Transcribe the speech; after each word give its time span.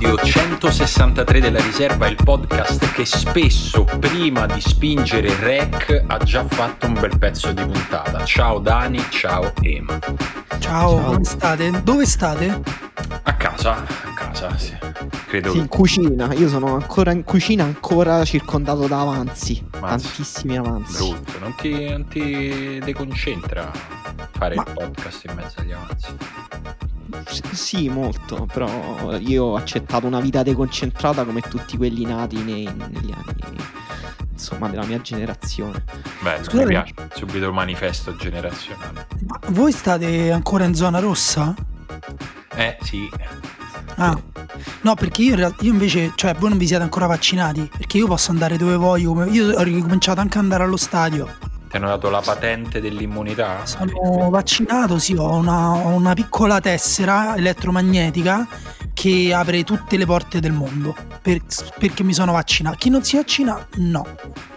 Episodio 0.00 0.24
163 0.24 1.40
della 1.40 1.60
riserva, 1.60 2.06
il 2.06 2.16
podcast 2.22 2.92
che 2.92 3.04
spesso 3.04 3.82
prima 3.82 4.46
di 4.46 4.60
spingere 4.60 5.34
rec 5.40 6.04
ha 6.06 6.18
già 6.18 6.44
fatto 6.44 6.86
un 6.86 6.92
bel 6.92 7.18
pezzo 7.18 7.50
di 7.50 7.62
puntata. 7.62 8.24
Ciao 8.24 8.60
Dani, 8.60 9.04
ciao 9.10 9.52
Ema. 9.60 9.98
Ciao, 9.98 10.60
ciao. 10.60 11.02
come 11.02 11.24
state? 11.24 11.82
Dove 11.82 12.06
state? 12.06 12.60
A 13.24 13.34
casa, 13.34 13.72
a 13.72 14.14
casa, 14.14 14.56
sì. 14.56 14.76
Credo. 15.26 15.50
Sì, 15.50 15.58
in 15.58 15.66
cucina. 15.66 16.32
Io 16.34 16.48
sono 16.48 16.74
ancora 16.74 17.10
in 17.10 17.24
cucina, 17.24 17.64
ancora 17.64 18.24
circondato 18.24 18.86
da 18.86 19.00
avanzi. 19.00 19.66
Mazz. 19.80 20.02
Tantissimi 20.04 20.58
avanzi. 20.58 21.08
Brutto, 21.08 21.38
non 21.40 21.54
ti, 21.56 21.88
non 21.88 22.06
ti 22.06 22.78
deconcentra 22.84 23.68
fare 24.30 24.54
Ma... 24.54 24.62
il 24.64 24.72
podcast 24.72 25.24
in 25.24 25.34
mezzo 25.34 25.58
agli 25.58 25.72
avanzi. 25.72 25.87
Sì, 27.58 27.88
molto, 27.88 28.46
però 28.50 29.18
io 29.18 29.44
ho 29.44 29.56
accettato 29.56 30.06
una 30.06 30.20
vita 30.20 30.44
deconcentrata 30.44 31.24
come 31.24 31.40
tutti 31.40 31.76
quelli 31.76 32.04
nati 32.04 32.42
nei, 32.42 32.64
negli 32.64 33.12
anni 33.12 33.66
insomma 34.30 34.68
della 34.68 34.84
mia 34.84 35.00
generazione. 35.00 35.82
Bello, 36.22 36.44
Scusate, 36.44 36.64
mi 36.64 36.68
piace 36.70 36.94
subito 37.14 37.46
il 37.46 37.52
manifesto 37.52 38.14
generazionale. 38.14 39.08
Ma 39.26 39.40
voi 39.48 39.72
state 39.72 40.30
ancora 40.30 40.64
in 40.64 40.74
zona 40.74 41.00
rossa? 41.00 41.52
Eh 42.54 42.78
sì. 42.82 43.10
Ah. 43.96 44.16
No, 44.82 44.94
perché 44.94 45.22
io, 45.22 45.36
io, 45.36 45.72
invece, 45.72 46.12
cioè 46.14 46.34
voi 46.34 46.50
non 46.50 46.58
vi 46.58 46.66
siete 46.68 46.84
ancora 46.84 47.06
vaccinati, 47.06 47.68
perché 47.76 47.98
io 47.98 48.06
posso 48.06 48.30
andare 48.30 48.56
dove 48.56 48.76
voglio, 48.76 49.24
io 49.24 49.58
ho 49.58 49.62
ricominciato 49.62 50.20
anche 50.20 50.38
ad 50.38 50.44
andare 50.44 50.62
allo 50.62 50.76
stadio. 50.76 51.28
Ti 51.68 51.76
hanno 51.76 51.88
dato 51.88 52.08
la 52.08 52.20
patente 52.20 52.80
dell'immunità? 52.80 53.66
Sono 53.66 54.30
vaccinato, 54.30 54.98
sì, 54.98 55.14
ho 55.14 55.34
una, 55.34 55.72
ho 55.72 55.88
una 55.88 56.14
piccola 56.14 56.60
tessera 56.60 57.36
elettromagnetica 57.36 58.48
che 58.94 59.32
apre 59.34 59.64
tutte 59.64 59.96
le 59.96 60.06
porte 60.06 60.40
del 60.40 60.52
mondo 60.52 60.96
per, 61.20 61.42
perché 61.78 62.02
mi 62.02 62.14
sono 62.14 62.32
vaccinato. 62.32 62.76
Chi 62.78 62.88
non 62.88 63.04
si 63.04 63.16
vaccina, 63.16 63.66
no. 63.76 64.06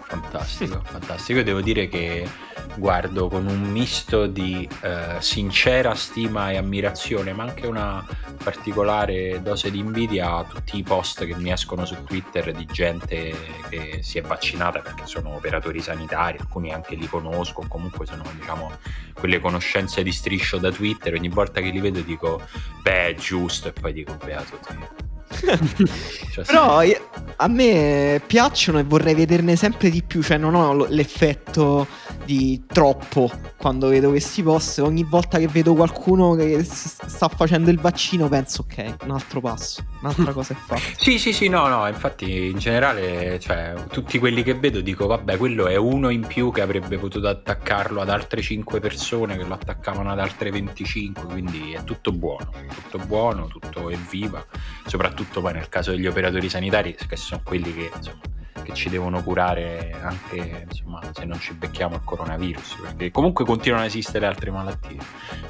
Fantastico, 0.08 0.82
fantastico. 0.84 1.40
Io 1.40 1.46
devo 1.46 1.62
dire 1.62 1.90
che 1.90 2.28
guardo 2.76 3.28
con 3.28 3.46
un 3.46 3.62
misto 3.62 4.26
di 4.26 4.68
eh, 4.82 5.18
sincera 5.20 5.94
stima 5.96 6.52
e 6.52 6.58
ammirazione, 6.58 7.34
ma 7.34 7.44
anche 7.44 7.68
una 7.68 8.06
particolare 8.42 9.42
dose 9.42 9.72
di 9.72 9.80
invidia 9.80 10.36
a 10.36 10.44
tutti 10.44 10.78
i 10.78 10.84
post 10.84 11.26
che 11.26 11.36
mi 11.36 11.52
escono 11.52 11.86
su 11.86 12.04
Twitter 12.04 12.52
di 12.52 12.66
gente 12.66 13.34
che 13.70 14.00
si 14.02 14.18
è 14.18 14.22
vaccinata 14.22 14.80
perché 14.80 15.06
sono 15.06 15.36
operatori 15.36 15.82
sanitari, 15.82 16.38
alcuni 16.40 16.74
anche 16.74 16.96
li 16.96 17.08
conosco, 17.08 17.64
comunque 17.68 18.06
sono 18.06 18.24
diciamo 18.38 18.72
quelle 19.14 19.40
conoscenze 19.40 20.04
di 20.04 20.12
striscio 20.12 20.58
da 20.58 20.72
Twitter, 20.72 21.14
ogni 21.14 21.30
volta 21.30 21.62
che 21.62 21.70
li 21.70 21.80
vedo 21.80 22.02
dico 22.02 22.42
beh 22.82 23.08
è 23.08 23.16
giusto 23.16 23.70
e 23.70 23.74
poi 23.74 23.94
dico 23.94 24.18
beato 24.24 24.58
te 24.58 25.20
cioè, 25.32 26.46
Però 26.46 26.82
sì. 26.82 26.96
a 27.38 27.48
me 27.48 28.22
piacciono 28.26 28.80
e 28.80 28.84
vorrei 28.84 29.16
vederne 29.16 29.56
sempre 29.56 29.90
di 29.90 30.04
più, 30.04 30.22
cioè 30.22 30.38
non 30.38 30.56
ho 30.56 30.86
l'effetto 30.88 31.88
di 32.26 32.64
troppo 32.68 33.32
quando 33.58 33.88
vedo 33.88 34.10
questi 34.10 34.44
post. 34.44 34.80
Ogni 34.80 35.04
volta 35.04 35.38
che 35.38 35.48
vedo 35.48 35.74
qualcuno 35.74 36.36
che 36.36 36.64
sta 36.64 37.28
facendo 37.28 37.70
il 37.70 37.80
vaccino 37.80 38.28
penso 38.28 38.66
ok, 38.68 38.96
un 39.04 39.12
altro 39.12 39.40
passo, 39.40 39.84
un'altra 40.02 40.34
cosa 40.34 40.54
è 40.54 40.58
fatta. 40.58 40.82
sì, 40.98 41.18
sì, 41.18 41.34
sì, 41.34 41.48
no, 41.48 41.68
no, 41.68 41.88
infatti 41.88 42.48
in 42.48 42.58
generale, 42.58 43.40
cioè, 43.40 43.74
tutti 43.90 44.20
quelli 44.20 44.44
che 44.44 44.54
vedo 44.54 44.82
dico 44.82 45.08
vabbè, 45.08 45.38
quello 45.38 45.68
è 45.68 45.76
uno 45.76 46.10
in 46.10 46.26
più 46.26 46.52
che 46.52 46.62
avrebbe 46.62 46.98
potuto 46.98 47.28
attaccarlo 47.28 48.02
ad 48.02 48.10
altre 48.10 48.42
5 48.42 48.80
persone 48.80 49.38
che 49.38 49.44
lo 49.44 49.54
attaccavano 49.54 50.12
ad 50.12 50.20
altre 50.20 50.52
25, 50.52 51.26
quindi 51.26 51.74
è 51.74 51.84
tutto 51.84 52.12
buono, 52.12 52.52
tutto 52.74 52.98
buono, 53.06 53.48
tutto 53.48 53.90
evviva, 53.90 54.44
soprattutto 54.86 55.21
soprattutto 55.22 55.42
poi 55.42 55.54
nel 55.54 55.70
caso 55.70 55.92
degli 55.92 56.08
operatori 56.08 56.50
sanitari, 56.50 56.96
che 56.96 57.16
sono 57.16 57.42
quelli 57.44 57.74
che, 57.74 57.92
insomma, 57.96 58.22
che 58.64 58.74
ci 58.74 58.90
devono 58.90 59.24
curare 59.24 59.96
anche 60.02 60.66
insomma, 60.70 61.02
se 61.14 61.26
non 61.26 61.40
ci 61.40 61.54
becchiamo 61.54 61.96
il 61.96 62.02
coronavirus, 62.04 62.78
perché 62.82 63.12
comunque 63.12 63.46
continuano 63.46 63.84
ad 63.84 63.90
esistere 63.90 64.26
altre 64.26 64.52
malattie. 64.52 64.98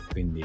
Quindi 0.09 0.43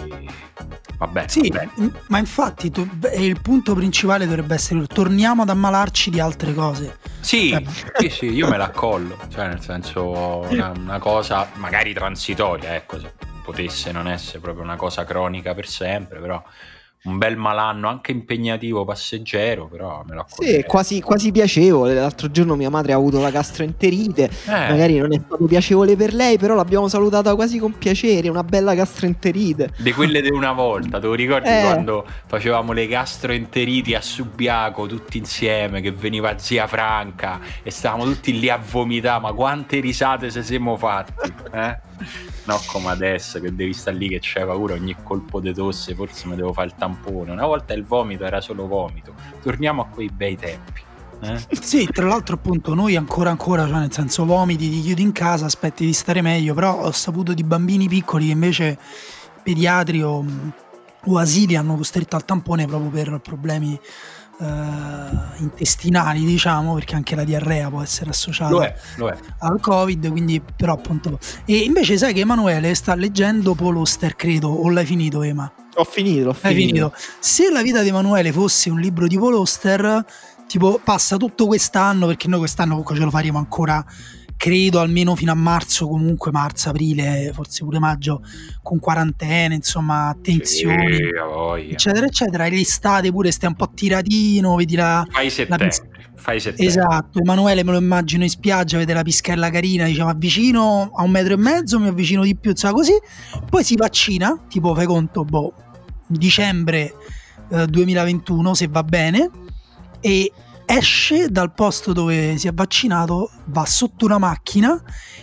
vabbè. 0.97 1.25
Sì, 1.27 1.51
vabbè. 1.51 1.69
ma 2.09 2.19
infatti 2.19 2.71
tu, 2.71 2.89
il 3.17 3.41
punto 3.41 3.75
principale 3.75 4.27
dovrebbe 4.27 4.55
essere 4.55 4.87
torniamo 4.87 5.43
ad 5.43 5.51
ammalarci 5.51 6.11
di 6.11 6.21
altre 6.21 6.55
cose. 6.55 6.99
Sì, 7.21 7.51
eh. 7.51 7.65
sì, 7.99 8.09
sì, 8.09 8.27
io 8.33 8.49
me 8.49 8.57
la 8.57 8.67
accollo, 8.67 9.19
cioè 9.29 9.49
nel 9.49 9.61
senso 9.61 10.47
una, 10.49 10.73
una 10.77 10.99
cosa 10.99 11.49
magari 11.55 11.93
transitoria, 11.93 12.77
ecco, 12.77 13.01
se 13.01 13.13
potesse 13.43 13.91
non 13.91 14.09
essere 14.09 14.39
proprio 14.39 14.63
una 14.63 14.77
cosa 14.77 15.05
cronica 15.05 15.55
per 15.55 15.67
sempre, 15.67 16.21
però 16.21 16.43
un 17.07 17.19
bel 17.19 17.37
malanno 17.37 17.89
anche 17.89 18.13
impegnativo 18.13 18.85
passeggero 18.85 19.67
però 19.67 20.03
me 20.07 20.15
lo 20.15 20.27
sì, 20.29 20.65
quasi, 20.67 21.01
quasi 21.01 21.31
piacevole 21.33 21.95
l'altro 21.95 22.31
giorno 22.31 22.57
mia 22.57 22.71
madre 22.71 22.93
ha 22.93 22.97
avuto 22.97 23.21
la 23.21 23.31
gastroenterite 23.31 24.25
eh. 24.25 24.51
magari 24.51 24.99
non 24.99 25.13
è 25.13 25.21
stato 25.25 25.45
piacevole 25.45 25.97
per 25.97 26.15
lei 26.15 26.37
però 26.39 26.55
l'abbiamo 26.55 26.89
salutata 26.89 27.35
quasi 27.35 27.59
con 27.59 27.77
piacere 27.79 28.29
una 28.29 28.43
bella 28.43 28.75
gastroenterite 28.75 29.73
di 29.79 29.93
quelle 29.93 30.21
di 30.21 30.31
una 30.31 30.53
volta 30.53 30.99
te 30.99 31.07
lo 31.07 31.15
ricordi 31.15 31.49
eh. 31.49 31.63
quando 31.63 32.05
facevamo 32.27 32.73
le 32.73 32.87
gastroenteriti 32.87 33.95
a 33.95 34.01
Subiaco 34.01 34.87
tutti 34.87 35.19
insieme 35.19 35.81
che 35.81 35.93
veniva 35.93 36.39
zia 36.39 36.67
Franca 36.67 37.41
e 37.63 37.71
stavamo 37.71 38.05
tutti 38.05 38.39
lì 38.39 38.49
a 38.49 38.59
vomitare 38.59 39.21
ma 39.21 39.33
quante 39.33 39.81
risate 39.81 40.31
se 40.31 40.43
siamo 40.43 40.77
fatti 40.77 41.33
eh? 41.53 41.96
No 42.45 42.61
come 42.67 42.91
adesso 42.91 43.41
che 43.41 43.55
devi 43.55 43.73
stare 43.73 43.97
lì 43.97 44.09
che 44.09 44.19
c'è 44.19 44.45
paura 44.45 44.75
ogni 44.75 44.97
colpo 45.03 45.41
di 45.41 45.53
tosse 45.53 45.95
forse 45.95 46.27
mi 46.29 46.37
devo 46.37 46.53
fare 46.53 46.69
il 46.69 46.75
tampone 46.77 47.31
una 47.31 47.47
volta 47.47 47.75
il 47.75 47.85
vomito 47.85 48.25
era 48.25 48.41
solo 48.41 48.67
vomito 48.67 49.15
torniamo 49.43 49.83
a 49.83 49.87
quei 49.87 50.11
bei 50.11 50.37
tempi 50.37 50.85
eh? 51.21 51.41
Sì, 51.61 51.87
tra 51.87 52.07
l'altro 52.07 52.35
appunto 52.35 52.75
noi 52.75 52.95
ancora 52.95 53.31
ancora, 53.31 53.67
cioè 53.67 53.79
nel 53.79 53.93
senso 53.93 54.27
vomiti, 54.27 54.69
ti 54.69 54.83
chiudi 54.83 55.01
in 55.03 55.13
casa, 55.13 55.47
aspetti 55.47 55.87
di 55.87 55.95
stare 55.95 56.21
meglio, 56.21 56.53
però 56.53 56.83
ho 56.83 56.91
saputo 56.91 57.33
di 57.33 57.43
bambini 57.43 57.89
piccoli 57.89 58.27
che 58.27 58.33
invece 58.33 58.79
pediatri 59.43 60.03
o, 60.03 60.25
o 61.05 61.19
asili 61.19 61.57
hanno 61.57 61.77
costretto 61.77 62.17
al 62.17 62.25
tampone 62.25 62.67
proprio 62.67 62.91
per 62.91 63.19
problemi 63.21 63.79
uh, 64.39 65.43
intestinali, 65.43 66.25
diciamo, 66.25 66.75
perché 66.75 66.95
anche 66.95 67.15
la 67.15 67.25
diarrea 67.25 67.69
può 67.69 67.83
essere 67.83 68.11
associata 68.11 68.51
lo 68.51 68.63
è, 68.63 68.75
lo 68.97 69.09
è. 69.09 69.17
al 69.41 69.61
Covid, 69.61 70.11
quindi 70.11 70.41
però 70.41 70.75
appunto... 70.75 71.19
E 71.45 71.57
invece 71.59 71.97
sai 71.97 72.13
che 72.13 72.21
Emanuele 72.21 72.75
sta 72.75 72.95
leggendo 72.95 73.55
Paul 73.55 73.77
Oster, 73.77 74.17
credo, 74.17 74.49
o 74.49 74.69
l'hai 74.71 74.87
finito 74.87 75.23
Ema? 75.23 75.51
Ho 75.75 75.85
finito, 75.85 76.31
ho 76.31 76.33
finito. 76.33 76.61
finito. 76.61 76.93
Se 77.19 77.51
la 77.51 77.63
vita 77.63 77.83
di 77.83 77.89
Emanuele 77.89 78.33
fosse 78.33 78.71
un 78.71 78.81
libro 78.81 79.07
di 79.07 79.19
Paul 79.19 79.35
Oster, 79.35 80.05
tipo 80.47 80.81
passa 80.83 81.17
tutto 81.17 81.47
quest'anno, 81.47 82.07
perché 82.07 82.29
noi 82.29 82.39
quest'anno 82.39 82.71
comunque 82.71 82.97
ce 82.97 83.03
lo 83.03 83.11
faremo 83.11 83.39
ancora 83.39 83.85
credo 84.37 84.81
almeno 84.81 85.17
fino 85.17 85.33
a 85.33 85.35
marzo, 85.35 85.89
comunque 85.89 86.31
marzo, 86.31 86.69
aprile, 86.69 87.31
forse 87.35 87.65
pure 87.65 87.79
maggio, 87.79 88.23
con 88.63 88.79
quarantene, 88.79 89.55
insomma, 89.55 90.09
attenzioni, 90.09 90.97
sì, 90.97 91.71
eccetera, 91.71 92.07
eccetera. 92.07 92.45
E 92.47 92.51
l'estate 92.51 93.11
pure 93.11 93.31
stai 93.33 93.51
un 93.51 93.57
po' 93.57 93.71
tiratino, 93.73 94.55
vedi 94.57 94.77
la... 94.77 95.07
Fai 95.11 95.31
settembre. 95.31 95.67
La 95.67 95.97
Fai 96.15 96.41
settembre. 96.41 96.67
Esatto, 96.67 97.21
Emanuele 97.21 97.65
me 97.65 97.73
lo 97.73 97.79
immagino 97.79 98.23
in 98.23 98.31
spiaggia, 98.31 98.79
vede 98.79 98.93
la 98.93 99.03
pischella 99.03 99.51
carina, 99.51 99.85
dice 99.85 100.03
ma 100.03 100.11
avvicino 100.11 100.91
a 100.95 101.03
un 101.03 101.11
metro 101.11 101.35
e 101.35 101.37
mezzo, 101.37 101.79
mi 101.79 101.89
avvicino 101.89 102.23
di 102.23 102.37
più, 102.37 102.55
sa 102.55 102.73
così. 102.73 102.95
Poi 103.49 103.65
si 103.65 103.77
vaccina, 103.77 104.39
tipo 104.49 104.75
fai 104.75 104.87
conto, 104.87 105.25
boh, 105.25 105.53
dicembre 106.07 106.95
eh, 107.51 107.67
2021 107.67 108.55
se 108.55 108.69
va 108.69 108.83
bene, 108.83 109.31
e 110.01 110.33
esce 110.67 111.29
dal 111.31 111.55
posto 111.55 111.93
dove 111.93 112.37
si 112.37 112.49
è 112.49 112.53
vaccinato, 112.53 113.31
va 113.47 113.65
sotto 113.65 114.05
una 114.05 114.19
macchina 114.19 114.81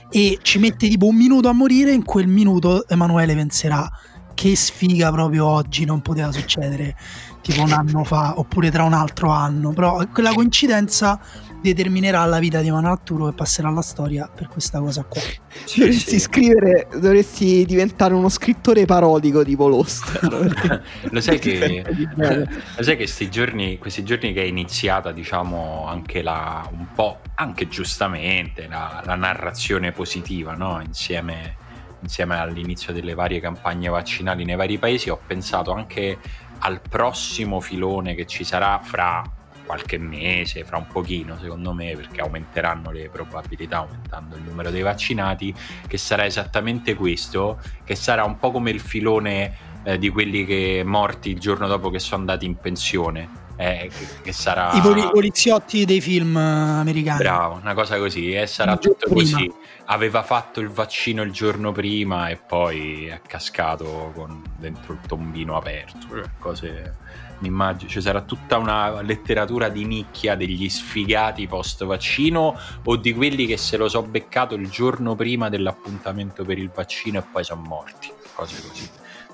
e 0.09 0.39
ci 0.41 0.57
mette 0.57 0.87
tipo 0.87 1.07
un 1.07 1.15
minuto 1.15 1.49
a 1.49 1.53
morire. 1.53 1.91
In 1.91 2.03
quel 2.03 2.27
minuto 2.27 2.87
Emanuele 2.87 3.35
penserà 3.35 3.87
che 4.33 4.55
sfiga 4.55 5.11
proprio 5.11 5.45
oggi 5.45 5.85
non 5.85 6.01
poteva 6.01 6.31
succedere 6.31 6.95
tipo 7.41 7.61
un 7.61 7.71
anno 7.71 8.03
fa 8.03 8.39
oppure 8.39 8.71
tra 8.71 8.83
un 8.83 8.93
altro 8.93 9.29
anno. 9.29 9.71
Però 9.73 10.07
quella 10.07 10.33
coincidenza 10.33 11.19
determinerà 11.63 12.25
la 12.25 12.39
vita 12.39 12.59
di 12.59 12.67
Emanuele 12.67 12.95
Arturo 12.95 13.29
e 13.29 13.33
passerà 13.33 13.69
alla 13.69 13.81
storia 13.81 14.29
per 14.33 14.49
questa 14.49 14.79
cosa 14.79 15.03
qua. 15.03 15.21
Sì, 15.63 15.79
dovresti 15.81 16.19
scrivere, 16.19 16.87
dovresti 16.91 17.63
diventare 17.65 18.13
uno 18.13 18.27
scrittore 18.27 18.85
parodico 18.85 19.43
tipo 19.43 19.67
Lost. 19.67 20.19
lo 21.09 21.21
sai 21.21 21.39
che, 21.39 21.83
lo 22.15 22.83
sai 22.83 22.97
che 22.97 23.03
questi 23.03 23.29
giorni, 23.29 23.77
questi 23.77 24.03
giorni 24.03 24.33
che 24.33 24.41
è 24.41 24.45
iniziata, 24.45 25.11
diciamo, 25.13 25.85
anche 25.87 26.21
la, 26.21 26.67
un 26.69 26.87
po', 26.93 27.19
anche 27.35 27.69
giustamente, 27.69 28.67
la, 28.67 29.01
la 29.05 29.15
narrazione 29.15 29.93
positiva, 29.93 30.53
no? 30.53 30.81
Insieme 30.85 31.61
insieme 32.03 32.37
all'inizio 32.37 32.91
delle 32.91 33.13
varie 33.13 33.39
campagne 33.39 33.87
vaccinali 33.87 34.43
nei 34.43 34.57
vari 34.57 34.77
paesi, 34.77 35.09
ho 35.09 35.17
pensato 35.25 35.71
anche 35.71 36.17
al 36.59 36.81
prossimo 36.81 37.61
filone 37.61 38.13
che 38.13 38.25
ci 38.25 38.43
sarà 38.43 38.77
fra 38.83 39.23
qualche 39.73 39.97
mese, 39.97 40.63
fra 40.63 40.77
un 40.77 40.87
pochino 40.87 41.37
secondo 41.39 41.73
me, 41.73 41.95
perché 41.95 42.21
aumenteranno 42.21 42.91
le 42.91 43.09
probabilità 43.09 43.77
aumentando 43.77 44.35
il 44.35 44.43
numero 44.43 44.69
dei 44.69 44.81
vaccinati, 44.81 45.53
che 45.87 45.97
sarà 45.97 46.25
esattamente 46.25 46.93
questo, 46.93 47.59
che 47.83 47.95
sarà 47.95 48.23
un 48.23 48.37
po' 48.37 48.51
come 48.51 48.69
il 48.69 48.79
filone 48.79 49.71
eh, 49.83 49.97
di 49.97 50.09
quelli 50.09 50.45
che 50.45 50.83
morti 50.85 51.31
il 51.31 51.39
giorno 51.39 51.67
dopo 51.67 51.89
che 51.89 51.99
sono 51.99 52.21
andati 52.21 52.45
in 52.45 52.55
pensione. 52.57 53.41
eh, 53.55 53.89
che, 53.91 54.07
che, 54.23 54.31
sarà... 54.31 54.71
I 54.73 54.81
poli- 54.81 55.07
poliziotti 55.11 55.85
dei 55.85 56.01
film 56.01 56.35
americani. 56.35 57.19
Bravo, 57.19 57.59
una 57.61 57.73
cosa 57.73 57.97
così, 57.97 58.31
e 58.31 58.47
sarà 58.47 58.77
tutto 58.77 59.09
prima. 59.09 59.37
così. 59.37 59.51
Aveva 59.85 60.23
fatto 60.23 60.59
il 60.59 60.69
vaccino 60.69 61.21
il 61.21 61.31
giorno 61.31 61.71
prima 61.71 62.29
e 62.29 62.37
poi 62.37 63.07
è 63.07 63.21
cascato 63.25 64.11
con 64.15 64.41
dentro 64.57 64.93
il 64.93 64.99
tombino 65.05 65.55
aperto, 65.57 66.07
cioè, 66.09 66.23
cose 66.39 66.97
mi 67.43 67.49
immagino, 67.49 67.89
ci 67.89 68.01
sarà 68.01 68.21
tutta 68.21 68.57
una 68.57 69.01
letteratura 69.01 69.67
di 69.67 69.85
nicchia 69.85 70.35
degli 70.35 70.69
sfigati 70.69 71.45
post 71.45 71.83
vaccino 71.83 72.57
o 72.83 72.95
di 72.95 73.13
quelli 73.13 73.45
che 73.45 73.57
se 73.57 73.75
lo 73.75 73.89
so 73.89 74.01
beccato 74.01 74.55
il 74.55 74.69
giorno 74.69 75.13
prima 75.15 75.49
dell'appuntamento 75.49 76.45
per 76.45 76.57
il 76.57 76.71
vaccino 76.73 77.19
e 77.19 77.23
poi 77.29 77.43
sono 77.43 77.61
morti, 77.61 78.11
cose 78.33 78.61
così 78.67 78.89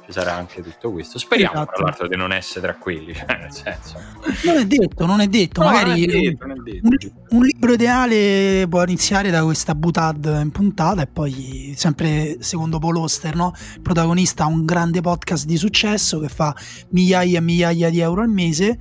ci 0.09 0.13
sarà 0.13 0.33
anche 0.33 0.63
tutto 0.63 0.91
questo. 0.91 1.19
Speriamo, 1.19 1.53
esatto. 1.53 1.71
tra 1.75 1.83
l'altro, 1.85 2.07
di 2.07 2.15
non 2.15 2.31
essere 2.31 2.61
tra 2.61 2.75
quelli. 2.75 3.13
Cioè, 3.19 3.38
nel 3.38 3.53
senso... 3.53 4.00
Non 4.45 4.57
è 4.57 4.65
detto, 4.65 5.06
non 5.06 5.21
è 5.21 5.27
detto. 5.27 5.61
No, 5.61 5.69
Magari 5.69 6.03
è 6.03 6.06
detto, 6.07 6.45
è 6.45 6.53
detto. 6.53 6.88
Un, 6.88 7.38
un, 7.38 7.44
libro 7.44 7.73
ideale 7.73 8.65
può 8.67 8.81
iniziare 8.83 9.29
da 9.29 9.44
questa 9.44 9.75
butad 9.75 10.39
in 10.41 10.50
puntata 10.50 11.03
e 11.03 11.07
poi, 11.07 11.73
sempre 11.75 12.38
secondo 12.39 12.79
Paul 12.79 12.97
Oster, 12.97 13.35
no? 13.35 13.53
il 13.75 13.81
protagonista 13.81 14.45
ha 14.45 14.47
un 14.47 14.65
grande 14.65 15.01
podcast 15.01 15.45
di 15.45 15.57
successo 15.57 16.19
che 16.19 16.29
fa 16.29 16.56
migliaia 16.89 17.38
e 17.38 17.41
migliaia 17.41 17.89
di 17.91 18.00
euro 18.00 18.21
al 18.23 18.29
mese 18.29 18.79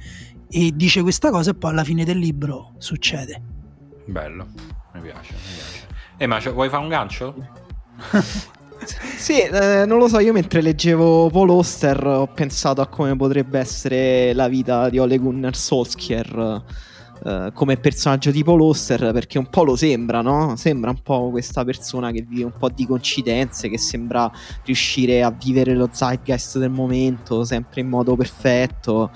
e 0.48 0.72
dice 0.75 1.02
questa 1.02 1.30
cosa 1.30 1.50
e 1.50 1.54
poi 1.54 1.72
alla 1.72 1.84
fine 1.84 2.04
del 2.04 2.16
libro 2.16 2.72
succede. 2.78 3.42
Bello, 4.06 4.46
mi 4.94 5.00
piace, 5.02 5.34
mi 5.34 5.54
piace. 5.54 5.86
Eh, 6.16 6.26
ma 6.26 6.38
vuoi 6.38 6.70
fare 6.70 6.82
un 6.82 6.88
gancio? 6.88 7.34
Sì, 9.19 9.40
eh, 9.40 9.85
non 9.87 9.99
lo 9.99 10.08
so, 10.08 10.20
io 10.20 10.32
mentre 10.32 10.62
leggevo 10.62 11.29
Paul 11.31 11.50
Oster 11.50 12.06
ho 12.06 12.26
pensato 12.29 12.81
a 12.81 12.87
come 12.87 13.17
potrebbe 13.17 13.58
essere 13.58 14.32
la 14.32 14.49
vita 14.49 14.88
di 14.88 14.99
Ole 14.99 15.19
Gunnar 15.19 15.55
Solskjaer 15.55 16.62
eh, 17.25 17.50
come 17.52 17.76
personaggio 17.79 18.31
di 18.31 18.44
Paul 18.44 18.61
Oster 18.62 19.11
perché 19.12 19.38
un 19.38 19.49
po' 19.49 19.64
lo 19.64 19.75
sembra, 19.76 20.20
no? 20.23 20.55
Sembra 20.56 20.90
un 20.90 21.02
po' 21.02 21.31
questa 21.31 21.64
persona 21.64 22.12
che 22.12 22.23
vive 22.23 22.44
un 22.44 22.52
po' 22.56 22.69
di 22.69 22.87
coincidenze, 22.87 23.69
che 23.69 23.79
sembra 23.79 24.31
riuscire 24.64 25.23
a 25.23 25.31
vivere 25.31 25.75
lo 25.75 25.88
zeitgeist 25.90 26.58
del 26.58 26.70
momento 26.70 27.44
sempre 27.44 27.81
in 27.81 27.88
modo 27.88 28.14
perfetto. 28.14 29.11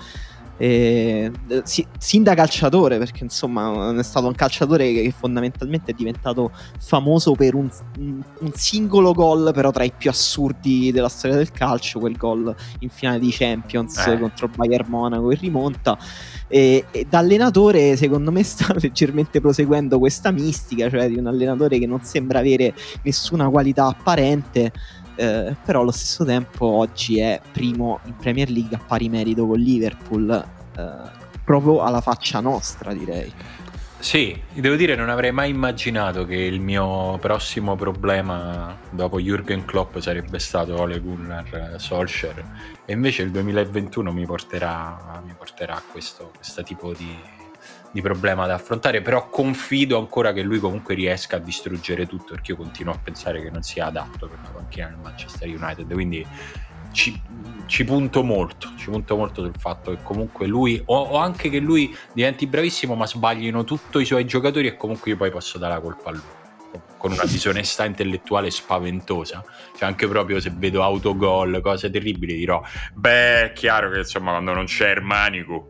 E, 0.63 1.29
si, 1.63 1.85
sin 1.97 2.23
da 2.23 2.35
calciatore, 2.35 2.97
perché 2.97 3.25
insomma 3.25 3.93
è 3.99 4.01
stato 4.01 4.27
un 4.27 4.33
calciatore 4.33 4.93
che 4.93 5.13
fondamentalmente 5.13 5.91
è 5.91 5.93
diventato 5.93 6.51
famoso 6.79 7.33
per 7.33 7.53
un, 7.53 7.69
un, 7.97 8.51
singolo 8.53 9.11
gol, 9.11 9.51
però 9.53 9.71
tra 9.71 9.83
i 9.83 9.91
più 9.91 10.09
assurdi 10.09 10.93
della 10.93 11.09
storia 11.09 11.35
del 11.35 11.51
calcio, 11.51 11.99
quel 11.99 12.15
gol 12.15 12.55
in 12.79 12.87
finale 12.87 13.19
di 13.19 13.29
Champions 13.29 14.07
eh. 14.07 14.17
contro 14.17 14.47
Bayern 14.47 14.87
Monaco 14.87 15.31
in 15.31 15.37
rimonta. 15.37 15.97
E, 16.47 16.85
e, 16.91 17.07
da 17.09 17.17
allenatore, 17.17 17.97
secondo 17.97 18.31
me, 18.31 18.41
sta 18.47 18.73
leggermente 18.79 19.41
proseguendo 19.41 19.99
questa 19.99 20.31
mistica, 20.31 20.89
cioè 20.89 21.09
di 21.09 21.17
un 21.17 21.27
allenatore 21.27 21.77
che 21.77 21.87
non 21.87 22.03
sembra 22.03 22.39
avere 22.39 22.73
nessuna 23.01 23.49
qualità 23.49 23.87
apparente. 23.87 24.71
Eh, 25.15 25.55
però 25.63 25.81
allo 25.81 25.91
stesso 25.91 26.25
tempo 26.25 26.65
oggi 26.65 27.19
è 27.19 27.39
primo 27.51 27.99
in 28.05 28.15
Premier 28.15 28.49
League 28.49 28.75
a 28.75 28.79
pari 28.85 29.09
merito 29.09 29.45
con 29.45 29.59
Liverpool, 29.59 30.29
eh, 30.77 30.91
proprio 31.43 31.81
alla 31.81 32.01
faccia 32.01 32.39
nostra 32.39 32.93
direi. 32.93 33.31
Sì, 34.03 34.37
devo 34.51 34.75
dire 34.75 34.95
non 34.95 35.07
avrei 35.07 35.31
mai 35.31 35.49
immaginato 35.49 36.25
che 36.25 36.35
il 36.35 36.59
mio 36.59 37.17
prossimo 37.19 37.77
problema 37.77 38.77
dopo 38.89 39.17
Jürgen 39.17 39.63
Klopp 39.63 39.97
sarebbe 39.99 40.39
stato 40.39 40.77
Ole 40.77 40.99
Gunnar 40.99 41.75
Solskjaer 41.77 42.43
e 42.83 42.91
invece 42.91 43.21
il 43.21 43.31
2021 43.31 44.11
mi 44.11 44.25
porterà, 44.25 45.21
mi 45.25 45.33
porterà 45.37 45.75
a 45.75 45.83
questo, 45.89 46.33
questo 46.35 46.63
tipo 46.63 46.91
di, 46.91 47.17
di 47.93 48.01
problema 48.01 48.47
da 48.47 48.55
affrontare, 48.55 49.01
però 49.01 49.29
confido 49.29 49.99
ancora 49.99 50.33
che 50.33 50.41
lui 50.41 50.57
comunque 50.57 50.95
riesca 50.95 51.35
a 51.35 51.39
distruggere 51.39 52.07
tutto 52.07 52.33
perché 52.33 52.51
io 52.51 52.57
continuo 52.57 52.91
a 52.91 52.97
pensare 52.97 53.39
che 53.39 53.51
non 53.51 53.61
sia 53.61 53.85
adatto 53.85 54.27
per 54.27 54.39
la 54.41 54.49
panchina 54.49 54.87
del 54.87 54.97
Manchester 54.97 55.47
United, 55.47 55.93
quindi 55.93 56.25
ci, 56.91 57.21
ci, 57.67 57.85
punto 57.85 58.23
molto, 58.23 58.71
ci 58.77 58.89
punto 58.89 59.15
molto 59.15 59.43
sul 59.43 59.55
fatto 59.55 59.91
che 59.91 59.99
comunque 60.01 60.47
lui, 60.47 60.81
o, 60.85 61.01
o, 61.01 61.17
anche 61.17 61.51
che 61.51 61.59
lui 61.59 61.95
diventi 62.13 62.47
bravissimo 62.47 62.95
ma 62.95 63.05
sbaglino 63.05 63.63
tutti 63.63 63.99
i 63.99 64.05
suoi 64.05 64.25
giocatori 64.25 64.65
e 64.65 64.75
comunque 64.75 65.11
io 65.11 65.17
poi 65.17 65.29
posso 65.29 65.59
dare 65.59 65.75
la 65.75 65.79
colpa 65.79 66.09
a 66.09 66.13
lui 66.13 66.41
con 66.97 67.11
una 67.11 67.25
disonestà 67.25 67.83
intellettuale 67.85 68.49
spaventosa. 68.49 69.43
Cioè, 69.77 69.87
anche 69.87 70.07
proprio 70.07 70.39
se 70.39 70.51
vedo 70.55 70.81
autogol, 70.81 71.59
cose 71.61 71.91
terribili, 71.91 72.35
dirò: 72.35 72.63
Beh, 72.93 73.43
è 73.43 73.53
chiaro 73.53 73.91
che 73.91 73.99
insomma, 73.99 74.31
quando 74.31 74.53
non 74.53 74.65
c'è 74.65 74.89
Ermanico 74.89 75.69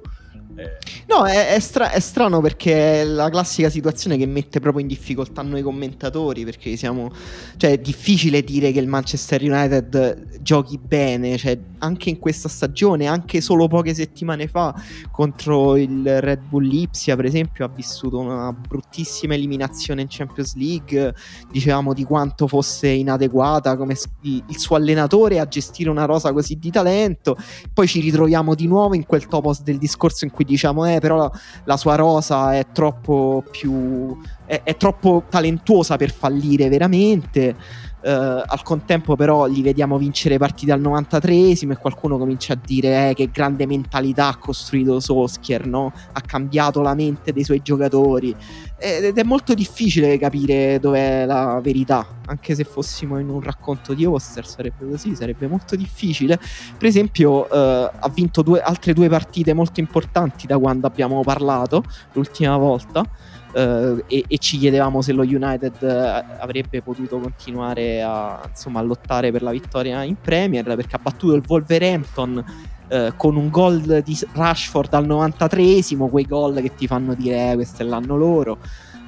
eh. 0.56 0.78
No, 1.08 1.26
è, 1.26 1.54
è, 1.54 1.60
stra- 1.60 1.92
è, 1.92 2.00
strano 2.00 2.42
perché 2.42 3.02
è 3.02 3.04
la 3.04 3.30
classica 3.30 3.70
situazione 3.70 4.18
che 4.18 4.26
mette 4.26 4.60
proprio 4.60 4.82
in 4.82 4.88
difficoltà 4.88 5.42
noi 5.42 5.62
commentatori. 5.62 6.46
Perché 6.46 6.76
siamo. 6.76 7.12
Cioè, 7.58 7.72
è 7.72 7.78
difficile 7.78 8.44
dire 8.44 8.72
che 8.72 8.80
il 8.80 8.88
Manchester 8.88 9.42
United 9.42 10.42
giochi 10.42 10.78
bene. 10.78 11.38
Cioè, 11.38 11.58
anche 11.80 12.10
in 12.10 12.20
questa 12.20 12.50
stagione, 12.50 13.08
anche 13.08 13.42
solo 13.42 13.68
poche 13.68 13.94
settimane 13.94 14.48
fa, 14.48 14.74
contro 15.12 15.76
il 15.76 16.22
Red 16.22 16.42
Bull 16.48 16.64
Lipsia, 16.64 17.16
per 17.16 17.26
esempio, 17.26 17.66
ha 17.66 17.70
vissuto 17.70 18.20
una 18.20 18.54
bruttissima 18.54 19.34
eliminazione 19.34 20.02
in 20.02 20.08
Champions 20.10 20.56
League. 20.56 21.14
Dicevamo 21.52 21.94
di 21.94 22.04
quanto 22.04 22.48
fosse 22.48 22.88
inadeguata 22.88 23.76
come 23.76 23.96
il 24.22 24.58
suo 24.58 24.76
allenatore 24.76 25.40
a 25.40 25.48
gestire 25.48 25.90
una 25.90 26.06
rosa 26.06 26.32
così 26.32 26.58
di 26.58 26.70
talento. 26.70 27.36
Poi 27.74 27.88
ci 27.88 28.00
ritroviamo 28.00 28.56
di 28.56 28.68
nuovo 28.68 28.94
in 28.94 29.06
quel 29.06 29.28
topos 29.28 29.62
del 29.64 29.78
discorso 29.78 30.26
in 30.26 30.32
cui 30.32 30.43
diciamo, 30.44 30.86
eh, 30.86 31.00
però 31.00 31.18
la, 31.18 31.32
la 31.66 31.78
sua 31.78 31.96
rosa 31.96 32.56
è 32.56 32.68
troppo 32.72 33.44
più. 33.50 34.18
È, 34.46 34.62
è 34.64 34.76
troppo 34.78 35.24
talentuosa 35.30 35.98
per 35.98 36.12
fallire 36.12 36.70
veramente. 36.70 37.56
Uh, 38.04 38.44
al 38.46 38.62
contempo 38.64 39.16
però 39.16 39.46
li 39.46 39.62
vediamo 39.62 39.98
vincere 39.98 40.38
partite 40.38 40.74
al 40.74 40.82
93esimo 40.82 41.72
e 41.72 41.78
qualcuno 41.78 42.18
comincia 42.18 42.52
a 42.52 42.58
dire 42.62 43.12
eh, 43.12 43.14
che 43.14 43.30
grande 43.32 43.66
mentalità 43.66 44.28
ha 44.28 44.36
costruito 44.36 45.00
Soskier, 45.00 45.66
no? 45.66 45.94
ha 46.12 46.20
cambiato 46.20 46.82
la 46.82 46.96
mente 46.96 47.32
dei 47.32 47.46
suoi 47.46 47.62
giocatori. 47.62 48.36
Ed 48.78 49.18
è 49.18 49.24
molto 49.24 49.54
difficile 49.54 50.18
capire 50.18 50.80
dov'è 50.80 51.26
la 51.26 51.62
verità. 51.64 52.06
Anche 52.26 52.56
se 52.56 52.66
fossimo 52.66 53.18
in 53.20 53.30
un 53.30 53.40
racconto 53.40 53.94
di 53.94 54.04
Oster 54.04 54.46
sarebbe 54.46 54.86
così, 54.90 55.16
sarebbe 55.16 55.48
molto 55.48 55.78
difficile. 55.78 56.38
Per 56.78 56.88
esempio 56.88 57.44
uh, 57.44 57.48
ha 57.50 58.12
vinto 58.14 58.42
due, 58.42 58.60
altre 58.60 58.94
due 58.94 59.08
partite 59.08 59.54
molto 59.54 59.80
importanti 59.80 60.46
da 60.46 60.58
quando 60.58 60.88
abbiamo 60.88 61.22
parlato 61.22 61.84
l'ultima 62.12 62.58
volta 62.58 63.06
Uh, 63.54 64.04
e, 64.08 64.26
e, 64.28 64.38
ci 64.40 64.58
chiedevamo 64.58 65.04
se 65.04 65.12
lo 65.12 65.22
United 65.22 65.76
uh, 65.80 66.42
avrebbe 66.42 66.82
potuto 66.82 67.20
continuare 67.20 68.02
a, 68.02 68.42
insomma, 68.50 68.80
a, 68.80 68.82
lottare 68.82 69.32
per 69.32 69.44
la 69.44 69.52
vittoria 69.52 70.02
in 70.02 70.16
Premier 70.20 70.64
perché 70.64 70.96
ha 70.96 71.00
battuto 71.00 71.36
il 71.36 71.44
Wolverhampton 71.48 72.44
uh, 72.90 73.16
con 73.16 73.36
un 73.36 73.50
gol 73.50 74.02
di 74.04 74.18
Rashford 74.32 74.92
al 74.96 75.06
93esimo, 75.06 76.10
quei 76.10 76.26
gol 76.26 76.62
che 76.62 76.74
ti 76.74 76.88
fanno 76.88 77.14
dire 77.14 77.52
eh, 77.52 77.54
questo 77.54 77.84
è 77.84 77.86
l'anno 77.86 78.18
loro. 78.18 78.58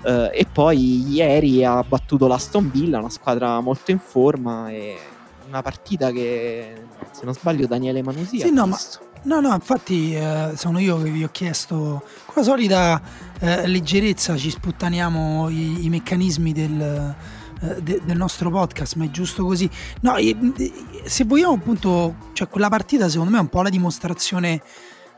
e 0.04 0.46
poi 0.52 1.12
ieri 1.12 1.66
ha 1.66 1.82
battuto 1.82 2.28
l'Aston 2.28 2.70
Villa, 2.70 3.00
una 3.00 3.10
squadra 3.10 3.60
molto 3.62 3.90
in 3.90 3.98
forma 3.98 4.70
e 4.70 4.96
una 5.48 5.64
partita 5.64 6.12
che 6.12 6.74
se 7.10 7.26
non 7.26 7.34
sbaglio 7.34 7.66
Daniele 7.66 8.04
Manusia 8.04 8.46
sì, 8.46 8.52
no, 8.52 8.68
ma 8.68 8.78
No, 9.26 9.40
no, 9.40 9.54
infatti 9.54 10.14
eh, 10.14 10.52
sono 10.56 10.78
io 10.78 11.02
che 11.02 11.10
vi 11.10 11.24
ho 11.24 11.30
chiesto, 11.32 12.04
con 12.26 12.36
la 12.36 12.44
solita 12.44 13.02
eh, 13.40 13.68
leggerezza 13.68 14.38
ci 14.38 14.52
sputtaniamo 14.52 15.50
i, 15.50 15.86
i 15.86 15.90
meccanismi 15.90 16.54
del, 16.54 17.16
eh, 17.62 17.82
de, 17.82 18.02
del, 18.06 18.18
nostro 18.18 18.52
podcast, 18.52 18.96
ma 18.98 19.06
è 19.06 19.10
giusto 19.10 19.44
così. 19.44 19.68
No, 20.02 20.14
se 21.06 21.24
vogliamo 21.24 21.54
appunto, 21.54 22.16
cioè 22.34 22.48
quella 22.48 22.70
partita 22.70 23.10
secondo 23.10 23.32
me 23.32 23.40
è 23.40 23.42
un 23.42 23.50
po' 23.50 23.64
la 23.64 23.70
dimostrazione 23.70 24.62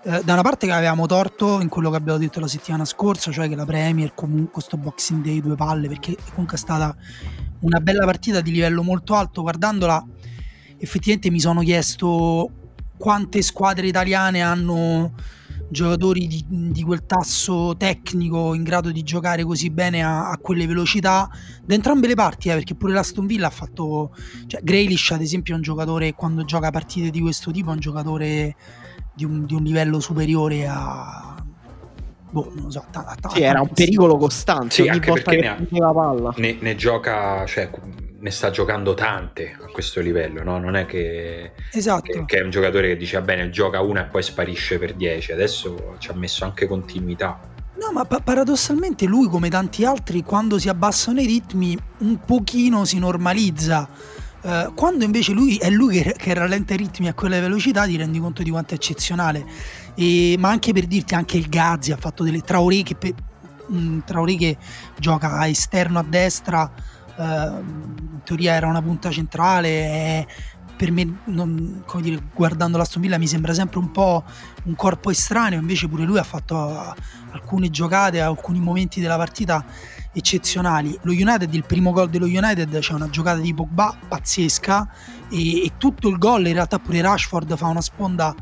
eh, 0.04 0.22
da 0.24 0.34
una 0.34 0.42
parte 0.42 0.68
che 0.68 0.72
avevamo 0.72 1.06
torto 1.06 1.60
in 1.60 1.68
quello 1.68 1.90
che 1.90 1.98
abbiamo 1.98 2.18
detto 2.18 2.40
la 2.40 2.48
settimana 2.48 2.86
scorsa, 2.86 3.30
cioè 3.34 3.50
che 3.50 3.56
la 3.56 3.66
Premier 3.66 4.14
comunque 4.16 4.52
questo 4.54 4.78
Boxing 4.78 5.22
Day 5.22 5.42
due 5.42 5.56
palle, 5.56 5.90
perché 5.90 6.16
comunque 6.30 6.56
è 6.56 6.60
stata 6.60 6.96
una 7.60 7.82
bella 7.82 8.06
partita 8.06 8.40
di 8.40 8.52
livello 8.52 8.84
molto 8.84 9.16
alto, 9.16 9.42
guardandola 9.42 10.02
effettivamente 10.78 11.30
mi 11.30 11.42
sono 11.42 11.62
chiesto 11.62 12.67
quante 12.98 13.42
squadre 13.42 13.88
italiane 13.88 14.42
hanno 14.42 15.14
giocatori 15.70 16.28
di, 16.28 16.46
di, 16.48 16.82
quel 16.84 17.06
tasso 17.06 17.76
tecnico 17.78 18.54
in 18.54 18.64
grado 18.64 18.92
di 18.92 19.04
giocare 19.04 19.44
così 19.44 19.70
bene 19.70 20.02
a, 20.02 20.30
a 20.30 20.38
quelle 20.38 20.66
velocità 20.66 21.30
da 21.64 21.74
entrambe 21.74 22.08
le 22.08 22.16
parti, 22.16 22.50
eh, 22.50 22.54
perché 22.54 22.76
pure 22.76 22.94
l'Aston 22.94 23.26
Villa 23.26 23.48
ha 23.48 23.52
fatto 23.52 24.16
cioè 24.48 24.62
Grealish 24.64 25.12
ad 25.12 25.22
esempio 25.22 25.54
è 25.54 25.58
un 25.58 25.64
giocatore 25.64 26.14
quando 26.14 26.46
gioca 26.46 26.72
partite 26.72 27.10
di 27.10 27.20
questo 27.20 27.52
tipo 27.52 27.70
è 27.72 27.74
un 27.74 27.80
giocatore 27.80 28.56
di 29.14 29.26
un, 29.26 29.46
di 29.46 29.54
un 29.54 29.64
livello 29.64 30.00
superiore 30.00 30.68
a 30.68 31.36
boh, 32.30 32.52
non 32.56 32.72
so, 32.72 32.86
t- 32.90 33.16
t- 33.20 33.32
sì, 33.34 33.42
era 33.42 33.62
un 33.62 33.70
pericolo 33.70 34.18
costante 34.18 34.76
sì, 34.76 34.82
ogni 34.82 35.00
volta 35.00 35.32
che 35.32 35.58
ne, 35.70 35.80
palla. 35.80 36.34
Ne, 36.38 36.58
ne 36.60 36.76
gioca 36.76 37.46
cioè 37.46 37.70
ne 38.28 38.32
sta 38.32 38.50
giocando 38.50 38.94
tante 38.94 39.58
a 39.60 39.68
questo 39.72 40.02
livello, 40.02 40.44
no? 40.44 40.60
Non 40.60 40.76
è 40.76 40.86
che, 40.86 41.54
esatto. 41.72 42.12
che, 42.12 42.26
che, 42.26 42.38
è 42.40 42.44
un 42.44 42.50
giocatore 42.50 42.90
che 42.90 42.98
dice, 42.98 43.22
bene, 43.22 43.50
gioca 43.50 43.82
una 43.82 44.06
e 44.06 44.10
poi 44.10 44.22
sparisce 44.22 44.78
per 44.78 44.94
10, 44.94 45.32
adesso 45.32 45.96
ci 46.00 46.10
ha 46.10 46.14
messo 46.14 46.44
anche 46.44 46.68
continuità. 46.68 47.40
No, 47.80 47.92
ma 47.94 48.06
pa- 48.06 48.20
paradossalmente 48.20 49.06
lui, 49.06 49.30
come 49.30 49.50
tanti 49.50 49.86
altri, 49.86 50.24
quando 50.24 50.60
si 50.60 50.68
abbassano 50.68 51.22
i 51.22 51.26
ritmi, 51.26 51.78
un 52.00 52.20
pochino 52.20 52.86
si 52.86 53.00
normalizza. 53.00 53.88
Uh, 54.40 54.74
quando 54.74 55.04
invece 55.04 55.32
lui 55.32 55.58
è 55.58 55.70
lui 55.70 56.00
che, 56.00 56.14
che, 56.18 56.34
rallenta 56.34 56.74
i 56.74 56.78
ritmi 56.78 57.08
a 57.08 57.14
quelle 57.14 57.40
velocità, 57.40 57.86
ti 57.86 57.98
rendi 57.98 58.20
conto 58.20 58.44
di 58.44 58.50
quanto 58.50 58.74
è 58.74 58.76
eccezionale. 58.76 59.46
E, 59.96 60.36
ma 60.38 60.50
anche 60.50 60.74
per 60.74 60.86
dirti, 60.86 61.16
anche 61.16 61.38
il 61.38 61.48
Gazzi 61.48 61.92
ha 61.92 61.98
fatto 61.98 62.24
delle 62.24 62.42
Traoré 62.42 62.84
che, 62.84 62.96
pe- 62.96 63.16
Traoré 64.06 64.36
che 64.36 64.58
gioca 64.98 65.38
a 65.38 65.48
esterno 65.48 66.00
a 66.00 66.04
destra 66.08 66.72
in 67.24 68.20
teoria 68.24 68.54
era 68.54 68.68
una 68.68 68.82
punta 68.82 69.10
centrale 69.10 69.70
e 69.70 70.28
per 70.78 70.92
me 70.92 71.22
non, 71.26 71.84
dire, 72.02 72.22
guardando 72.34 72.78
l'Aston 72.78 73.02
Villa 73.02 73.18
mi 73.18 73.28
sembra 73.28 73.54
sempre 73.54 73.80
un 73.80 73.92
po' 73.92 74.24
un 74.66 74.76
corpo 74.76 75.10
estraneo 75.10 75.60
invece 75.60 75.88
pure 75.88 76.04
lui 76.04 76.20
ha 76.20 76.24
fatto 76.24 76.56
uh, 76.56 76.94
alcune 77.32 77.70
giocate 77.72 78.22
alcuni 78.22 78.60
momenti 78.60 79.02
della 79.02 79.18
partita 79.18 79.66
eccezionali. 80.14 80.98
Lo 81.02 81.12
United 81.12 81.52
il 81.54 81.66
primo 81.66 81.92
gol 81.92 82.10
dello 82.10 82.26
United 82.26 82.78
c'è 82.78 82.94
una 82.94 83.10
giocata 83.10 83.40
di 83.40 83.54
Pogba 83.54 83.98
pazzesca 84.08 84.88
e, 85.30 85.66
e 85.66 85.72
tutto 85.78 86.08
il 86.10 86.18
gol 86.18 86.46
in 86.46 86.54
realtà 86.54 86.78
pure 86.78 87.02
Rashford 87.02 87.58
fa 87.58 87.66
una 87.66 87.82
sponda 87.82 88.36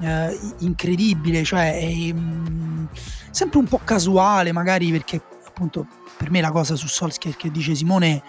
eh, 0.00 0.38
incredibile 0.58 1.44
cioè 1.44 1.78
è, 1.78 2.12
mh, 2.12 2.18
mm, 2.18 2.84
sempre 3.30 3.58
un 3.58 3.66
po' 3.66 3.80
casuale 3.82 4.50
magari 4.52 4.90
perché 4.90 5.22
appunto 5.56 5.86
per 6.18 6.30
me 6.30 6.42
la 6.42 6.50
cosa 6.50 6.76
su 6.76 6.86
Solskjaer 6.86 7.34
che 7.34 7.50
dice 7.50 7.74
Simone 7.74 8.22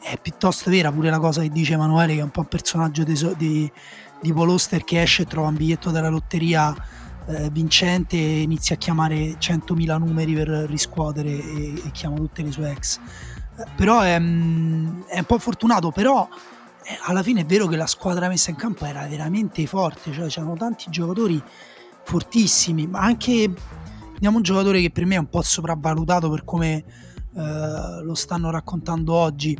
è 0.00 0.18
piuttosto 0.20 0.68
vera, 0.68 0.90
pure 0.90 1.10
la 1.10 1.20
cosa 1.20 1.40
che 1.40 1.48
dice 1.50 1.74
Emanuele 1.74 2.14
che 2.14 2.20
è 2.20 2.24
un 2.24 2.30
po' 2.30 2.40
un 2.40 2.46
personaggio 2.46 3.04
di, 3.04 3.14
di, 3.36 3.70
di 4.20 4.32
Paul 4.32 4.50
Oster 4.50 4.82
che 4.82 5.00
esce 5.00 5.22
e 5.22 5.26
trova 5.26 5.48
un 5.48 5.54
biglietto 5.54 5.90
della 5.90 6.08
lotteria 6.08 6.74
eh, 7.28 7.50
vincente 7.50 8.16
e 8.16 8.42
inizia 8.42 8.74
a 8.74 8.78
chiamare 8.78 9.38
100.000 9.38 9.98
numeri 9.98 10.34
per 10.34 10.48
riscuotere 10.48 11.30
e, 11.30 11.82
e 11.86 11.90
chiama 11.92 12.16
tutte 12.16 12.42
le 12.42 12.50
sue 12.50 12.70
ex. 12.70 12.98
Eh, 13.56 13.64
però 13.76 14.00
è, 14.00 14.18
mm, 14.18 15.02
è, 15.06 15.18
un 15.18 15.24
po' 15.24 15.38
fortunato, 15.38 15.92
però 15.92 16.28
eh, 16.82 16.98
alla 17.02 17.22
fine 17.22 17.42
è 17.42 17.46
vero 17.46 17.66
che 17.68 17.76
la 17.76 17.86
squadra 17.86 18.28
messa 18.28 18.50
in 18.50 18.56
campo 18.56 18.84
era 18.84 19.06
veramente 19.06 19.64
forte, 19.66 20.12
cioè 20.12 20.26
c'erano 20.26 20.56
tanti 20.56 20.90
giocatori 20.90 21.40
fortissimi, 22.02 22.86
ma 22.86 23.00
anche 23.00 23.52
vediamo 24.16 24.38
un 24.38 24.42
giocatore 24.42 24.80
che 24.80 24.90
per 24.90 25.06
me 25.06 25.14
è 25.14 25.18
un 25.18 25.28
po' 25.28 25.42
sopravvalutato 25.42 26.28
per 26.30 26.44
come 26.44 26.84
eh, 27.36 28.02
lo 28.02 28.14
stanno 28.14 28.50
raccontando 28.50 29.12
oggi 29.12 29.56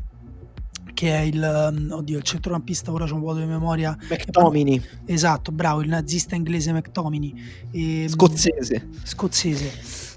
che 0.96 1.14
è 1.14 1.20
il, 1.20 1.70
um, 1.70 1.90
oddio, 1.92 2.16
il 2.16 2.22
centrocampista, 2.22 2.90
ora 2.90 3.04
c'è 3.04 3.12
un 3.12 3.20
vuoto 3.20 3.40
di 3.40 3.44
memoria. 3.44 3.94
McTomini. 4.08 4.82
Esatto, 5.04 5.52
bravo, 5.52 5.82
il 5.82 5.88
nazista 5.90 6.34
inglese 6.34 6.72
McTomini. 6.72 7.34
E, 7.70 8.00
ehm, 8.00 8.08
scozzese. 8.08 8.88
Scozzese. 9.02 9.72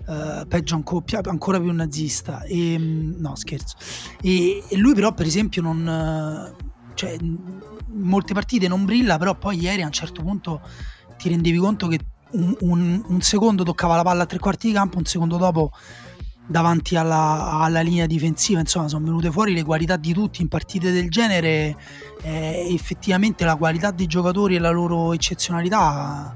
Uh, 0.07 0.47
peggio 0.47 0.75
ancora, 0.75 1.19
ancora 1.25 1.59
più 1.59 1.73
nazista. 1.73 2.43
E, 2.43 2.75
ehm, 2.75 3.15
no, 3.17 3.35
scherzo. 3.35 3.75
E, 4.21 4.63
e, 4.69 4.77
lui 4.77 4.93
però, 4.93 5.13
per 5.13 5.25
esempio, 5.25 5.61
non... 5.61 6.55
Cioè, 6.93 7.17
in 7.19 7.37
molte 7.87 8.33
partite 8.33 8.69
non 8.69 8.85
brilla, 8.85 9.17
però 9.17 9.35
poi 9.35 9.59
ieri 9.59 9.81
a 9.81 9.85
un 9.85 9.91
certo 9.91 10.21
punto 10.21 10.61
ti 11.17 11.27
rendevi 11.27 11.57
conto 11.57 11.87
che 11.87 11.99
un, 12.31 12.55
un, 12.59 13.03
un 13.05 13.21
secondo 13.21 13.63
toccava 13.63 13.95
la 13.95 14.03
palla 14.03 14.23
a 14.23 14.25
tre 14.25 14.39
quarti 14.39 14.67
di 14.67 14.73
campo, 14.73 14.97
un 14.97 15.05
secondo 15.05 15.37
dopo 15.37 15.71
davanti 16.45 16.95
alla, 16.95 17.59
alla, 17.61 17.81
linea 17.81 18.07
difensiva, 18.07 18.59
insomma 18.59 18.87
sono 18.87 19.05
venute 19.05 19.31
fuori 19.31 19.53
le 19.53 19.63
qualità 19.63 19.97
di 19.97 20.13
tutti 20.13 20.41
in 20.41 20.47
partite 20.47 20.91
del 20.91 21.09
genere, 21.09 21.75
eh, 22.23 22.67
effettivamente 22.73 23.45
la 23.45 23.55
qualità 23.55 23.91
dei 23.91 24.07
giocatori 24.07 24.55
e 24.55 24.59
la 24.59 24.71
loro 24.71 25.13
eccezionalità 25.13 26.35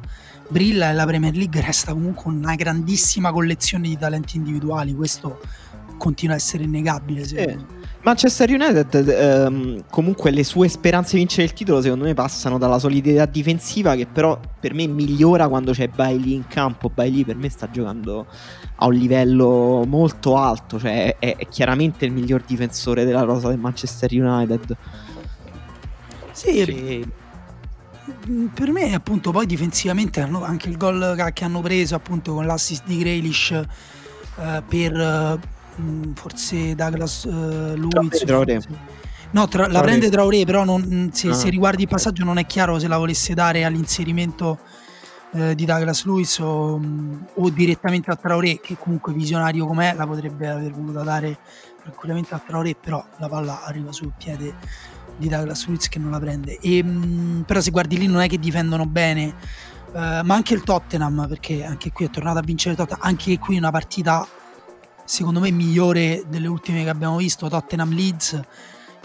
brilla 0.50 0.92
e 0.92 0.94
la 0.94 1.06
Premier 1.06 1.36
League 1.36 1.60
resta 1.62 1.94
comunque 1.94 2.32
una 2.32 2.54
grandissima 2.54 3.32
collezione 3.32 3.88
di 3.88 3.98
talenti 3.98 4.38
individuali, 4.38 4.94
questo 4.94 5.40
continua 5.98 6.36
a 6.36 6.38
essere 6.38 6.64
innegabile. 6.64 7.26
Sì. 7.26 7.82
Manchester 8.04 8.50
United 8.50 9.08
ehm, 9.08 9.86
comunque 9.90 10.30
le 10.30 10.44
sue 10.44 10.68
speranze 10.68 11.12
di 11.12 11.20
vincere 11.20 11.44
il 11.44 11.54
titolo 11.54 11.82
secondo 11.82 12.04
me 12.04 12.14
passano 12.14 12.58
dalla 12.58 12.78
solidità 12.78 13.26
difensiva 13.26 13.96
che 13.96 14.08
però 14.08 14.38
per 14.60 14.74
me 14.74 14.88
migliora 14.88 15.48
quando 15.48 15.72
c'è 15.72 15.88
Bailey 15.88 16.34
in 16.34 16.46
campo 16.48 16.90
Bailey 16.90 17.24
per 17.24 17.38
me 17.38 17.50
sta 17.50 17.70
giocando 17.70 18.28
a 18.76 18.86
un 18.88 18.94
livello 18.94 19.86
molto 19.88 20.36
alto 20.36 20.78
cioè 20.80 21.18
è, 21.18 21.38
è 21.38 21.48
chiaramente 21.48 22.04
il 22.04 22.12
miglior 22.12 22.44
difensore 22.46 23.06
della 23.06 23.22
rosa 23.22 23.48
del 23.48 23.60
Manchester 23.60 24.12
United 24.12 24.76
sì, 26.32 26.64
sì. 26.66 27.08
per 28.54 28.72
me 28.72 28.94
appunto 28.94 29.32
poi 29.32 29.46
difensivamente 29.46 30.20
hanno, 30.20 30.44
anche 30.44 30.68
il 30.68 30.76
gol 30.76 31.32
che 31.32 31.46
hanno 31.46 31.62
preso 31.62 31.96
appunto 31.96 32.34
con 32.34 32.46
l'assist 32.46 32.84
di 32.86 32.98
Grealish 32.98 33.52
eh, 33.52 34.64
per 34.68 35.40
Mm, 35.42 35.63
forse 36.14 36.76
Douglas 36.76 37.24
uh, 37.24 37.76
Luiz. 37.76 38.68
No, 39.34 39.48
tra, 39.48 39.68
la 39.68 39.82
prende 39.82 40.10
Traoré, 40.10 40.46
però 40.46 40.64
non, 40.64 40.86
mm, 40.88 41.08
se, 41.10 41.30
ah. 41.30 41.34
se, 41.34 41.50
riguardi 41.50 41.84
il 41.84 41.88
passaggio 41.88 42.24
non 42.24 42.38
è 42.38 42.46
chiaro 42.46 42.78
se 42.78 42.88
la 42.88 42.98
volesse 42.98 43.34
dare 43.34 43.64
all'inserimento 43.64 44.60
eh, 45.32 45.56
di 45.56 45.66
Douglas 45.66 46.06
Lewis 46.06 46.38
o, 46.38 46.78
mm, 46.78 47.16
o, 47.36 47.50
direttamente 47.50 48.12
a 48.12 48.16
Traoré, 48.16 48.60
che 48.60 48.78
comunque 48.78 49.12
visionario 49.12 49.66
com'è 49.66 49.96
la 49.96 50.06
potrebbe 50.06 50.48
aver 50.48 50.72
voluta 50.72 51.02
dare 51.02 51.40
tranquillamente 51.82 52.36
a 52.36 52.44
Traoré, 52.46 52.76
però 52.80 53.04
la 53.18 53.28
palla 53.28 53.64
arriva 53.64 53.92
sul 53.92 54.14
piede 54.16 54.54
di 55.18 55.28
Douglas 55.28 55.66
Lewis 55.66 55.90
che 55.90 55.98
non 55.98 56.12
la 56.12 56.20
prende. 56.20 56.60
E, 56.60 56.84
mh, 56.84 57.46
però 57.48 57.60
se 57.60 57.72
guardi 57.72 57.98
lì 57.98 58.06
non 58.06 58.22
è 58.22 58.28
che 58.28 58.38
difendono 58.38 58.86
bene, 58.86 59.34
eh, 59.94 60.22
ma 60.24 60.36
anche 60.36 60.54
il 60.54 60.62
Tottenham, 60.62 61.26
perché 61.28 61.64
anche 61.64 61.92
qui 61.92 62.06
è 62.06 62.12
tornato 62.12 62.38
a 62.38 62.44
vincere 62.44 62.76
Tottenham, 62.76 63.02
anche 63.02 63.40
qui 63.40 63.58
una 63.58 63.72
partita 63.72 64.28
secondo 65.06 65.40
me 65.40 65.52
migliore 65.52 66.24
delle 66.28 66.48
ultime 66.48 66.84
che 66.84 66.90
abbiamo 66.90 67.18
visto, 67.18 67.50
Tottenham 67.50 67.94
Leeds. 67.94 68.40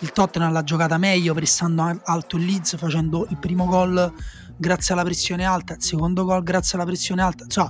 Il 0.00 0.12
Tottenham 0.12 0.52
l'ha 0.52 0.62
giocata 0.62 0.96
meglio, 0.96 1.34
pressando 1.34 2.00
alto 2.04 2.36
il 2.36 2.44
Leeds, 2.44 2.76
facendo 2.76 3.26
il 3.30 3.36
primo 3.38 3.66
gol 3.66 4.12
grazie 4.56 4.94
alla 4.94 5.02
pressione 5.02 5.44
alta, 5.44 5.74
il 5.74 5.82
secondo 5.82 6.24
gol 6.24 6.42
grazie 6.42 6.78
alla 6.78 6.86
pressione 6.86 7.22
alta. 7.22 7.46
Cioè, 7.46 7.68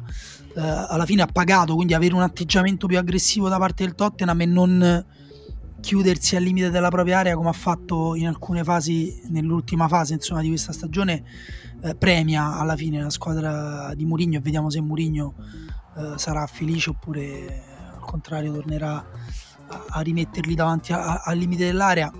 eh, 0.54 0.60
alla 0.60 1.06
fine 1.06 1.22
ha 1.22 1.26
pagato, 1.26 1.74
quindi 1.74 1.94
avere 1.94 2.14
un 2.14 2.22
atteggiamento 2.22 2.86
più 2.86 2.98
aggressivo 2.98 3.48
da 3.48 3.58
parte 3.58 3.84
del 3.84 3.94
Tottenham 3.94 4.40
e 4.40 4.46
non 4.46 5.06
chiudersi 5.80 6.36
al 6.36 6.42
limite 6.42 6.70
della 6.70 6.88
propria 6.88 7.18
area 7.18 7.34
come 7.34 7.48
ha 7.48 7.54
fatto 7.54 8.14
in 8.14 8.26
alcune 8.26 8.64
fasi, 8.64 9.22
nell'ultima 9.28 9.88
fase 9.88 10.14
insomma, 10.14 10.40
di 10.40 10.48
questa 10.48 10.72
stagione, 10.72 11.22
eh, 11.82 11.94
premia 11.94 12.58
alla 12.58 12.76
fine 12.76 13.00
la 13.00 13.10
squadra 13.10 13.94
di 13.94 14.04
Mourinho 14.04 14.36
e 14.36 14.40
vediamo 14.40 14.70
se 14.70 14.80
Mourinho 14.80 15.34
eh, 15.96 16.12
sarà 16.16 16.46
felice 16.46 16.90
oppure 16.90 17.67
contrario 18.08 18.52
tornerà 18.52 18.94
a, 19.68 19.84
a 19.88 20.00
rimetterli 20.00 20.54
davanti 20.54 20.92
al 20.94 21.36
limite 21.36 21.66
dell'area. 21.66 22.10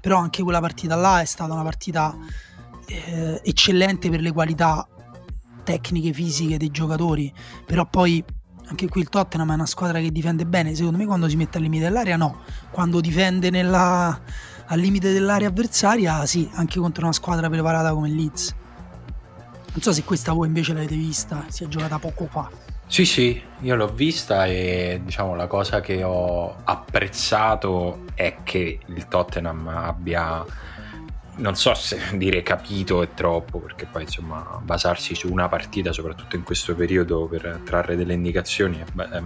Però 0.00 0.18
anche 0.18 0.42
quella 0.42 0.60
partita 0.60 0.94
là 0.94 1.20
è 1.20 1.24
stata 1.24 1.52
una 1.52 1.62
partita 1.62 2.14
eh, 2.86 3.40
eccellente 3.42 4.10
per 4.10 4.20
le 4.20 4.32
qualità 4.32 4.86
tecniche 5.64 6.12
fisiche 6.12 6.58
dei 6.58 6.70
giocatori. 6.70 7.32
Però 7.64 7.86
poi 7.86 8.22
anche 8.66 8.86
qui 8.88 9.00
il 9.00 9.08
Tottenham 9.08 9.50
è 9.50 9.54
una 9.54 9.66
squadra 9.66 9.98
che 9.98 10.12
difende 10.12 10.44
bene. 10.44 10.74
Secondo 10.74 10.98
me 10.98 11.06
quando 11.06 11.28
si 11.28 11.36
mette 11.36 11.56
al 11.56 11.62
limite 11.62 11.84
dell'area 11.84 12.16
no. 12.16 12.42
Quando 12.70 13.00
difende 13.00 13.48
nella, 13.48 14.20
al 14.66 14.78
limite 14.78 15.12
dell'area 15.12 15.48
avversaria 15.48 16.26
sì 16.26 16.48
anche 16.52 16.78
contro 16.78 17.04
una 17.04 17.14
squadra 17.14 17.48
preparata 17.48 17.92
come 17.92 18.08
il 18.08 18.14
Leeds. 18.14 18.54
Non 19.72 19.82
so 19.82 19.92
se 19.92 20.04
questa 20.04 20.32
voi 20.32 20.48
invece 20.48 20.74
l'avete 20.74 20.96
vista 20.96 21.46
si 21.48 21.64
è 21.64 21.68
giocata 21.68 21.98
poco 21.98 22.26
fa 22.26 22.67
sì, 22.88 23.04
sì, 23.04 23.40
io 23.60 23.76
l'ho 23.76 23.92
vista 23.92 24.46
e 24.46 25.00
diciamo 25.04 25.34
la 25.34 25.46
cosa 25.46 25.80
che 25.80 26.02
ho 26.02 26.56
apprezzato 26.64 28.04
è 28.14 28.38
che 28.42 28.80
il 28.84 29.08
Tottenham 29.08 29.68
abbia 29.68 30.44
non 31.38 31.54
so 31.54 31.74
se 31.74 32.00
dire 32.14 32.42
capito 32.42 33.02
è 33.02 33.12
troppo, 33.14 33.58
perché 33.58 33.86
poi 33.86 34.02
insomma 34.02 34.58
basarsi 34.62 35.14
su 35.14 35.30
una 35.30 35.48
partita, 35.48 35.92
soprattutto 35.92 36.36
in 36.36 36.42
questo 36.42 36.74
periodo, 36.74 37.26
per 37.26 37.60
trarre 37.64 37.94
delle 37.94 38.14
indicazioni 38.14 38.78
è, 38.80 39.00
è 39.02 39.22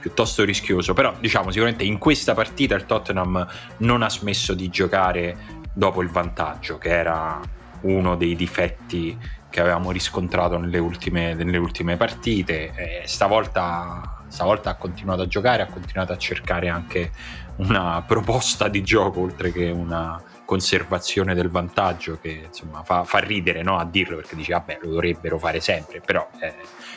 piuttosto 0.00 0.42
rischioso. 0.44 0.94
Però 0.94 1.14
diciamo 1.20 1.50
sicuramente 1.50 1.84
in 1.84 1.98
questa 1.98 2.34
partita 2.34 2.74
il 2.74 2.86
Tottenham 2.86 3.46
non 3.78 4.02
ha 4.02 4.10
smesso 4.10 4.54
di 4.54 4.68
giocare 4.68 5.36
dopo 5.72 6.02
il 6.02 6.08
vantaggio, 6.08 6.78
che 6.78 6.88
era 6.88 7.40
uno 7.82 8.16
dei 8.16 8.34
difetti 8.34 9.16
che 9.54 9.60
avevamo 9.60 9.92
riscontrato 9.92 10.58
nelle 10.58 10.78
ultime, 10.78 11.32
nelle 11.34 11.58
ultime 11.58 11.96
partite. 11.96 12.72
E 12.74 13.02
stavolta, 13.06 14.24
stavolta 14.26 14.70
ha 14.70 14.74
continuato 14.74 15.22
a 15.22 15.28
giocare, 15.28 15.62
ha 15.62 15.66
continuato 15.66 16.12
a 16.12 16.18
cercare 16.18 16.68
anche 16.68 17.12
una 17.58 18.02
proposta 18.04 18.66
di 18.66 18.82
gioco 18.82 19.20
oltre 19.20 19.52
che 19.52 19.70
una 19.70 20.20
conservazione 20.44 21.36
del 21.36 21.50
vantaggio 21.50 22.18
che 22.20 22.46
insomma 22.48 22.82
fa, 22.82 23.04
fa 23.04 23.18
ridere 23.18 23.62
no? 23.62 23.78
a 23.78 23.84
dirlo 23.84 24.16
perché 24.16 24.34
dici 24.34 24.50
vabbè 24.50 24.80
lo 24.82 24.90
dovrebbero 24.90 25.38
fare 25.38 25.60
sempre 25.60 26.00
però 26.00 26.28
eh, 26.40 26.54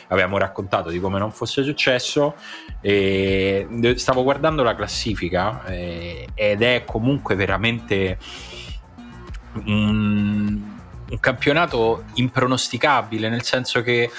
avevamo 0.08 0.36
raccontato 0.36 0.90
di 0.90 1.00
come 1.00 1.18
non 1.18 1.32
fosse 1.32 1.62
successo 1.62 2.34
e 2.82 3.94
stavo 3.94 4.22
guardando 4.22 4.62
la 4.62 4.74
classifica 4.74 5.64
eh, 5.64 6.28
ed 6.34 6.60
è 6.60 6.82
comunque 6.84 7.36
veramente 7.36 8.18
un, 9.64 10.77
un 11.10 11.20
campionato 11.20 12.04
impronosticabile 12.14 13.28
nel 13.28 13.42
senso 13.42 13.82
che 13.82 14.10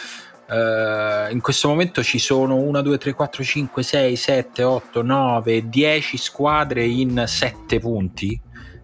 Uh, 0.50 1.32
in 1.32 1.42
questo 1.42 1.68
momento 1.68 2.02
ci 2.02 2.18
sono 2.18 2.56
1, 2.56 2.82
2, 2.82 2.98
3, 2.98 3.14
4, 3.14 3.44
5, 3.44 3.84
6, 3.84 4.16
7, 4.16 4.64
8, 4.64 5.04
9, 5.04 5.70
10 5.70 6.18
squadre 6.18 6.84
in 6.86 7.26
7 7.28 7.78
punti, 7.78 8.42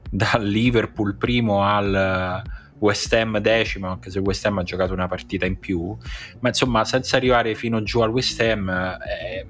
dal 0.07 0.43
Liverpool 0.43 1.15
primo 1.15 1.63
al 1.63 2.43
West 2.77 3.11
Ham 3.13 3.39
decimo, 3.39 3.89
anche 3.89 4.11
se 4.11 4.19
West 4.19 4.45
Ham 4.45 4.59
ha 4.59 4.63
giocato 4.63 4.93
una 4.93 5.07
partita 5.07 5.47
in 5.47 5.57
più, 5.57 5.97
ma 6.41 6.49
insomma 6.49 6.85
senza 6.85 7.17
arrivare 7.17 7.55
fino 7.55 7.81
giù 7.81 8.01
al 8.01 8.11
West 8.11 8.39
Ham, 8.41 8.69
eh, 8.69 9.47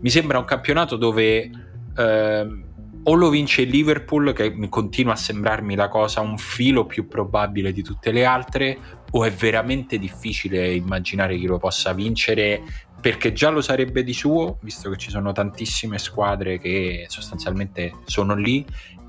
mi 0.00 0.10
sembra 0.10 0.38
un 0.38 0.44
campionato 0.44 0.96
dove... 0.96 1.50
Eh, 1.96 2.66
o 3.08 3.14
lo 3.14 3.30
vince 3.30 3.62
il 3.62 3.70
Liverpool, 3.70 4.34
che 4.34 4.54
continua 4.68 5.14
a 5.14 5.16
sembrarmi 5.16 5.74
la 5.74 5.88
cosa 5.88 6.20
un 6.20 6.36
filo 6.36 6.84
più 6.84 7.08
probabile 7.08 7.72
di 7.72 7.82
tutte 7.82 8.12
le 8.12 8.26
altre, 8.26 8.78
o 9.10 9.24
è 9.24 9.32
veramente 9.32 9.98
difficile 9.98 10.74
immaginare 10.74 11.38
chi 11.38 11.46
lo 11.46 11.56
possa 11.56 11.94
vincere? 11.94 12.62
Perché 13.00 13.32
già 13.32 13.48
lo 13.48 13.62
sarebbe 13.62 14.04
di 14.04 14.12
suo, 14.12 14.58
visto 14.60 14.90
che 14.90 14.98
ci 14.98 15.08
sono 15.08 15.32
tantissime 15.32 15.96
squadre 15.96 16.58
che 16.58 17.06
sostanzialmente 17.08 17.94
sono 18.04 18.34
lì, 18.34 18.62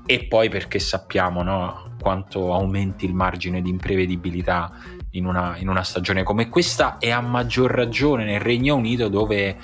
e 0.06 0.24
poi 0.24 0.48
perché 0.48 0.78
sappiamo 0.78 1.42
no, 1.42 1.96
quanto 2.00 2.54
aumenti 2.54 3.04
il 3.04 3.12
margine 3.12 3.60
di 3.60 3.68
imprevedibilità 3.68 4.72
in 5.10 5.26
una, 5.26 5.56
in 5.58 5.68
una 5.68 5.82
stagione 5.82 6.22
come 6.22 6.48
questa 6.48 6.96
e 6.98 7.10
a 7.10 7.20
maggior 7.20 7.70
ragione 7.70 8.24
nel 8.24 8.40
Regno 8.40 8.76
Unito 8.76 9.08
dove 9.08 9.56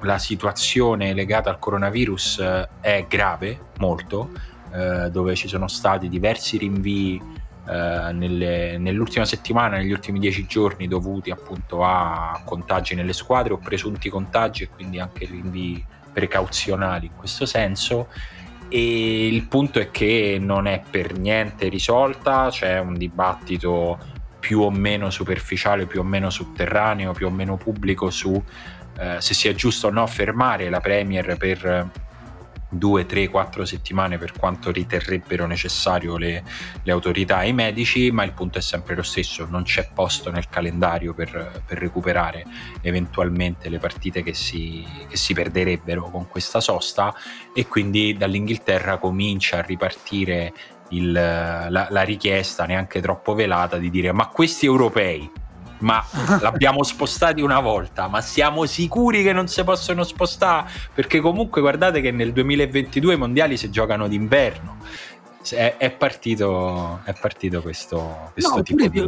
la 0.00 0.18
situazione 0.18 1.14
legata 1.14 1.50
al 1.50 1.58
coronavirus 1.58 2.38
eh, 2.38 2.68
è 2.80 3.06
grave, 3.08 3.58
molto, 3.78 4.30
eh, 4.72 5.10
dove 5.10 5.34
ci 5.34 5.48
sono 5.48 5.68
stati 5.68 6.08
diversi 6.08 6.58
rinvii 6.58 7.20
eh, 7.68 8.12
nelle, 8.12 8.78
nell'ultima 8.78 9.24
settimana, 9.24 9.76
negli 9.76 9.90
ultimi 9.90 10.18
dieci 10.18 10.46
giorni 10.46 10.86
dovuti 10.86 11.30
appunto 11.30 11.82
a 11.84 12.40
contagi 12.44 12.94
nelle 12.94 13.12
squadre 13.12 13.54
o 13.54 13.58
presunti 13.58 14.08
contagi 14.08 14.64
e 14.64 14.68
quindi 14.68 15.00
anche 15.00 15.26
rinvii 15.26 15.84
precauzionali 16.12 17.06
in 17.06 17.16
questo 17.16 17.46
senso. 17.46 18.08
E 18.68 19.26
il 19.26 19.46
punto 19.46 19.78
è 19.78 19.90
che 19.90 20.38
non 20.40 20.66
è 20.66 20.82
per 20.88 21.16
niente 21.18 21.68
risolta, 21.68 22.48
c'è 22.50 22.78
un 22.78 22.94
dibattito 22.94 23.98
più 24.38 24.60
o 24.60 24.70
meno 24.70 25.10
superficiale, 25.10 25.86
più 25.86 26.00
o 26.00 26.04
meno 26.04 26.30
sotterraneo, 26.30 27.12
più 27.12 27.26
o 27.26 27.30
meno 27.30 27.56
pubblico 27.56 28.10
su 28.10 28.40
eh, 28.98 29.20
se 29.20 29.34
sia 29.34 29.54
giusto 29.54 29.88
o 29.88 29.90
no 29.90 30.06
fermare 30.06 30.68
la 30.68 30.80
Premier 30.80 31.36
per 31.36 31.90
due, 32.68 33.06
tre, 33.06 33.28
quattro 33.28 33.64
settimane 33.64 34.18
per 34.18 34.32
quanto 34.32 34.70
riterrebbero 34.70 35.46
necessario 35.46 36.16
le, 36.16 36.42
le, 36.82 36.92
autorità 36.92 37.42
e 37.42 37.48
i 37.48 37.52
medici, 37.52 38.10
ma 38.10 38.24
il 38.24 38.32
punto 38.32 38.58
è 38.58 38.60
sempre 38.60 38.94
lo 38.94 39.02
stesso, 39.02 39.46
non 39.48 39.62
c'è 39.62 39.88
posto 39.92 40.30
nel 40.30 40.48
calendario 40.48 41.14
per, 41.14 41.62
per 41.64 41.78
recuperare 41.78 42.44
eventualmente 42.82 43.68
le 43.68 43.78
partite 43.78 44.22
che 44.22 44.34
si, 44.34 44.84
che 45.08 45.16
si, 45.16 45.32
perderebbero 45.32 46.10
con 46.10 46.28
questa 46.28 46.60
sosta 46.60 47.14
e 47.54 47.66
quindi 47.66 48.16
dall'Inghilterra 48.16 48.98
comincia 48.98 49.58
a 49.58 49.62
ripartire 49.62 50.52
il, 50.90 51.12
la, 51.12 51.68
la 51.68 52.02
richiesta 52.02 52.64
neanche 52.64 53.00
troppo 53.00 53.34
velata 53.34 53.76
di 53.76 53.90
dire 53.90 54.12
ma 54.12 54.28
questi 54.28 54.66
europei 54.66 55.28
ma 55.78 56.04
l'abbiamo 56.40 56.82
spostati 56.82 57.42
una 57.42 57.60
volta, 57.60 58.08
ma 58.08 58.20
siamo 58.20 58.64
sicuri 58.66 59.22
che 59.22 59.32
non 59.32 59.48
si 59.48 59.62
possono 59.64 60.04
spostare? 60.04 60.70
Perché 60.94 61.20
comunque 61.20 61.60
guardate 61.60 62.00
che 62.00 62.10
nel 62.10 62.32
2022 62.32 63.14
i 63.14 63.18
mondiali 63.18 63.56
si 63.56 63.70
giocano 63.70 64.08
d'inverno. 64.08 64.76
È, 65.48 65.76
è 65.78 65.90
partito, 65.92 67.00
è 67.04 67.12
partito 67.12 67.62
questo, 67.62 68.30
questo 68.32 68.56
no, 68.56 68.62
tipo 68.62 68.88
di... 68.88 69.04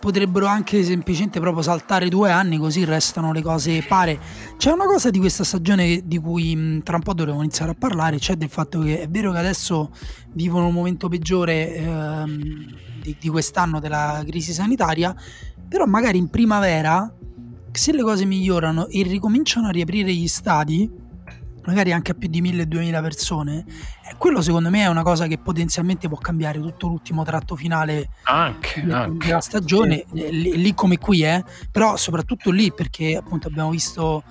Potrebbero 0.00 0.46
anche 0.46 0.82
semplicemente 0.82 1.38
proprio 1.38 1.62
saltare 1.62 2.08
due 2.08 2.30
anni 2.32 2.58
così 2.58 2.84
restano 2.84 3.32
le 3.32 3.40
cose 3.40 3.84
pare. 3.86 4.18
C'è 4.56 4.72
una 4.72 4.86
cosa 4.86 5.10
di 5.10 5.20
questa 5.20 5.44
stagione 5.44 6.00
di 6.04 6.18
cui 6.18 6.80
tra 6.82 6.96
un 6.96 7.02
po' 7.02 7.14
dovremo 7.14 7.40
iniziare 7.40 7.70
a 7.70 7.76
parlare, 7.78 8.18
cioè 8.18 8.34
del 8.34 8.48
fatto 8.48 8.80
che 8.80 9.02
è 9.02 9.08
vero 9.08 9.30
che 9.30 9.38
adesso 9.38 9.90
vivono 10.32 10.66
un 10.66 10.72
momento 10.72 11.08
peggiore 11.08 11.72
ehm, 11.76 12.66
di, 13.02 13.16
di 13.20 13.28
quest'anno 13.28 13.78
della 13.80 14.22
crisi 14.26 14.52
sanitaria, 14.52 15.14
però 15.72 15.86
magari 15.86 16.18
in 16.18 16.28
primavera, 16.28 17.10
se 17.72 17.92
le 17.92 18.02
cose 18.02 18.26
migliorano 18.26 18.88
e 18.88 19.02
ricominciano 19.04 19.68
a 19.68 19.70
riaprire 19.70 20.12
gli 20.12 20.28
stadi, 20.28 20.88
magari 21.64 21.92
anche 21.92 22.10
a 22.10 22.14
più 22.14 22.28
di 22.28 22.42
1000-2000 22.42 23.00
persone, 23.00 23.64
eh, 24.06 24.14
quello 24.18 24.42
secondo 24.42 24.68
me 24.68 24.82
è 24.82 24.88
una 24.88 25.02
cosa 25.02 25.26
che 25.26 25.38
potenzialmente 25.38 26.08
può 26.08 26.18
cambiare 26.18 26.60
tutto 26.60 26.88
l'ultimo 26.88 27.24
tratto 27.24 27.56
finale 27.56 28.10
anche, 28.24 28.82
della, 28.82 29.04
anche. 29.04 29.40
stagione. 29.40 30.04
Eh, 30.12 30.30
lì, 30.30 30.58
lì, 30.58 30.74
come 30.74 30.98
qui, 30.98 31.22
eh, 31.22 31.42
però 31.70 31.96
soprattutto 31.96 32.50
lì 32.50 32.70
perché 32.70 33.16
appunto 33.16 33.48
abbiamo 33.48 33.70
visto 33.70 34.24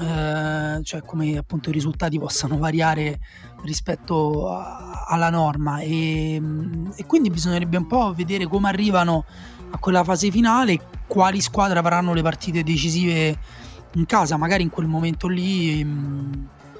eh, 0.00 0.82
cioè 0.82 1.02
come 1.02 1.36
appunto 1.36 1.68
i 1.68 1.72
risultati 1.72 2.18
possano 2.18 2.56
variare 2.56 3.20
rispetto 3.64 4.50
a, 4.50 5.04
alla 5.08 5.28
norma 5.28 5.80
e, 5.80 6.40
e 6.96 7.06
quindi 7.06 7.28
bisognerebbe 7.30 7.76
un 7.76 7.86
po' 7.86 8.14
vedere 8.14 8.46
come 8.46 8.68
arrivano 8.68 9.24
a 9.74 9.78
quella 9.78 10.04
fase 10.04 10.30
finale, 10.30 10.78
quali 11.08 11.40
squadre 11.40 11.80
avranno 11.80 12.14
le 12.14 12.22
partite 12.22 12.62
decisive 12.62 13.36
in 13.94 14.06
casa, 14.06 14.36
magari 14.36 14.62
in 14.62 14.70
quel 14.70 14.86
momento 14.86 15.26
lì 15.26 15.82
mh, 15.84 15.88
mm, 15.88 16.32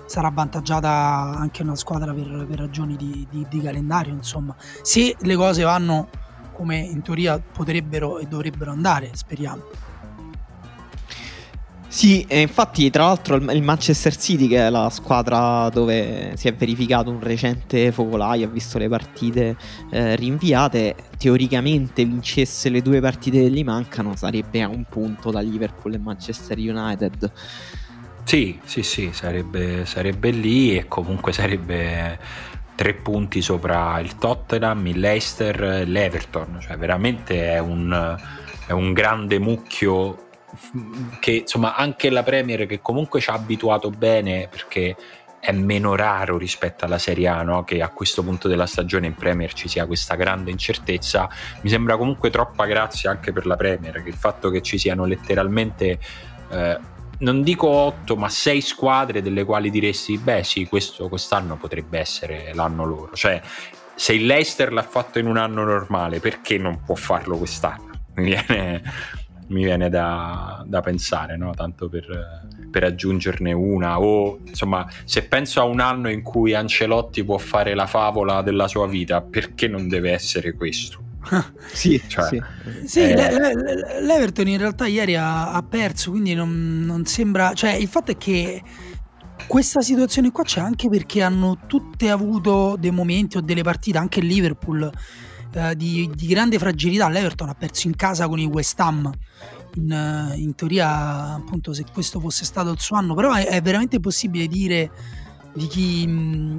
sarà 0.07 0.29
avvantaggiata 0.29 0.89
anche 1.37 1.63
una 1.63 1.75
squadra 1.75 2.13
per, 2.13 2.47
per 2.49 2.59
ragioni 2.59 2.97
di, 2.97 3.27
di, 3.29 3.47
di, 3.49 3.61
calendario, 3.61 4.13
insomma, 4.13 4.55
se 4.83 5.17
le 5.19 5.37
cose 5.37 5.65
vanno 5.65 6.09
come 6.53 6.79
in 6.79 7.03
teoria 7.03 7.41
potrebbero 7.41 8.19
e 8.19 8.27
dovrebbero 8.27 8.71
andare, 8.71 9.11
speriamo. 9.13 9.63
Sì, 11.95 12.27
infatti 12.29 12.91
tra 12.91 13.05
l'altro 13.05 13.37
il 13.37 13.63
Manchester 13.63 14.17
City 14.17 14.49
che 14.49 14.67
è 14.67 14.69
la 14.69 14.91
squadra 14.91 15.69
dove 15.69 16.33
si 16.35 16.49
è 16.49 16.53
verificato 16.53 17.09
un 17.09 17.21
recente 17.21 17.93
focolaio, 17.93 18.47
ha 18.47 18.51
visto 18.51 18.79
le 18.79 18.89
partite 18.89 19.57
eh, 19.93 20.17
rinviate, 20.17 20.97
teoricamente 21.17 22.05
vincesse 22.05 22.69
le 22.69 22.83
due 22.83 23.01
partite 23.01 23.43
che 23.43 23.49
gli 23.49 23.63
mancano 23.63 24.17
sarebbe 24.17 24.61
a 24.61 24.69
un 24.69 24.85
punto 24.89 25.31
da 25.31 25.39
Liverpool 25.39 25.95
e 25.95 25.99
Manchester 25.99 26.59
United. 26.59 27.31
Sì, 28.25 28.59
sì, 28.65 28.83
sì, 28.83 29.11
sarebbe, 29.13 29.87
sarebbe 29.87 30.31
lì 30.31 30.77
e 30.77 30.89
comunque 30.89 31.33
sarebbe 31.33 32.19
tre 32.75 32.95
punti 32.95 33.41
sopra 33.41 34.01
il 34.01 34.17
Tottenham, 34.17 34.85
il 34.89 34.99
Leicester 34.99 35.87
l'Everton, 35.87 36.59
cioè 36.61 36.77
veramente 36.77 37.53
è 37.53 37.61
un, 37.61 38.19
è 38.67 38.73
un 38.73 38.93
grande 38.93 39.39
mucchio 39.39 40.24
che 41.21 41.31
insomma 41.31 41.75
anche 41.75 42.11
la 42.11 42.23
Premier 42.23 42.67
che 42.67 42.81
comunque 42.81 43.21
ci 43.21 43.31
ha 43.31 43.35
abituato 43.35 43.91
bene 43.91 44.49
perché 44.51 44.97
è 45.45 45.53
meno 45.53 45.95
raro 45.95 46.39
rispetto 46.39 46.87
alla 46.87 46.99
Serie 46.99 47.29
A 47.29 47.43
no? 47.43 47.65
che 47.65 47.83
a 47.83 47.91
questo 47.91 48.23
punto 48.23 48.49
della 48.49 48.67
stagione 48.67 49.07
in 49.07 49.15
Premier 49.15 49.53
ci 49.53 49.69
sia 49.69 49.85
questa 49.85 50.15
grande 50.15 50.51
incertezza. 50.51 51.29
Mi 51.61 51.69
sembra 51.69 51.99
comunque 51.99 52.31
troppa 52.31 52.65
grazia 52.65 53.11
anche 53.11 53.31
per 53.31 53.45
la 53.45 53.57
Premier 53.57 54.03
che 54.03 54.09
il 54.09 54.15
fatto 54.15 54.49
che 54.49 54.63
ci 54.63 54.79
siano 54.79 55.05
letteralmente 55.05 55.99
eh, 56.51 56.79
non 57.19 57.43
dico 57.43 57.69
8 57.69 58.17
ma 58.17 58.29
6 58.29 58.61
squadre 58.61 59.23
delle 59.23 59.45
quali 59.45 59.71
diresti 59.71 60.17
beh 60.17 60.43
sì 60.43 60.67
questo, 60.67 61.09
quest'anno 61.09 61.57
potrebbe 61.57 61.99
essere 61.99 62.53
l'anno 62.55 62.85
loro 62.85 63.15
cioè 63.15 63.41
se 63.95 64.15
il 64.15 64.27
Leicester 64.27 64.73
l'ha 64.73 64.83
fatto 64.83 65.19
in 65.19 65.27
un 65.27 65.37
anno 65.37 65.65
normale 65.65 66.19
perché 66.19 66.59
non 66.59 66.83
può 66.85 66.95
farlo 66.95 67.37
quest'anno? 67.37 67.93
Mi 68.15 68.25
viene 68.25 68.83
mi 69.49 69.65
viene 69.65 69.89
da, 69.89 70.65
da 70.67 70.81
pensare, 70.81 71.37
no? 71.37 71.53
tanto 71.55 71.89
per, 71.89 72.47
per, 72.71 72.85
aggiungerne 72.85 73.53
una. 73.53 74.01
O 74.01 74.41
insomma, 74.47 74.89
se 75.05 75.25
penso 75.25 75.61
a 75.61 75.65
un 75.65 75.81
anno 75.81 76.11
in 76.11 76.23
cui 76.23 76.55
Ancelotti 76.55 77.25
può 77.25 77.39
fare 77.39 77.75
la 77.75 77.87
favola 77.87 78.43
della 78.43 78.69
sua 78.69 78.87
vita, 78.87 79.21
perché 79.21 79.69
non 79.69 79.89
deve 79.89 80.13
essere 80.13 80.55
questo? 80.55 81.03
sì, 81.73 82.01
cioè, 82.07 82.29
sì. 82.29 82.43
sì 82.85 83.01
eh... 83.01 83.15
l'Everton 84.01 84.47
in 84.47 84.59
realtà 84.59 84.87
ieri 84.87 85.17
ha, 85.17 85.53
ha 85.53 85.63
perso, 85.63 86.11
quindi 86.11 86.35
non, 86.35 86.83
non, 86.85 87.05
sembra. 87.05 87.53
Cioè, 87.55 87.73
il 87.73 87.89
fatto 87.89 88.13
è 88.13 88.17
che 88.17 88.63
questa 89.47 89.81
situazione 89.81 90.31
qua 90.31 90.45
c'è 90.45 90.61
anche 90.61 90.89
perché 90.89 91.23
hanno 91.23 91.59
tutte 91.67 92.11
avuto 92.11 92.77
dei 92.79 92.91
momenti 92.91 93.37
o 93.37 93.41
delle 93.41 93.63
partite, 93.63 93.99
anche 93.99 94.21
il 94.21 94.27
Liverpool 94.27 94.91
eh, 95.55 95.77
di, 95.77 96.11
di, 96.15 96.27
grande 96.27 96.59
fragilità. 96.59 97.09
L'Everton 97.09 97.49
ha 97.49 97.55
perso 97.55 97.87
in 97.87 97.97
casa 97.97 98.29
con 98.29 98.39
il 98.39 98.47
West 98.47 98.79
Ham. 98.81 99.11
In, 99.77 100.33
in, 100.37 100.55
teoria, 100.55 101.35
appunto, 101.35 101.73
se 101.73 101.85
questo 101.93 102.21
fosse 102.21 102.45
stato 102.45 102.71
il 102.71 102.79
suo 102.79 102.97
anno, 102.97 103.15
però 103.15 103.33
è, 103.33 103.47
è 103.47 103.63
veramente 103.63 103.99
possibile 103.99 104.47
dire 104.47 104.91
di 105.53 105.67
chi, 105.67 106.07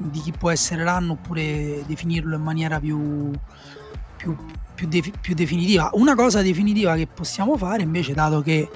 di 0.09 0.19
chi 0.19 0.31
può 0.31 0.49
essere 0.49 0.83
l'anno 0.83 1.13
oppure 1.13 1.83
definirlo 1.85 2.35
in 2.35 2.41
maniera 2.41 2.79
più, 2.79 3.31
più, 4.17 4.35
più, 4.73 4.87
de- 4.87 5.13
più 5.19 5.33
definitiva. 5.33 5.89
Una 5.93 6.15
cosa 6.15 6.41
definitiva 6.41 6.95
che 6.95 7.07
possiamo 7.07 7.57
fare 7.57 7.83
invece, 7.83 8.13
dato 8.13 8.41
che 8.41 8.69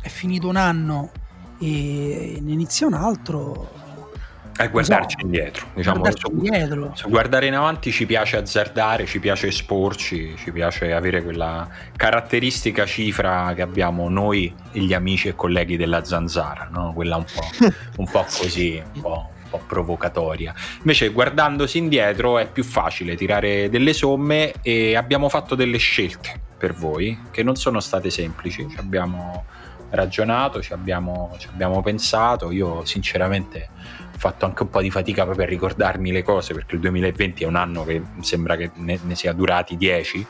è 0.00 0.08
finito 0.08 0.48
un 0.48 0.56
anno 0.56 1.10
e 1.58 2.38
ne 2.42 2.52
inizia 2.52 2.86
un 2.86 2.94
altro, 2.94 3.85
è 4.56 4.70
guardarci 4.70 5.16
so, 5.18 5.24
indietro, 5.24 5.66
diciamo, 5.74 6.00
guardarci 6.00 6.26
su, 6.26 6.44
indietro. 6.44 6.92
Su 6.94 7.08
guardare 7.08 7.46
in 7.46 7.54
avanti 7.54 7.92
ci 7.92 8.06
piace 8.06 8.36
azzardare, 8.36 9.06
ci 9.06 9.20
piace 9.20 9.48
esporci, 9.48 10.34
ci 10.36 10.50
piace 10.52 10.92
avere 10.92 11.22
quella 11.22 11.68
caratteristica 11.94 12.86
cifra 12.86 13.52
che 13.54 13.62
abbiamo 13.62 14.08
noi 14.08 14.52
e 14.72 14.80
gli 14.80 14.94
amici 14.94 15.28
e 15.28 15.34
colleghi 15.34 15.76
della 15.76 16.04
zanzara, 16.04 16.68
no? 16.70 16.92
quella 16.94 17.16
un 17.16 17.24
po', 17.24 17.66
un 17.96 18.08
po 18.10 18.24
così, 18.24 18.82
un 18.94 19.00
po', 19.00 19.30
un 19.42 19.50
po' 19.50 19.62
provocatoria. 19.66 20.54
Invece 20.78 21.08
guardandosi 21.10 21.78
indietro 21.78 22.38
è 22.38 22.50
più 22.50 22.64
facile 22.64 23.14
tirare 23.14 23.68
delle 23.68 23.92
somme 23.92 24.54
e 24.62 24.96
abbiamo 24.96 25.28
fatto 25.28 25.54
delle 25.54 25.78
scelte 25.78 26.40
per 26.56 26.72
voi 26.72 27.18
che 27.30 27.42
non 27.42 27.56
sono 27.56 27.80
state 27.80 28.08
semplici, 28.08 28.66
ci 28.70 28.78
abbiamo 28.78 29.44
ragionato, 29.90 30.62
ci 30.62 30.72
abbiamo, 30.72 31.34
ci 31.38 31.48
abbiamo 31.48 31.82
pensato, 31.82 32.50
io 32.50 32.84
sinceramente 32.84 33.68
ho 34.16 34.18
fatto 34.18 34.46
anche 34.46 34.62
un 34.62 34.70
po' 34.70 34.80
di 34.80 34.90
fatica 34.90 35.24
proprio 35.24 35.44
a 35.44 35.48
ricordarmi 35.48 36.10
le 36.10 36.22
cose 36.22 36.54
perché 36.54 36.76
il 36.76 36.80
2020 36.80 37.44
è 37.44 37.46
un 37.46 37.56
anno 37.56 37.84
che 37.84 38.02
sembra 38.20 38.56
che 38.56 38.70
ne, 38.76 38.98
ne 39.02 39.14
sia 39.14 39.34
durati 39.34 39.76
10 39.76 40.26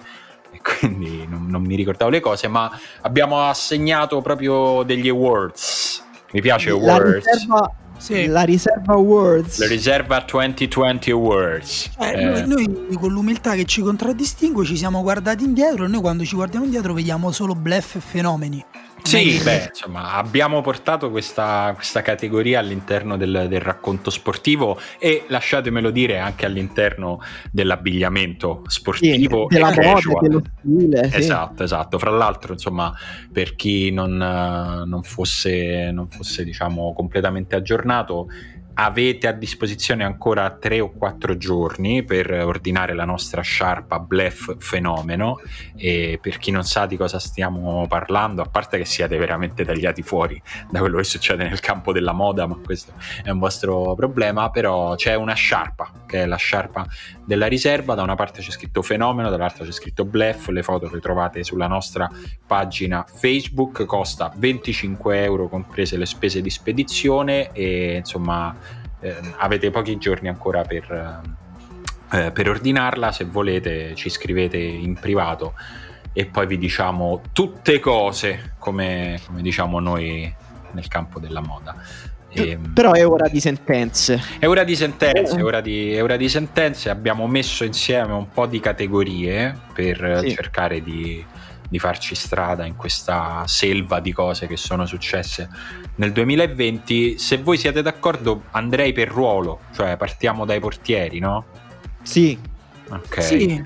e 0.51 0.61
quindi 0.61 1.25
non, 1.29 1.47
non, 1.47 1.63
mi 1.63 1.77
ricordavo 1.77 2.11
le 2.11 2.21
cose, 2.21 2.49
ma 2.49 2.71
abbiamo 3.03 3.43
assegnato 3.43 4.21
proprio 4.23 4.83
degli 4.83 5.09
awards. 5.09 6.03
Mi 6.33 6.41
piace 6.41 6.71
la 6.71 6.77
awards. 6.77 7.25
Riserva, 7.25 7.73
sì. 7.99 8.27
La 8.27 8.43
riserva 8.43 8.95
awards. 8.95 9.59
La 9.59 9.67
riserva 9.67 10.25
2020 10.29 11.11
awards. 11.11 11.91
Eh, 11.99 12.11
eh. 12.11 12.47
Noi, 12.47 12.67
noi, 12.67 12.97
con 12.99 13.13
l'umiltà 13.13 13.55
che 13.55 13.65
ci 13.65 13.83
contraddistingue 13.83 14.65
ci 14.65 14.77
siamo 14.77 15.03
guardati 15.03 15.45
indietro 15.45 15.85
e 15.85 15.89
noi 15.89 16.01
quando 16.01 16.25
ci 16.25 16.35
guardiamo 16.35 16.65
indietro 16.65 16.93
vediamo 16.93 17.31
solo 17.31 17.55
bluff 17.55 17.97
e 17.97 18.01
fenomeni. 18.01 18.65
Sì, 19.07 19.41
beh, 19.41 19.67
insomma, 19.69 20.15
abbiamo 20.15 20.61
portato 20.63 21.11
questa, 21.11 21.71
questa 21.75 22.03
categoria 22.03 22.59
all'interno 22.59 23.17
del, 23.17 23.47
del, 23.49 23.61
racconto 23.61 24.11
sportivo 24.11 24.79
e 24.99 25.25
lasciatemelo 25.29 25.91
dire 25.91 26.19
anche 26.19 26.45
all'interno 26.45 27.21
dell'abbigliamento 27.53 28.65
sportivo 28.67 29.47
sì, 29.49 29.55
della 29.55 29.73
moda, 29.73 30.19
dello 30.21 30.43
stile. 30.59 31.09
Sì. 31.09 31.17
Esatto, 31.17 31.63
esatto. 31.63 31.99
Fra 31.99 32.11
l'altro, 32.11 32.55
insomma, 32.55 32.93
per 33.33 33.55
chi 33.55 33.93
non, 33.93 34.17
non 34.17 35.03
fosse, 35.05 35.91
non 35.93 36.09
fosse 36.09 36.43
diciamo, 36.43 36.93
completamente 36.93 37.55
aggiornato, 37.55 38.27
avete 38.79 39.27
a 39.27 39.33
disposizione 39.33 40.05
ancora 40.05 40.51
tre 40.51 40.81
o 40.81 40.91
quattro 40.91 41.37
giorni 41.37 42.05
per 42.05 42.31
ordinare 42.31 42.95
la 42.95 43.05
nostra 43.05 43.41
sciarpa 43.41 43.99
Blef 43.99 44.57
Fenomeno. 44.59 45.41
E 45.77 46.19
per 46.21 46.39
chi 46.39 46.51
non 46.51 46.65
sa 46.65 46.87
di 46.87 46.97
cosa 46.97 47.19
stiamo 47.19 47.87
parlando, 47.89 48.43
a 48.43 48.47
parte 48.47 48.79
che 48.79 48.85
siete 48.85 49.17
veramente 49.17 49.65
tagliati 49.65 50.03
fuori 50.03 50.41
da 50.71 50.81
quello 50.81 50.99
che 50.99 51.05
succede 51.05 51.49
nel 51.49 51.61
campo 51.61 51.93
della 51.93 52.13
moda, 52.13 52.47
ma 52.47 52.57
questo 52.63 52.93
è 53.23 53.31
un 53.31 53.39
vostro 53.39 53.95
problema, 53.95 54.51
però 54.51 54.95
c'è 54.95 55.15
una 55.15 55.35
sciarpa 55.35 56.05
che 56.07 56.23
è 56.23 56.27
la 56.27 56.37
sciarpa 56.37 56.87
della 57.25 57.47
riserva, 57.47 57.95
da 57.95 58.03
una 58.03 58.15
parte 58.15 58.41
c'è 58.41 58.51
scritto 58.51 58.83
Fenomeno, 58.83 59.31
dall'altra 59.31 59.65
c'è 59.65 59.73
scritto 59.73 60.05
Blef, 60.05 60.49
le 60.49 60.63
foto 60.63 60.89
le 60.91 61.01
trovate 61.01 61.43
sulla 61.43 61.67
nostra 61.67 62.09
pagina 62.47 63.05
Facebook, 63.07 63.85
costa 63.85 64.33
25 64.35 65.23
euro 65.23 65.49
comprese 65.49 65.97
le 65.97 66.07
spese 66.07 66.41
di 66.41 66.51
spedizione 66.51 67.51
e 67.53 67.97
insomma 67.97 68.55
eh, 69.01 69.17
avete 69.37 69.71
pochi 69.71 69.97
giorni 69.99 70.29
ancora 70.29 70.63
per, 70.63 71.23
eh, 72.13 72.31
per 72.33 72.49
ordinarla, 72.49 73.13
se 73.13 73.25
volete 73.25 73.95
ci 73.95 74.09
scrivete 74.09 74.57
in 74.57 74.95
privato 74.95 75.55
e 76.13 76.25
poi 76.25 76.47
vi 76.47 76.57
diciamo 76.57 77.21
tutte 77.33 77.79
cose 77.79 78.55
come, 78.59 79.21
come 79.27 79.43
diciamo 79.43 79.81
noi 79.81 80.35
nel 80.73 80.89
campo 80.89 81.21
della 81.21 81.41
moda. 81.41 81.77
E, 82.31 82.51
ehm, 82.51 82.73
Però 82.73 82.93
è 82.93 83.07
ora 83.07 83.29
di 83.29 83.41
sentenze. 83.41 84.23
È 84.39 84.47
ora 84.47 84.65
di 84.65 84.77
sentenze, 84.77 85.37
è 85.37 85.45
ora 85.45 85.61
di, 85.61 85.93
è 85.93 86.03
ora 86.03 86.17
di 86.17 86.29
sentenze. 86.29 86.91
Abbiamo 86.91 87.27
messo 87.27 87.65
insieme 87.65 88.13
un 88.13 88.31
po' 88.31 88.47
di 88.47 88.61
categorie 88.61 89.57
per 89.73 90.21
sì. 90.23 90.35
cercare 90.35 90.83
di, 90.83 91.25
di 91.69 91.79
farci 91.79 92.15
strada 92.15 92.65
in 92.65 92.77
questa 92.77 93.43
selva 93.47 94.01
di 94.01 94.13
cose 94.13 94.47
che 94.47 94.57
sono 94.57 94.87
successe 94.87 95.49
nel 95.97 96.13
2020. 96.13 97.19
Se 97.19 97.39
voi 97.39 97.59
siete 97.59 97.83
d'accordo, 97.83 98.45
andrei 98.53 98.93
per 98.93 99.09
ruolo, 99.09 99.61
cioè 99.75 99.97
partiamo 99.97 100.45
dai 100.45 100.61
portieri, 100.61 101.19
no? 101.19 101.45
Sì. 102.03 102.39
Ok. 102.89 103.23
Sì. 103.23 103.63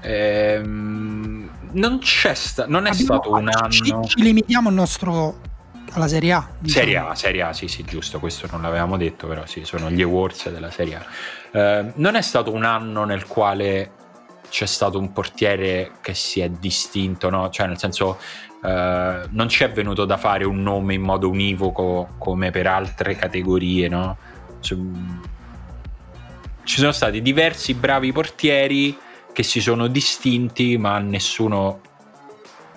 Ehm, 0.00 1.50
non 1.72 1.98
c'è 1.98 2.34
sta- 2.34 2.66
non 2.66 2.86
è 2.86 2.90
Abbiamo, 2.90 3.20
stato 3.20 3.32
un 3.32 3.48
anno. 3.50 3.68
Ci, 3.70 3.94
ci 4.06 4.22
limitiamo 4.22 4.68
al 4.68 4.74
nostro 4.74 5.40
alla 5.92 6.08
Serie 6.08 6.32
A. 6.32 6.48
Diciamo. 6.58 6.84
Serie 6.84 6.98
A, 6.98 7.14
Serie 7.14 7.42
A, 7.42 7.52
sì, 7.52 7.68
sì, 7.68 7.84
giusto, 7.84 8.18
questo 8.18 8.46
non 8.50 8.62
l'avevamo 8.62 8.96
detto, 8.96 9.26
però 9.26 9.46
sì, 9.46 9.64
sono 9.64 9.90
gli 9.90 10.02
awards 10.02 10.50
della 10.50 10.70
Serie 10.70 10.96
A. 10.96 11.04
Eh, 11.58 11.92
non 11.96 12.14
è 12.16 12.22
stato 12.22 12.52
un 12.52 12.64
anno 12.64 13.04
nel 13.04 13.26
quale 13.26 13.92
c'è 14.48 14.66
stato 14.66 14.98
un 14.98 15.12
portiere 15.12 15.92
che 16.00 16.14
si 16.14 16.40
è 16.40 16.48
distinto, 16.48 17.30
no? 17.30 17.50
Cioè, 17.50 17.66
nel 17.66 17.78
senso, 17.78 18.18
eh, 18.62 19.22
non 19.30 19.48
ci 19.48 19.64
è 19.64 19.70
venuto 19.70 20.04
da 20.04 20.16
fare 20.16 20.44
un 20.44 20.62
nome 20.62 20.94
in 20.94 21.02
modo 21.02 21.28
univoco 21.28 22.14
come 22.18 22.50
per 22.50 22.66
altre 22.66 23.14
categorie, 23.16 23.88
no? 23.88 24.16
Cioè, 24.60 24.78
ci 26.64 26.78
sono 26.78 26.92
stati 26.92 27.22
diversi 27.22 27.74
bravi 27.74 28.12
portieri 28.12 28.96
che 29.32 29.42
si 29.42 29.60
sono 29.60 29.86
distinti, 29.86 30.76
ma 30.78 30.98
nessuno 30.98 31.80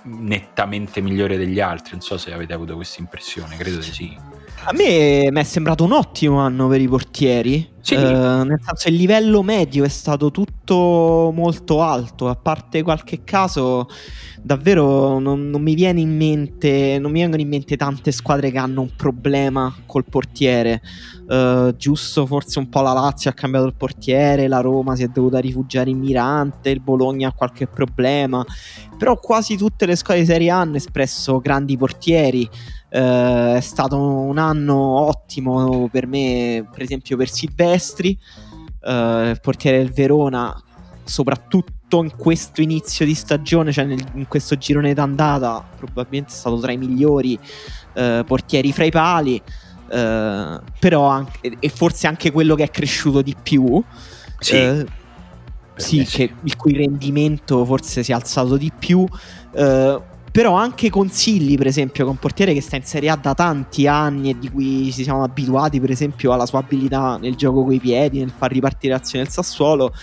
nettamente 0.04 1.02
migliore 1.02 1.38
degli 1.38 1.60
altri. 1.60 1.92
Non 1.94 2.02
so 2.02 2.18
se 2.18 2.34
avete 2.34 2.54
avuto 2.54 2.76
questa 2.76 3.02
impressione, 3.02 3.56
credo 3.58 3.78
di 3.78 3.92
sì. 3.92 4.18
A 4.64 4.74
me 4.74 5.32
mi 5.32 5.40
è 5.40 5.44
sembrato 5.44 5.86
un 5.86 5.94
ottimo 5.94 6.40
anno 6.40 6.68
per 6.68 6.82
i 6.82 6.88
portieri. 6.88 7.78
Sì. 7.82 7.96
Uh, 7.96 8.44
nel 8.44 8.60
senso, 8.62 8.90
il 8.90 8.96
livello 8.96 9.42
medio 9.42 9.84
è 9.84 9.90
stato 9.90 10.32
tutto 10.32 11.32
molto 11.34 11.82
alto. 11.82 12.28
A 12.28 12.36
parte 12.36 12.84
qualche 12.84 13.24
caso, 13.24 13.88
davvero 14.42 15.20
non, 15.20 15.50
non, 15.50 15.62
mi 15.62 15.74
viene 15.76 16.02
in 16.02 16.16
mente. 16.16 16.98
Non 17.00 17.12
mi 17.12 17.22
vengono 17.22 17.42
in 17.42 17.48
mente 17.48 17.78
tante 17.78 18.12
squadre 18.12 18.52
che 18.52 18.58
hanno 18.58 18.82
un 18.82 18.96
problema 18.96 19.74
col 19.86 20.06
portiere. 20.06 20.82
Uh, 21.28 21.76
giusto, 21.76 22.26
forse 22.26 22.60
un 22.60 22.70
po' 22.70 22.82
la 22.82 22.92
Lazio 22.92 23.30
ha 23.30 23.34
cambiato 23.34 23.68
il 23.68 23.76
portiere, 23.76 24.48
la 24.48 24.62
Roma 24.62 24.96
si 24.96 25.04
è 25.04 25.08
dovuta 25.08 25.38
rifugiare 25.38 25.92
in 25.92 26.00
Mirante, 26.00 26.72
il 26.72 26.82
Bologna 26.82 27.30
ha 27.30 27.34
qualche 27.34 27.68
problema. 27.68 28.44
Però 28.98 29.18
quasi 29.20 29.56
tutte 29.56 29.86
le 29.86 29.96
squadre 29.96 30.24
di 30.24 30.30
Serie 30.30 30.50
A 30.50 30.60
hanno 30.60 30.76
espresso 30.76 31.40
grandi 31.40 31.78
portieri. 31.78 32.50
Uh, 32.92 33.54
è 33.54 33.60
stato 33.62 34.02
un 34.02 34.40
anno 34.40 34.76
ottimo 34.76 35.88
per 35.92 36.08
me, 36.08 36.68
per 36.72 36.82
esempio 36.82 37.18
per 37.18 37.30
Silvestri, 37.30 37.69
uh, 38.82 39.30
il 39.30 39.40
portiere 39.42 39.78
del 39.78 39.92
Verona, 39.92 40.62
soprattutto 41.04 42.04
in 42.04 42.16
questo 42.16 42.62
inizio 42.62 43.06
di 43.06 43.14
stagione, 43.14 43.72
cioè 43.72 43.86
nel, 43.86 44.04
in 44.14 44.28
questo 44.28 44.58
girone 44.58 44.94
d'andata, 44.94 45.68
probabilmente 45.78 46.32
è 46.32 46.36
stato 46.36 46.60
tra 46.60 46.72
i 46.72 46.78
migliori 46.78 47.38
uh, 47.96 48.24
portieri 48.26 48.72
fra 48.72 48.86
i 48.86 48.92
pali. 48.92 49.42
però 49.88 51.08
anche, 51.08 51.58
e 51.60 51.70
forse 51.70 52.06
anche 52.06 52.32
quello 52.32 52.54
che 52.54 52.64
è 52.64 52.70
cresciuto 52.70 53.22
di 53.22 53.36
più. 53.42 53.84
Sì 54.40 54.86
sì, 55.80 56.06
che, 56.06 56.34
il 56.44 56.56
cui 56.56 56.74
rendimento 56.74 57.64
forse 57.66 58.04
si 58.04 58.12
è 58.12 58.16
alzato 58.16 58.58
di 58.58 58.72
più. 58.78 59.00
Uh, 59.00 60.02
però 60.40 60.54
anche 60.54 60.90
consigli, 60.90 61.58
per 61.58 61.68
esempio, 61.68 62.06
con 62.06 62.14
un 62.14 62.18
portiere 62.18 62.54
che 62.54 62.62
sta 62.62 62.78
in 62.78 62.86
Serie 62.86 63.10
A 63.10 63.18
da 63.18 63.34
tanti 63.34 63.88
anni 63.88 64.30
e 64.30 64.40
di 64.40 64.50
cui 64.50 64.90
ci 64.90 65.04
siamo 65.04 65.22
abituati, 65.22 65.82
per 65.82 65.92
esempio, 65.92 66.32
alla 66.32 66.46
sua 66.46 66.60
abilità 66.60 67.18
nel 67.18 67.36
gioco 67.36 67.66
coi 67.66 67.78
piedi, 67.78 68.20
nel 68.20 68.32
far 68.34 68.50
ripartire 68.50 68.94
l'azione 68.94 69.26
del 69.26 69.34
Sassuolo. 69.34 69.94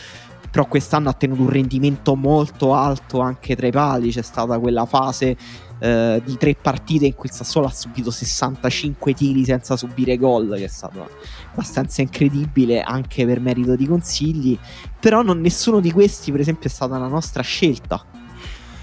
Però 0.51 0.67
quest'anno 0.67 1.09
ha 1.09 1.15
tenuto 1.15 1.41
un 1.41 1.49
rendimento 1.49 2.15
molto 2.17 2.75
alto 2.75 3.21
anche 3.21 3.57
tra 3.57 3.67
i 3.67 3.71
pali. 3.71 4.11
C'è 4.11 4.21
stata 4.21 4.59
quella 4.59 4.85
fase 4.85 5.39
eh, 5.79 6.21
di 6.23 6.37
tre 6.37 6.55
partite 6.55 7.07
in 7.07 7.15
cui 7.15 7.31
il 7.31 7.35
Sassuolo 7.35 7.69
ha 7.69 7.73
subito 7.73 8.11
65 8.11 9.15
tiri 9.15 9.43
senza 9.43 9.75
subire 9.75 10.19
gol, 10.19 10.53
che 10.55 10.65
è 10.65 10.69
stato 10.69 11.09
abbastanza 11.53 12.03
incredibile 12.03 12.83
anche 12.83 13.25
per 13.25 13.41
merito 13.41 13.75
di 13.75 13.87
consigli. 13.87 14.59
Però 15.01 15.23
non, 15.23 15.41
nessuno 15.41 15.81
di 15.81 15.91
questi, 15.91 16.31
per 16.31 16.41
esempio, 16.41 16.69
è 16.69 16.73
stata 16.73 16.99
la 16.99 17.09
nostra 17.09 17.43
scelta. 17.43 18.26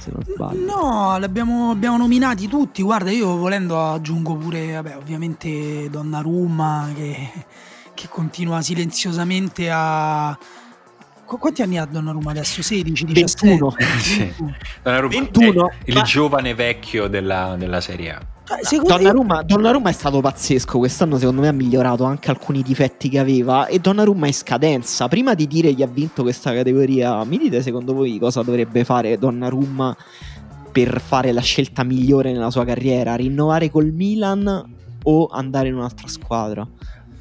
Se 0.03 0.11
non 0.11 0.21
sbaglio. 0.25 0.65
No, 0.65 1.17
li 1.17 1.23
abbiamo, 1.23 1.71
abbiamo 1.71 1.95
nominati 1.95 2.49
tutti. 2.49 2.81
Guarda, 2.81 3.09
io 3.09 3.37
volendo 3.37 3.79
aggiungo 3.81 4.35
pure, 4.35 4.73
vabbè, 4.73 4.97
ovviamente 4.97 5.89
Donnarumma 5.89 6.91
che, 6.93 7.31
che 7.93 8.07
continua 8.09 8.61
silenziosamente 8.61 9.69
a 9.71 10.37
quanti 11.25 11.61
anni 11.61 11.77
ha 11.77 11.85
Donnarumma 11.85 12.31
adesso? 12.31 12.61
16, 12.61 13.05
17? 13.05 13.47
21. 13.47 13.75
sì. 13.99 14.33
Donnarumma 14.81 15.13
21. 15.13 15.71
il 15.85 15.95
ma... 15.95 16.01
giovane 16.01 16.53
vecchio 16.53 17.07
della, 17.07 17.55
della 17.57 17.79
Serie 17.79 18.11
A. 18.11 18.32
Cioè, 18.45 18.81
Donnarumma. 18.81 19.41
Donnarumma 19.43 19.89
è 19.89 19.93
stato 19.93 20.19
pazzesco. 20.19 20.77
Quest'anno, 20.77 21.17
secondo 21.17 21.41
me, 21.41 21.47
ha 21.47 21.53
migliorato 21.53 22.03
anche 22.03 22.29
alcuni 22.29 22.61
difetti 22.61 23.07
che 23.09 23.19
aveva. 23.19 23.67
E 23.67 23.79
Donnarumma 23.79 24.25
è 24.25 24.27
in 24.29 24.33
scadenza. 24.33 25.07
Prima 25.07 25.33
di 25.33 25.47
dire 25.47 25.73
chi 25.73 25.83
ha 25.83 25.87
vinto 25.87 26.23
questa 26.23 26.53
categoria, 26.53 27.23
mi 27.23 27.37
dite 27.37 27.61
secondo 27.61 27.93
voi 27.93 28.19
cosa 28.19 28.41
dovrebbe 28.41 28.83
fare 28.83 29.17
Donnarumma 29.17 29.95
per 30.71 30.99
fare 30.99 31.31
la 31.31 31.41
scelta 31.41 31.83
migliore 31.83 32.31
nella 32.33 32.51
sua 32.51 32.65
carriera? 32.65 33.15
Rinnovare 33.15 33.69
col 33.69 33.91
Milan 33.91 34.75
o 35.03 35.27
andare 35.27 35.69
in 35.69 35.75
un'altra 35.75 36.07
squadra? 36.07 36.67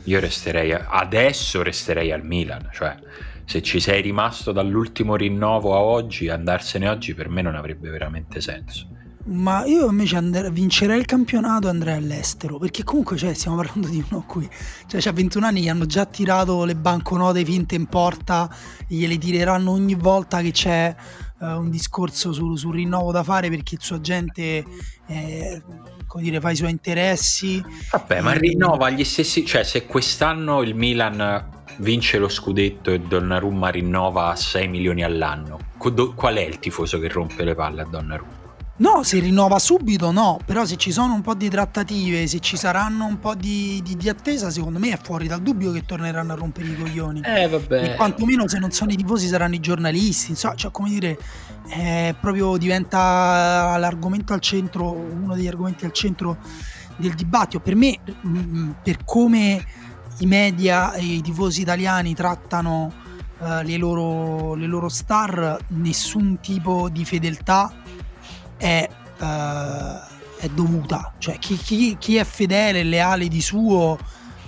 Io 0.05 0.19
resterei 0.19 0.73
adesso 0.73 1.63
resterei 1.63 2.11
al 2.11 2.25
Milan, 2.25 2.69
cioè 2.73 2.97
se 3.45 3.63
ci 3.63 3.79
sei 3.79 4.03
rimasto 4.03 4.51
dall'ultimo 4.51 5.15
rinnovo 5.15 5.75
a 5.75 5.81
oggi, 5.81 6.29
andarsene 6.29 6.89
oggi 6.89 7.15
per 7.15 7.29
me 7.29 7.43
non 7.43 7.55
avrebbe 7.55 7.89
veramente 7.91 8.41
senso. 8.41 8.89
Ma 9.25 9.65
io 9.67 9.89
invece 9.89 10.17
and- 10.17 10.51
vincerei 10.51 10.99
il 10.99 11.05
campionato 11.05 11.69
e 11.69 11.71
andrei 11.71 11.97
all'estero, 11.97 12.59
perché 12.59 12.83
comunque 12.83 13.17
cioè, 13.17 13.35
stiamo 13.35 13.57
parlando 13.59 13.87
di 13.87 14.05
uno 14.11 14.25
qui, 14.27 14.49
cioè 14.89 15.01
ha 15.05 15.13
21 15.13 15.47
anni, 15.47 15.63
gli 15.63 15.69
hanno 15.69 15.87
già 15.87 16.07
tirato 16.07 16.65
le 16.65 16.75
banconote 16.75 17.45
finte 17.45 17.77
in 17.77 17.87
porta, 17.87 18.51
gliele 18.89 19.19
tireranno 19.19 19.71
ogni 19.71 19.95
volta 19.95 20.41
che 20.41 20.51
c'è 20.51 20.95
uh, 21.39 21.47
un 21.47 21.71
discorso 21.71 22.33
sul, 22.33 22.59
sul, 22.59 22.75
rinnovo 22.75 23.13
da 23.13 23.23
fare 23.23 23.49
perché 23.49 23.77
il 23.77 23.81
suo 23.81 23.97
agente 23.97 24.65
eh, 25.07 25.63
come 26.07 26.23
dire, 26.25 26.41
fa 26.41 26.51
i 26.51 26.57
suoi 26.57 26.71
interessi. 26.71 27.65
Vabbè, 27.93 28.21
ma 28.23 28.33
rinnova 28.33 28.91
gli 28.91 29.05
stessi, 29.05 29.47
cioè 29.47 29.63
se 29.63 29.87
quest'anno 29.87 30.63
il 30.63 30.75
Milan 30.75 31.61
vince 31.79 32.19
lo 32.19 32.29
scudetto 32.29 32.91
e 32.91 32.99
Donnarumma 32.99 33.69
rinnova 33.69 34.31
a 34.31 34.37
6 34.37 34.67
milioni 34.67 35.05
all'anno, 35.05 35.59
qual 35.79 36.35
è 36.35 36.43
il 36.43 36.59
tifoso 36.59 36.99
che 36.99 37.09
rompe 37.09 37.45
le 37.45 37.55
palle 37.55 37.83
a 37.83 37.87
Donnarumma? 37.87 38.42
No, 38.75 39.03
se 39.03 39.19
rinnova 39.19 39.59
subito 39.59 40.11
no, 40.13 40.39
però 40.47 40.65
se 40.65 40.77
ci 40.77 40.93
sono 40.93 41.13
un 41.13 41.21
po' 41.21 41.35
di 41.35 41.51
trattative, 41.51 42.27
se 42.27 42.41
ci 42.41 42.57
saranno 42.57 43.05
un 43.05 43.19
po' 43.19 43.35
di, 43.35 43.81
di, 43.85 43.97
di, 43.97 44.09
attesa, 44.09 44.51
secondo 44.51 44.79
me 44.79 44.91
è 44.93 44.99
fuori 45.01 45.29
dal 45.29 45.43
dubbio 45.43 45.73
che 45.73 45.85
torneranno 45.85 46.33
a 46.33 46.37
rompere 46.37 46.69
i 46.69 46.77
coglioni. 46.77 47.21
Eh, 47.23 47.49
vabbè. 47.49 47.85
E 47.85 47.95
quantomeno 47.97 48.49
se 48.49 48.59
non 48.59 48.71
sono 48.71 48.91
i 48.91 48.97
tifosi 48.97 49.27
saranno 49.27 49.55
i 49.57 49.61
giornalisti, 49.61 50.31
insomma, 50.31 50.55
cioè 50.55 50.71
come 50.71 50.89
dire, 50.89 51.19
eh, 51.69 52.15
proprio 52.19 52.57
diventa 52.57 53.77
l'argomento 53.77 54.33
al 54.33 54.41
centro, 54.41 54.91
uno 54.91 55.35
degli 55.35 55.49
argomenti 55.49 55.85
al 55.85 55.93
centro 55.93 56.39
del 56.97 57.13
dibattito. 57.13 57.61
Per 57.61 57.77
me, 57.77 57.99
mh, 58.23 58.39
mm, 58.39 58.71
per 58.83 59.05
come 59.05 59.65
i 60.19 60.27
media 60.27 60.95
e 60.95 61.03
i 61.03 61.21
tifosi 61.21 61.61
italiani 61.61 62.15
trattano 62.15 62.91
uh, 63.39 63.63
le, 63.63 63.77
loro, 63.77 64.55
le 64.55 64.67
loro 64.67 64.89
star, 64.89 65.59
nessun 65.69 66.39
tipo 66.41 66.89
di 66.89 67.05
fedeltà 67.05 67.73
è, 68.63 68.89
uh, 69.19 69.25
è 70.39 70.49
dovuta. 70.55 71.13
Cioè, 71.19 71.37
chi, 71.41 71.57
chi, 71.57 71.97
chi, 71.99 72.17
è 72.17 72.25
fedele 72.25 72.81
e 72.81 72.85
leale 72.85 73.27
di 73.27 73.43
suo 73.43 73.99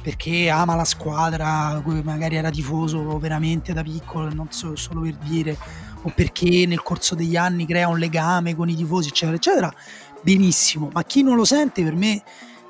perché 0.00 0.50
ama 0.50 0.76
la 0.76 0.84
squadra, 0.84 1.82
magari 2.04 2.36
era 2.36 2.50
tifoso 2.50 3.18
veramente 3.18 3.72
da 3.72 3.82
piccolo, 3.82 4.32
non 4.32 4.48
so, 4.50 4.76
solo 4.76 5.00
per 5.00 5.16
dire, 5.16 5.56
o 6.02 6.12
perché 6.14 6.66
nel 6.66 6.82
corso 6.82 7.14
degli 7.14 7.36
anni 7.36 7.66
crea 7.66 7.88
un 7.88 7.98
legame 7.98 8.54
con 8.54 8.68
i 8.68 8.76
tifosi, 8.76 9.08
eccetera, 9.08 9.36
eccetera, 9.36 9.74
benissimo. 10.22 10.90
Ma 10.92 11.02
chi 11.02 11.22
non 11.22 11.34
lo 11.34 11.44
sente, 11.44 11.82
per 11.82 11.96
me 11.96 12.22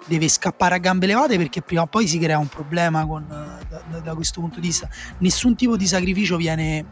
deve 0.06 0.28
scappare 0.28 0.76
a 0.76 0.78
gambe 0.78 1.06
levate 1.06 1.36
perché 1.36 1.60
prima 1.60 1.82
o 1.82 1.86
poi 1.86 2.06
si 2.06 2.18
crea 2.18 2.38
un 2.38 2.46
problema 2.46 3.04
con, 3.04 3.26
da, 3.26 3.98
da, 3.98 4.14
questo 4.14 4.40
punto 4.40 4.60
di 4.60 4.68
vista. 4.68 4.88
Nessun 5.18 5.56
tipo 5.56 5.76
di 5.76 5.86
sacrificio 5.86 6.36
viene, 6.36 6.86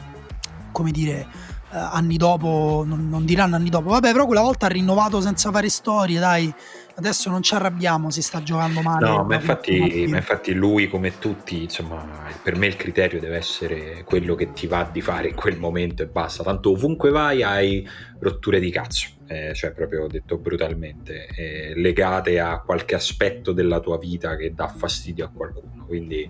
come 0.73 0.91
dire, 0.91 1.21
eh, 1.21 1.27
anni 1.73 2.17
dopo, 2.17 2.85
non, 2.87 3.09
non, 3.09 3.25
diranno 3.25 3.57
anni 3.57 3.71
dopo, 3.71 3.91
vabbè, 3.91 4.13
però 4.13 4.27
quella 4.27 4.43
volta 4.43 4.67
ha 4.67 4.69
rinnovato 4.69 5.21
senza 5.21 5.51
fare 5.51 5.69
storie, 5.69 6.19
dai. 6.19 6.53
Adesso 6.95 7.31
non 7.31 7.43
ci 7.43 7.55
arrabbiamo 7.55 8.11
se 8.11 8.21
sta 8.21 8.43
giocando 8.43 8.83
male. 8.83 9.09
No, 9.09 9.25
ma 9.25 9.37
infatti, 9.37 10.05
ma 10.09 10.19
infatti 10.19 10.53
lui, 10.53 10.89
come 10.89 11.19
tutti, 11.19 11.63
insomma, 11.63 12.05
per 12.43 12.57
me 12.57 12.67
il 12.67 12.77
criterio 12.77 13.19
deve 13.19 13.37
essere 13.37 14.05
quello 14.05 14.35
che 14.35 14.53
ti 14.53 14.67
va 14.67 14.87
di 14.93 15.01
fare 15.01 15.29
in 15.29 15.35
quel 15.35 15.59
momento 15.59 16.03
e 16.03 16.07
basta. 16.07 16.43
Tanto 16.43 16.73
ovunque 16.73 17.09
vai 17.11 17.43
hai 17.43 17.89
rotture 18.19 18.61
di 18.61 18.71
cazzo, 18.71 19.09
eh, 19.27 19.55
cioè 19.55 19.73
proprio 19.73 20.07
detto 20.07 20.37
brutalmente, 20.37 21.29
eh, 21.35 21.73
legate 21.77 22.39
a 22.39 22.61
qualche 22.61 22.95
aspetto 22.95 23.53
della 23.53 23.81
tua 23.81 23.97
vita 23.97 24.37
che 24.37 24.53
dà 24.53 24.69
fastidio 24.69 25.25
a 25.25 25.31
qualcuno. 25.35 25.87
Quindi, 25.87 26.29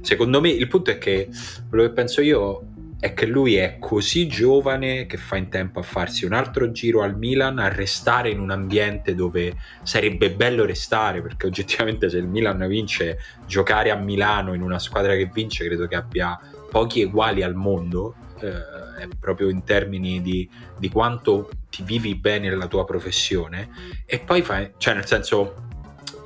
secondo 0.00 0.40
me, 0.40 0.50
il 0.50 0.68
punto 0.68 0.92
è 0.92 0.98
che 0.98 1.28
quello 1.68 1.82
che 1.82 1.90
penso 1.90 2.20
io 2.20 2.73
è 3.04 3.12
che 3.12 3.26
lui 3.26 3.56
è 3.56 3.76
così 3.78 4.26
giovane 4.26 5.04
che 5.04 5.18
fa 5.18 5.36
in 5.36 5.50
tempo 5.50 5.78
a 5.78 5.82
farsi 5.82 6.24
un 6.24 6.32
altro 6.32 6.70
giro 6.70 7.02
al 7.02 7.18
Milan, 7.18 7.58
a 7.58 7.68
restare 7.68 8.30
in 8.30 8.40
un 8.40 8.50
ambiente 8.50 9.14
dove 9.14 9.58
sarebbe 9.82 10.30
bello 10.30 10.64
restare, 10.64 11.20
perché 11.20 11.46
oggettivamente 11.46 12.08
se 12.08 12.16
il 12.16 12.26
Milan 12.26 12.66
vince, 12.66 13.18
giocare 13.46 13.90
a 13.90 13.96
Milano 13.96 14.54
in 14.54 14.62
una 14.62 14.78
squadra 14.78 15.14
che 15.16 15.28
vince 15.30 15.66
credo 15.66 15.86
che 15.86 15.96
abbia 15.96 16.40
pochi 16.70 17.02
uguali 17.02 17.42
al 17.42 17.54
mondo, 17.54 18.14
eh, 18.40 19.06
proprio 19.20 19.50
in 19.50 19.64
termini 19.64 20.22
di, 20.22 20.48
di, 20.78 20.88
quanto 20.88 21.50
ti 21.68 21.82
vivi 21.82 22.14
bene 22.14 22.48
nella 22.48 22.68
tua 22.68 22.86
professione, 22.86 23.68
e 24.06 24.18
poi 24.20 24.40
fai, 24.40 24.70
cioè 24.78 24.94
nel 24.94 25.04
senso, 25.04 25.66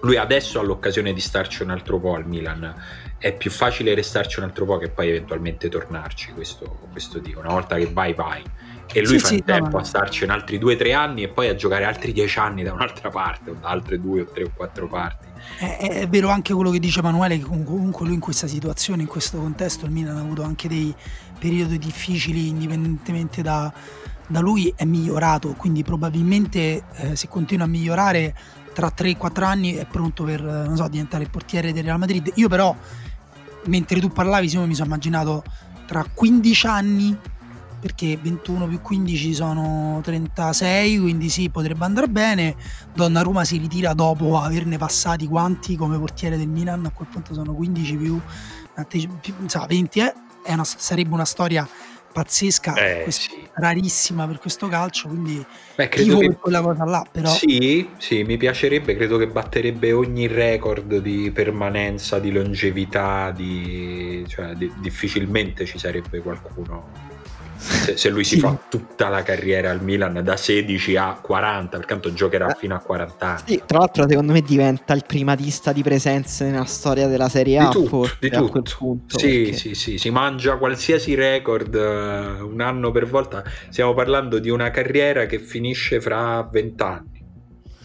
lui 0.02 0.16
adesso 0.16 0.60
ha 0.60 0.62
l'occasione 0.62 1.12
di 1.12 1.20
starci 1.20 1.64
un 1.64 1.70
altro 1.70 1.98
po' 1.98 2.14
al 2.14 2.28
Milan 2.28 2.72
è 3.18 3.36
più 3.36 3.50
facile 3.50 3.94
restarci 3.94 4.38
un 4.38 4.46
altro 4.46 4.64
po' 4.64 4.78
che 4.78 4.88
poi 4.88 5.08
eventualmente 5.08 5.68
tornarci, 5.68 6.32
questo, 6.32 6.78
questo 6.90 7.18
dico, 7.18 7.40
una 7.40 7.50
volta 7.50 7.76
che 7.76 7.90
vai 7.92 8.14
vai. 8.14 8.42
E 8.90 9.00
lui 9.00 9.18
sì, 9.18 9.18
fa 9.18 9.26
sì, 9.26 9.44
tempo 9.44 9.76
no. 9.76 9.78
a 9.78 9.84
starci 9.84 10.24
in 10.24 10.30
altri 10.30 10.56
due 10.56 10.74
o 10.74 10.76
tre 10.76 10.94
anni 10.94 11.22
e 11.22 11.28
poi 11.28 11.48
a 11.48 11.54
giocare 11.54 11.84
altri 11.84 12.12
dieci 12.12 12.38
anni 12.38 12.62
da 12.62 12.72
un'altra 12.72 13.10
parte, 13.10 13.50
o 13.50 13.56
da 13.60 13.68
altre 13.68 14.00
due 14.00 14.22
o 14.22 14.24
tre 14.24 14.44
o 14.44 14.50
quattro 14.54 14.88
parti. 14.88 15.26
È, 15.58 15.76
è, 16.00 16.08
vero 16.08 16.28
anche 16.28 16.54
quello 16.54 16.70
che 16.70 16.78
dice 16.78 17.00
Emanuele, 17.00 17.38
che 17.38 17.44
comunque 17.44 18.06
lui 18.06 18.14
in 18.14 18.20
questa 18.20 18.46
situazione, 18.46 19.02
in 19.02 19.08
questo 19.08 19.38
contesto, 19.38 19.84
il 19.84 19.90
Milan 19.90 20.16
ha 20.16 20.20
avuto 20.20 20.42
anche 20.42 20.68
dei 20.68 20.94
periodi 21.38 21.76
difficili, 21.78 22.48
indipendentemente 22.48 23.42
da, 23.42 23.70
da 24.26 24.40
lui, 24.40 24.72
è 24.74 24.84
migliorato, 24.84 25.52
quindi 25.52 25.82
probabilmente 25.82 26.84
eh, 26.94 27.16
se 27.16 27.28
continua 27.28 27.66
a 27.66 27.68
migliorare 27.68 28.34
tra 28.72 28.92
3-4 28.96 29.42
anni 29.42 29.74
è 29.74 29.86
pronto 29.86 30.22
per 30.22 30.70
so, 30.74 30.88
diventare 30.88 31.24
il 31.24 31.30
portiere 31.30 31.72
del 31.72 31.84
Real 31.84 31.98
Madrid. 31.98 32.30
Io 32.36 32.48
però 32.48 32.74
mentre 33.68 34.00
tu 34.00 34.08
parlavi, 34.08 34.46
mi 34.66 34.74
sono 34.74 34.86
immaginato 34.86 35.44
tra 35.86 36.04
15 36.12 36.66
anni, 36.66 37.16
perché 37.80 38.18
21 38.20 38.66
più 38.66 38.80
15 38.80 39.34
sono 39.34 40.00
36, 40.02 40.98
quindi 40.98 41.28
sì, 41.28 41.48
potrebbe 41.48 41.84
andare 41.84 42.08
bene. 42.08 42.56
Donnarumma 42.94 43.44
si 43.44 43.58
ritira 43.58 43.94
dopo 43.94 44.40
averne 44.40 44.76
passati 44.78 45.26
quanti 45.26 45.76
come 45.76 45.98
portiere 45.98 46.36
del 46.36 46.48
Milan, 46.48 46.84
a 46.86 46.90
quel 46.90 47.08
punto 47.08 47.34
sono 47.34 47.54
15 47.54 47.96
più, 47.96 48.20
più 49.20 49.34
20, 49.66 50.00
eh? 50.00 50.14
una, 50.46 50.64
sarebbe 50.64 51.14
una 51.14 51.24
storia 51.24 51.68
pazzesca, 52.18 52.74
eh, 52.74 53.10
sì. 53.10 53.46
rarissima 53.54 54.26
per 54.26 54.40
questo 54.40 54.66
calcio, 54.66 55.08
quindi 55.08 55.44
Beh, 55.76 55.88
credo 55.88 56.18
che... 56.18 56.34
quella 56.34 56.60
cosa 56.60 56.84
là. 56.84 57.06
Però... 57.10 57.28
Sì, 57.28 57.88
sì, 57.96 58.24
mi 58.24 58.36
piacerebbe, 58.36 58.96
credo 58.96 59.18
che 59.18 59.28
batterebbe 59.28 59.92
ogni 59.92 60.26
record 60.26 60.98
di 60.98 61.30
permanenza, 61.30 62.18
di 62.18 62.32
longevità, 62.32 63.30
di... 63.30 64.24
Cioè, 64.26 64.54
di... 64.54 64.72
difficilmente 64.80 65.64
ci 65.64 65.78
sarebbe 65.78 66.18
qualcuno 66.20 67.07
se, 67.58 67.96
se 67.96 68.08
lui 68.08 68.24
sì. 68.24 68.36
si 68.36 68.40
fa 68.40 68.58
tutta 68.68 69.08
la 69.08 69.22
carriera 69.22 69.70
al 69.70 69.82
Milan 69.82 70.20
da 70.22 70.36
16 70.36 70.96
a 70.96 71.18
40, 71.20 71.76
perché 71.76 71.92
tanto 71.92 72.12
giocherà 72.12 72.52
eh, 72.52 72.56
fino 72.56 72.74
a 72.74 72.78
40 72.78 73.26
anni. 73.26 73.42
Sì, 73.44 73.62
tra 73.66 73.78
l'altro 73.78 74.08
secondo 74.08 74.32
me 74.32 74.40
diventa 74.40 74.94
il 74.94 75.04
primatista 75.06 75.72
di 75.72 75.82
presenze 75.82 76.48
nella 76.48 76.64
storia 76.64 77.08
della 77.08 77.28
Serie 77.28 77.58
A. 77.58 77.66
Di 77.66 77.72
tutto, 77.72 77.88
forse, 77.88 78.16
di 78.20 78.30
tutto. 78.30 78.62
Punto, 78.78 79.18
sì, 79.18 79.42
perché... 79.42 79.52
sì, 79.56 79.74
sì, 79.74 79.98
si 79.98 80.10
mangia 80.10 80.56
qualsiasi 80.56 81.14
record 81.14 81.74
uh, 81.74 82.46
un 82.46 82.60
anno 82.60 82.90
per 82.90 83.06
volta. 83.06 83.42
Stiamo 83.68 83.94
parlando 83.94 84.38
di 84.38 84.50
una 84.50 84.70
carriera 84.70 85.26
che 85.26 85.38
finisce 85.38 86.00
fra 86.00 86.48
20 86.50 86.82
anni. 86.82 87.26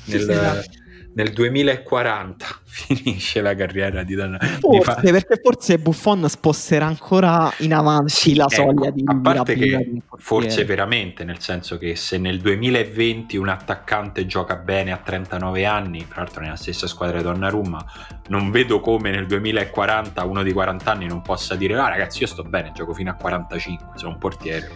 Nel, 0.06 0.20
sì, 0.22 0.32
esatto 0.32 0.82
nel 1.16 1.32
2040 1.32 2.46
finisce 2.66 3.42
la 3.42 3.56
carriera 3.56 4.04
di 4.04 4.16
Donnarumma. 4.16 4.58
Forse, 4.60 4.94
fa... 4.94 5.02
perché 5.02 5.40
forse 5.42 5.78
Buffon 5.78 6.28
sposterà 6.28 6.86
ancora 6.86 7.52
in 7.60 7.74
avanti 7.74 8.12
sì, 8.12 8.36
la 8.36 8.46
ecco, 8.50 8.56
soglia 8.56 8.90
di 8.90 9.04
a 9.06 9.16
parte 9.16 9.56
che 9.56 10.02
forse 10.18 10.66
veramente, 10.66 11.24
nel 11.24 11.40
senso 11.40 11.78
che 11.78 11.96
se 11.96 12.18
nel 12.18 12.40
2020 12.40 13.38
un 13.38 13.50
attaccante 13.50 14.26
gioca 14.26 14.56
bene 14.56 14.92
a 14.92 14.98
39 14.98 15.66
anni, 15.66 16.08
tra 16.08 16.22
l'altro 16.22 16.42
nella 16.42 16.56
stessa 16.56 16.88
squadra 16.88 17.18
di 17.18 17.24
Donnarumma, 17.24 17.86
non 18.28 18.52
vedo 18.52 18.80
come 18.80 19.12
nel 19.12 19.28
2040 19.28 20.24
uno 20.24 20.44
di 20.44 20.52
40 20.52 20.92
anni 20.92 21.08
non 21.08 21.22
possa 21.22 21.56
dire 21.56 21.76
"Ah 21.76 21.90
ragazzi, 21.90 22.22
io 22.22 22.28
sto 22.28 22.44
bene, 22.44 22.72
gioco 22.74 22.94
fino 22.94 23.12
a 23.12 23.16
45, 23.16 23.98
sono 23.98 24.14
un 24.14 24.18
portiere". 24.18 24.72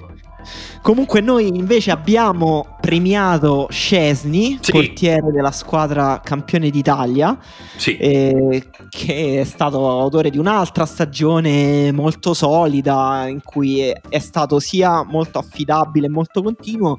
Comunque 0.82 1.22
noi 1.22 1.48
invece 1.48 1.92
abbiamo 1.92 2.78
premiato 2.80 3.68
Scesni, 3.70 4.60
sì. 4.62 4.72
portiere 4.72 5.32
della 5.32 5.52
squadra 5.52 6.22
campione 6.24 6.70
d'Italia, 6.70 7.38
sì. 7.76 7.98
eh, 7.98 8.70
che 8.90 9.42
è 9.42 9.44
stato 9.44 9.90
autore 9.90 10.30
di 10.30 10.38
un'altra 10.38 10.86
stagione 10.86 11.92
molto 11.92 12.34
solida, 12.34 13.28
in 13.28 13.42
cui 13.44 13.82
è, 13.82 14.00
è 14.08 14.20
stato 14.20 14.60
sia 14.60 15.04
molto 15.04 15.40
affidabile 15.40 16.08
molto 16.08 16.42
continuo, 16.42 16.96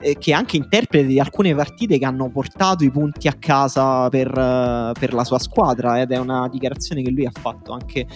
eh, 0.00 0.16
che 0.18 0.32
anche 0.32 0.56
interprete 0.56 1.06
di 1.06 1.20
alcune 1.20 1.54
partite 1.54 1.98
che 1.98 2.04
hanno 2.04 2.30
portato 2.30 2.84
i 2.84 2.90
punti 2.90 3.28
a 3.28 3.34
casa 3.34 4.08
per, 4.08 4.28
uh, 4.28 4.92
per, 4.98 5.12
la 5.12 5.24
sua 5.24 5.38
squadra. 5.38 6.00
Ed 6.00 6.10
è 6.10 6.16
una 6.18 6.48
dichiarazione 6.48 7.02
che 7.02 7.10
lui 7.10 7.26
ha 7.26 7.32
fatto 7.32 7.72
anche 7.72 8.06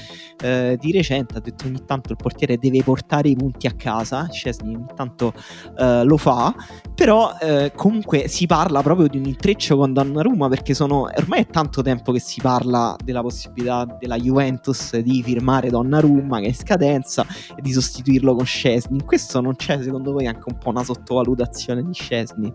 uh, 0.43 0.77
di 0.77 0.93
recente. 0.93 1.37
Ha 1.37 1.41
detto 1.41 1.67
ogni 1.67 1.85
tanto 1.85 2.11
il 2.11 2.17
portiere 2.17 2.59
deve 2.59 2.83
portare 2.83 3.29
i 3.29 3.37
punti 3.37 3.67
a 3.67 3.73
casa. 3.73 4.29
Scesni 4.31 4.62
ogni 4.63 4.85
tanto 4.95 5.33
uh, 5.79 6.05
lo 6.05 6.17
fa, 6.17 6.55
però 6.95 7.31
comunque 7.75 8.29
si 8.29 8.47
parla 8.47 8.83
proprio 8.83 9.09
di 9.09 9.19
un 9.19 9.25
intreccio 9.25 9.77
con 9.77 9.93
Donnarumma 9.93 10.49
perché 10.49 10.75
sono 10.75 11.09
ormai 11.15 11.41
è 11.41 11.47
tanto 11.47 11.83
tempo 11.83 12.13
che 12.13 12.21
si 12.21 12.41
parla 12.41 12.97
della 13.03 13.23
possibilità 13.23 13.85
della 13.99 14.17
Juventus 14.17 14.97
di 14.99 15.23
firmare 15.23 15.69
Donnarumma 15.69 16.39
che 16.39 16.45
è 16.47 16.49
in 16.49 16.55
scadenza 16.55 17.27
e 17.57 17.61
di 17.61 17.73
sostituirlo 17.73 18.35
con 18.35 18.45
Scesni. 18.45 18.99
In 18.99 19.05
questo 19.05 19.41
non 19.41 19.57
c'è 19.57 19.83
secondo 19.83 20.13
voi 20.13 20.27
anche 20.27 20.45
un 20.47 20.59
po' 20.59 20.71
una 20.71 20.85
sottovalutazione 20.85 21.83
di 21.83 21.93
Scesni? 21.93 22.53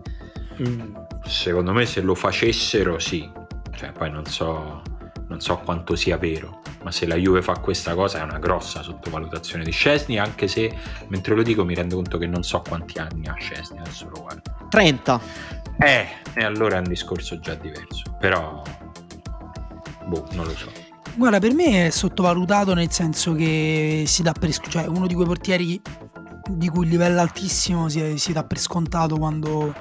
Mm, 0.60 0.94
secondo 1.24 1.72
me 1.72 1.86
se 1.86 2.00
lo 2.00 2.14
facessero 2.14 2.98
sì, 2.98 3.28
cioè, 3.78 3.92
poi 3.92 4.10
non 4.10 4.24
so, 4.24 4.82
non 5.28 5.40
so 5.40 5.58
quanto 5.58 5.94
sia 5.94 6.16
vero, 6.16 6.60
ma 6.82 6.90
se 6.90 7.06
la 7.06 7.16
Juve 7.16 7.42
fa 7.42 7.58
questa 7.58 7.94
cosa 7.94 8.18
è 8.18 8.22
una 8.22 8.38
grossa 8.38 8.82
sottovalutazione 8.82 9.62
di 9.62 9.70
Scesni, 9.70 10.18
anche 10.18 10.48
se 10.48 10.74
mentre 11.08 11.34
lo 11.34 11.42
dico 11.42 11.64
mi 11.64 11.74
rendo 11.74 11.96
conto 11.96 12.18
che 12.18 12.26
non 12.26 12.42
so 12.42 12.62
quanti 12.66 12.98
anni 12.98 13.26
ha 13.26 13.34
Scesni, 13.38 13.78
adesso 13.78 14.08
lo 14.08 14.20
guardo. 14.22 14.42
30. 14.68 15.20
Eh, 15.78 16.06
e 16.34 16.44
allora 16.44 16.76
è 16.76 16.78
un 16.78 16.88
discorso 16.88 17.38
già 17.38 17.54
diverso, 17.54 18.16
però 18.18 18.62
boh, 20.06 20.26
non 20.32 20.46
lo 20.46 20.54
so. 20.54 20.70
Guarda, 21.14 21.38
per 21.40 21.52
me 21.52 21.86
è 21.86 21.90
sottovalutato 21.90 22.74
nel 22.74 22.90
senso 22.90 23.34
che 23.34 24.04
si 24.06 24.22
dà 24.22 24.32
per 24.32 24.56
cioè 24.56 24.86
uno 24.86 25.06
di 25.06 25.14
quei 25.14 25.26
portieri 25.26 25.80
di 26.48 26.68
cui 26.68 26.84
il 26.84 26.90
livello 26.90 27.20
altissimo 27.20 27.88
si, 27.88 28.16
si 28.16 28.32
dà 28.32 28.44
per 28.44 28.58
scontato 28.58 29.16
quando, 29.16 29.74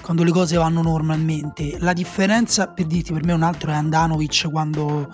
quando, 0.00 0.22
le 0.22 0.30
cose 0.30 0.56
vanno 0.56 0.82
normalmente. 0.82 1.76
La 1.80 1.92
differenza, 1.92 2.68
per 2.68 2.86
dirti, 2.86 3.12
per 3.12 3.24
me 3.24 3.32
un 3.32 3.42
altro 3.42 3.70
è 3.70 3.74
Andanovic 3.74 4.48
quando, 4.50 5.12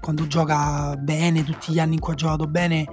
quando 0.00 0.26
gioca 0.26 0.96
bene, 0.96 1.44
tutti 1.44 1.72
gli 1.72 1.78
anni 1.78 1.94
in 1.94 2.00
cui 2.00 2.12
ha 2.12 2.16
giocato 2.16 2.46
bene, 2.46 2.86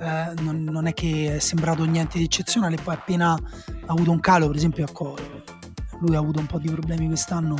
eh, 0.00 0.32
non, 0.40 0.62
non, 0.64 0.86
è 0.86 0.94
che 0.94 1.36
è 1.36 1.38
sembrato 1.38 1.84
niente 1.84 2.18
di 2.18 2.24
eccezionale, 2.24 2.76
poi 2.82 2.94
appena 2.94 3.32
ha 3.32 3.92
avuto 3.92 4.10
un 4.10 4.20
calo, 4.20 4.46
per 4.46 4.56
esempio, 4.56 4.84
ecco, 4.84 5.16
lui 6.00 6.16
ha 6.16 6.18
avuto 6.18 6.40
un 6.40 6.46
po' 6.46 6.58
di 6.58 6.70
problemi 6.70 7.06
quest'anno, 7.06 7.56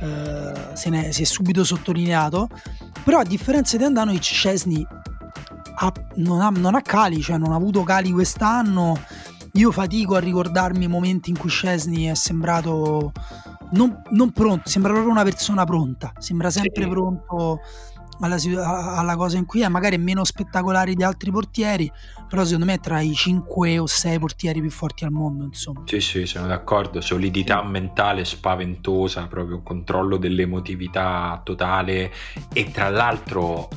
eh, 0.00 0.70
se 0.74 0.90
ne, 0.90 1.12
si 1.12 1.22
è 1.22 1.24
subito 1.24 1.64
sottolineato, 1.64 2.48
però 3.04 3.20
a 3.20 3.24
differenza 3.24 3.76
di 3.76 3.84
Andanovic, 3.84 4.22
Cesni 4.22 4.86
ha, 5.80 5.92
non, 6.16 6.40
ha, 6.40 6.50
non 6.50 6.74
ha 6.74 6.82
cali, 6.82 7.20
cioè 7.20 7.38
non 7.38 7.52
ha 7.52 7.56
avuto 7.56 7.82
cali 7.84 8.10
quest'anno. 8.10 8.98
Io 9.58 9.72
fatico 9.72 10.14
a 10.14 10.20
ricordarmi 10.20 10.84
i 10.84 10.88
momenti 10.88 11.30
in 11.30 11.36
cui 11.36 11.50
Scesni 11.50 12.04
è 12.04 12.14
sembrato 12.14 13.10
non, 13.72 14.02
non, 14.10 14.30
pronto, 14.30 14.68
sembra 14.68 14.92
proprio 14.92 15.12
una 15.12 15.24
persona 15.24 15.64
pronta, 15.64 16.12
sembra 16.18 16.48
sempre 16.48 16.84
sì. 16.84 16.88
pronto 16.88 17.60
alla, 18.20 18.36
alla, 18.96 19.16
cosa 19.16 19.36
in 19.36 19.46
cui 19.46 19.62
è, 19.62 19.68
magari 19.68 19.96
è 19.96 19.98
meno 19.98 20.22
spettacolare 20.22 20.94
di 20.94 21.02
altri 21.02 21.32
portieri, 21.32 21.90
però 22.28 22.44
secondo 22.44 22.66
me 22.66 22.74
è 22.74 22.78
tra 22.78 23.00
i 23.00 23.12
5 23.12 23.78
o 23.78 23.86
6 23.86 24.18
portieri 24.20 24.60
più 24.60 24.70
forti 24.70 25.04
al 25.04 25.10
mondo, 25.10 25.42
insomma. 25.42 25.82
Sì, 25.86 26.00
sì, 26.00 26.24
sono 26.24 26.46
d'accordo, 26.46 27.00
solidità 27.00 27.60
sì. 27.60 27.66
mentale 27.66 28.24
spaventosa, 28.24 29.26
proprio 29.26 29.60
controllo 29.62 30.18
dell'emotività 30.18 31.40
totale 31.42 32.12
e 32.52 32.70
tra 32.70 32.90
l'altro 32.90 33.68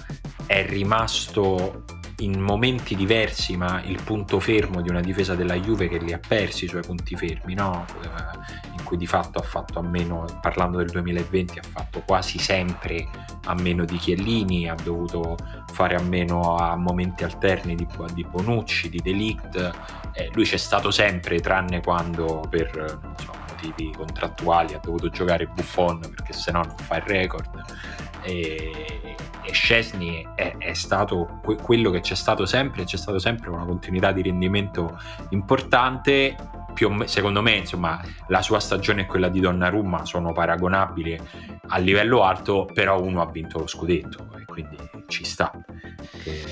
è 0.45 0.63
rimasto 0.63 1.85
in 2.23 2.39
momenti 2.39 2.95
diversi, 2.95 3.57
ma 3.57 3.81
il 3.83 4.01
punto 4.03 4.39
fermo 4.39 4.81
di 4.81 4.89
una 4.89 5.01
difesa 5.01 5.35
della 5.35 5.55
Juve 5.55 5.87
che 5.87 5.97
li 5.97 6.13
ha 6.13 6.19
persi 6.25 6.65
i 6.65 6.67
suoi 6.67 6.81
punti 6.81 7.15
fermi, 7.15 7.53
no? 7.53 7.85
Eh, 8.03 8.69
in 8.77 8.83
cui 8.83 8.97
di 8.97 9.07
fatto 9.07 9.39
ha 9.39 9.43
fatto 9.43 9.79
a 9.79 9.81
meno, 9.81 10.25
parlando 10.41 10.77
del 10.77 10.89
2020, 10.89 11.59
ha 11.59 11.63
fatto 11.63 12.01
quasi 12.05 12.39
sempre 12.39 13.07
a 13.45 13.55
meno 13.55 13.85
di 13.85 13.97
Chiellini, 13.97 14.69
ha 14.69 14.75
dovuto 14.75 15.37
fare 15.71 15.95
a 15.95 16.01
meno 16.01 16.55
a 16.55 16.75
momenti 16.75 17.23
alterni 17.23 17.75
di, 17.75 17.87
di 18.13 18.23
Bonucci, 18.23 18.89
di 18.89 18.99
Delict, 18.99 19.71
eh, 20.13 20.29
lui 20.33 20.43
c'è 20.43 20.57
stato 20.57 20.91
sempre, 20.91 21.39
tranne 21.39 21.81
quando 21.81 22.43
per 22.49 22.99
so, 23.17 23.41
motivi 23.61 23.91
contrattuali 23.95 24.73
ha 24.73 24.79
dovuto 24.81 25.09
giocare 25.09 25.45
Buffon 25.45 25.99
perché 25.99 26.33
se 26.33 26.51
no 26.51 26.63
non 26.63 26.77
fa 26.77 26.97
il 26.97 27.03
record. 27.03 27.49
E, 28.23 29.15
e 29.43 29.51
Scesni 29.51 30.25
è, 30.35 30.55
è, 30.57 30.73
stato 30.73 31.39
que- 31.43 31.55
quello 31.55 31.89
che 31.89 32.01
c'è 32.01 32.15
stato 32.15 32.45
sempre, 32.45 32.83
c'è 32.83 32.97
stato 32.97 33.19
sempre 33.19 33.49
una 33.49 33.65
continuità 33.65 34.11
di 34.11 34.21
rendimento 34.21 34.99
importante. 35.29 36.35
Me- 36.87 37.07
secondo 37.07 37.41
me, 37.41 37.51
insomma, 37.51 38.01
la 38.27 38.41
sua 38.41 38.59
stagione 38.59 39.01
e 39.01 39.05
quella 39.05 39.27
di 39.27 39.39
Donnarumma 39.39 40.05
sono 40.05 40.31
paragonabili 40.31 41.19
a 41.67 41.77
livello 41.77 42.23
alto, 42.23 42.65
però 42.73 43.01
uno 43.01 43.21
ha 43.21 43.29
vinto 43.29 43.59
lo 43.59 43.67
scudetto 43.67 44.29
e 44.39 44.45
quindi 44.45 44.77
ci 45.07 45.23
sta. 45.25 45.51
Che 46.23 46.43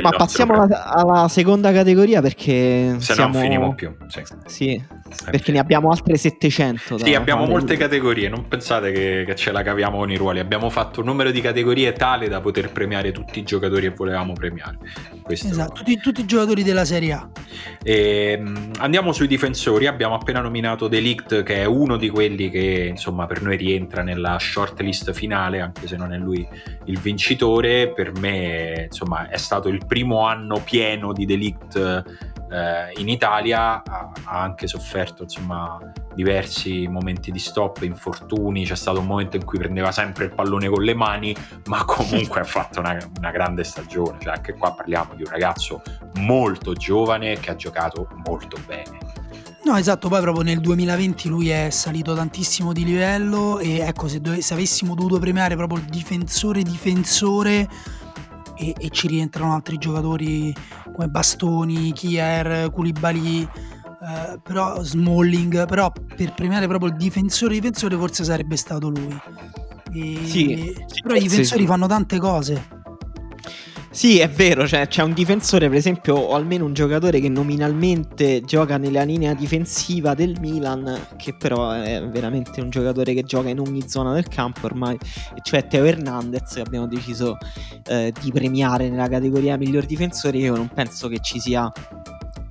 che 0.00 0.08
Ma 0.08 0.16
passiamo 0.16 0.54
alla, 0.54 0.84
alla, 0.86 1.28
seconda 1.28 1.72
categoria 1.72 2.20
perché 2.20 2.96
se 2.98 3.14
siamo... 3.14 3.32
non 3.32 3.42
finiamo 3.42 3.74
più. 3.74 3.94
Sì, 4.08 4.22
sì 4.46 4.84
perché 5.30 5.52
ne 5.52 5.58
abbiamo 5.58 5.90
altre 5.90 6.16
700. 6.16 6.98
Sì, 6.98 7.14
abbiamo 7.14 7.46
molte 7.46 7.76
categorie, 7.76 8.28
non 8.28 8.46
pensate 8.46 8.92
che, 8.92 9.24
che, 9.26 9.34
ce 9.34 9.52
la 9.52 9.62
caviamo 9.62 9.98
con 9.98 10.10
i 10.10 10.16
ruoli, 10.16 10.38
abbiamo 10.38 10.70
fatto 10.70 11.00
un 11.00 11.06
numero 11.06 11.30
di 11.30 11.40
categorie 11.40 11.92
tale 11.92 12.28
da 12.28 12.40
poter 12.40 12.70
premiare 12.70 13.12
tutti 13.12 13.38
i 13.38 13.42
giocatori 13.42 13.88
che 13.88 13.94
volevamo 13.96 14.32
premiare. 14.32 14.78
Questo... 15.22 15.48
Esatto, 15.48 15.74
tutti, 15.74 15.98
tutti, 15.98 16.20
i 16.20 16.26
giocatori 16.26 16.62
della 16.62 16.84
Serie 16.84 17.12
A. 17.12 17.28
E, 17.82 18.36
ehm, 18.38 18.72
andiamo 18.78 19.12
sui 19.12 19.26
difensori, 19.26 19.86
abbiamo 19.86 20.14
appena 20.14 20.40
nominato 20.40 20.88
Delict 20.88 21.42
che 21.42 21.56
è 21.56 21.64
uno 21.64 21.96
di 21.96 22.10
quelli 22.10 22.50
che 22.50 22.88
insomma 22.90 23.26
per 23.26 23.42
noi 23.42 23.56
rientra 23.56 24.02
nella 24.02 24.38
shortlist 24.38 25.12
finale, 25.12 25.60
anche 25.60 25.86
se 25.86 25.96
non 25.96 26.12
è 26.12 26.18
lui 26.18 26.46
il 26.84 26.98
vincitore, 26.98 27.92
per 27.92 28.12
me 28.18 28.86
insomma 28.90 29.28
è 29.28 29.36
stato 29.36 29.68
il 29.68 29.84
primo 29.88 30.24
anno 30.24 30.60
pieno 30.62 31.12
di 31.12 31.26
Delict 31.26 31.76
eh, 32.50 33.00
in 33.00 33.08
Italia, 33.08 33.82
ha, 33.84 34.12
ha 34.24 34.40
anche 34.40 34.68
sofferto 34.68 35.24
insomma 35.24 35.78
diversi 36.14 36.88
momenti 36.88 37.30
di 37.30 37.38
stop, 37.38 37.82
infortuni, 37.82 38.64
c'è 38.64 38.74
stato 38.74 38.98
un 38.98 39.06
momento 39.06 39.36
in 39.36 39.44
cui 39.44 39.58
prendeva 39.58 39.92
sempre 39.92 40.24
il 40.24 40.34
pallone 40.34 40.68
con 40.68 40.82
le 40.82 40.94
mani, 40.94 41.34
ma 41.66 41.84
comunque 41.84 42.40
ha 42.42 42.44
fatto 42.44 42.80
una, 42.80 42.98
una 43.18 43.30
grande 43.30 43.62
stagione, 43.64 44.18
cioè 44.20 44.34
anche 44.34 44.54
qua 44.54 44.72
parliamo 44.72 45.14
di 45.14 45.22
un 45.22 45.30
ragazzo 45.30 45.80
molto 46.14 46.72
giovane 46.72 47.38
che 47.38 47.50
ha 47.50 47.56
giocato 47.56 48.08
molto 48.26 48.56
bene. 48.66 48.98
No, 49.64 49.76
esatto, 49.76 50.08
poi 50.08 50.20
proprio 50.20 50.42
nel 50.42 50.60
2020 50.60 51.28
lui 51.28 51.50
è 51.50 51.68
salito 51.70 52.14
tantissimo 52.14 52.72
di 52.72 52.84
livello 52.84 53.58
e 53.58 53.78
ecco, 53.78 54.08
se, 54.08 54.20
dove, 54.20 54.40
se 54.40 54.54
avessimo 54.54 54.94
dovuto 54.94 55.18
premiare 55.18 55.56
proprio 55.56 55.78
il 55.78 55.84
difensore 55.84 56.62
difensore 56.62 57.68
e, 58.58 58.74
e 58.78 58.88
ci 58.90 59.06
rientrano 59.06 59.54
altri 59.54 59.78
giocatori 59.78 60.54
come 60.92 61.08
Bastoni, 61.08 61.92
Kier, 61.92 62.70
Koulibaly, 62.70 63.42
eh, 63.42 64.40
però 64.42 64.82
Smalling, 64.82 65.66
però 65.66 65.92
per 65.92 66.34
premiare 66.34 66.66
proprio 66.66 66.90
il 66.90 66.96
difensore 66.96 67.54
difensore 67.54 67.96
forse 67.96 68.24
sarebbe 68.24 68.56
stato 68.56 68.88
lui. 68.88 69.20
E, 69.92 70.20
sì, 70.24 70.74
però 71.02 71.14
i 71.14 71.20
difensori 71.20 71.60
sì. 71.62 71.66
fanno 71.66 71.86
tante 71.86 72.18
cose. 72.18 72.77
Sì, 73.98 74.20
è 74.20 74.30
vero, 74.30 74.64
cioè, 74.68 74.86
c'è 74.86 75.02
un 75.02 75.12
difensore, 75.12 75.66
per 75.66 75.76
esempio, 75.76 76.14
o 76.14 76.36
almeno 76.36 76.64
un 76.64 76.72
giocatore 76.72 77.18
che 77.18 77.28
nominalmente 77.28 78.42
gioca 78.42 78.76
nella 78.76 79.02
linea 79.02 79.34
difensiva 79.34 80.14
del 80.14 80.36
Milan, 80.38 81.08
che 81.16 81.34
però 81.34 81.72
è 81.72 82.06
veramente 82.06 82.60
un 82.60 82.70
giocatore 82.70 83.12
che 83.12 83.24
gioca 83.24 83.48
in 83.48 83.58
ogni 83.58 83.88
zona 83.88 84.14
del 84.14 84.28
campo 84.28 84.66
ormai, 84.66 84.96
cioè 85.42 85.66
Teo 85.66 85.84
Hernandez, 85.84 86.54
che 86.54 86.60
abbiamo 86.60 86.86
deciso 86.86 87.38
eh, 87.88 88.12
di 88.20 88.30
premiare 88.30 88.88
nella 88.88 89.08
categoria 89.08 89.56
miglior 89.56 89.84
difensore. 89.84 90.38
Io 90.38 90.54
non 90.54 90.68
penso 90.68 91.08
che 91.08 91.18
ci 91.20 91.40
sia 91.40 91.68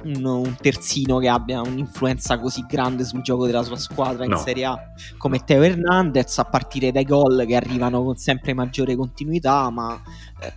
un, 0.04 0.24
un, 0.24 0.56
terzino 0.60 1.18
che 1.18 1.28
abbia 1.28 1.62
un'influenza 1.62 2.40
così 2.40 2.66
grande 2.68 3.04
sul 3.04 3.22
gioco 3.22 3.46
della 3.46 3.64
sua 3.64 3.78
squadra 3.78 4.24
in 4.24 4.32
no. 4.32 4.38
Serie 4.38 4.66
A 4.66 4.80
come 5.18 5.44
Teo 5.44 5.62
Hernandez, 5.62 6.38
a 6.38 6.46
partire 6.46 6.92
dai 6.92 7.04
gol 7.04 7.46
che 7.46 7.56
arrivano 7.56 8.04
con 8.04 8.16
sempre 8.16 8.54
maggiore 8.54 8.96
continuità, 8.96 9.70
ma 9.70 10.00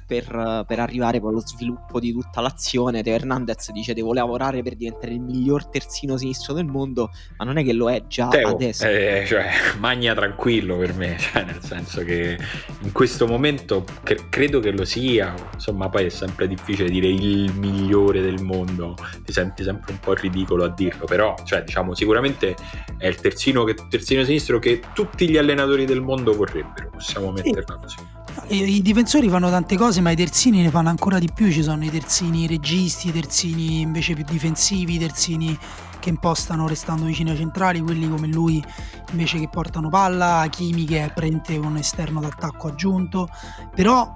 per, 0.06 0.64
per, 0.66 0.78
arrivare 0.78 1.20
poi 1.20 1.30
allo 1.30 1.40
sviluppo 1.40 2.00
di 2.00 2.12
tutta 2.12 2.40
l'azione. 2.40 3.02
Teo 3.02 3.14
Hernandez 3.14 3.70
dice 3.72 3.94
devo 3.94 4.12
lavorare 4.12 4.62
per 4.62 4.76
diventare 4.76 5.12
il 5.12 5.20
miglior 5.20 5.66
terzino 5.66 6.16
sinistro 6.16 6.52
del 6.52 6.66
mondo, 6.66 7.10
ma 7.38 7.44
non 7.44 7.56
è 7.56 7.64
che 7.64 7.72
lo 7.72 7.90
è 7.90 8.06
già 8.06 8.28
Teo, 8.28 8.50
adesso. 8.50 8.86
Eh, 8.86 9.24
cioè, 9.26 9.48
magna 9.78 10.14
tranquillo 10.14 10.76
per 10.76 10.94
me, 10.94 11.16
cioè, 11.18 11.44
nel 11.44 11.62
senso 11.62 12.04
che 12.04 12.38
in 12.82 12.92
questo 12.92 13.26
momento 13.26 13.84
cre- 14.02 14.28
credo 14.28 14.60
che 14.60 14.70
lo 14.70 14.84
sia, 14.84 15.34
insomma 15.54 15.88
poi 15.88 16.06
è 16.06 16.10
sempre 16.10 16.46
difficile 16.46 16.90
dire 16.90 17.08
il 17.08 17.52
migliore 17.54 18.20
del 18.20 18.42
mondo, 18.42 18.96
ti 19.24 19.32
senti 19.32 19.62
sempre 19.62 19.92
un 19.92 20.00
po' 20.00 20.14
ridicolo 20.14 20.64
a 20.64 20.68
dirlo, 20.68 21.06
però 21.06 21.34
cioè, 21.44 21.62
diciamo, 21.62 21.94
sicuramente 21.94 22.54
è 22.98 23.06
il 23.06 23.16
terzino, 23.16 23.64
che, 23.64 23.74
terzino 23.88 24.24
sinistro 24.24 24.58
che 24.58 24.80
tutti 24.92 25.28
gli 25.28 25.36
allenatori 25.36 25.84
del 25.84 26.00
mondo 26.00 26.32
vorrebbero, 26.32 26.90
possiamo 26.90 27.30
metterla 27.32 27.76
così. 27.76 28.19
I 28.48 28.82
difensori 28.82 29.28
fanno 29.28 29.48
tante 29.48 29.76
cose, 29.76 30.00
ma 30.00 30.10
i 30.10 30.16
terzini 30.16 30.62
ne 30.62 30.70
fanno 30.70 30.88
ancora 30.88 31.18
di 31.18 31.28
più. 31.32 31.50
Ci 31.50 31.62
sono 31.62 31.84
i 31.84 31.90
terzini 31.90 32.46
registi, 32.46 33.08
i 33.08 33.12
terzini 33.12 33.80
invece 33.80 34.14
più 34.14 34.24
difensivi, 34.24 34.94
i 34.94 34.98
terzini 34.98 35.56
che 36.00 36.08
impostano 36.08 36.66
restando 36.66 37.04
vicini 37.04 37.30
ai 37.30 37.36
centrali, 37.36 37.80
quelli 37.80 38.08
come 38.08 38.26
lui 38.26 38.62
invece 39.10 39.38
che 39.38 39.48
portano 39.48 39.88
palla, 39.88 40.46
Kimi 40.50 40.84
che 40.84 41.04
è 41.04 41.12
prende 41.12 41.56
un 41.58 41.76
esterno 41.76 42.20
d'attacco 42.20 42.68
aggiunto. 42.68 43.28
Però 43.74 44.14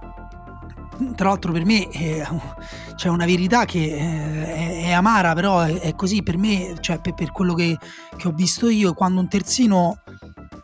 tra 1.15 1.29
l'altro 1.29 1.53
per 1.53 1.65
me 1.65 1.89
eh, 1.91 2.27
c'è 2.95 3.09
una 3.09 3.25
verità 3.25 3.65
che 3.65 3.85
eh, 3.85 4.55
è, 4.55 4.85
è, 4.87 4.93
amara, 4.93 5.35
però 5.35 5.61
è, 5.61 5.81
è, 5.81 5.95
così 5.95 6.23
per 6.23 6.39
me, 6.39 6.75
cioè 6.81 7.01
per, 7.01 7.15
per 7.15 7.33
quello 7.33 7.55
che, 7.55 7.77
che, 8.17 8.29
ho 8.29 8.33
visto 8.33 8.69
io, 8.69 8.95
quando 8.95 9.21
un 9.21 9.29
terzino 9.29 9.99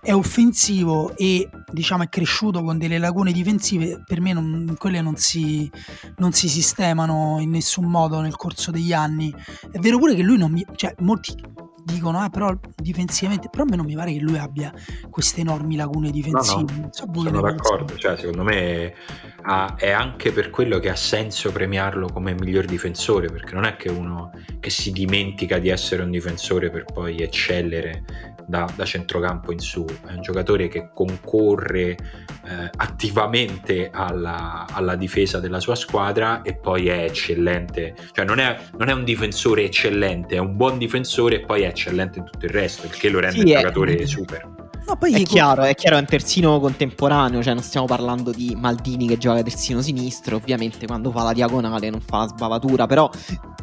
è 0.03 0.13
offensivo 0.13 1.15
e 1.17 1.49
diciamo 1.71 2.05
è 2.05 2.09
cresciuto 2.09 2.63
con 2.63 2.79
delle 2.79 2.99
lacune 2.99 3.33
difensive, 3.33 4.03
per 4.07 4.21
me 4.21 4.33
non, 4.33 4.75
quelle 4.79 5.01
non 5.01 5.17
si, 5.17 5.71
non 6.17 6.33
si 6.33 6.49
sistemano 6.49 7.39
in 7.41 7.51
nessun 7.51 7.85
modo 7.85 8.21
nel 8.21 8.37
corso 8.37 8.71
degli 8.71 8.93
anni. 8.93 9.33
È 9.71 9.79
vero 9.79 9.99
pure 9.99 10.15
che 10.15 10.23
lui 10.23 10.39
non 10.39 10.51
mi... 10.51 10.65
cioè 10.75 10.95
molti 11.01 11.35
dicono, 11.83 12.25
eh, 12.25 12.31
però 12.31 12.57
difensivamente, 12.77 13.49
però 13.51 13.65
a 13.65 13.67
me 13.69 13.77
non 13.77 13.87
mi 13.87 13.95
pare 13.95 14.13
che 14.13 14.21
lui 14.21 14.39
abbia 14.39 14.73
queste 15.09 15.41
enormi 15.41 15.77
lacune 15.77 16.11
difensive. 16.11 16.73
No, 16.73 16.81
no, 16.83 16.89
so 16.91 17.09
sono 17.13 17.41
d'accordo, 17.41 17.97
cioè, 17.97 18.17
secondo 18.17 18.45
me 18.45 18.95
ha, 19.43 19.75
è 19.77 19.91
anche 19.91 20.33
per 20.33 20.51
quello 20.51 20.79
che 20.79 20.91
ha 20.91 20.97
senso 20.97 21.51
premiarlo 21.53 22.09
come 22.09 22.35
miglior 22.35 22.65
difensore, 22.65 23.29
perché 23.29 23.55
non 23.55 23.65
è 23.65 23.77
che 23.77 23.91
uno 23.91 24.31
che 24.61 24.71
si 24.71 24.93
dimentica 24.93 25.59
di 25.59 25.69
essere 25.69 26.03
un 26.03 26.11
difensore 26.11 26.71
per 26.71 26.85
poi 26.85 27.19
eccellere 27.19 28.05
da, 28.51 28.69
da 28.75 28.85
centrocampo 28.85 29.53
in 29.53 29.61
su, 29.61 29.87
è 30.07 30.13
un 30.13 30.21
giocatore 30.21 30.67
che 30.69 30.91
concorre 30.93 31.91
eh, 31.91 32.71
attivamente 32.77 33.91
alla, 33.93 34.67
alla, 34.71 34.97
difesa 34.97 35.39
della 35.39 35.61
sua 35.61 35.77
squadra 35.77 36.43
e 36.43 36.57
poi 36.57 36.89
è 36.89 37.05
eccellente, 37.05 37.95
cioè 38.13 38.25
non 38.25 38.41
è, 38.41 38.59
non 38.77 38.89
è, 38.89 38.93
un 38.93 39.05
difensore 39.05 39.63
eccellente, 39.63 40.35
è 40.35 40.39
un 40.39 40.57
buon 40.57 40.77
difensore 40.79 41.37
e 41.37 41.41
poi 41.41 41.63
è 41.63 41.69
eccellente 41.69 42.19
in 42.19 42.25
tutto 42.25 42.45
il 42.45 42.51
resto, 42.51 42.87
il 42.87 42.93
che 42.93 43.09
lo 43.09 43.21
rende 43.21 43.37
sì, 43.37 43.41
un 43.43 43.61
giocatore 43.61 43.95
è... 43.95 44.07
super. 44.07 44.59
No, 44.87 44.97
poi 44.97 45.13
è 45.13 45.23
chiaro, 45.23 45.63
è 45.63 45.75
chiaro, 45.75 45.97
è 45.97 46.01
un 46.01 46.07
terzino 46.07 46.59
contemporaneo, 46.59 47.43
cioè 47.43 47.55
non 47.55 47.63
stiamo 47.63 47.87
parlando 47.87 48.33
di 48.33 48.57
Maldini 48.59 49.07
che 49.07 49.19
gioca 49.19 49.41
terzino 49.43 49.81
sinistro, 49.81 50.35
ovviamente 50.35 50.87
quando 50.87 51.13
fa 51.13 51.23
la 51.23 51.33
diagonale 51.33 51.91
non 51.91 52.01
fa 52.01 52.19
la 52.19 52.27
sbavatura, 52.27 52.87
però 52.87 53.09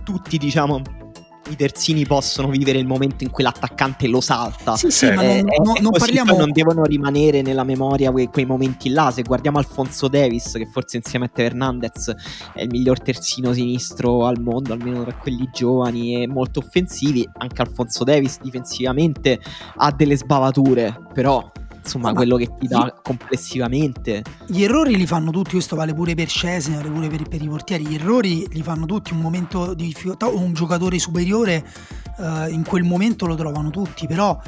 tutti 0.05 0.37
diciamo 0.37 0.81
i 1.49 1.55
terzini 1.55 2.05
possono 2.05 2.49
vivere 2.49 2.77
il 2.77 2.85
momento 2.85 3.23
in 3.23 3.29
cui 3.29 3.43
l'attaccante 3.43 4.07
lo 4.07 4.21
salta. 4.21 4.75
Sì, 4.75 4.89
sì, 4.89 5.05
eh, 5.05 5.13
ma 5.13 5.23
non, 5.23 5.43
non, 5.63 5.75
non 5.81 5.91
parliamo... 5.91 6.35
non 6.35 6.51
devono 6.51 6.83
rimanere 6.83 7.41
nella 7.41 7.63
memoria 7.63 8.11
quei, 8.11 8.27
quei, 8.27 8.45
momenti 8.45 8.89
là. 8.89 9.11
Se 9.11 9.21
guardiamo 9.21 9.57
Alfonso 9.57 10.07
Davis, 10.07 10.51
che 10.53 10.67
forse 10.67 10.97
insieme 10.97 11.25
a 11.25 11.29
Teo 11.29 11.45
Hernandez 11.45 12.13
è 12.53 12.61
il 12.61 12.69
miglior 12.69 12.99
terzino 12.99 13.53
sinistro 13.53 14.25
al 14.25 14.39
mondo, 14.41 14.73
almeno 14.73 15.03
tra 15.03 15.15
quelli 15.15 15.49
giovani 15.53 16.21
e 16.21 16.27
molto 16.27 16.59
offensivi, 16.59 17.27
anche 17.37 17.61
Alfonso 17.61 18.03
Davis 18.03 18.39
difensivamente 18.41 19.39
ha 19.75 19.91
delle 19.91 20.17
sbavature, 20.17 20.95
però 21.13 21.51
insomma, 21.87 22.13
quello 22.13 22.35
che 22.37 22.49
ti 22.59 22.67
dà 22.67 22.85
gli... 22.85 23.01
complessivamente. 23.01 24.23
Gli 24.45 24.63
errori 24.63 24.95
li 24.95 25.07
fanno 25.07 25.31
tutti, 25.31 25.51
questo 25.51 25.75
vale 25.75 25.93
pure 25.93 26.13
per 26.13 26.27
Cesare, 26.27 26.77
vale 26.77 26.89
pure 26.89 27.07
per, 27.07 27.27
per, 27.27 27.41
i 27.41 27.47
portieri. 27.47 27.87
Gli 27.87 27.95
errori 27.95 28.47
li 28.51 28.61
fanno 28.61 28.85
tutti, 28.85 29.13
un 29.13 29.19
momento 29.19 29.73
di 29.73 29.87
difficoltà 29.87 30.27
o 30.27 30.37
un 30.37 30.53
giocatore 30.53 30.99
superiore 30.99 31.65
uh, 32.17 32.49
in 32.49 32.63
quel 32.65 32.83
momento 32.83 33.25
lo 33.25 33.35
trovano 33.35 33.69
tutti, 33.69 34.07
però 34.07 34.39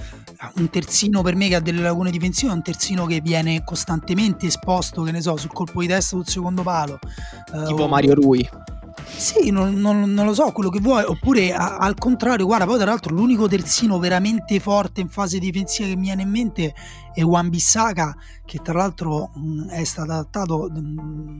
un 0.55 0.69
terzino 0.69 1.21
per 1.21 1.35
me 1.35 1.47
che 1.47 1.55
ha 1.55 1.59
delle 1.59 1.81
lacune 1.81 2.11
difensive 2.11 2.51
è 2.51 2.55
un 2.55 2.61
terzino 2.61 3.05
che 3.05 3.19
viene 3.21 3.63
costantemente 3.63 4.47
esposto, 4.47 5.03
che 5.03 5.11
ne 5.11 5.21
so, 5.21 5.35
sul 5.37 5.51
colpo 5.51 5.81
di 5.81 5.87
testa 5.87 6.15
sul 6.15 6.27
secondo 6.27 6.63
palo. 6.63 6.99
Uh, 7.51 7.65
tipo 7.65 7.87
Mario 7.87 8.13
Rui. 8.13 8.47
Sì, 9.05 9.51
non, 9.51 9.75
non, 9.75 10.13
non, 10.13 10.25
lo 10.25 10.33
so, 10.33 10.51
quello 10.51 10.69
che 10.69 10.79
vuoi. 10.79 11.03
Oppure 11.03 11.53
a, 11.53 11.77
al 11.77 11.95
contrario, 11.95 12.45
guarda, 12.45 12.65
poi 12.65 12.77
tra 12.77 12.85
l'altro 12.85 13.13
l'unico 13.13 13.47
terzino 13.47 13.99
veramente 13.99 14.59
forte 14.59 15.01
in 15.01 15.09
fase 15.09 15.39
difensiva 15.39 15.87
che 15.87 15.95
mi 15.95 16.03
viene 16.03 16.21
in 16.21 16.29
mente 16.29 16.73
è 17.13 17.21
Juan 17.21 17.49
Bissaka, 17.49 18.15
che 18.45 18.59
tra 18.61 18.73
l'altro 18.73 19.31
mh, 19.33 19.69
è 19.69 19.83
stato 19.83 20.11
adattato 20.11 20.69
mh, 20.69 21.39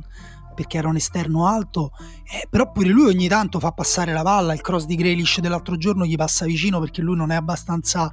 perché 0.56 0.78
era 0.78 0.90
un 0.90 0.98
esterno 0.98 1.48
alto, 1.48 1.92
eh, 2.26 2.46
però 2.50 2.70
pure 2.70 2.90
lui 2.90 3.08
ogni 3.08 3.30
tanto 3.30 3.60
fa 3.60 3.72
passare 3.72 4.12
la 4.12 4.24
palla, 4.24 4.54
il 4.54 4.60
cross 4.60 4.86
di 4.86 4.96
Grealish 4.96 5.40
dell'altro 5.40 5.78
giorno 5.78 6.06
gli 6.06 6.18
passa 6.18 6.46
vicino 6.46 6.82
perché 6.82 7.02
lui 7.02 7.16
non 7.16 7.32
è 7.32 7.36
abbastanza 7.36 8.12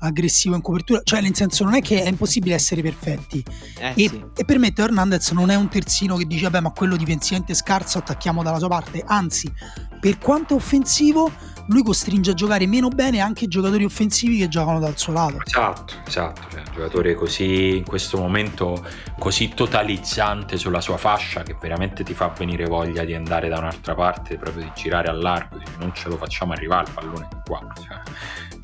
aggressivo 0.00 0.54
in 0.54 0.60
copertura, 0.60 1.00
cioè 1.04 1.20
nel 1.20 1.34
senso 1.34 1.64
non 1.64 1.74
è 1.74 1.80
che 1.80 2.02
è 2.02 2.08
impossibile 2.08 2.54
essere 2.54 2.82
perfetti. 2.82 3.42
Eh, 3.78 3.92
e, 3.96 4.08
sì. 4.08 4.24
e, 4.36 4.44
per 4.44 4.58
me 4.58 4.72
Teo 4.72 4.86
Hernandez 4.86 5.30
non 5.32 5.50
è 5.50 5.54
un 5.54 5.68
terzino 5.68 6.16
che 6.16 6.26
dice 6.26 6.44
vabbè 6.44 6.60
ma 6.60 6.70
quello 6.70 6.96
difensivamente 6.96 7.54
scarso 7.54 7.98
attacchiamo 7.98 8.42
dalla 8.42 8.58
sua 8.58 8.68
parte, 8.68 9.02
anzi 9.06 9.52
per 10.00 10.18
quanto 10.18 10.54
è 10.54 10.56
offensivo 10.56 11.30
lui 11.68 11.82
costringe 11.82 12.30
a 12.30 12.34
giocare 12.34 12.66
meno 12.66 12.88
bene 12.88 13.20
anche 13.20 13.44
i 13.44 13.48
giocatori 13.48 13.84
offensivi 13.84 14.38
che 14.38 14.48
giocano 14.48 14.78
dal 14.78 14.96
suo 14.96 15.12
lato. 15.12 15.38
Esatto, 15.44 15.94
esatto, 16.06 16.40
cioè, 16.50 16.60
un 16.60 16.72
giocatore 16.72 17.14
così 17.14 17.76
in 17.76 17.84
questo 17.84 18.18
momento 18.18 18.86
così 19.18 19.48
totalizzante 19.48 20.56
sulla 20.56 20.80
sua 20.80 20.96
fascia 20.96 21.42
che 21.42 21.56
veramente 21.60 22.04
ti 22.04 22.14
fa 22.14 22.28
venire 22.28 22.64
voglia 22.64 23.04
di 23.04 23.14
andare 23.14 23.48
da 23.48 23.58
un'altra 23.58 23.94
parte, 23.94 24.38
proprio 24.38 24.64
di 24.64 24.72
girare 24.74 25.08
all'arco, 25.08 25.60
non 25.78 25.92
ce 25.94 26.08
lo 26.08 26.16
facciamo 26.16 26.52
arrivare 26.52 26.88
il 26.88 26.94
pallone 26.94 27.28
qua, 27.44 27.66
cioè, 27.76 28.00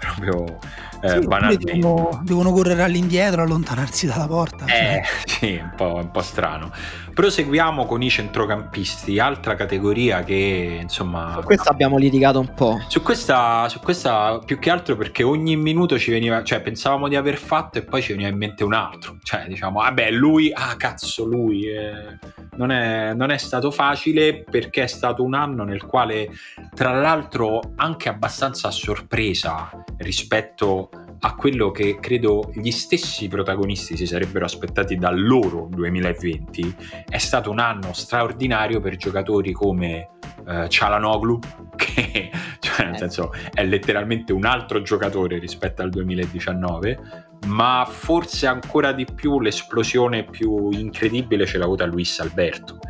proprio 0.05 0.59
eh, 1.01 1.09
sì, 1.09 1.27
banalmente. 1.27 1.73
Devono, 1.73 2.23
devono, 2.25 2.53
correre 2.53 2.83
all'indietro, 2.83 3.43
allontanarsi 3.43 4.07
dalla 4.07 4.27
porta. 4.27 4.65
Eh, 4.67 4.69
cioè. 4.69 5.03
sì, 5.27 5.61
un 5.61 5.73
po', 5.77 5.95
un 5.97 6.11
po' 6.11 6.23
strano. 6.23 6.71
Proseguiamo 7.15 7.87
con 7.87 8.03
i 8.03 8.11
centrocampisti, 8.11 9.21
altra 9.21 9.55
categoria 9.55 10.25
che 10.25 10.81
insomma. 10.83 11.35
Su 11.39 11.47
questa 11.47 11.71
abbiamo 11.71 11.97
litigato 11.97 12.41
un 12.41 12.53
po'. 12.53 12.81
Su 12.89 13.03
questa, 13.03 13.69
su 13.69 13.79
questa 13.79 14.41
più 14.45 14.59
che 14.59 14.69
altro 14.69 14.97
perché 14.97 15.23
ogni 15.23 15.55
minuto 15.57 15.97
ci 15.97 16.11
veniva, 16.11 16.43
cioè 16.43 16.61
pensavamo 16.61 17.07
di 17.07 17.15
aver 17.15 17.37
fatto 17.37 17.79
e 17.79 17.83
poi 17.83 18.03
ci 18.03 18.13
veniva 18.13 18.29
in 18.29 18.37
mente 18.37 18.65
un 18.65 18.75
altro. 18.75 19.17
Cioè 19.23 19.45
diciamo, 19.47 19.81
vabbè, 19.81 20.11
lui, 20.11 20.51
ah 20.53 20.75
cazzo, 20.77 21.25
lui. 21.25 21.69
Eh, 21.69 22.19
non, 22.57 22.73
è, 22.73 23.15
non 23.15 23.31
è 23.31 23.37
stato 23.37 23.71
facile 23.71 24.43
perché 24.43 24.83
è 24.83 24.89
stato 24.89 25.23
un 25.23 25.35
anno 25.35 25.63
nel 25.63 25.85
quale, 25.87 26.31
tra 26.75 26.93
l'altro, 26.93 27.75
anche 27.77 28.09
abbastanza 28.09 28.69
a 28.69 28.73
sorpresa 28.73 29.71
rispetto 29.99 30.91
a 30.93 31.04
quello 31.33 31.71
che 31.71 31.99
credo 32.01 32.51
gli 32.53 32.71
stessi 32.71 33.29
protagonisti 33.29 33.97
si 33.97 34.07
sarebbero 34.07 34.45
aspettati 34.45 34.97
dal 34.97 35.19
loro 35.19 35.69
2020, 35.71 36.77
è 37.09 37.17
stato 37.17 37.51
un 37.51 37.61
anno 37.61 37.95
straordinario 37.95 38.79
per 38.81 38.97
giocatori 38.97 39.53
come 39.53 40.11
uh, 40.45 40.67
Cialanoglu, 40.67 41.39
che 41.77 42.31
cioè, 42.59 42.85
nel 42.85 42.95
eh. 42.95 42.99
senso, 42.99 43.33
è 43.53 43.65
letteralmente 43.65 44.33
un 44.33 44.45
altro 44.45 44.83
giocatore 44.83 45.39
rispetto 45.39 45.81
al 45.81 45.91
2019, 45.91 46.99
ma 47.47 47.87
forse 47.89 48.47
ancora 48.47 48.93
di 48.93 49.07
più 49.07 49.41
l'esplosione 49.41 50.25
più 50.25 50.71
incredibile 50.73 51.47
ce 51.47 51.57
l'ha 51.57 51.65
avuta 51.65 51.87
Luis 51.87 52.21
Alberto, 52.21 52.81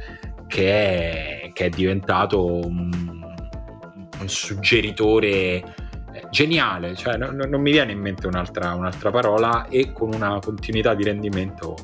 che 0.48 1.42
è, 1.42 1.50
che 1.52 1.66
è 1.66 1.68
diventato 1.68 2.44
un, 2.44 3.22
un 4.20 4.28
suggeritore 4.28 5.62
geniale, 6.30 6.94
cioè 6.94 7.16
non, 7.16 7.36
non, 7.36 7.60
mi 7.60 7.70
viene 7.72 7.92
in 7.92 8.00
mente 8.00 8.26
un'altra, 8.26 8.74
un'altra, 8.74 9.10
parola 9.10 9.66
e 9.68 9.92
con 9.92 10.12
una 10.12 10.38
continuità 10.40 10.94
di 10.94 11.04
rendimento 11.04 11.76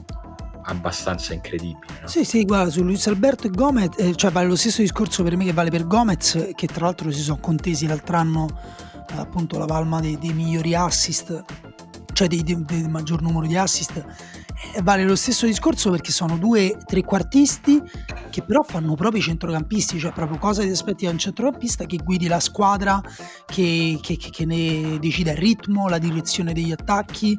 abbastanza 0.65 1.35
incredibile. 1.35 2.01
No? 2.03 2.07
Sì, 2.07 2.25
sì, 2.25 2.45
guarda, 2.45 2.71
su 2.71 2.83
Luis 2.83 3.07
Alberto 3.07 3.47
e 3.47 3.51
Gomez, 3.51 3.99
eh, 3.99 4.15
cioè 4.15 4.31
vale 4.31 4.47
lo 4.47 4.57
stesso 4.57 4.83
discorso 4.83 5.23
per 5.23 5.37
me 5.37 5.45
che 5.45 5.53
vale 5.53 5.71
per 5.71 5.87
Gomez, 5.87 6.53
che 6.55 6.67
tra 6.67 6.87
l'altro 6.87 7.11
si 7.11 7.21
sono 7.21 7.39
contesi 7.41 7.87
l'altro 7.87 8.17
anno 8.17 8.49
appunto 9.17 9.59
la 9.59 9.67
palma 9.67 10.01
dei, 10.01 10.19
dei 10.19 10.33
migliori 10.33 10.75
assist, 10.75 11.45
cioè 12.13 12.29
del 12.29 12.89
maggior 12.89 13.23
numero 13.23 13.47
di 13.47 13.57
assist 13.57 14.05
vale 14.83 15.05
lo 15.05 15.17
stesso 15.17 15.47
discorso 15.47 15.91
perché 15.91 16.13
sono 16.13 16.37
due 16.37 16.77
trequartisti 16.85 17.83
che 18.31 18.43
però 18.43 18.63
fanno 18.63 18.95
proprio 18.95 19.21
i 19.21 19.25
centrocampisti, 19.25 19.99
cioè 19.99 20.13
proprio 20.13 20.39
cosa 20.39 20.63
ti 20.63 20.69
aspetti 20.69 21.05
da 21.05 21.11
un 21.11 21.19
centrocampista 21.19 21.85
che 21.85 21.99
guidi 21.99 22.29
la 22.29 22.41
squadra, 22.41 23.01
che, 23.47 23.99
che, 24.01 24.17
che 24.17 24.45
ne 24.45 24.99
decide 24.99 25.33
il 25.33 25.37
ritmo, 25.37 25.89
la 25.89 25.99
direzione 25.99 26.53
degli 26.53 26.73
attacchi. 26.73 27.39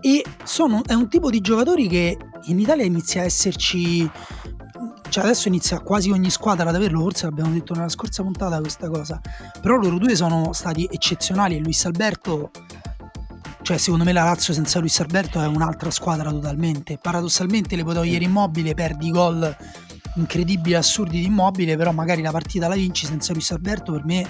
E 0.00 0.24
sono, 0.44 0.82
è 0.84 0.92
un 0.94 1.08
tipo 1.08 1.30
di 1.30 1.40
giocatori 1.40 1.88
che 1.88 2.16
in 2.44 2.58
Italia 2.58 2.84
inizia 2.84 3.22
a 3.22 3.24
esserci 3.24 4.10
cioè 5.08 5.24
adesso 5.24 5.48
inizia 5.48 5.80
quasi 5.80 6.10
ogni 6.10 6.30
squadra 6.30 6.68
ad 6.68 6.74
averlo, 6.74 7.00
forse 7.00 7.26
l'abbiamo 7.26 7.52
detto 7.52 7.74
nella 7.74 7.88
scorsa 7.88 8.22
puntata 8.22 8.58
questa 8.58 8.88
cosa, 8.88 9.20
però 9.60 9.76
loro 9.76 9.98
due 9.98 10.14
sono 10.16 10.52
stati 10.52 10.88
eccezionali 10.90 11.56
e 11.56 11.60
Luis 11.60 11.84
Alberto 11.84 12.50
cioè, 13.66 13.78
secondo 13.78 14.04
me 14.04 14.12
la 14.12 14.22
Lazio 14.22 14.54
senza 14.54 14.78
Luis 14.78 15.00
Alberto 15.00 15.42
è 15.42 15.46
un'altra 15.48 15.90
squadra 15.90 16.30
totalmente. 16.30 16.98
Paradossalmente 16.98 17.74
le 17.74 17.82
puoi 17.82 17.94
togliere 17.94 18.22
immobile, 18.22 18.74
perdi 18.74 19.10
gol 19.10 19.56
incredibili, 20.14 20.74
assurdi 20.74 21.20
di 21.20 21.26
immobile, 21.26 21.76
però 21.76 21.92
magari 21.92 22.22
la 22.22 22.30
partita 22.30 22.68
la 22.68 22.74
vinci 22.74 23.06
senza 23.06 23.32
Luis 23.32 23.50
Alberto 23.50 23.92
per 23.92 24.04
me 24.04 24.26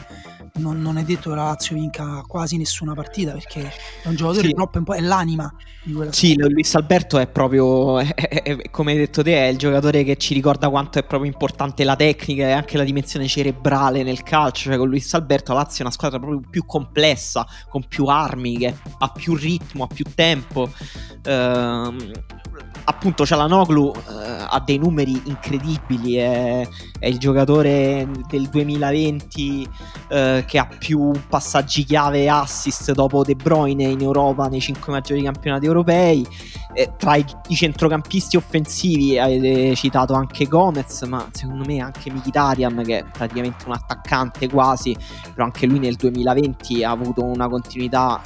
non, 0.59 0.81
non, 0.81 0.99
è 0.99 1.03
detto 1.03 1.31
che 1.31 1.37
la 1.37 1.45
Lazio 1.45 1.75
vinca 1.75 2.23
quasi 2.27 2.57
nessuna 2.57 2.95
partita 2.95 3.33
perché 3.33 3.73
è 4.03 4.09
un 4.09 4.15
giocatore 4.15 4.49
sì. 4.49 4.55
troppo 4.55 4.93
è 4.93 5.01
l'anima 5.01 5.53
di 5.83 5.93
quella 5.93 6.13
Sì, 6.13 6.33
squadra. 6.33 6.53
Luis 6.53 6.75
Alberto 6.75 7.19
è 7.19 7.27
proprio, 7.27 7.99
è, 7.99 8.15
è, 8.15 8.71
come 8.71 8.93
hai 8.93 8.99
detto 8.99 9.23
te, 9.23 9.37
è 9.37 9.49
il 9.49 9.59
giocatore 9.59 10.05
che 10.05 10.17
ci 10.17 10.35
ricorda 10.35 10.69
quanto 10.69 10.99
è 10.99 11.05
proprio 11.05 11.31
importante 11.31 11.85
la 11.85 11.97
tecnica 11.97 12.47
e 12.47 12.53
anche 12.53 12.77
la 12.77 12.85
dimensione 12.85 13.27
cerebrale 13.27 14.03
nel 14.03 14.23
calcio. 14.23 14.71
Cioè, 14.71 14.79
con 14.79 14.89
Luis 14.89 15.13
Alberto 15.15 15.53
la 15.53 15.61
Lazio 15.61 15.79
è 15.79 15.83
una 15.83 15.93
squadra 15.93 16.19
proprio 16.19 16.41
più 16.49 16.65
complessa, 16.65 17.47
con 17.69 17.85
più 17.87 18.07
armi, 18.07 18.59
che 18.59 18.75
ha 18.99 19.09
più 19.09 19.35
ritmo, 19.35 19.85
ha 19.85 19.89
più 19.89 20.05
tempo. 20.15 20.71
Ehm, 21.25 22.13
appunto 22.89 23.27
Cialanoglu 23.27 23.93
eh, 23.95 24.47
ha 24.49 24.63
dei 24.65 24.79
numeri 24.79 25.21
incredibili, 25.25 25.66
è, 26.17 26.69
è, 26.99 27.07
il 27.07 27.19
giocatore 27.19 28.09
del 28.29 28.49
2020 28.49 29.69
eh, 30.09 30.45
che 30.47 30.59
ha 30.59 30.67
più 30.67 31.11
passaggi 31.29 31.85
chiave 31.85 32.23
e 32.23 32.29
assist 32.29 32.93
dopo 32.93 33.23
De 33.25 33.35
Bruyne 33.35 33.85
in 33.85 34.01
Europa 34.01 34.47
nei 34.49 34.61
cinque 34.61 34.93
maggiori 34.93 35.23
campionati 35.23 35.67
europei. 35.67 36.27
Eh, 36.73 36.93
tra 36.97 37.17
i, 37.17 37.25
i, 37.49 37.55
centrocampisti 37.55 38.37
offensivi 38.37 39.19
avete 39.19 39.75
citato 39.75 40.13
anche 40.13 40.47
Gomez, 40.47 41.03
ma 41.03 41.27
secondo 41.33 41.65
me 41.65 41.81
anche 41.81 42.13
Mkhitaryan 42.13 42.83
che 42.85 42.99
è 42.99 43.05
praticamente 43.05 43.65
un 43.67 43.73
attaccante 43.73 44.49
quasi, 44.49 44.97
però 45.33 45.45
anche 45.45 45.67
lui 45.67 45.79
nel 45.79 45.97
2020 45.97 46.85
ha 46.85 46.91
avuto 46.91 47.25
una 47.25 47.49
continuità 47.49 48.21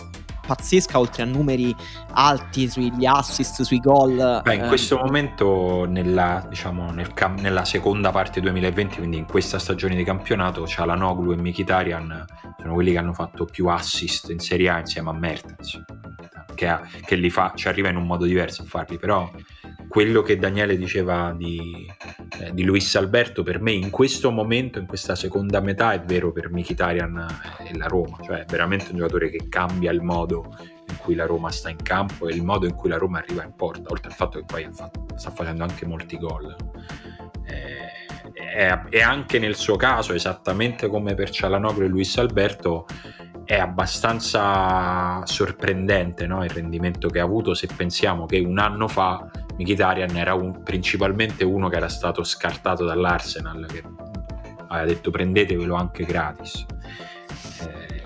pazzesca 0.55 0.99
oltre 0.99 1.23
a 1.23 1.27
numeri 1.27 1.75
alti 2.13 2.69
sugli 2.69 3.07
assist, 3.07 3.63
sui 3.63 3.79
gol. 3.79 4.41
Beh, 4.43 4.55
in 4.55 4.65
eh. 4.65 4.69
questo 4.69 4.97
momento 4.97 5.85
nella, 5.87 6.45
diciamo, 6.49 6.91
nel 6.91 7.15
cam- 7.15 7.39
nella 7.39 7.65
seconda 7.65 8.11
parte 8.11 8.41
2020, 8.41 8.97
quindi 8.97 9.19
in 9.19 9.27
questa 9.27 9.61
stagione 9.61 9.95
di 9.95 10.03
campionato, 10.03 10.65
c'ha 10.67 10.85
la 10.85 10.95
Noglu 10.95 11.33
e 11.33 11.37
Mkhitaryan 11.37 12.25
sono 12.61 12.75
quelli 12.75 12.93
che 12.93 12.99
hanno 12.99 13.15
fatto 13.15 13.45
più 13.45 13.69
assist 13.69 14.31
in 14.31 14.39
Serie 14.39 14.69
A 14.69 14.79
insieme 14.81 15.11
a 15.11 15.13
Mertens 15.13 15.83
che, 16.55 16.67
ha, 16.67 16.87
che 17.05 17.17
li 17.17 17.31
fa, 17.31 17.53
ci 17.55 17.69
arriva 17.69 17.89
in 17.89 17.97
un 17.97 18.07
modo 18.07 18.25
diverso 18.25 18.63
a 18.63 18.65
farli 18.65 18.99
però 18.99 19.31
quello 19.89 20.23
che 20.23 20.39
Daniele 20.39 20.77
diceva 20.77 21.35
di, 21.37 21.91
eh, 22.39 22.55
di 22.55 22.63
Luis 22.63 22.95
Alberto 22.95 23.43
per 23.43 23.61
me 23.61 23.73
in 23.73 23.91
questo 23.91 24.31
momento, 24.31 24.79
in 24.79 24.87
questa 24.87 25.17
seconda 25.17 25.61
metà, 25.61 25.93
è 25.93 26.01
vero 26.01 26.31
per 26.31 26.49
Mkhitaryan 26.51 27.27
e 27.67 27.77
la 27.77 27.87
Roma, 27.87 28.19
cioè 28.23 28.41
è 28.41 28.45
veramente 28.45 28.93
un 28.93 28.99
giocatore 28.99 29.31
che 29.31 29.49
cambia 29.49 29.91
il 29.91 30.01
modo 30.01 30.57
in 30.89 30.97
cui 30.99 31.17
la 31.17 31.27
Roma 31.27 31.51
sta 31.51 31.71
in 31.71 31.83
campo 31.83 32.29
e 32.29 32.35
il 32.35 32.45
modo 32.45 32.67
in 32.67 32.75
cui 32.75 32.89
la 32.89 32.99
Roma 32.99 33.19
arriva 33.19 33.43
in 33.43 33.53
porta, 33.57 33.91
oltre 33.91 34.11
al 34.11 34.15
fatto 34.15 34.39
che 34.39 34.45
poi 34.45 34.69
sta 34.71 35.31
facendo 35.31 35.65
anche 35.65 35.87
molti 35.87 36.17
gol. 36.19 36.55
Eh, 37.47 37.99
e 38.91 39.01
anche 39.03 39.39
nel 39.39 39.57
suo 39.57 39.77
caso, 39.77 40.13
esattamente 40.13 40.89
come 40.89 41.15
per 41.15 41.31
Cialanoglu 41.31 41.83
e 41.83 41.89
Luis 41.89 42.17
Alberto, 42.17 42.87
è 43.51 43.59
abbastanza 43.59 45.27
sorprendente 45.27 46.29
no? 46.29 46.45
il 46.45 46.51
rendimento 46.51 47.09
che 47.09 47.19
ha 47.19 47.25
avuto 47.25 47.53
se 47.53 47.67
pensiamo 47.67 48.25
che 48.25 48.39
un 48.39 48.61
anno 48.61 48.87
fa 48.87 49.29
Mkhitaryan 49.57 50.17
era 50.17 50.35
un, 50.35 50.63
principalmente 50.63 51.43
uno 51.43 51.69
che 51.69 51.75
era 51.75 51.89
stato 51.89 52.23
scartato 52.23 52.85
dall'Arsenal 52.85 53.67
che 53.67 53.83
aveva 54.69 54.87
detto 54.87 55.11
prendetevelo 55.11 55.75
anche 55.75 56.05
gratis 56.05 56.65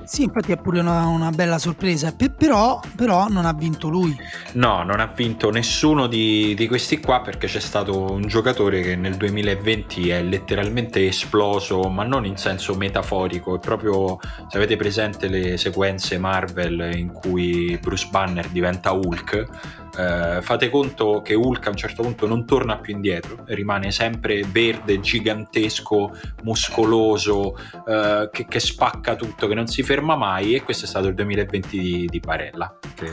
sì, 0.05 0.25
infatti 0.25 0.53
è 0.53 0.57
pure 0.57 0.81
una, 0.81 1.07
una 1.07 1.31
bella 1.31 1.59
sorpresa, 1.59 2.13
P- 2.15 2.31
però, 2.31 2.81
però, 2.95 3.29
non 3.29 3.47
ha 3.47 3.53
vinto 3.53 3.89
lui. 3.89 4.17
No, 4.53 4.83
non 4.83 5.01
ha 5.01 5.07
vinto 5.07 5.51
nessuno 5.51 6.07
di, 6.07 6.55
di, 6.55 6.67
questi 6.69 7.01
qua 7.01 7.21
perché 7.21 7.47
c'è 7.47 7.61
stato 7.61 8.13
un 8.13 8.27
giocatore 8.27 8.83
che 8.83 8.97
nel 8.97 9.17
2020 9.17 10.09
è 10.11 10.23
letteralmente 10.23 11.07
esploso, 11.07 11.89
ma 11.89 12.05
non 12.05 12.25
in 12.25 12.37
senso 12.37 12.75
metaforico, 12.75 13.57
è 13.57 13.59
proprio, 13.59 14.19
se 14.49 14.57
avete 14.57 14.77
presente 14.77 15.29
le 15.29 15.57
sequenze 15.57 16.19
Marvel 16.19 16.93
in 16.95 17.13
cui 17.13 17.79
Bruce 17.81 18.09
Banner 18.11 18.49
diventa 18.49 18.93
Hulk, 18.93 19.84
eh, 19.97 20.41
fate 20.43 20.71
conto 20.71 21.23
che 21.23 21.35
Hulk 21.35 21.67
a 21.67 21.71
un 21.71 21.77
certo 21.77 22.03
punto 22.03 22.27
non 22.27 22.45
torna 22.45 22.79
più 22.79 22.95
indietro, 22.95 23.45
rimane 23.47 23.91
sempre 23.91 24.43
verde, 24.43 25.01
gigantesco, 25.01 26.13
muscoloso, 26.43 27.57
eh, 27.87 28.29
che, 28.33 28.47
che, 28.47 28.61
spacca 28.61 29.15
tutto, 29.15 29.47
che 29.47 29.55
non 29.55 29.67
si 29.67 29.83
ferma 29.83 30.17
mai 30.17 30.55
e 30.55 30.63
questo 30.63 30.85
è 30.85 30.89
stato 30.89 31.09
il 31.09 31.15
2020 31.15 31.79
di, 31.79 32.07
di 32.07 32.21
Barella. 32.21 32.77
Che, 32.95 33.09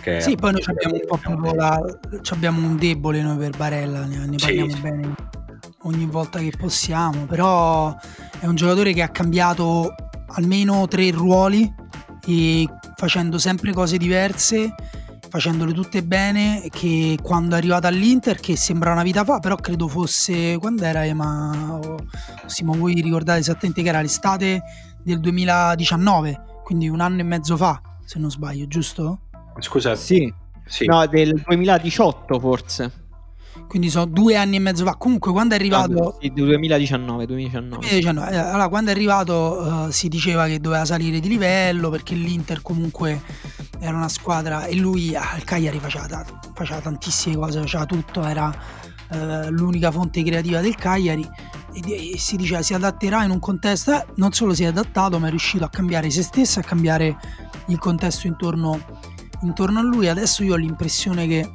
che 0.00 0.20
sì, 0.20 0.36
poi 0.36 0.52
noi 0.52 0.62
abbiamo 0.64 0.94
un, 0.94 1.42
po 1.42 1.54
la, 1.54 1.80
abbiamo 2.30 2.66
un 2.66 2.76
debole 2.76 3.22
noi 3.22 3.36
per 3.36 3.56
Barella, 3.56 4.04
ne, 4.04 4.26
ne 4.26 4.36
parliamo 4.36 4.70
sì, 4.70 4.80
bene 4.80 5.14
ogni 5.82 6.06
volta 6.06 6.38
che 6.38 6.52
possiamo, 6.56 7.26
però 7.26 7.94
è 8.40 8.46
un 8.46 8.54
giocatore 8.54 8.92
che 8.92 9.02
ha 9.02 9.08
cambiato 9.08 9.94
almeno 10.36 10.86
tre 10.88 11.10
ruoli 11.10 11.72
facendo 12.96 13.38
sempre 13.38 13.72
cose 13.72 13.98
diverse 13.98 14.74
facendole 15.34 15.72
tutte 15.72 16.04
bene 16.04 16.68
che 16.70 17.18
quando 17.20 17.56
è 17.56 17.58
arrivata 17.58 17.88
all'Inter 17.88 18.38
che 18.38 18.54
sembra 18.54 18.92
una 18.92 19.02
vita 19.02 19.24
fa 19.24 19.40
però 19.40 19.56
credo 19.56 19.88
fosse 19.88 20.56
quando 20.58 20.84
era 20.84 21.12
ma 21.12 21.80
oh, 21.82 21.96
Simo 22.46 22.72
voi 22.74 23.00
ricordate 23.00 23.40
esattamente 23.40 23.82
che 23.82 23.88
era 23.88 24.00
l'estate 24.00 24.62
del 25.02 25.18
2019 25.18 26.40
quindi 26.62 26.88
un 26.88 27.00
anno 27.00 27.18
e 27.18 27.24
mezzo 27.24 27.56
fa 27.56 27.82
se 28.04 28.20
non 28.20 28.30
sbaglio 28.30 28.68
giusto? 28.68 29.22
scusa 29.58 29.96
sì, 29.96 30.32
sì. 30.66 30.86
no 30.86 31.04
del 31.08 31.42
2018 31.44 32.38
forse 32.38 32.92
quindi 33.68 33.90
sono 33.90 34.06
due 34.06 34.36
anni 34.36 34.56
e 34.56 34.58
mezzo 34.58 34.84
fa. 34.84 34.94
Comunque, 34.94 35.32
quando 35.32 35.54
è 35.54 35.58
arrivato. 35.58 36.08
Ah, 36.10 36.16
sì, 36.20 36.32
2019, 36.32 37.26
2019. 37.26 37.80
2019. 37.80 38.30
Eh, 38.30 38.36
allora, 38.36 38.68
quando 38.68 38.90
è 38.90 38.94
arrivato, 38.94 39.34
uh, 39.34 39.90
si 39.90 40.08
diceva 40.08 40.46
che 40.46 40.60
doveva 40.60 40.84
salire 40.84 41.20
di 41.20 41.28
livello 41.28 41.90
perché 41.90 42.14
l'Inter 42.14 42.62
comunque 42.62 43.20
era 43.80 43.96
una 43.96 44.08
squadra 44.08 44.66
e 44.66 44.76
lui 44.76 45.14
al 45.14 45.44
Cagliari 45.44 45.78
faceva, 45.78 46.24
faceva 46.54 46.80
tantissime 46.80 47.36
cose, 47.36 47.60
faceva 47.60 47.84
tutto, 47.84 48.24
era 48.24 48.54
uh, 49.10 49.50
l'unica 49.50 49.90
fonte 49.90 50.22
creativa 50.22 50.60
del 50.60 50.74
Cagliari. 50.74 51.28
E, 51.72 52.12
e, 52.12 52.18
si 52.18 52.36
diceva 52.36 52.62
si 52.62 52.74
adatterà 52.74 53.24
in 53.24 53.30
un 53.30 53.38
contesto. 53.38 53.92
Eh, 53.92 54.06
non 54.16 54.32
solo 54.32 54.54
si 54.54 54.64
è 54.64 54.66
adattato, 54.66 55.18
ma 55.18 55.26
è 55.26 55.30
riuscito 55.30 55.64
a 55.64 55.68
cambiare 55.68 56.10
se 56.10 56.22
stesso, 56.22 56.60
a 56.60 56.62
cambiare 56.62 57.16
il 57.66 57.78
contesto 57.78 58.26
intorno, 58.26 58.78
intorno 59.42 59.80
a 59.80 59.82
lui. 59.82 60.08
Adesso 60.08 60.44
io 60.44 60.54
ho 60.54 60.56
l'impressione 60.56 61.26
che 61.26 61.50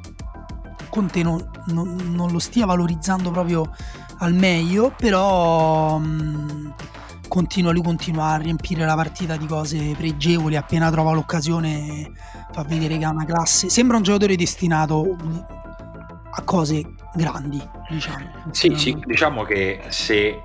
Conte 0.90 1.22
non, 1.22 1.48
non, 1.66 1.96
non, 2.12 2.30
lo 2.30 2.38
stia 2.38 2.66
valorizzando 2.66 3.30
proprio 3.30 3.74
al 4.18 4.34
meglio, 4.34 4.92
però 4.96 5.98
mh, 5.98 6.74
continua, 7.28 7.72
lui 7.72 7.82
continua 7.82 8.32
a 8.32 8.36
riempire 8.36 8.84
la 8.84 8.94
partita 8.96 9.36
di 9.36 9.46
cose 9.46 9.94
pregevoli, 9.96 10.56
appena 10.56 10.90
trova 10.90 11.12
l'occasione 11.12 12.10
fa 12.52 12.64
vedere 12.64 12.98
che 12.98 13.04
ha 13.04 13.10
una 13.10 13.24
classe, 13.24 13.70
sembra 13.70 13.96
un 13.96 14.02
giocatore 14.02 14.36
destinato 14.36 15.16
a 16.32 16.42
cose 16.42 16.82
grandi, 17.14 17.60
diciamo. 17.88 18.26
Sì, 18.50 18.74
sì, 18.76 18.96
diciamo 19.04 19.44
che 19.44 19.82
se 19.88 20.40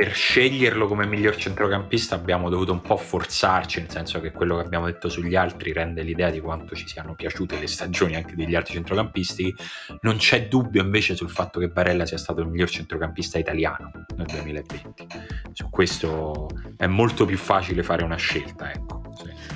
per 0.00 0.14
sceglierlo 0.14 0.86
come 0.86 1.04
miglior 1.04 1.36
centrocampista 1.36 2.14
abbiamo 2.14 2.48
dovuto 2.48 2.72
un 2.72 2.80
po' 2.80 2.96
forzarci, 2.96 3.80
nel 3.80 3.90
senso 3.90 4.18
che 4.18 4.32
quello 4.32 4.56
che 4.56 4.62
abbiamo 4.62 4.86
detto 4.86 5.10
sugli 5.10 5.36
altri 5.36 5.74
rende 5.74 6.00
l'idea 6.00 6.30
di 6.30 6.40
quanto 6.40 6.74
ci 6.74 6.88
siano 6.88 7.14
piaciute 7.14 7.58
le 7.58 7.66
stagioni 7.66 8.16
anche 8.16 8.34
degli 8.34 8.54
altri 8.54 8.72
centrocampisti. 8.72 9.54
Non 10.00 10.16
c'è 10.16 10.48
dubbio 10.48 10.82
invece 10.82 11.14
sul 11.14 11.28
fatto 11.28 11.60
che 11.60 11.68
Barella 11.68 12.06
sia 12.06 12.16
stato 12.16 12.40
il 12.40 12.46
miglior 12.46 12.70
centrocampista 12.70 13.36
italiano 13.36 13.90
nel 14.16 14.26
2020. 14.26 15.06
Su 15.52 15.68
questo 15.68 16.48
è 16.78 16.86
molto 16.86 17.26
più 17.26 17.36
facile 17.36 17.82
fare 17.82 18.02
una 18.02 18.16
scelta, 18.16 18.72
ecco. 18.72 18.99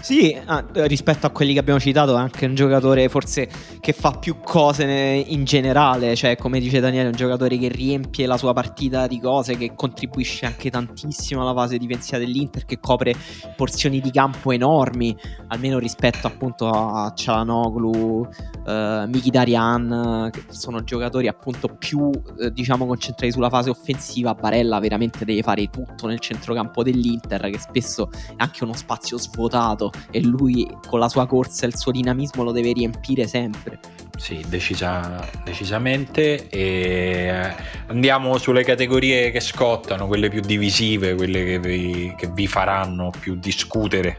Sì, 0.05 0.39
ah, 0.45 0.63
rispetto 0.87 1.27
a 1.27 1.31
quelli 1.31 1.55
che 1.55 1.61
abbiamo 1.61 1.81
citato, 1.81 2.15
è 2.15 2.21
anche 2.21 2.45
un 2.45 2.55
giocatore 2.55 3.09
forse 3.09 3.49
che 3.81 3.95
fa 3.95 4.11
più 4.11 4.37
cose 4.45 4.85
in 4.85 5.45
generale, 5.45 6.15
cioè 6.15 6.37
come 6.37 6.61
dice 6.61 6.79
Daniele, 6.79 7.09
un 7.09 7.15
giocatore 7.15 7.57
che 7.57 7.69
riempie 7.69 8.27
la 8.27 8.37
sua 8.37 8.53
partita 8.53 9.07
di 9.07 9.19
cose, 9.19 9.57
che 9.57 9.73
contribuisce 9.75 10.45
anche 10.45 10.69
tantissimo 10.69 11.41
alla 11.41 11.55
fase 11.55 11.79
difensiva 11.79 12.19
dell'Inter, 12.19 12.67
che 12.67 12.81
copre 12.81 13.15
porzioni 13.57 13.99
di 14.03 14.11
campo 14.11 14.53
enormi, 14.53 15.17
almeno 15.49 15.79
rispetto 15.79 16.27
appunto 16.27 16.69
a 16.69 17.11
Cialanoglu, 17.15 18.29
eh, 18.67 19.05
Mkhitaryan, 19.07 20.29
che 20.31 20.43
sono 20.49 20.85
giocatori 20.85 21.29
appunto 21.29 21.69
più 21.79 22.11
eh, 22.41 22.53
diciamo 22.53 22.85
concentrati 22.85 23.33
sulla 23.33 23.49
fase 23.49 23.71
offensiva. 23.71 24.35
Barella 24.35 24.79
veramente 24.81 25.25
deve 25.25 25.41
fare 25.41 25.71
tutto 25.71 26.07
nel 26.07 26.19
centrocampo 26.19 26.83
dell'Inter, 26.83 27.49
che 27.49 27.59
spesso 27.59 28.11
è 28.13 28.35
anche 28.37 28.65
uno 28.65 28.75
spazio 28.75 29.19
svuotato 29.19 29.93
e 30.11 30.23
lui 30.23 30.69
con 30.87 30.99
la 30.99 31.09
sua 31.09 31.27
corsa 31.27 31.65
e 31.65 31.69
il 31.69 31.77
suo 31.77 31.93
dinamismo 31.93 32.43
lo 32.43 32.53
deve 32.53 32.73
riempire 32.73 33.27
sempre. 33.27 33.79
Sì, 34.17 34.45
decisa, 34.49 35.29
decisamente. 35.45 36.49
E 36.49 36.61
eh, 36.61 37.55
andiamo 37.89 38.39
sulle 38.39 38.63
categorie 38.63 39.31
che 39.31 39.41
scottano, 39.41 40.07
quelle 40.07 40.29
più 40.29 40.41
divisive, 40.41 41.15
quelle 41.15 41.45
che 41.45 41.59
vi, 41.59 42.15
che 42.17 42.29
vi, 42.33 42.47
faranno 42.47 43.11
più 43.19 43.35
discutere 43.35 44.19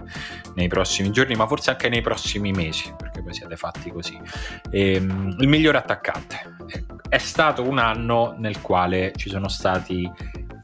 nei 0.56 0.68
prossimi 0.68 1.12
giorni, 1.12 1.36
ma 1.36 1.48
forse 1.48 1.72
anche 1.72 1.90
nei 1.90 2.02
prossimi 2.02 2.52
mesi, 2.52 2.94
perché 2.98 3.22
poi 3.22 3.34
siete 3.34 3.56
fatti 3.56 3.90
così. 3.90 4.20
E, 4.70 4.96
ehm, 4.96 5.38
il 5.40 5.48
miglior 5.48 5.76
attaccante. 5.76 6.56
È 7.08 7.18
stato 7.18 7.64
un 7.64 7.78
anno 7.78 8.36
nel 8.38 8.62
quale 8.62 9.14
ci 9.16 9.30
sono 9.30 9.48
stati 9.48 10.10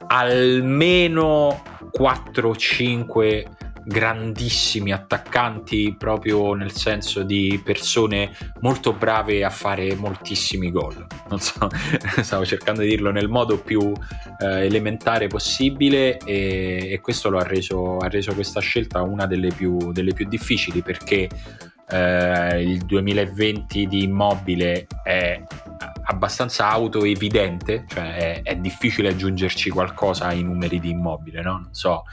almeno 0.07 1.63
4-5 1.97 3.45
grandissimi 3.83 4.91
attaccanti 4.91 5.95
proprio 5.97 6.53
nel 6.53 6.71
senso 6.71 7.23
di 7.23 7.59
persone 7.63 8.31
molto 8.59 8.93
brave 8.93 9.43
a 9.43 9.49
fare 9.49 9.95
moltissimi 9.95 10.71
gol 10.71 11.05
non 11.29 11.39
so 11.39 11.67
stavo 12.21 12.45
cercando 12.45 12.81
di 12.81 12.89
dirlo 12.89 13.11
nel 13.11 13.29
modo 13.29 13.57
più 13.59 13.91
eh, 14.39 14.65
elementare 14.65 15.27
possibile 15.27 16.17
e, 16.17 16.89
e 16.91 16.99
questo 16.99 17.29
lo 17.29 17.37
ha 17.37 17.43
reso, 17.43 17.97
ha 17.97 18.07
reso, 18.07 18.33
questa 18.33 18.59
scelta 18.59 19.01
una 19.01 19.25
delle 19.25 19.49
più, 19.49 19.91
delle 19.91 20.13
più 20.13 20.27
difficili 20.27 20.81
perché 20.81 21.29
eh, 21.89 22.61
il 22.61 22.85
2020 22.85 23.87
di 23.87 24.03
immobile 24.03 24.87
è 25.03 25.41
abbastanza 26.03 26.69
autoevidente 26.69 27.85
cioè 27.87 28.15
è, 28.15 28.41
è 28.43 28.55
difficile 28.55 29.09
aggiungerci 29.09 29.69
qualcosa 29.69 30.27
ai 30.27 30.43
numeri 30.43 30.79
di 30.79 30.89
immobile 30.89 31.41
no? 31.41 31.51
non 31.51 31.69
so 31.71 32.03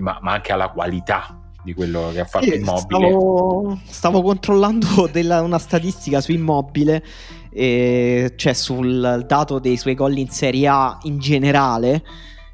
ma, 0.00 0.18
ma 0.20 0.32
anche 0.32 0.52
alla 0.52 0.68
qualità 0.68 1.38
di 1.62 1.74
quello 1.74 2.10
che 2.12 2.20
ha 2.20 2.24
fatto 2.24 2.46
sì, 2.46 2.54
Immobile. 2.54 3.08
Stavo, 3.08 3.78
stavo 3.84 4.22
controllando 4.22 5.08
della, 5.12 5.42
una 5.42 5.58
statistica 5.58 6.20
su 6.20 6.32
Immobile, 6.32 7.04
eh, 7.50 8.32
cioè 8.36 8.52
sul 8.54 9.24
dato 9.26 9.58
dei 9.58 9.76
suoi 9.76 9.94
gol 9.94 10.16
in 10.16 10.28
Serie 10.28 10.68
A 10.68 10.98
in 11.02 11.18
generale. 11.18 12.02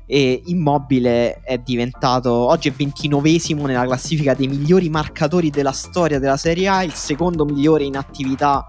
E 0.07 0.43
Immobile 0.47 1.41
è 1.41 1.57
diventato 1.59 2.31
oggi 2.31 2.69
è 2.69 2.73
29esimo 2.77 3.65
nella 3.65 3.87
classifica 3.87 4.35
dei 4.35 4.49
migliori 4.49 4.91
marcatori 4.91 5.49
della 5.49 5.73
storia 5.73 6.19
della 6.19 6.37
Serie 6.37 6.69
A, 6.69 6.83
il 6.83 6.93
secondo 6.93 7.47
migliore 7.47 7.85
in 7.85 7.97
attività 7.97 8.67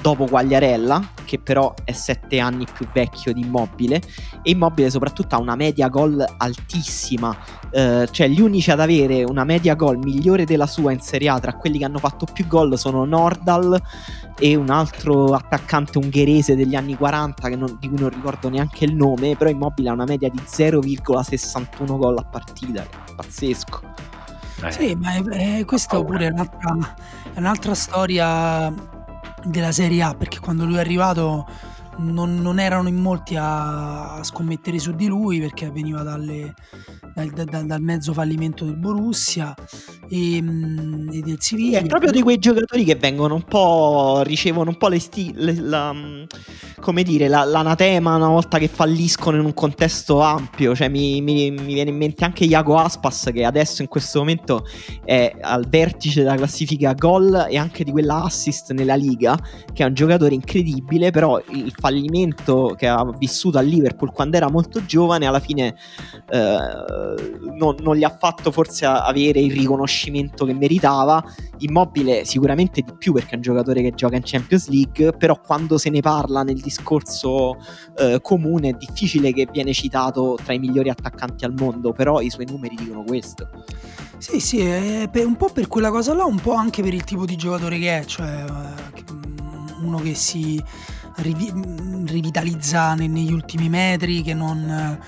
dopo 0.00 0.26
Quagliarella, 0.26 1.12
che 1.24 1.38
però 1.38 1.74
è 1.84 1.92
sette 1.92 2.38
anni 2.38 2.66
più 2.72 2.86
vecchio 2.92 3.32
di 3.32 3.40
Immobile, 3.40 3.96
e 4.42 4.50
Immobile 4.50 4.90
soprattutto 4.90 5.34
ha 5.34 5.38
una 5.38 5.56
media 5.56 5.88
gol 5.88 6.24
altissima, 6.36 7.36
eh, 7.70 8.08
cioè 8.10 8.28
gli 8.28 8.40
unici 8.40 8.70
ad 8.70 8.80
avere 8.80 9.24
una 9.24 9.44
media 9.44 9.74
gol 9.74 9.98
migliore 9.98 10.44
della 10.44 10.66
sua 10.66 10.92
in 10.92 11.00
Serie 11.00 11.28
A 11.28 11.38
tra 11.38 11.54
quelli 11.54 11.78
che 11.78 11.84
hanno 11.84 11.98
fatto 11.98 12.26
più 12.32 12.46
gol 12.46 12.78
sono 12.78 13.04
Nordal 13.04 13.80
e 14.38 14.54
un 14.54 14.70
altro 14.70 15.34
attaccante 15.34 15.98
ungherese 15.98 16.54
degli 16.54 16.74
anni 16.74 16.96
40 16.96 17.48
non, 17.56 17.76
di 17.80 17.88
cui 17.88 17.98
non 17.98 18.10
ricordo 18.10 18.48
neanche 18.48 18.84
il 18.84 18.94
nome, 18.94 19.36
però 19.36 19.50
Immobile 19.50 19.90
ha 19.90 19.92
una 19.92 20.04
media 20.04 20.28
di 20.28 20.40
0,61 20.44 21.96
gol 21.98 22.18
a 22.18 22.24
partita, 22.24 22.86
pazzesco. 23.16 23.80
Eh. 24.62 24.72
Sì, 24.72 24.94
ma 24.96 25.14
è, 25.14 25.22
è, 25.58 25.64
questo 25.64 26.04
pure 26.04 26.26
è 26.26 26.30
un'altra, 26.30 26.96
è 27.32 27.38
un'altra 27.38 27.74
storia 27.74 28.96
della 29.44 29.72
Serie 29.72 30.02
A 30.02 30.14
perché 30.14 30.40
quando 30.40 30.64
lui 30.64 30.76
è 30.76 30.80
arrivato 30.80 31.46
non, 31.98 32.40
non 32.40 32.58
erano 32.58 32.88
in 32.88 32.96
molti 32.96 33.36
a, 33.38 34.20
scommettere 34.22 34.78
su 34.78 34.92
di 34.92 35.06
lui 35.06 35.40
perché 35.40 35.70
veniva 35.70 36.02
dalle, 36.02 36.54
dal, 37.14 37.28
dal, 37.30 37.66
dal, 37.66 37.80
mezzo 37.80 38.12
fallimento 38.12 38.64
del 38.64 38.76
Borussia 38.76 39.54
e, 40.08 40.40
mm, 40.40 41.08
e 41.12 41.20
del 41.20 41.36
Siviglia. 41.40 41.80
È 41.80 41.86
proprio 41.86 42.10
di 42.10 42.22
quei 42.22 42.38
giocatori 42.38 42.84
che 42.84 42.94
vengono 42.94 43.34
un 43.34 43.42
po', 43.42 44.22
ricevono 44.22 44.70
un 44.70 44.76
po' 44.76 44.88
le 44.88 44.98
sti- 44.98 45.32
le, 45.34 45.54
la, 45.54 45.92
mm, 45.92 46.24
come 46.80 47.02
dire, 47.02 47.28
la, 47.28 47.44
l'anatema 47.44 48.14
una 48.16 48.28
volta 48.28 48.58
che 48.58 48.68
falliscono 48.68 49.36
in 49.36 49.44
un 49.44 49.54
contesto 49.54 50.20
ampio. 50.20 50.74
Cioè, 50.74 50.88
mi, 50.88 51.20
mi, 51.20 51.50
mi, 51.50 51.74
viene 51.74 51.90
in 51.90 51.96
mente 51.96 52.24
anche 52.24 52.44
Iago 52.44 52.76
Aspas 52.76 53.30
che 53.32 53.44
adesso 53.44 53.82
in 53.82 53.88
questo 53.88 54.20
momento 54.20 54.66
è 55.04 55.34
al 55.40 55.66
vertice 55.68 56.22
della 56.22 56.36
classifica 56.36 56.92
gol 56.94 57.46
e 57.48 57.56
anche 57.56 57.84
di 57.84 57.90
quella 57.90 58.22
assist 58.22 58.72
nella 58.72 58.94
Liga, 58.94 59.38
che 59.72 59.82
è 59.82 59.86
un 59.86 59.94
giocatore 59.94 60.34
incredibile, 60.34 61.10
però 61.10 61.40
il 61.50 61.72
fallimento 61.76 61.87
che 62.76 62.86
ha 62.86 63.04
vissuto 63.16 63.58
a 63.58 63.60
Liverpool 63.60 64.12
quando 64.12 64.36
era 64.36 64.50
molto 64.50 64.84
giovane 64.84 65.26
alla 65.26 65.40
fine 65.40 65.74
eh, 66.30 66.58
non, 67.56 67.76
non, 67.80 67.96
gli 67.96 68.04
ha 68.04 68.16
fatto 68.16 68.50
forse 68.50 68.84
avere 68.84 69.40
il 69.40 69.52
riconoscimento 69.52 70.44
che 70.44 70.54
meritava. 70.54 71.22
Immobile 71.58 72.24
sicuramente 72.24 72.82
di 72.82 72.92
più 72.96 73.12
perché 73.12 73.32
è 73.32 73.36
un 73.36 73.42
giocatore 73.42 73.82
che 73.82 73.92
gioca 73.92 74.16
in 74.16 74.22
Champions 74.24 74.68
League, 74.68 75.12
però 75.12 75.40
quando 75.40 75.78
se 75.78 75.90
ne 75.90 76.00
parla 76.00 76.42
nel 76.42 76.60
discorso 76.60 77.56
eh, 77.96 78.20
comune 78.22 78.70
è 78.70 78.72
difficile 78.72 79.32
che 79.32 79.48
viene 79.50 79.72
citato 79.72 80.38
tra 80.42 80.52
i 80.52 80.58
migliori 80.58 80.88
attaccanti 80.88 81.44
al 81.44 81.54
mondo, 81.56 81.92
però 81.92 82.20
i 82.20 82.30
suoi 82.30 82.46
numeri 82.48 82.76
dicono 82.76 83.02
questo. 83.02 83.48
Sì, 84.18 84.40
sì, 84.40 84.60
un 84.60 85.36
po' 85.36 85.48
per 85.48 85.68
quella 85.68 85.90
cosa 85.90 86.12
là, 86.12 86.24
un 86.24 86.40
po' 86.40 86.54
anche 86.54 86.82
per 86.82 86.92
il 86.92 87.04
tipo 87.04 87.24
di 87.24 87.36
giocatore 87.36 87.78
che 87.78 87.98
è, 87.98 88.04
cioè 88.04 88.44
eh, 88.44 89.04
uno 89.80 89.98
che 89.98 90.14
si 90.14 90.62
rivi- 91.18 91.52
rivitalizza 92.06 92.94
negli 92.94 93.32
ultimi 93.32 93.68
metri, 93.68 94.22
che 94.22 94.34
non... 94.34 94.98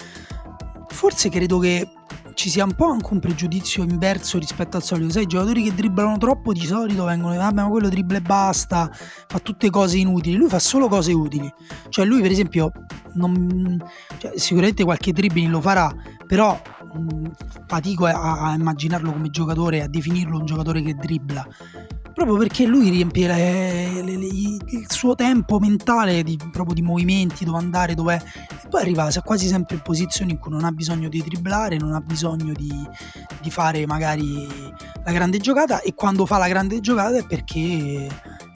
Forse 0.89 1.29
credo 1.29 1.59
che 1.59 1.89
ci 2.35 2.51
sia 2.51 2.65
un 2.65 2.75
po' 2.75 2.87
anche 2.87 3.13
un 3.13 3.21
pregiudizio 3.21 3.83
inverso 3.83 4.39
rispetto 4.39 4.77
al 4.77 4.83
solito. 4.83 5.13
Sai, 5.13 5.25
i 5.25 5.27
giocatori 5.27 5.63
che 5.63 5.75
dribblano 5.75 6.19
troppo 6.19 6.53
di 6.53 6.65
solito 6.65 7.05
vengono, 7.05 7.37
vabbè, 7.37 7.55
ma 7.55 7.69
quello 7.69 7.89
dribbla 7.89 8.19
e 8.19 8.23
basta, 8.23 8.91
fa 8.93 9.39
tutte 9.39 9.71
cose 9.71 9.99
inutili. 9.99 10.37
Lui 10.37 10.49
fa 10.49 10.59
solo 10.59 10.89
cose 10.89 11.13
utili. 11.13 11.53
Cioè, 11.89 12.05
lui, 12.05 12.21
per 12.21 12.31
esempio, 12.31 12.73
non, 13.15 13.83
cioè, 14.19 14.33
sicuramente 14.37 14.85
qualche 14.85 15.13
dribbling 15.13 15.51
lo 15.51 15.61
farà, 15.61 15.95
però 16.27 16.61
mh, 16.93 17.31
fatico 17.67 18.07
a, 18.07 18.41
a 18.41 18.55
immaginarlo 18.55 19.13
come 19.13 19.31
giocatore, 19.31 19.83
a 19.83 19.89
definirlo 19.89 20.39
un 20.39 20.45
giocatore 20.45 20.83
che 20.83 20.95
dribbla 20.95 21.47
proprio 22.13 22.37
perché 22.37 22.67
lui 22.67 22.91
riempie 22.91 23.27
le, 23.27 24.03
le, 24.03 24.17
le, 24.17 24.27
il 24.27 24.87
suo 24.89 25.15
tempo 25.15 25.59
mentale 25.59 26.23
di, 26.23 26.39
proprio 26.51 26.75
di 26.75 26.83
movimenti, 26.83 27.45
dove 27.45 27.59
andare, 27.59 27.95
dove 27.95 28.17
e 28.17 28.69
poi 28.69 28.83
arriva 28.83 29.09
quasi 29.25 29.49
sempre 29.49 29.77
in 29.77 29.83
posizioni 29.83 30.33
in 30.33 30.39
cui 30.39 30.51
non 30.51 30.65
ha 30.65 30.71
bisogno 30.73 31.09
di 31.09 31.23
dribblare, 31.23 31.77
non 31.77 31.93
ha 31.93 32.01
bisogno 32.01 32.53
di, 32.53 32.73
di 33.41 33.51
fare 33.51 33.87
magari 33.87 34.47
la 35.05 35.13
grande 35.13 35.39
giocata 35.39 35.81
e 35.81 35.95
quando 35.95 36.27
fa 36.27 36.39
la 36.39 36.49
grande 36.49 36.81
giocata 36.81 37.19
è 37.19 37.27
perché 37.27 38.09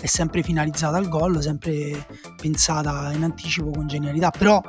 è 0.05 0.07
sempre 0.07 0.42
finalizzata 0.42 0.98
al 0.98 1.09
gol, 1.09 1.40
sempre 1.40 2.07
pensata 2.36 3.11
in 3.12 3.22
anticipo 3.22 3.70
con 3.70 3.86
genialità. 3.86 4.30
Però, 4.30 4.62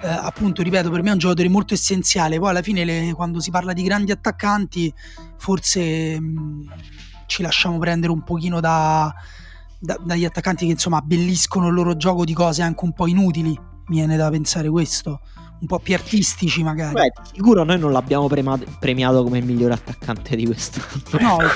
eh, 0.00 0.08
appunto, 0.08 0.62
ripeto, 0.62 0.90
per 0.90 1.02
me 1.02 1.08
è 1.08 1.12
un 1.12 1.18
giocatore 1.18 1.48
molto 1.48 1.74
essenziale. 1.74 2.38
Poi 2.38 2.50
alla 2.50 2.62
fine, 2.62 3.12
quando 3.12 3.40
si 3.40 3.50
parla 3.50 3.72
di 3.72 3.82
grandi 3.82 4.12
attaccanti, 4.12 4.94
forse 5.38 6.20
mh, 6.20 6.68
ci 7.26 7.42
lasciamo 7.42 7.78
prendere 7.78 8.12
un 8.12 8.22
pochino 8.22 8.60
da, 8.60 9.12
da, 9.78 9.98
dagli 10.02 10.24
attaccanti 10.24 10.64
che 10.66 10.72
insomma 10.72 10.98
abbelliscono 10.98 11.68
il 11.68 11.74
loro 11.74 11.96
gioco 11.96 12.24
di 12.24 12.34
cose 12.34 12.62
anche 12.62 12.84
un 12.84 12.92
po' 12.92 13.06
inutili. 13.06 13.58
Mi 13.88 13.96
viene 13.96 14.16
da 14.16 14.30
pensare 14.30 14.68
questo 14.68 15.20
un 15.58 15.66
po' 15.66 15.78
più 15.78 15.94
artistici 15.94 16.62
magari. 16.62 16.94
Beh, 16.94 17.12
sicuro 17.32 17.64
noi 17.64 17.78
non 17.78 17.92
l'abbiamo 17.92 18.26
premiato, 18.28 18.64
premiato 18.78 19.22
come 19.22 19.38
il 19.38 19.44
migliore 19.44 19.74
attaccante 19.74 20.36
di 20.36 20.46
questo. 20.46 20.80
No, 21.18 21.38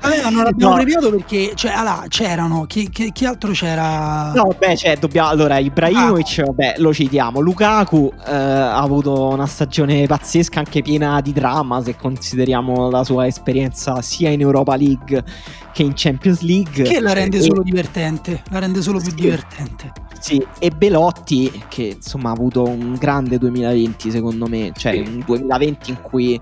Vabbè, 0.00 0.30
non 0.30 0.44
l'abbiamo 0.44 0.74
no. 0.74 0.82
premiato 0.82 1.10
perché 1.10 1.52
cioè, 1.54 1.72
allora, 1.72 2.04
c'erano, 2.08 2.64
chi, 2.66 2.88
chi, 2.90 3.12
chi, 3.12 3.24
altro 3.24 3.52
c'era? 3.52 4.32
No, 4.32 4.54
beh, 4.58 4.76
cioè, 4.76 4.96
dobbiamo, 4.96 5.28
allora, 5.28 5.58
Ibrahimovic, 5.58 6.38
ah. 6.40 6.44
vabbè, 6.46 6.74
lo 6.78 6.92
citiamo, 6.92 7.40
Lukaku 7.40 8.12
eh, 8.26 8.32
ha 8.32 8.80
avuto 8.80 9.28
una 9.28 9.46
stagione 9.46 10.06
pazzesca, 10.06 10.58
anche 10.58 10.82
piena 10.82 11.20
di 11.20 11.32
dramma, 11.32 11.82
se 11.82 11.96
consideriamo 11.96 12.90
la 12.90 13.04
sua 13.04 13.26
esperienza 13.26 14.02
sia 14.02 14.30
in 14.30 14.40
Europa 14.40 14.76
League 14.76 15.24
che 15.72 15.82
in 15.82 15.92
Champions 15.94 16.40
League. 16.40 16.84
Che 16.84 17.00
la 17.00 17.12
rende 17.12 17.40
solo 17.40 17.62
divertente, 17.62 18.42
la 18.50 18.58
rende 18.58 18.80
solo 18.82 18.98
più 18.98 19.10
sì. 19.10 19.16
divertente. 19.16 19.92
Sì, 20.18 20.44
e 20.58 20.70
Belotti 20.70 21.64
che 21.68 21.94
insomma 21.96 22.15
ha 22.24 22.30
avuto 22.30 22.64
un 22.64 22.94
grande 22.94 23.38
2020 23.38 24.10
secondo 24.10 24.46
me, 24.46 24.72
cioè 24.74 24.98
un 24.98 25.22
2020 25.24 25.90
in 25.90 26.00
cui 26.00 26.40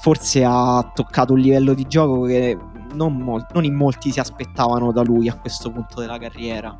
forse 0.00 0.42
ha 0.44 0.90
toccato 0.94 1.34
un 1.34 1.40
livello 1.40 1.74
di 1.74 1.86
gioco 1.86 2.22
che 2.22 2.56
non, 2.94 3.16
mol- 3.16 3.46
non 3.52 3.64
in 3.64 3.74
molti 3.74 4.10
si 4.10 4.20
aspettavano 4.20 4.92
da 4.92 5.02
lui 5.02 5.28
a 5.28 5.38
questo 5.38 5.70
punto 5.70 6.00
della 6.00 6.18
carriera. 6.18 6.76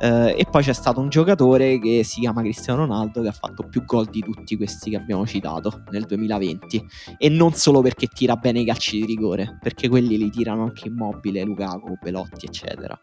Uh, 0.00 0.34
e 0.36 0.46
poi 0.50 0.64
c'è 0.64 0.72
stato 0.72 1.00
un 1.00 1.08
giocatore 1.08 1.78
che 1.78 2.02
si 2.02 2.20
chiama 2.20 2.42
Cristiano 2.42 2.80
Ronaldo 2.80 3.22
che 3.22 3.28
ha 3.28 3.32
fatto 3.32 3.62
più 3.68 3.84
gol 3.84 4.06
di 4.06 4.20
tutti 4.20 4.56
questi 4.56 4.90
che 4.90 4.96
abbiamo 4.96 5.24
citato 5.26 5.84
nel 5.90 6.06
2020 6.06 6.84
e 7.18 7.28
non 7.28 7.52
solo 7.52 7.82
perché 7.82 8.08
tira 8.08 8.34
bene 8.34 8.60
i 8.60 8.64
calci 8.64 8.98
di 8.98 9.06
rigore 9.06 9.58
perché 9.62 9.88
quelli 9.88 10.18
li 10.18 10.28
tirano 10.28 10.64
anche 10.64 10.88
Immobile, 10.88 11.44
Lukaku, 11.44 11.98
Pelotti 12.00 12.46
eccetera. 12.46 12.98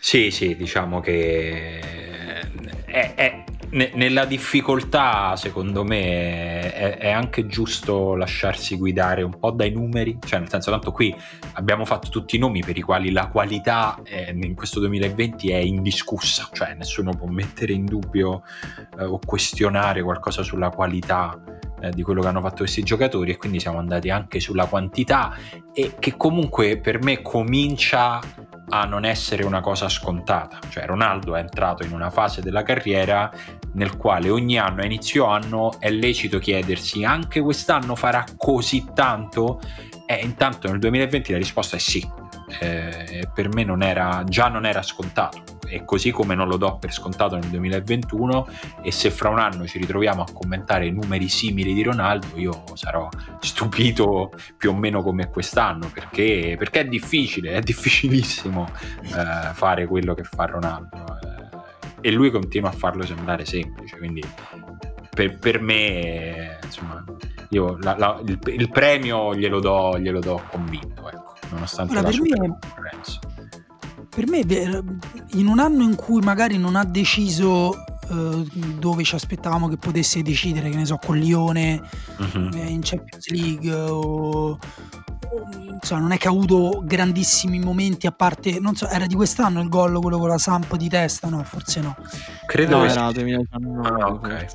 Sì 0.00 0.30
sì 0.30 0.56
diciamo 0.56 1.00
che 1.00 2.21
è, 2.84 3.14
è, 3.14 3.44
nella 3.72 4.26
difficoltà, 4.26 5.34
secondo 5.36 5.82
me, 5.82 6.72
è, 6.72 6.98
è, 6.98 7.10
anche 7.10 7.46
giusto 7.46 8.14
lasciarsi 8.14 8.76
guidare 8.76 9.22
un 9.22 9.38
po' 9.38 9.50
dai 9.50 9.70
numeri, 9.70 10.18
cioè 10.24 10.40
nel 10.40 10.50
senso 10.50 10.70
tanto 10.70 10.92
qui 10.92 11.14
abbiamo 11.54 11.86
fatto 11.86 12.10
tutti 12.10 12.36
i 12.36 12.38
nomi 12.38 12.62
per 12.62 12.76
i 12.76 12.82
quali 12.82 13.10
la 13.10 13.28
qualità 13.28 13.98
è, 14.02 14.30
in 14.34 14.54
questo 14.54 14.78
2020 14.80 15.50
è 15.50 15.56
indiscussa, 15.56 16.48
cioè 16.52 16.74
nessuno 16.74 17.14
può 17.14 17.26
mettere 17.28 17.72
in 17.72 17.86
dubbio 17.86 18.42
eh, 18.98 19.04
o 19.04 19.18
questionare 19.24 20.02
qualcosa 20.02 20.42
sulla 20.42 20.68
qualità 20.68 21.42
eh, 21.80 21.90
di 21.90 22.02
quello 22.02 22.20
che 22.20 22.28
hanno 22.28 22.40
fatto 22.40 22.58
questi 22.58 22.82
giocatori 22.82 23.32
e 23.32 23.36
quindi 23.36 23.58
siamo 23.58 23.78
andati 23.78 24.10
anche 24.10 24.38
sulla 24.38 24.66
quantità 24.66 25.34
e 25.72 25.94
che 25.98 26.16
comunque 26.16 26.78
per 26.78 27.02
me 27.02 27.22
comincia 27.22 28.20
a 28.74 28.84
non 28.84 29.04
essere 29.04 29.44
una 29.44 29.60
cosa 29.60 29.88
scontata. 29.88 30.58
Cioè 30.70 30.86
Ronaldo 30.86 31.36
è 31.36 31.40
entrato 31.40 31.84
in 31.84 31.92
una 31.92 32.08
fase 32.08 32.40
della 32.40 32.62
carriera 32.62 33.30
nel 33.74 33.96
quale 33.96 34.30
ogni 34.30 34.58
anno 34.58 34.80
a 34.80 34.86
inizio 34.86 35.26
anno 35.26 35.78
è 35.78 35.90
lecito 35.90 36.38
chiedersi 36.38 37.04
anche 37.04 37.40
quest'anno 37.40 37.94
farà 37.94 38.24
così 38.36 38.86
tanto? 38.94 39.60
E 40.06 40.20
intanto 40.22 40.68
nel 40.68 40.78
2020 40.78 41.32
la 41.32 41.38
risposta 41.38 41.76
è 41.76 41.78
sì. 41.78 42.21
Eh, 42.60 43.28
per 43.32 43.48
me 43.48 43.64
non 43.64 43.82
era, 43.82 44.22
già 44.26 44.48
non 44.48 44.66
era 44.66 44.82
scontato. 44.82 45.42
E 45.68 45.84
così 45.84 46.10
come 46.10 46.34
non 46.34 46.48
lo 46.48 46.58
do 46.58 46.76
per 46.78 46.92
scontato 46.92 47.36
nel 47.36 47.48
2021 47.48 48.46
e 48.82 48.92
se 48.92 49.10
fra 49.10 49.30
un 49.30 49.38
anno 49.38 49.66
ci 49.66 49.78
ritroviamo 49.78 50.22
a 50.22 50.26
commentare 50.30 50.90
numeri 50.90 51.28
simili 51.28 51.72
di 51.72 51.82
Ronaldo 51.82 52.26
io 52.34 52.64
sarò 52.74 53.08
stupito 53.40 54.30
più 54.58 54.70
o 54.70 54.74
meno 54.74 55.02
come 55.02 55.30
quest'anno 55.30 55.90
perché, 55.90 56.56
perché 56.58 56.80
è 56.80 56.84
difficile, 56.84 57.52
è 57.52 57.60
difficilissimo 57.60 58.68
eh, 59.02 59.54
fare 59.54 59.86
quello 59.86 60.12
che 60.12 60.24
fa 60.24 60.44
Ronaldo 60.44 60.96
eh, 61.22 62.08
e 62.08 62.10
lui 62.10 62.30
continua 62.30 62.68
a 62.68 62.72
farlo 62.72 63.06
sembrare 63.06 63.46
semplice 63.46 63.96
quindi 63.96 64.22
per, 65.08 65.38
per 65.38 65.58
me 65.60 66.58
insomma 66.62 67.02
io 67.52 67.76
la, 67.80 67.96
la, 67.98 68.20
il, 68.24 68.38
il, 68.46 68.68
premio 68.70 69.34
glielo 69.34 69.60
do, 69.60 69.98
glielo 69.98 70.20
do 70.20 70.42
convinto 70.50 71.08
ecco, 71.08 71.34
nonostante 71.50 71.92
allora, 71.92 72.08
la 72.08 72.14
sua 72.14 72.26
concorrenza 72.36 73.20
per 74.14 74.28
me, 74.28 74.40
in 75.34 75.46
un 75.46 75.58
anno 75.58 75.82
in 75.82 75.94
cui 75.94 76.20
magari 76.20 76.58
non 76.58 76.76
ha 76.76 76.84
deciso 76.84 77.84
uh, 78.08 78.46
dove 78.78 79.04
ci 79.04 79.14
aspettavamo 79.14 79.68
che 79.68 79.78
potesse 79.78 80.20
decidere, 80.20 80.68
che 80.68 80.76
ne 80.76 80.84
so, 80.84 80.98
con 80.98 81.16
Lione 81.16 81.80
uh-huh. 82.18 82.50
in 82.52 82.80
Champions 82.82 83.28
League 83.30 83.72
o, 83.72 84.58
insomma, 85.72 86.00
non 86.00 86.12
è 86.12 86.18
che 86.18 86.28
ha 86.28 86.30
avuto 86.30 86.82
grandissimi 86.84 87.58
momenti 87.58 88.06
a 88.06 88.12
parte, 88.12 88.60
non 88.60 88.74
so, 88.74 88.86
era 88.86 89.06
di 89.06 89.14
quest'anno 89.14 89.62
il 89.62 89.70
gol 89.70 89.98
quello 89.98 90.18
con 90.18 90.28
la 90.28 90.38
Samp 90.38 90.76
di 90.76 90.90
testa, 90.90 91.28
no, 91.28 91.42
forse 91.44 91.80
no. 91.80 91.96
Credo 92.46 92.78
no, 92.78 92.84
che 92.84 92.90
era 92.90 93.12
2019. 93.12 93.88
Ah, 93.88 94.08
ok, 94.08 94.46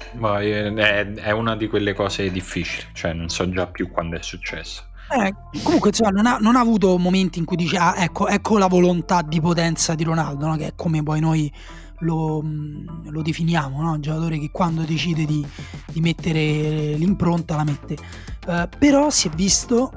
è, 0.76 1.14
è, 1.14 1.32
una 1.32 1.56
di 1.56 1.68
quelle 1.68 1.94
cose 1.94 2.30
difficili, 2.32 2.86
cioè 2.94 3.14
non 3.14 3.30
so 3.30 3.50
già 3.50 3.66
più 3.66 3.90
quando 3.90 4.18
è 4.18 4.22
successo. 4.22 4.84
Eh, 5.10 5.34
comunque 5.64 5.90
insomma, 5.90 6.10
non, 6.10 6.26
ha, 6.26 6.38
non, 6.40 6.56
ha, 6.56 6.60
avuto 6.60 6.98
momenti 6.98 7.40
in 7.40 7.46
cui 7.46 7.56
dice 7.56 7.78
ah, 7.78 7.96
ecco, 7.98 8.28
ecco 8.28 8.58
la 8.58 8.68
volontà 8.68 9.22
di 9.22 9.40
potenza 9.40 9.96
di 9.96 10.04
Ronaldo, 10.04 10.48
no? 10.48 10.56
che 10.58 10.68
è 10.68 10.74
come 10.76 11.02
poi 11.02 11.20
noi 11.20 11.52
lo, 12.00 12.42
mm, 12.44 13.08
lo 13.10 13.22
definiamo, 13.22 13.82
no? 13.82 13.92
un 13.94 14.02
giocatore 14.02 14.38
che 14.38 14.50
quando 14.52 14.82
decide 14.84 15.26
di, 15.26 15.46
di 15.92 16.02
mettere 16.02 16.96
l'impronta 16.96 17.56
la 17.56 17.64
mette. 17.64 17.98
Uh, 18.46 18.68
però 18.78 19.10
si 19.10 19.28
è 19.28 19.32
visto 19.32 19.92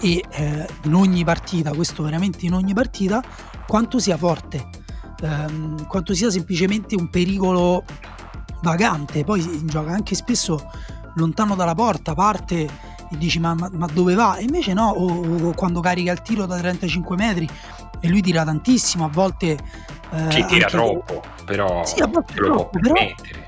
e 0.00 0.24
eh, 0.30 0.66
in 0.82 0.94
ogni 0.94 1.24
partita, 1.24 1.72
questo 1.72 2.02
veramente 2.02 2.46
in 2.46 2.54
ogni 2.54 2.72
partita, 2.72 3.22
quanto 3.66 3.98
sia 3.98 4.16
forte, 4.16 4.68
ehm, 5.20 5.86
quanto 5.86 6.14
sia 6.14 6.30
semplicemente 6.30 6.94
un 6.94 7.10
pericolo 7.10 7.84
vagante, 8.62 9.24
poi 9.24 9.64
gioca 9.66 9.90
anche 9.90 10.14
spesso 10.14 10.70
lontano 11.14 11.56
dalla 11.56 11.74
porta, 11.74 12.14
parte 12.14 12.68
e 13.10 13.16
dici 13.16 13.38
ma, 13.38 13.54
ma, 13.54 13.68
ma 13.72 13.86
dove 13.86 14.14
va? 14.14 14.36
E 14.36 14.42
invece 14.42 14.72
no, 14.72 14.88
o, 14.90 15.48
o, 15.48 15.52
quando 15.54 15.80
carica 15.80 16.12
il 16.12 16.22
tiro 16.22 16.46
da 16.46 16.56
35 16.58 17.16
metri 17.16 17.48
e 18.00 18.08
lui 18.08 18.22
tira 18.22 18.44
tantissimo, 18.44 19.04
a 19.04 19.08
volte... 19.08 19.58
Eh, 20.10 20.30
Ci 20.30 20.44
tira 20.46 20.68
troppo, 20.68 21.22
però 21.44 21.84
sì, 21.84 22.00
a 22.00 22.06
volte 22.06 22.32
lo 22.36 22.46
troppo, 22.46 22.78
può 22.78 22.80
permettere. 22.80 23.40
Però, 23.40 23.47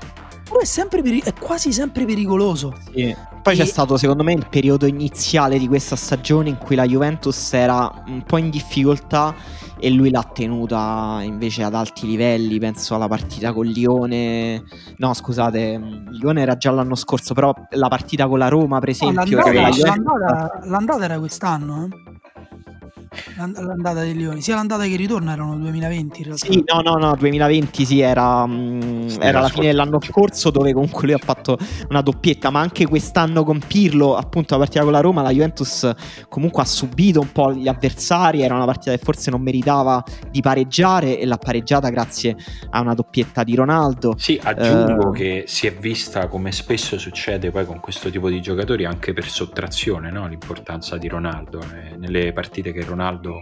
è, 0.59 0.65
sempre 0.65 1.01
peri- 1.01 1.21
è 1.23 1.33
quasi 1.33 1.71
sempre 1.71 2.05
pericoloso. 2.05 2.73
Sì. 2.93 3.15
Poi 3.41 3.53
e... 3.53 3.57
c'è 3.57 3.65
stato 3.65 3.97
secondo 3.97 4.23
me 4.23 4.33
il 4.33 4.47
periodo 4.49 4.85
iniziale 4.85 5.57
di 5.57 5.67
questa 5.67 5.95
stagione 5.95 6.49
in 6.49 6.57
cui 6.57 6.75
la 6.75 6.85
Juventus 6.85 7.53
era 7.53 8.03
un 8.07 8.23
po' 8.23 8.37
in 8.37 8.49
difficoltà 8.49 9.33
e 9.79 9.89
lui 9.89 10.11
l'ha 10.11 10.23
tenuta 10.23 11.21
invece 11.23 11.63
ad 11.63 11.73
alti 11.73 12.05
livelli, 12.05 12.59
penso 12.59 12.93
alla 12.93 13.07
partita 13.07 13.51
con 13.51 13.65
Lione, 13.65 14.63
no 14.97 15.13
scusate, 15.13 15.79
Lione 16.11 16.41
era 16.41 16.55
già 16.55 16.69
l'anno 16.69 16.93
scorso, 16.93 17.33
però 17.33 17.51
la 17.71 17.87
partita 17.87 18.27
con 18.27 18.37
la 18.37 18.47
Roma 18.47 18.79
per 18.79 18.89
esempio... 18.89 19.37
No, 19.37 19.51
l'andata, 19.51 19.85
l'andata, 19.85 20.59
l'andata 20.65 21.03
era 21.03 21.17
quest'anno, 21.17 21.85
eh? 21.85 22.20
L'andata 23.35 23.99
dei 24.01 24.13
Lioni, 24.13 24.41
sia 24.41 24.55
l'andata 24.55 24.83
che 24.83 24.89
il 24.89 24.97
ritorno 24.97 25.31
erano 25.31 25.57
2020 25.57 26.19
in 26.19 26.25
realtà. 26.27 26.45
Sì, 26.45 26.63
no, 26.65 26.79
no, 26.79 26.95
no, 26.95 27.13
2020 27.17 27.83
sì, 27.83 27.99
era, 27.99 28.45
mh, 28.45 28.51
mm, 28.53 29.07
era 29.19 29.41
la 29.41 29.49
fine 29.49 29.65
dell'anno 29.65 29.99
scorso 30.01 30.49
dove 30.49 30.71
comunque 30.71 31.03
lui 31.03 31.13
ha 31.13 31.17
fatto 31.17 31.57
una 31.89 32.01
doppietta, 32.01 32.49
ma 32.51 32.61
anche 32.61 32.87
quest'anno 32.87 33.43
con 33.43 33.59
Pirlo, 33.59 34.15
appunto 34.15 34.53
la 34.53 34.61
partita 34.61 34.83
con 34.83 34.93
la 34.93 35.01
Roma, 35.01 35.21
la 35.21 35.31
Juventus 35.31 35.91
comunque 36.29 36.61
ha 36.61 36.65
subito 36.65 37.19
un 37.19 37.33
po' 37.33 37.51
gli 37.53 37.67
avversari, 37.67 38.43
era 38.43 38.55
una 38.55 38.63
partita 38.63 38.91
che 38.91 39.03
forse 39.03 39.29
non 39.29 39.41
meritava 39.41 40.01
di 40.29 40.39
pareggiare 40.39 41.19
e 41.19 41.25
l'ha 41.25 41.37
pareggiata 41.37 41.89
grazie 41.89 42.37
a 42.69 42.79
una 42.79 42.93
doppietta 42.93 43.43
di 43.43 43.55
Ronaldo. 43.55 44.15
Sì, 44.17 44.39
aggiungo 44.41 45.09
uh, 45.09 45.11
che 45.11 45.43
si 45.47 45.67
è 45.67 45.75
vista 45.75 46.29
come 46.29 46.53
spesso 46.53 46.97
succede 46.97 47.51
poi 47.51 47.65
con 47.65 47.81
questo 47.81 48.09
tipo 48.09 48.29
di 48.29 48.39
giocatori 48.39 48.85
anche 48.85 49.11
per 49.11 49.27
sottrazione, 49.27 50.11
no? 50.11 50.27
l'importanza 50.27 50.97
di 50.97 51.09
Ronaldo 51.09 51.59
eh, 51.59 51.97
nelle 51.97 52.31
partite 52.31 52.71
che 52.71 52.79
Ronaldo 52.85 52.99
Ronaldo 53.01 53.39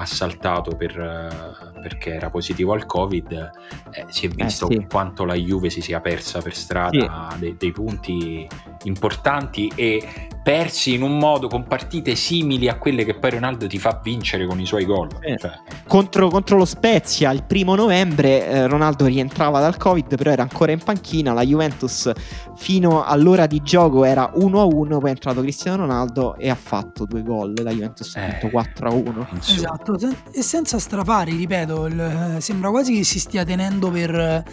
ha 0.00 0.06
saltato 0.06 0.76
per, 0.76 1.72
perché 1.82 2.14
era 2.14 2.30
positivo 2.30 2.72
al 2.72 2.86
Covid, 2.86 3.50
eh, 3.90 4.06
si 4.08 4.26
è 4.26 4.30
eh, 4.30 4.44
visto 4.44 4.68
eh 4.68 4.76
sì. 4.76 4.86
quanto 4.88 5.24
la 5.24 5.34
Juve 5.34 5.68
si 5.68 5.82
sia 5.82 6.00
persa 6.00 6.40
per 6.40 6.54
strada 6.54 7.28
sì. 7.32 7.38
dei, 7.38 7.56
dei 7.58 7.72
punti 7.72 8.48
importanti 8.84 9.70
e 9.74 10.28
persi 10.42 10.94
in 10.94 11.02
un 11.02 11.18
modo 11.18 11.48
con 11.48 11.64
partite 11.64 12.14
simili 12.14 12.68
a 12.68 12.78
quelle 12.78 13.04
che 13.04 13.14
poi 13.14 13.30
Ronaldo 13.30 13.66
ti 13.66 13.78
fa 13.78 14.00
vincere 14.02 14.46
con 14.46 14.58
i 14.58 14.66
suoi 14.66 14.84
gol. 14.84 15.08
Eh. 15.20 15.36
Cioè. 15.36 15.52
Contro, 15.86 16.28
contro, 16.28 16.56
lo 16.56 16.64
Spezia 16.64 17.30
il 17.30 17.44
primo 17.44 17.74
novembre 17.74 18.46
eh, 18.46 18.66
Ronaldo 18.66 19.06
rientrava 19.06 19.60
dal 19.60 19.76
Covid, 19.76 20.16
però 20.16 20.30
era 20.30 20.42
ancora 20.42 20.72
in 20.72 20.82
panchina. 20.82 21.32
La 21.32 21.44
Juventus 21.44 22.10
fino 22.56 23.04
all'ora 23.04 23.46
di 23.46 23.60
gioco 23.62 24.04
era 24.04 24.32
1-1, 24.34 24.98
poi 24.98 25.04
è 25.04 25.08
entrato 25.08 25.40
Cristiano 25.42 25.78
Ronaldo 25.78 26.36
e 26.36 26.48
ha 26.48 26.54
fatto 26.54 27.04
due 27.04 27.22
gol. 27.22 27.52
La 27.62 27.70
Juventus 27.70 28.16
ha 28.16 28.26
vinto 28.26 28.46
eh, 28.46 28.62
4-1. 28.78 29.26
Esatto, 29.40 29.89
e 30.32 30.42
senza 30.42 30.78
strafari, 30.78 31.36
ripeto, 31.36 31.86
il, 31.86 32.36
sembra 32.40 32.70
quasi 32.70 32.94
che 32.94 33.04
si 33.04 33.18
stia 33.18 33.44
tenendo 33.44 33.90
per 33.90 34.44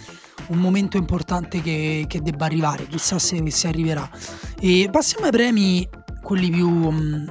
un 0.47 0.57
momento 0.57 0.97
importante 0.97 1.61
che, 1.61 2.05
che 2.07 2.21
debba 2.21 2.45
arrivare, 2.45 2.87
chissà 2.87 3.19
se, 3.19 3.41
se, 3.51 3.67
arriverà. 3.67 4.09
E 4.59 4.89
passiamo 4.91 5.25
ai 5.25 5.31
premi, 5.31 5.87
quelli 6.21 6.49
più, 6.49 6.69
mm, 6.69 7.27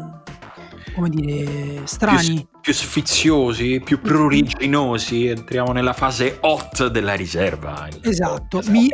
come 0.95 1.09
dire, 1.09 1.83
strani. 1.85 2.35
Più, 2.35 2.61
più 2.61 2.73
sfiziosi, 2.73 3.81
più 3.83 4.01
pruriginosi, 4.01 5.27
entriamo 5.27 5.73
nella 5.73 5.93
fase 5.93 6.39
hot 6.41 6.89
della 6.89 7.15
riserva. 7.15 7.89
Esatto, 8.03 8.63
mi, 8.67 8.91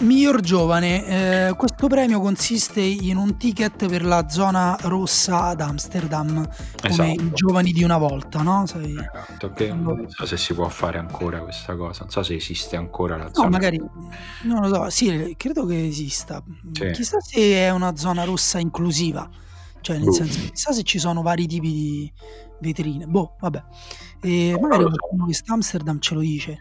Miglior 0.00 0.40
giovane, 0.40 1.48
eh, 1.48 1.54
questo 1.56 1.88
premio 1.88 2.20
consiste 2.20 2.80
in 2.80 3.16
un 3.16 3.36
ticket 3.36 3.88
per 3.88 4.04
la 4.04 4.28
zona 4.28 4.76
rossa 4.82 5.46
ad 5.46 5.60
Amsterdam, 5.60 6.48
come 6.80 6.88
esatto. 6.88 7.10
i 7.10 7.30
giovani 7.34 7.72
di 7.72 7.82
una 7.82 7.98
volta, 7.98 8.42
no? 8.42 8.64
Sai, 8.66 8.92
esatto, 8.92 9.50
che 9.50 9.72
non 9.72 10.08
so 10.08 10.24
se 10.24 10.36
si 10.36 10.54
può 10.54 10.68
fare 10.68 10.98
ancora 10.98 11.40
questa 11.40 11.74
cosa, 11.74 12.02
non 12.02 12.10
so 12.10 12.22
se 12.22 12.36
esiste 12.36 12.76
ancora 12.76 13.16
la 13.16 13.28
zona. 13.32 13.46
No, 13.46 13.50
magari, 13.50 13.82
non 14.44 14.60
lo 14.60 14.72
so, 14.72 14.90
sì, 14.90 15.34
credo 15.36 15.66
che 15.66 15.86
esista. 15.86 16.44
Sì. 16.70 16.92
Chissà 16.92 17.18
se 17.18 17.40
è 17.54 17.70
una 17.70 17.96
zona 17.96 18.22
rossa 18.22 18.60
inclusiva, 18.60 19.28
cioè 19.80 19.98
nel 19.98 20.08
Uff. 20.08 20.16
senso, 20.16 20.38
chissà 20.50 20.72
se 20.72 20.84
ci 20.84 21.00
sono 21.00 21.22
vari 21.22 21.48
tipi 21.48 21.72
di 21.72 22.12
vetrine. 22.60 23.06
Boh, 23.06 23.34
vabbè. 23.40 23.62
E 24.20 24.56
magari 24.60 24.84
qualcuno 24.84 25.26
che 25.26 25.34
sta 25.34 25.52
Amsterdam 25.52 26.00
ce 26.00 26.14
lo 26.14 26.20
dice. 26.20 26.58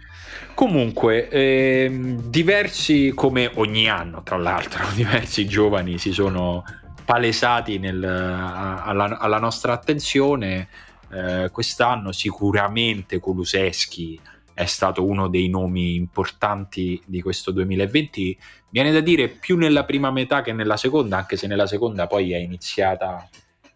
Comunque, 0.53 1.27
ehm, 1.29 2.29
diversi, 2.29 3.11
come 3.15 3.49
ogni 3.55 3.89
anno, 3.89 4.21
tra 4.23 4.37
l'altro, 4.37 4.83
diversi 4.93 5.47
giovani 5.47 5.97
si 5.97 6.11
sono 6.11 6.63
palesati 7.03 7.79
nel, 7.79 8.03
alla, 8.03 9.17
alla, 9.17 9.39
nostra 9.39 9.73
attenzione. 9.73 10.67
Eh, 11.09 11.49
quest'anno 11.51 12.11
sicuramente 12.11 13.19
Kuluseschi 13.19 14.19
è 14.53 14.65
stato 14.65 15.05
uno 15.05 15.29
dei 15.29 15.47
nomi 15.47 15.95
importanti 15.95 17.01
di 17.05 17.21
questo 17.21 17.51
2020. 17.51 18.37
Viene 18.69 18.91
da 18.91 18.99
dire 18.99 19.29
più 19.29 19.57
nella 19.57 19.85
prima 19.85 20.11
metà 20.11 20.41
che 20.41 20.51
nella 20.51 20.77
seconda, 20.77 21.17
anche 21.17 21.37
se 21.37 21.47
nella 21.47 21.67
seconda 21.67 22.07
poi 22.07 22.33
è 22.33 22.37
iniziata 22.37 23.27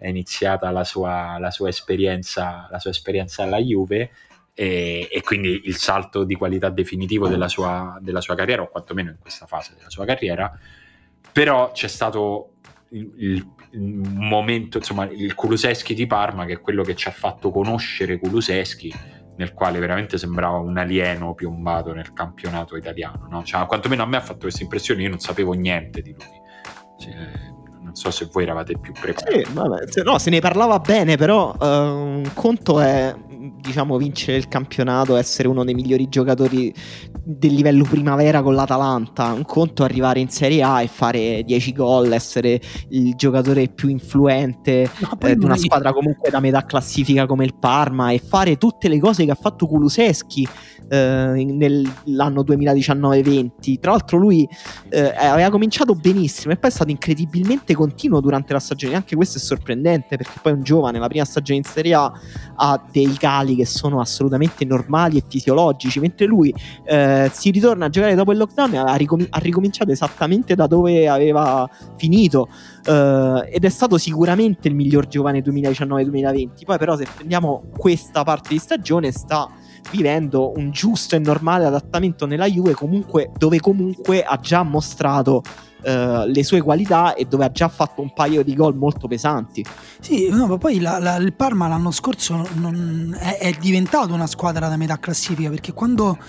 è 0.02 0.08
iniziata 0.08 0.72
la 0.72 0.84
sua, 0.84 1.38
la 1.38 1.52
sua, 1.52 1.70
esperienza, 1.70 2.68
la 2.72 2.80
sua 2.80 2.89
esperienza 2.89 3.43
alla 3.43 3.60
Juve 3.60 4.10
e, 4.56 5.08
e, 5.12 5.22
quindi 5.22 5.62
il 5.66 5.76
salto 5.76 6.24
di 6.24 6.34
qualità 6.34 6.70
definitivo 6.70 7.28
della 7.28 7.47
sua, 7.47 7.99
della 8.02 8.20
sua, 8.20 8.34
carriera, 8.34 8.64
o 8.64 8.70
quantomeno 8.70 9.12
in 9.12 9.18
questa 9.20 9.45
fase 9.45 9.76
della 9.78 9.91
sua 9.91 10.04
carriera, 10.06 10.52
però 11.32 11.72
c'è 11.72 11.88
stato 11.88 12.54
il, 12.89 13.14
il, 13.18 13.80
momento, 13.80 14.80
insomma, 14.80 15.06
il 15.06 15.36
Kuluseschi 15.36 15.93
di 15.93 16.08
Parma, 16.08 16.45
che 16.45 16.54
è 16.54 16.62
quello 16.62 16.82
che 16.82 16.95
ci 16.95 17.08
ha 17.08 17.12
fatto 17.12 17.52
conoscere 17.52 18.18
Kuluseschi, 18.18 18.91
nel 19.38 19.54
quale 19.54 19.78
veramente 19.78 20.18
sembrava 20.18 20.58
un 20.58 20.80
alieno 20.80 21.36
piombato 21.36 21.93
nel 21.93 22.12
campionato 22.12 22.76
italiano, 22.76 23.28
no? 23.30 23.43
cioè, 23.43 23.68
quantomeno 23.68 24.02
a 24.02 24.08
me 24.08 24.18
ha 24.18 24.22
fatto 24.22 24.39
questa 24.39 24.64
impressione, 24.64 25.04
io 25.04 25.10
non 25.10 25.20
sapevo 25.20 25.54
niente 25.54 26.02
di 26.02 26.12
lui. 26.12 26.39
Cioè, 26.97 27.60
non 27.84 27.96
so 27.96 28.12
se 28.12 28.30
voi 28.32 28.44
eravate 28.44 28.78
più 28.78 28.94
preparati. 28.94 29.44
Sì, 29.44 29.54
vabbè, 29.54 30.04
no, 30.04 30.18
se 30.18 30.30
ne 30.30 30.40
parlava 30.40 30.80
bene, 30.80 31.18
però 31.18 31.56
uh, 31.60 31.66
un 31.66 32.32
conto 32.34 32.80
è 32.80 33.16
diciamo 33.62 33.98
vincere 33.98 34.38
il 34.38 34.48
campionato, 34.48 35.16
essere 35.16 35.48
uno 35.48 35.64
dei 35.64 35.74
migliori 35.74 36.10
giocatori 36.10 36.74
del 37.24 37.54
livello 37.54 37.84
primavera 37.84 38.42
con 38.42 38.56
l'Atalanta, 38.56 39.32
un 39.32 39.46
conto 39.46 39.84
arrivare 39.84 40.20
in 40.20 40.30
Serie 40.30 40.64
A 40.64 40.82
e 40.82 40.88
fare 40.88 41.44
10 41.44 41.74
gol, 41.74 42.12
essere 42.12 42.60
il 42.90 43.16
giocatore 43.16 43.68
più 43.68 43.90
influente 43.90 44.90
eh, 45.20 45.36
di 45.36 45.46
una 45.46 45.58
squadra 45.58 45.94
comunque 45.94 46.30
da 46.30 46.40
metà 46.40 46.66
classifica 46.66 47.26
come 47.26 47.46
il 47.46 47.56
Parma 47.60 48.12
e 48.12 48.20
fare 48.20 48.58
tutte 48.58 48.88
le 48.88 49.00
cose 49.00 49.26
che 49.26 49.32
ha 49.32 49.36
fatto 49.36 49.68
Kuluseschi 49.68 50.48
eh, 50.90 51.46
nell'anno 51.48 52.42
2019-20. 52.42 53.80
Tra 53.80 53.92
l'altro 53.92 54.18
lui 54.18 54.48
eh, 54.90 55.14
aveva 55.16 55.50
cominciato 55.50 55.94
benissimo 55.96 56.54
e 56.54 56.58
poi 56.58 56.70
è 56.70 56.74
stato 56.74 56.92
incredibilmente 56.92 57.74
continuo 57.82 58.20
durante 58.20 58.54
la 58.54 58.60
stagione, 58.60 58.94
anche 58.94 59.16
questo 59.16 59.40
è 59.40 59.42
sorprendente 59.42 60.16
perché 60.16 60.40
poi 60.40 60.54
un 60.54 60.62
giovane 60.62 61.00
la 61.00 61.08
prima 61.08 61.26
stagione 61.26 61.58
in 61.58 61.64
Serie 61.64 61.96
A 61.96 62.12
ha 62.56 62.84
dei 62.92 63.16
cali 63.18 63.56
che 63.56 63.66
sono 63.66 64.00
assolutamente 64.00 64.66
normali 64.66 65.18
e 65.18 65.24
fisiologici, 65.28 66.00
mentre 66.00 66.28
lui 66.28 66.54
eh, 66.86 67.30
si 67.34 67.50
ritorna 67.50 67.86
a 67.86 67.90
giocare 67.90 68.14
dopo 68.14 68.32
il 68.32 68.38
lockdown 68.38 68.74
e 68.76 68.78
ha, 68.78 68.96
ricom- 68.96 69.26
ha 69.28 69.40
ricominciato 69.40 69.92
esattamente 69.92 70.54
da 70.54 70.68
dove 70.68 71.08
aveva 71.08 71.68
finito. 71.98 72.48
Uh, 72.84 73.44
ed 73.48 73.64
è 73.64 73.70
stato 73.70 74.00
sicuramente 74.00 74.68
il 74.68 74.76
miglior 74.76 75.08
giovane 75.08 75.42
2019-2020. 75.42 76.66
Poi, 76.66 76.78
però, 76.78 76.96
se 76.96 77.06
prendiamo 77.16 77.64
questa 77.78 78.24
parte 78.24 78.50
di 78.50 78.58
stagione, 78.58 79.12
sta 79.12 79.50
vivendo 79.92 80.52
un 80.56 80.72
giusto 80.72 81.16
e 81.16 81.20
normale 81.20 81.66
adattamento 81.66 82.26
nella 82.26 82.48
Juve, 82.48 82.74
comunque, 82.74 83.32
dove 83.38 83.60
comunque 83.60 84.24
ha 84.24 84.38
già 84.38 84.64
mostrato 84.64 85.44
Uh, 85.82 86.28
le 86.28 86.44
sue 86.44 86.62
qualità 86.62 87.16
e 87.16 87.26
dove 87.26 87.44
ha 87.44 87.52
già 87.52 87.68
fatto 87.68 88.02
un 88.02 88.14
paio 88.14 88.44
di 88.44 88.54
gol 88.54 88.76
molto 88.76 89.08
pesanti. 89.08 89.66
Sì, 90.00 90.30
no, 90.30 90.46
ma 90.46 90.60
poi 90.60 90.80
la, 90.80 91.00
la, 91.00 91.16
il 91.16 91.34
Parma 91.34 91.68
l'anno 91.68 91.90
scorso 91.90 92.48
non, 92.54 93.18
è, 93.20 93.40
è, 93.40 93.52
diventato 93.60 94.14
una 94.14 94.28
squadra 94.28 94.68
da 94.68 94.78
metà 94.78 95.00
classifica 95.00 95.50
perché 95.50 95.74
quando 95.74 96.20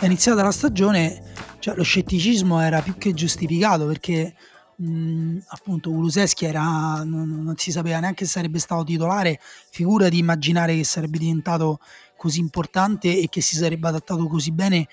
è 0.00 0.06
iniziata 0.06 0.42
la 0.42 0.50
stagione 0.50 1.22
cioè, 1.58 1.76
lo 1.76 1.82
scetticismo 1.82 2.60
era 2.60 2.80
più 2.80 2.96
che 2.96 3.12
giustificato 3.12 3.86
perché 3.86 4.34
mh, 4.76 5.38
appunto 5.48 5.90
Kuluseschi 5.90 6.44
era 6.44 7.02
non, 7.04 7.42
non, 7.42 7.54
si 7.56 7.70
sapeva 7.70 8.00
neanche 8.00 8.24
se 8.24 8.32
sarebbe 8.32 8.58
stato 8.58 8.84
titolare 8.84 9.38
figura 9.70 10.08
di 10.08 10.18
immaginare 10.18 10.74
che 10.74 10.84
sarebbe 10.84 11.18
diventato 11.18 11.78
così 12.16 12.40
importante 12.40 13.18
e 13.18 13.28
che 13.28 13.40
si 13.40 13.56
sarebbe 13.56 13.88
adattato 13.88 14.26
così 14.26 14.52
bene 14.52 14.86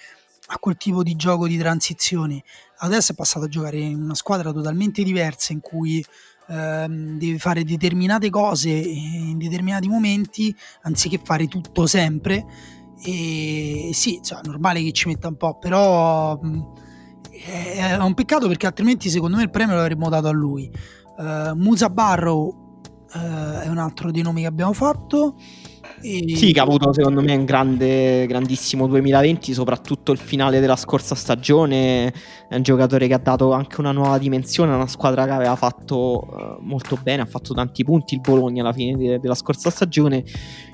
a 0.52 0.58
quel 0.60 0.78
tipo 0.78 1.04
di 1.04 1.16
gioco 1.16 1.48
di 1.48 1.58
transizione. 1.58 2.44
Adesso 2.80 3.12
è 3.12 3.16
passato 3.16 3.46
a 3.46 3.50
giocare 3.50 3.80
in 3.80 4.02
una 4.02 4.16
squadra 4.16 4.52
totalmente 4.52 5.04
diversa 5.04 5.54
in 5.54 5.60
cui 5.60 6.04
ehm, 6.48 7.18
deve 7.18 7.38
fare 7.38 7.64
determinate 7.64 8.30
cose 8.30 8.70
in 8.70 9.38
determinati 9.38 9.88
momenti 9.88 10.56
anziché 10.84 11.20
fare 11.24 11.48
tutto 11.48 11.86
sempre. 11.88 12.46
E 13.02 13.92
sì, 13.94 14.20
cioè, 14.24 14.40
è 14.40 14.46
normale 14.46 14.82
che 14.82 14.92
ci 14.92 15.08
metta 15.08 15.28
un 15.28 15.38
po', 15.38 15.58
però 15.58 16.40
è 17.46 17.96
un 17.96 18.14
peccato 18.14 18.48
perché 18.48 18.66
altrimenti 18.66 19.10
secondo 19.10 19.38
me 19.38 19.44
il 19.44 19.50
premio 19.50 19.76
lo 19.76 19.82
avremmo 19.82 20.10
dato 20.10 20.28
a 20.28 20.32
lui. 20.32 20.70
Uh, 21.18 21.54
Musa 21.54 21.90
Barrow 21.90 22.82
uh, 23.14 23.60
è 23.60 23.68
un 23.68 23.78
altro 23.78 24.12
dei 24.12 24.22
nomi 24.22 24.42
che 24.42 24.48
abbiamo 24.48 24.74
fatto. 24.74 25.36
E... 26.02 26.36
Sì, 26.36 26.54
che 26.54 26.60
ha 26.60 26.64
avuto 26.64 26.94
secondo 26.94 27.22
me 27.22 27.36
un 27.36 27.46
grande, 27.46 28.26
grandissimo 28.26 28.88
2020, 28.88 29.54
soprattutto 29.54 30.12
il 30.12 30.18
finale 30.18 30.60
della 30.60 30.76
scorsa 30.76 31.16
stagione. 31.16 32.14
È 32.48 32.56
un 32.56 32.62
giocatore 32.62 33.08
che 33.08 33.14
ha 33.14 33.20
dato 33.20 33.52
anche 33.52 33.80
una 33.80 33.92
nuova 33.92 34.18
dimensione 34.18 34.72
a 34.72 34.76
una 34.76 34.88
squadra 34.88 35.26
che 35.26 35.32
aveva 35.32 35.56
fatto 35.56 36.28
uh, 36.28 36.58
molto 36.62 36.98
bene, 37.02 37.22
ha 37.22 37.26
fatto 37.26 37.54
tanti 37.54 37.84
punti 37.84 38.16
il 38.16 38.22
Bologna 38.22 38.62
alla 38.62 38.74
fine 38.74 38.96
de- 38.98 39.20
della 39.20 39.36
scorsa 39.36 39.70
stagione. 39.70 40.24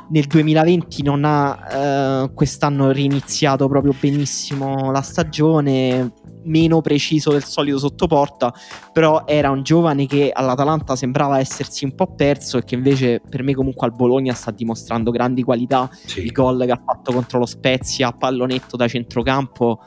Nel 0.08 0.26
2020 0.26 1.02
non 1.02 1.24
ha 1.26 2.24
uh, 2.24 2.34
quest'anno 2.34 2.92
riniziato 2.92 3.68
proprio 3.68 3.94
benissimo 4.00 4.92
la 4.92 5.02
stagione, 5.02 6.12
meno 6.46 6.82
preciso 6.82 7.32
del 7.32 7.44
solito 7.44 7.78
sotto 7.78 8.08
porta, 8.08 8.54
però 8.92 9.24
era 9.26 9.50
un 9.50 9.64
giovane 9.64 10.06
che 10.06 10.32
all'Atalanta 10.34 10.96
sembrava 10.96 11.40
essersi 11.40 11.86
un 11.86 11.96
po' 11.96 12.08
perso 12.08 12.58
e 12.58 12.64
che 12.64 12.76
invece 12.76 13.22
per 13.28 13.44
me 13.44 13.54
comunque 13.54 13.88
al 13.88 13.94
Bologna 13.94 14.34
sta 14.34 14.52
dimostrando 14.52 15.12
grandi 15.12 15.44
qualità. 15.44 15.90
Sì. 16.06 16.22
Il 16.22 16.32
gol 16.32 16.64
che 16.66 16.72
ha 16.72 16.82
fatto 16.84 17.12
contro 17.12 17.40
lo 17.40 17.46
Spezia 17.46 18.08
a 18.08 18.12
pallonetto 18.12 18.76
da 18.76 18.88
centrocampo 18.88 19.82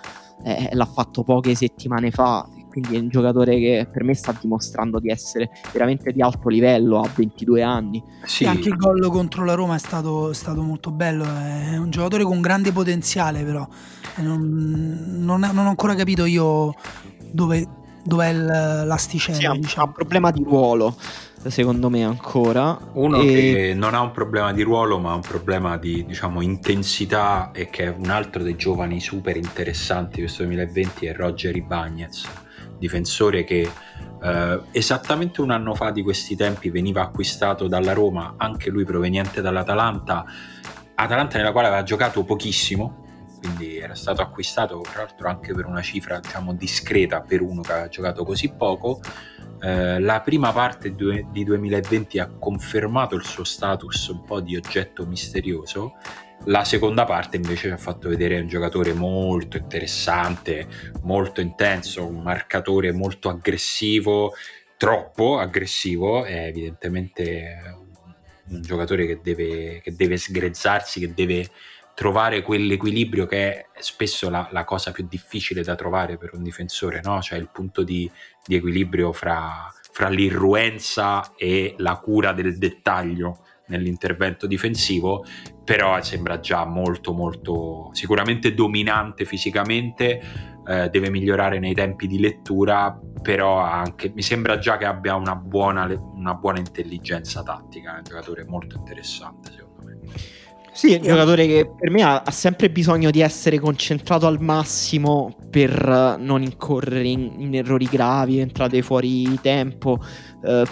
eh, 0.45 0.71
l'ha 0.73 0.87
fatto 0.87 1.23
poche 1.23 1.55
settimane 1.55 2.11
fa 2.11 2.47
quindi 2.81 2.97
è 2.97 3.01
un 3.01 3.09
giocatore 3.09 3.59
che 3.59 3.89
per 3.91 4.05
me 4.05 4.14
sta 4.14 4.37
dimostrando 4.39 4.99
di 4.99 5.09
essere 5.09 5.51
veramente 5.72 6.12
di 6.12 6.22
alto 6.22 6.49
livello 6.49 7.01
a 7.01 7.09
22 7.14 7.62
anni. 7.62 8.03
Sì. 8.24 8.45
anche 8.45 8.68
il 8.68 8.76
gol 8.76 9.09
contro 9.11 9.45
la 9.45 9.55
Roma 9.55 9.74
è 9.74 9.79
stato, 9.79 10.33
stato, 10.33 10.62
molto 10.62 10.91
bello, 10.91 11.24
è 11.24 11.76
un 11.76 11.91
giocatore 11.91 12.24
con 12.24 12.41
grande 12.41 12.72
potenziale 12.72 13.43
però, 13.43 13.66
non, 14.16 15.18
non, 15.18 15.41
non 15.41 15.66
ho 15.66 15.68
ancora 15.68 15.95
capito 15.95 16.24
io 16.24 16.74
dove, 17.31 17.66
dov'è 18.03 18.33
l'asticella. 18.33 19.39
Sì, 19.39 19.47
ha, 19.47 19.53
diciamo. 19.53 19.87
un 19.87 19.93
problema 19.93 20.31
di 20.31 20.43
ruolo 20.43 20.95
secondo 21.47 21.89
me 21.89 22.05
ancora. 22.05 22.79
Uno 22.95 23.20
e... 23.20 23.26
che 23.26 23.74
non 23.74 23.95
ha 23.95 24.01
un 24.01 24.11
problema 24.11 24.53
di 24.53 24.62
ruolo, 24.62 24.99
ma 24.99 25.12
ha 25.12 25.14
un 25.14 25.20
problema 25.20 25.76
di 25.76 26.05
diciamo, 26.05 26.41
intensità 26.41 27.53
e 27.53 27.70
che 27.70 27.85
è 27.85 27.95
un 27.97 28.11
altro 28.11 28.43
dei 28.43 28.57
giovani 28.57 29.01
super 29.01 29.37
interessanti 29.37 30.16
di 30.16 30.22
questo 30.22 30.43
2020 30.43 31.07
è 31.07 31.14
Roger 31.14 31.55
Ibagnez 31.55 32.29
difensore 32.79 33.45
che 33.45 33.68
eh, 34.22 34.61
esattamente 34.70 35.41
un 35.41 35.51
anno 35.51 35.74
fa 35.74 35.91
di 35.91 36.03
questi 36.03 36.37
tempi 36.37 36.70
veniva 36.70 37.03
acquistato 37.03 37.68
dalla 37.68 37.93
Roma, 37.93 38.35
anche 38.37 38.70
lui 38.70 38.85
proveniente 38.85 39.41
dall'Atalanta, 39.41 40.24
Atalanta 40.95 41.39
nella 41.39 41.53
quale 41.53 41.68
aveva 41.68 41.83
giocato 41.83 42.24
pochissimo, 42.24 43.05
quindi 43.41 43.79
era 43.79 43.95
stato 43.95 44.20
acquistato 44.20 44.81
tra 44.81 45.03
l'altro 45.03 45.29
anche 45.29 45.55
per 45.55 45.66
una 45.66 45.81
cifra 45.81 46.18
diciamo 46.18 46.55
discreta 46.55 47.20
per 47.20 47.41
uno 47.41 47.61
che 47.61 47.72
aveva 47.72 47.89
giocato 47.89 48.24
così 48.24 48.53
poco. 48.53 49.01
Eh, 49.61 50.01
la 50.01 50.20
prima 50.20 50.53
parte 50.53 50.95
di 50.95 51.45
2020 51.45 52.18
ha 52.18 52.29
confermato 52.39 53.14
il 53.14 53.24
suo 53.24 53.45
status 53.45 54.09
un 54.09 54.24
po' 54.24 54.41
di 54.41 54.57
oggetto 54.57 55.07
misterioso 55.07 55.95
la 56.45 56.64
seconda 56.64 57.05
parte 57.05 57.36
invece 57.36 57.68
ci 57.68 57.74
ha 57.74 57.76
fatto 57.76 58.09
vedere 58.09 58.41
un 58.41 58.49
giocatore 58.49 58.93
molto 58.93 59.57
interessante, 59.57 60.66
molto 61.03 61.41
intenso, 61.41 62.07
un 62.07 62.22
marcatore 62.22 62.93
molto 62.93 63.28
aggressivo, 63.28 64.34
troppo 64.76 65.39
aggressivo, 65.39 66.24
è 66.24 66.47
evidentemente 66.47 67.76
un 68.49 68.62
giocatore 68.62 69.07
che 69.07 69.20
deve, 69.22 69.80
che 69.82 69.95
deve 69.95 70.16
sgrezzarsi, 70.16 71.01
che 71.01 71.12
deve 71.12 71.49
trovare 71.95 72.43
quell'equilibrio 72.43 73.26
che 73.26 73.51
è 73.53 73.66
spesso 73.80 74.30
la, 74.30 74.49
la, 74.53 74.64
cosa 74.64 74.93
più 74.93 75.05
difficile 75.09 75.64
da 75.64 75.74
trovare 75.74 76.16
per 76.16 76.30
un 76.32 76.45
difensore, 76.45 77.01
no? 77.03 77.20
cioè 77.20 77.39
il 77.39 77.51
punto 77.53 77.82
di, 77.82 78.09
di 78.47 78.55
equilibrio 78.55 79.12
fra, 79.12 79.66
fra 79.91 80.09
l'irruenza 80.09 81.34
e 81.36 81.74
la 81.78 81.97
cura 81.97 82.32
del 82.32 82.57
dettaglio 82.57 83.45
nell'intervento 83.69 84.47
difensivo, 84.47 85.25
però 85.64 86.01
sembra 86.03 86.41
già 86.41 86.64
molto 86.64 87.12
molto 87.12 87.91
sicuramente 87.93 88.55
dominante 88.55 89.25
fisicamente, 89.25 90.21
eh, 90.66 90.89
deve 90.91 91.11
migliorare 91.11 91.59
nei 91.59 91.75
tempi 91.75 92.07
di 92.07 92.19
lettura, 92.19 92.99
però 93.23 93.59
anche, 93.59 94.12
mi 94.14 94.23
sembra 94.23 94.59
già 94.59 94.77
che 94.77 94.85
abbia 94.85 95.14
una 95.14 95.35
buona, 95.35 95.87
una 96.14 96.35
buona 96.35 96.59
intelligenza 96.59 97.43
tattica, 97.43 97.95
è 97.95 97.99
un 97.99 98.05
giocatore 98.05 98.45
molto 98.45 98.77
interessante 98.77 99.51
secondo 99.51 99.85
me. 99.85 99.99
Sì, 100.73 100.93
è 100.93 100.99
un 100.99 101.03
giocatore 101.03 101.47
che 101.47 101.73
per 101.77 101.91
me 101.91 102.03
ha, 102.03 102.23
ha, 102.23 102.31
sempre 102.31 102.71
bisogno 102.71 103.11
di 103.11 103.21
essere 103.21 103.59
concentrato 103.59 104.29
al 104.29 104.41
massimo 104.41 105.37
per 105.51 106.16
non 106.21 106.43
incorrere 106.43 107.09
in, 107.09 107.35
in 107.39 107.55
errori 107.57 107.87
gravi, 107.87 108.39
entrate 108.39 108.81
fuori 108.83 109.41
tempo. 109.41 109.99
Eh, 110.45 110.64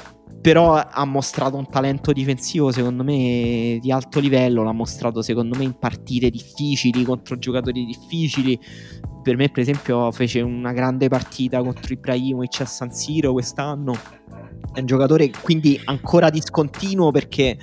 però 0.47 0.75
ha 0.75 1.05
mostrato 1.05 1.57
un 1.57 1.69
talento 1.69 2.13
difensivo 2.13 2.71
secondo 2.71 3.03
me 3.03 3.79
di 3.81 3.91
alto 3.91 4.21
livello, 4.21 4.63
l'ha 4.63 4.71
mostrato 4.71 5.21
secondo 5.21 5.59
me 5.59 5.65
in 5.65 5.77
partite 5.79 6.31
difficili 6.31 7.03
contro 7.03 7.37
giocatori 7.37 7.85
difficili. 7.85 8.57
Per 9.23 9.37
me 9.37 9.49
per 9.49 9.63
esempio 9.63 10.13
fece 10.13 10.41
una 10.41 10.73
grande 10.73 11.09
partita 11.09 11.61
contro 11.61 11.93
Ibrahimovic 11.93 12.61
a 12.61 12.65
San 12.65 12.93
Siro 12.93 13.33
quest'anno. 13.33 13.95
È 14.73 14.79
un 14.79 14.87
giocatore 14.87 15.31
quindi 15.43 15.81
ancora 15.85 16.31
discontinuo 16.31 17.11
perché 17.11 17.59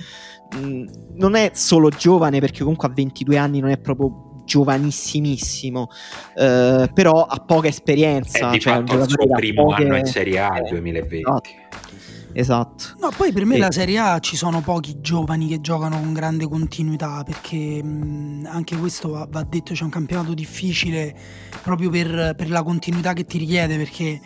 mh, 0.54 0.84
non 1.14 1.36
è 1.36 1.52
solo 1.54 1.88
giovane 1.88 2.38
perché 2.40 2.60
comunque 2.60 2.88
a 2.88 2.92
22 2.94 3.38
anni 3.38 3.60
non 3.60 3.70
è 3.70 3.78
proprio 3.78 4.42
giovanissimissimo, 4.44 5.88
eh, 6.36 6.90
però 6.92 7.22
ha 7.22 7.36
poca 7.36 7.68
esperienza. 7.68 8.48
È 8.48 8.52
di 8.52 8.60
cioè, 8.60 8.74
fatto 8.74 8.94
il 8.94 9.08
suo 9.08 9.26
primo 9.34 9.64
poche... 9.64 9.82
anno 9.84 9.96
in 9.96 10.04
Serie 10.04 10.38
A, 10.38 10.58
il 10.58 10.68
2020. 10.68 11.16
Esatto 11.16 11.93
esatto. 12.34 12.84
No, 13.00 13.10
poi 13.16 13.32
per 13.32 13.44
me 13.44 13.56
e... 13.56 13.58
la 13.58 13.70
Serie 13.70 13.98
A 13.98 14.18
ci 14.18 14.36
sono 14.36 14.60
pochi 14.60 15.00
giovani 15.00 15.48
che 15.48 15.60
giocano 15.60 15.98
con 15.98 16.12
grande 16.12 16.46
continuità 16.46 17.22
perché 17.24 17.82
mh, 17.82 18.48
anche 18.50 18.76
questo 18.76 19.08
va, 19.10 19.26
va, 19.30 19.42
detto, 19.42 19.72
c'è 19.72 19.84
un 19.84 19.90
campionato 19.90 20.34
difficile 20.34 21.16
proprio 21.62 21.90
per, 21.90 22.34
per, 22.36 22.50
la 22.50 22.62
continuità 22.62 23.12
che 23.12 23.24
ti 23.24 23.38
richiede 23.38 23.76
perché 23.76 24.20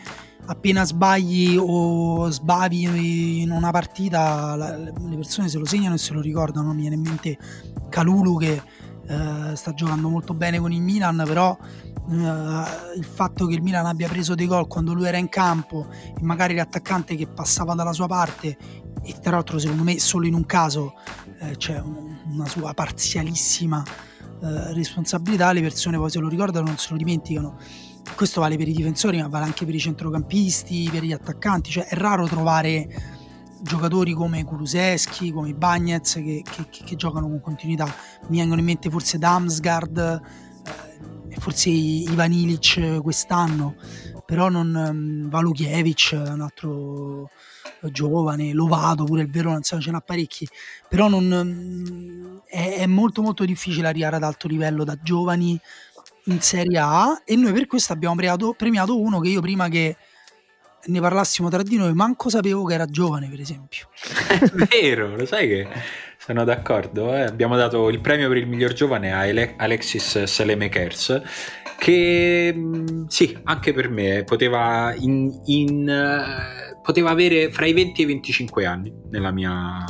appena 0.47 0.85
sbagli 0.85 1.57
o 1.59 2.31
sbavi 2.31 3.43
in 3.43 3.51
una 3.51 3.71
partita 3.71 4.57
la, 4.57 4.77
le 4.77 5.17
persone 5.17 5.49
se 5.49 5.59
lo 5.59 5.67
segnano 5.67 5.95
e 5.95 5.99
se 5.99 6.13
lo 6.13 6.21
ricordano. 6.21 6.73
Mi 6.73 6.81
viene 6.81 6.97
in 6.97 7.03
mente 7.03 7.39
Calulu 7.89 8.39
che 8.39 8.63
eh, 9.09 9.57
sta 9.57 9.73
giocando 9.73 10.09
molto 10.09 10.35
bene 10.35 10.59
con 10.59 10.73
il 10.73 10.83
Milan, 10.83 11.23
però 11.27 11.57
eh, 12.11 12.15
il 12.97 13.05
fatto 13.05 13.47
che 13.47 13.55
il 13.55 13.63
Milan 13.63 13.87
abbia 13.87 14.09
preso 14.09 14.35
dei 14.35 14.47
gol 14.47 14.67
quando 14.67 14.93
lui 14.93 15.07
era 15.07 15.17
in 15.17 15.29
campo 15.29 15.87
e 15.91 16.23
magari 16.23 16.55
l'attaccante 16.55 17.17
che 17.17 17.27
passava 17.27 17.75
dalla 17.75 17.93
sua 17.93 18.07
parte 18.07 18.57
e 19.03 19.15
tra 19.21 19.33
l'altro 19.33 19.59
secondo 19.59 19.83
me 19.85 19.99
solo 19.99 20.27
in 20.27 20.35
un 20.35 20.45
caso 20.45 20.95
eh, 21.41 21.57
c'è 21.57 21.81
una 21.81 22.47
sua 22.47 22.75
parzialissima 22.75 23.83
eh, 24.41 24.73
responsabilità, 24.73 25.53
le 25.53 25.61
persone 25.63 25.97
poi 25.97 26.11
se 26.11 26.19
lo 26.19 26.29
ricordano 26.29 26.67
non 26.67 26.77
se 26.77 26.89
lo 26.91 26.97
dimenticano. 26.97 27.59
Questo 28.15 28.41
vale 28.41 28.57
per 28.57 28.69
i 28.69 28.73
difensori, 28.73 29.21
ma 29.21 29.29
vale 29.29 29.45
anche 29.45 29.67
per 29.67 29.75
i 29.75 29.79
centrocampisti, 29.79 30.89
per 30.91 31.03
gli 31.03 31.13
attaccanti. 31.13 31.71
Cioè, 31.71 31.87
è 31.87 31.95
raro 31.95 32.27
trovare 32.27 33.18
giocatori 33.61 34.13
come 34.13 34.45
Kuluseschi, 34.45 35.33
come 35.33 35.55
Bagnez 35.55 36.15
che, 36.15 36.43
che, 36.45 36.67
che, 36.69 36.97
giocano 36.97 37.29
con 37.29 37.41
continuità. 37.41 37.93
Mi 38.29 38.39
vengono 38.39 38.61
in 38.61 38.67
mente 38.67 38.91
forse 38.91 39.19
Damsgaard 39.19 39.99
eh, 39.99 41.35
e 41.35 41.37
forse 41.41 41.71
Ivan 41.71 42.33
Ilic 42.33 43.01
quest'anno, 43.03 43.75
però 44.25 44.49
non 44.49 44.75
um, 44.75 45.29
Valukiewicz, 45.29 46.13
un 46.13 46.41
altro 46.41 47.31
giovane, 47.91 48.53
Lovato, 48.53 49.05
pure 49.05 49.23
il 49.23 49.31
Verona, 49.31 49.57
insomma 49.57 49.83
ce 49.83 49.91
n'ha 49.91 50.01
parecchi, 50.01 50.49
però 50.89 51.09
non, 51.09 51.25
mm, 51.27 52.39
è, 52.47 52.79
è, 52.79 52.87
molto 52.87 53.23
molto 53.23 53.45
difficile 53.45 53.89
arrivare 53.89 54.17
ad 54.17 54.23
alto 54.23 54.49
livello 54.49 54.85
da 54.85 54.97
giovani 55.01 55.59
in 56.25 56.41
Serie 56.41 56.79
A. 56.79 57.23
E 57.25 57.37
noi 57.37 57.53
per 57.53 57.67
questo 57.67 57.93
abbiamo 57.93 58.15
premiato, 58.15 58.55
premiato 58.55 59.01
uno 59.01 59.21
che 59.21 59.29
io 59.29 59.41
prima 59.41 59.69
che 59.69 59.97
ne 60.87 61.01
parlassimo 61.01 61.49
tra 61.49 61.63
di 61.63 61.77
noi 61.77 61.93
manco 61.95 62.29
sapevo 62.29 62.65
che 62.65 62.75
era 62.75 62.87
giovane 62.87 63.29
per 63.29 63.41
esempio. 63.41 63.89
È 64.29 64.67
vero, 64.81 65.17
lo 65.17 65.27
sai 65.27 65.49
che 65.49 65.69
sono 66.19 66.45
d'accordo, 66.45 67.15
eh? 67.15 67.23
abbiamo 67.23 67.57
dato 67.57 67.89
il 67.89 68.01
premio 68.01 68.29
per 68.29 68.39
il 68.39 68.47
miglior 68.47 68.73
giovane 68.73 69.13
a 69.13 69.27
Ele- 69.27 69.55
Alexis 69.57 70.25
Selemekers 70.25 71.23
che 71.79 72.53
mm, 72.55 73.07
sì, 73.07 73.39
anche 73.45 73.73
per 73.73 73.89
me 73.89 74.25
poteva 74.25 74.93
in, 74.97 75.41
in 75.45 75.89
uh, 75.89 76.81
poteva 76.83 77.11
avere 77.11 77.53
fra 77.53 77.67
i 77.67 77.73
20 77.73 78.01
e 78.01 78.05
i 78.05 78.07
25 78.07 78.67
anni 78.67 78.93
nella 79.11 79.31
mia... 79.31 79.85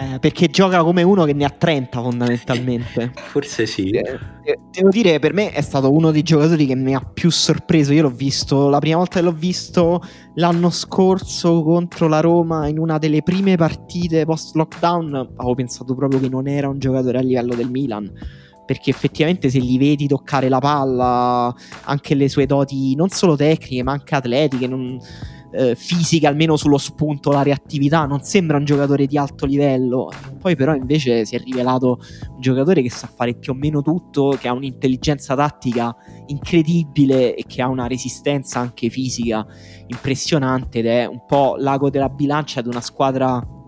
Eh, 0.00 0.18
perché 0.18 0.48
gioca 0.48 0.82
come 0.82 1.02
uno 1.02 1.24
che 1.24 1.34
ne 1.34 1.44
ha 1.44 1.50
30 1.50 2.00
fondamentalmente. 2.00 3.12
Forse 3.30 3.66
sì. 3.66 3.90
Eh, 3.90 4.18
eh, 4.44 4.58
devo 4.70 4.88
dire, 4.88 5.18
per 5.18 5.34
me 5.34 5.50
è 5.52 5.60
stato 5.60 5.92
uno 5.92 6.10
dei 6.10 6.22
giocatori 6.22 6.66
che 6.66 6.74
mi 6.74 6.94
ha 6.94 7.00
più 7.00 7.30
sorpreso. 7.30 7.92
Io 7.92 8.02
l'ho 8.02 8.10
visto 8.10 8.70
la 8.70 8.78
prima 8.78 8.96
volta 8.96 9.18
che 9.18 9.24
l'ho 9.24 9.32
visto 9.32 10.02
l'anno 10.36 10.70
scorso 10.70 11.62
contro 11.62 12.08
la 12.08 12.20
Roma 12.20 12.68
in 12.68 12.78
una 12.78 12.96
delle 12.96 13.22
prime 13.22 13.56
partite 13.56 14.24
post 14.24 14.54
lockdown. 14.54 15.14
Avevo 15.14 15.54
pensato 15.54 15.94
proprio 15.94 16.20
che 16.20 16.28
non 16.28 16.48
era 16.48 16.68
un 16.68 16.78
giocatore 16.78 17.18
a 17.18 17.22
livello 17.22 17.54
del 17.54 17.70
Milan 17.70 18.10
perché 18.64 18.90
effettivamente 18.90 19.50
se 19.50 19.58
gli 19.58 19.76
vedi 19.76 20.06
toccare 20.06 20.48
la 20.48 20.60
palla, 20.60 21.54
anche 21.82 22.14
le 22.14 22.28
sue 22.28 22.46
doti 22.46 22.94
non 22.94 23.10
solo 23.10 23.36
tecniche 23.36 23.82
ma 23.82 23.92
anche 23.92 24.14
atletiche, 24.14 24.66
non, 24.66 24.98
eh, 25.52 25.74
fisiche, 25.74 26.26
almeno 26.26 26.56
sullo 26.56 26.78
spunto, 26.78 27.30
la 27.30 27.42
reattività, 27.42 28.04
non 28.06 28.22
sembra 28.22 28.56
un 28.56 28.64
giocatore 28.64 29.06
di 29.06 29.16
alto 29.18 29.46
livello, 29.46 30.10
poi 30.40 30.56
però 30.56 30.74
invece 30.74 31.24
si 31.24 31.36
è 31.36 31.38
rivelato 31.38 32.00
un 32.30 32.40
giocatore 32.40 32.82
che 32.82 32.90
sa 32.90 33.06
fare 33.06 33.34
più 33.34 33.52
o 33.52 33.54
meno 33.54 33.82
tutto, 33.82 34.36
che 34.38 34.48
ha 34.48 34.52
un'intelligenza 34.52 35.34
tattica 35.34 35.94
incredibile 36.26 37.34
e 37.34 37.44
che 37.46 37.62
ha 37.62 37.68
una 37.68 37.86
resistenza 37.86 38.60
anche 38.60 38.88
fisica 38.88 39.46
impressionante 39.86 40.78
ed 40.78 40.86
è 40.86 41.06
un 41.06 41.24
po' 41.26 41.56
l'ago 41.58 41.90
della 41.90 42.08
bilancia 42.08 42.62
di 42.62 42.68
una 42.68 42.80
squadra 42.80 43.60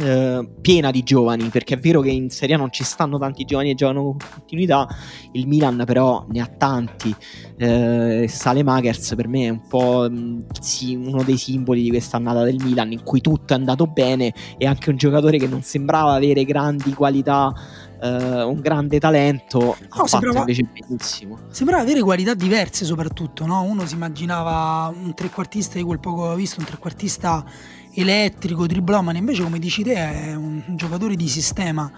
eh, 0.00 0.48
piena 0.60 0.90
di 0.90 1.02
giovani, 1.02 1.48
perché 1.48 1.74
è 1.74 1.78
vero 1.78 2.00
che 2.00 2.10
in 2.10 2.30
Serie 2.30 2.54
A 2.54 2.58
non 2.58 2.70
ci 2.72 2.84
stanno 2.84 3.18
tanti 3.18 3.44
giovani 3.44 3.70
che 3.70 3.74
giocano 3.74 4.02
con 4.02 4.16
continuità, 4.32 4.88
il 5.32 5.46
Milan 5.46 5.82
però 5.86 6.24
ne 6.30 6.40
ha 6.40 6.46
tanti. 6.46 7.14
Eh, 7.56 8.26
Sale 8.28 8.62
Makers 8.62 9.14
per 9.14 9.28
me 9.28 9.46
è 9.46 9.48
un 9.50 9.66
po' 9.66 10.08
mh, 10.10 10.16
mm, 10.16 10.40
sì, 10.60 10.94
uno 10.94 11.22
dei 11.22 11.36
simboli 11.36 11.82
di 11.82 11.90
questa 11.90 12.16
annata 12.16 12.42
del 12.42 12.56
Milan 12.62 12.92
in 12.92 13.02
cui 13.02 13.20
tutto 13.20 13.52
è 13.52 13.56
andato 13.56 13.86
bene 13.86 14.32
e 14.56 14.66
anche 14.66 14.90
un 14.90 14.96
giocatore 14.96 15.38
che 15.38 15.46
non 15.46 15.62
sembrava 15.62 16.14
avere 16.14 16.44
grandi 16.44 16.92
qualità 16.92 17.52
Uh, 18.00 18.48
un 18.48 18.60
grande 18.60 18.98
talento, 18.98 19.76
no, 19.94 20.06
sembrava, 20.06 20.38
invece 20.38 20.66
benissimo. 20.72 21.36
Sembrava 21.50 21.82
avere 21.82 22.00
qualità 22.00 22.32
diverse 22.32 22.86
soprattutto, 22.86 23.44
no? 23.44 23.60
Uno 23.60 23.84
si 23.84 23.92
immaginava 23.92 24.90
un 24.96 25.12
trequartista 25.12 25.76
di 25.76 25.84
quel 25.84 26.00
poco 26.00 26.22
che 26.22 26.28
ho 26.28 26.34
visto, 26.34 26.60
un 26.60 26.64
trequartista 26.64 27.44
elettrico, 28.02 28.66
driblomane, 28.66 29.18
invece 29.18 29.42
come 29.42 29.58
dici 29.58 29.82
te 29.82 29.94
è 29.94 30.34
un, 30.34 30.62
giocatore 30.76 31.16
di 31.16 31.28
sistema. 31.28 31.90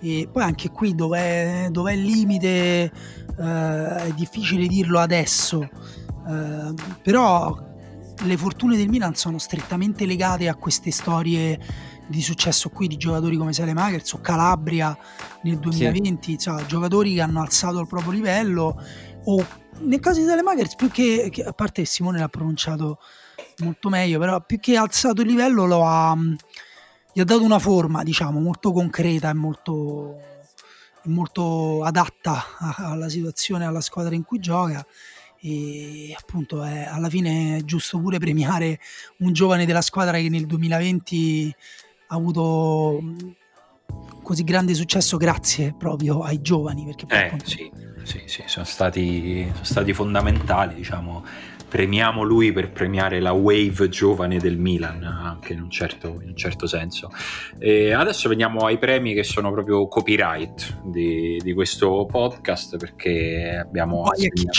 E 0.00 0.28
poi 0.30 0.42
anche 0.42 0.70
qui 0.70 0.94
dov'è, 0.94 1.68
dov'è 1.70 1.92
il 1.92 2.02
limite? 2.02 2.92
Eh, 3.38 3.96
è 3.96 4.12
difficile 4.14 4.66
dirlo 4.66 4.98
adesso, 4.98 5.62
eh, 6.28 6.74
però 7.02 7.66
le 8.22 8.36
fortune 8.36 8.76
del 8.76 8.88
Milan 8.88 9.14
sono 9.14 9.38
strettamente 9.38 10.06
legate 10.06 10.48
a 10.48 10.56
queste 10.56 10.90
storie 10.90 11.58
di 12.08 12.22
successo 12.22 12.70
qui 12.70 12.88
di 12.88 12.96
giocatori 12.96 13.36
come 13.36 13.52
Selemakers 13.52 14.12
o 14.14 14.20
Calabria 14.20 14.96
nel 15.42 15.58
2020, 15.58 16.30
sì. 16.32 16.38
cioè, 16.38 16.64
giocatori 16.66 17.14
che 17.14 17.20
hanno 17.20 17.40
alzato 17.40 17.80
il 17.80 17.86
proprio 17.86 18.12
livello 18.12 18.82
o 19.24 19.46
nel 19.80 20.00
caso 20.00 20.20
di 20.20 20.26
Selemakers 20.26 20.74
più 20.74 20.90
che, 20.90 21.28
che 21.30 21.42
a 21.44 21.52
parte 21.52 21.84
Simone 21.84 22.18
l'ha 22.18 22.28
pronunciato 22.28 22.98
molto 23.58 23.88
meglio, 23.88 24.18
però 24.18 24.40
più 24.40 24.58
che 24.60 24.76
alzato 24.76 25.22
il 25.22 25.28
livello 25.28 25.66
lo 25.66 25.84
ha, 25.84 26.16
gli 27.12 27.20
ha 27.20 27.24
dato 27.24 27.42
una 27.42 27.58
forma, 27.58 28.02
diciamo, 28.02 28.40
molto 28.40 28.72
concreta 28.72 29.30
e 29.30 29.34
molto, 29.34 30.20
molto 31.04 31.82
adatta 31.82 32.44
alla 32.76 33.08
situazione, 33.08 33.64
alla 33.64 33.80
squadra 33.80 34.14
in 34.14 34.24
cui 34.24 34.38
gioca. 34.38 34.84
E 35.40 36.14
appunto 36.18 36.64
è, 36.64 36.84
alla 36.84 37.08
fine 37.08 37.58
è 37.58 37.60
giusto 37.62 38.00
pure 38.00 38.18
premiare 38.18 38.80
un 39.18 39.32
giovane 39.32 39.66
della 39.66 39.82
squadra 39.82 40.18
che 40.18 40.28
nel 40.28 40.46
2020 40.46 41.54
ha 42.08 42.14
avuto 42.16 43.00
così 44.22 44.42
grande 44.44 44.74
successo 44.74 45.16
grazie 45.16 45.74
proprio 45.78 46.22
ai 46.22 46.40
giovani 46.42 46.84
perché 46.84 47.06
eh, 47.08 47.26
appunto... 47.26 47.46
sì, 47.46 47.70
sì, 48.02 48.22
sì, 48.26 48.42
sono 48.46 48.64
stati, 48.64 49.48
sono 49.52 49.64
stati 49.64 49.92
fondamentali 49.92 50.74
diciamo 50.74 51.24
premiamo 51.68 52.22
lui 52.22 52.52
per 52.52 52.70
premiare 52.70 53.20
la 53.20 53.32
wave 53.32 53.88
giovane 53.88 54.38
del 54.38 54.58
Milan, 54.58 55.02
anche 55.02 55.52
in 55.52 55.60
un 55.60 55.70
certo, 55.70 56.18
in 56.22 56.30
un 56.30 56.36
certo 56.36 56.66
senso. 56.66 57.10
E 57.58 57.92
adesso 57.92 58.28
veniamo 58.28 58.66
ai 58.66 58.78
premi 58.78 59.14
che 59.14 59.22
sono 59.22 59.52
proprio 59.52 59.86
copyright 59.86 60.80
di, 60.84 61.38
di 61.42 61.52
questo 61.52 62.06
podcast 62.10 62.76
perché 62.76 63.58
abbiamo... 63.60 64.02
Assegnato... 64.04 64.50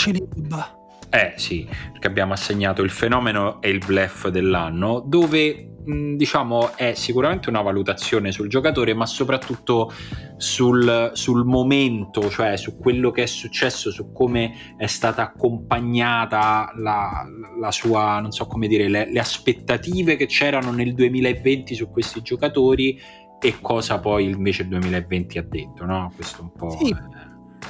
Eh 1.10 1.32
sì, 1.36 1.66
perché 1.90 2.06
abbiamo 2.06 2.32
assegnato 2.34 2.82
il 2.82 2.90
fenomeno 2.90 3.60
e 3.60 3.68
il 3.68 3.82
bluff 3.84 4.28
dell'anno, 4.28 5.02
dove 5.04 5.69
diciamo 5.84 6.76
è 6.76 6.94
sicuramente 6.94 7.48
una 7.48 7.62
valutazione 7.62 8.32
sul 8.32 8.48
giocatore, 8.48 8.94
ma 8.94 9.06
soprattutto 9.06 9.92
sul, 10.36 11.10
sul, 11.14 11.44
momento, 11.44 12.28
cioè 12.28 12.56
su 12.56 12.76
quello 12.76 13.10
che 13.10 13.22
è 13.22 13.26
successo, 13.26 13.90
su 13.90 14.12
come 14.12 14.74
è 14.76 14.86
stata 14.86 15.22
accompagnata 15.22 16.72
la, 16.76 17.24
la 17.58 17.70
sua, 17.70 18.20
non 18.20 18.32
so 18.32 18.46
come 18.46 18.68
dire, 18.68 18.88
le, 18.88 19.10
le 19.10 19.20
aspettative 19.20 20.16
che 20.16 20.26
c'erano 20.26 20.70
nel 20.70 20.94
2020 20.94 21.74
su 21.74 21.90
questi 21.90 22.22
giocatori 22.22 22.98
e 23.42 23.56
cosa 23.60 23.98
poi 24.00 24.30
invece 24.30 24.62
il 24.62 24.68
2020 24.68 25.38
ha 25.38 25.42
detto, 25.42 25.84
no? 25.86 26.12
Questo 26.14 26.42
un 26.42 26.52
po'. 26.52 26.70
Sì. 26.70 26.94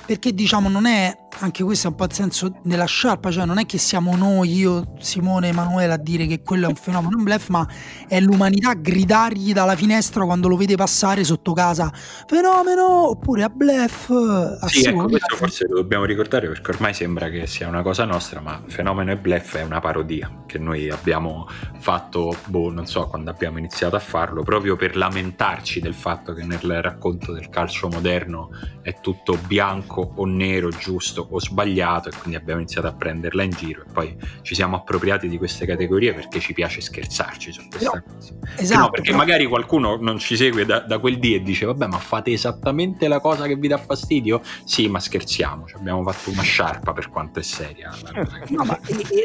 Perché 0.07 0.35
diciamo 0.35 0.69
non 0.69 0.87
è 0.87 1.17
anche 1.39 1.63
questo 1.63 1.87
è 1.87 1.91
un 1.91 1.97
po' 1.97 2.05
il 2.05 2.13
senso 2.13 2.53
della 2.63 2.85
sciarpa, 2.85 3.31
cioè 3.31 3.45
non 3.45 3.59
è 3.59 3.67
che 3.67 3.79
siamo 3.79 4.15
noi, 4.17 4.53
io, 4.57 4.93
Simone 4.99 5.49
Emanuele 5.49 5.93
a 5.93 5.97
dire 5.97 6.27
che 6.27 6.43
quello 6.43 6.67
è 6.67 6.69
un 6.69 6.75
fenomeno, 6.75 7.17
un 7.17 7.23
blef, 7.23 7.49
ma 7.49 7.67
è 8.07 8.21
l'umanità 8.21 8.71
a 8.71 8.75
gridargli 8.75 9.53
dalla 9.53 9.77
finestra 9.77 10.25
quando 10.25 10.49
lo 10.49 10.57
vede 10.57 10.75
passare 10.75 11.25
sotto 11.25 11.53
casa, 11.53 11.91
fenomeno, 12.27 13.09
oppure 13.11 13.45
a 13.45 13.49
blef. 13.49 14.11
A 14.11 14.69
sì, 14.69 14.85
ecco, 14.85 15.05
questo 15.05 15.37
forse 15.37 15.67
lo 15.67 15.77
dobbiamo 15.77 16.05
ricordare 16.05 16.49
perché 16.49 16.73
ormai 16.73 16.93
sembra 16.93 17.31
che 17.31 17.47
sia 17.47 17.69
una 17.69 17.83
cosa 17.83 18.05
nostra, 18.05 18.41
ma 18.41 18.63
fenomeno 18.67 19.13
e 19.13 19.17
blef 19.17 19.57
è 19.57 19.63
una 19.63 19.81
parodia 19.81 20.43
che 20.47 20.59
noi 20.59 20.91
abbiamo 20.91 21.49
fatto, 21.79 22.37
boh, 22.47 22.71
non 22.71 22.87
so 22.87 23.07
quando 23.07 23.31
abbiamo 23.31 23.59
iniziato 23.59 23.97
a 23.97 24.01
farlo, 24.01 24.43
proprio 24.43 24.77
per 24.77 24.97
lamentarci 24.97 25.81
del 25.81 25.95
fatto 25.95 26.35
che 26.35 26.45
nel 26.45 26.83
racconto 26.83 27.33
del 27.33 27.49
calcio 27.49 27.89
moderno 27.89 28.51
è 28.83 29.01
tutto 29.01 29.39
bianco 29.47 29.80
o 29.87 30.27
nero, 30.27 30.69
giusto 30.71 31.27
ho 31.31 31.41
sbagliato 31.41 32.09
e 32.09 32.13
quindi 32.13 32.37
abbiamo 32.37 32.61
iniziato 32.61 32.87
a 32.87 32.93
prenderla 32.93 33.43
in 33.43 33.51
giro 33.51 33.83
e 33.83 33.93
poi 33.93 34.17
ci 34.43 34.55
siamo 34.55 34.77
appropriati 34.77 35.29
di 35.29 35.39
queste 35.39 35.67
categorie 35.67 36.15
perché 36.15 36.41
ci 36.41 36.53
piace 36.53 36.81
scherzarci 36.81 37.53
su 37.53 37.69
questa 37.69 37.91
no, 37.95 38.03
cosa. 38.15 38.33
Esatto, 38.57 38.81
no, 38.81 38.91
perché 38.91 39.11
però... 39.11 39.17
magari 39.17 39.47
qualcuno 39.47 39.97
non 39.97 40.19
ci 40.19 40.37
segue 40.37 40.65
da, 40.65 40.81
da, 40.81 40.99
quel 40.99 41.19
dì 41.19 41.35
e 41.35 41.43
dice 41.43 41.67
vabbè 41.67 41.87
ma 41.87 41.99
fate 41.99 42.33
esattamente 42.33 43.09
la 43.09 43.21
cosa 43.21 43.47
che 43.47 43.57
vi 43.57 43.69
dà 43.69 43.79
fastidio? 43.79 44.41
Sì 44.65 44.89
ma 44.89 45.01
scherziamo, 45.01 45.67
abbiamo 45.77 46.03
fatto 46.03 46.31
una 46.31 46.43
sciarpa 46.43 46.93
per 46.93 47.09
quanto 47.09 47.39
è 47.39 47.43
seria. 47.43 47.91
no, 48.49 48.65
ma, 48.65 48.79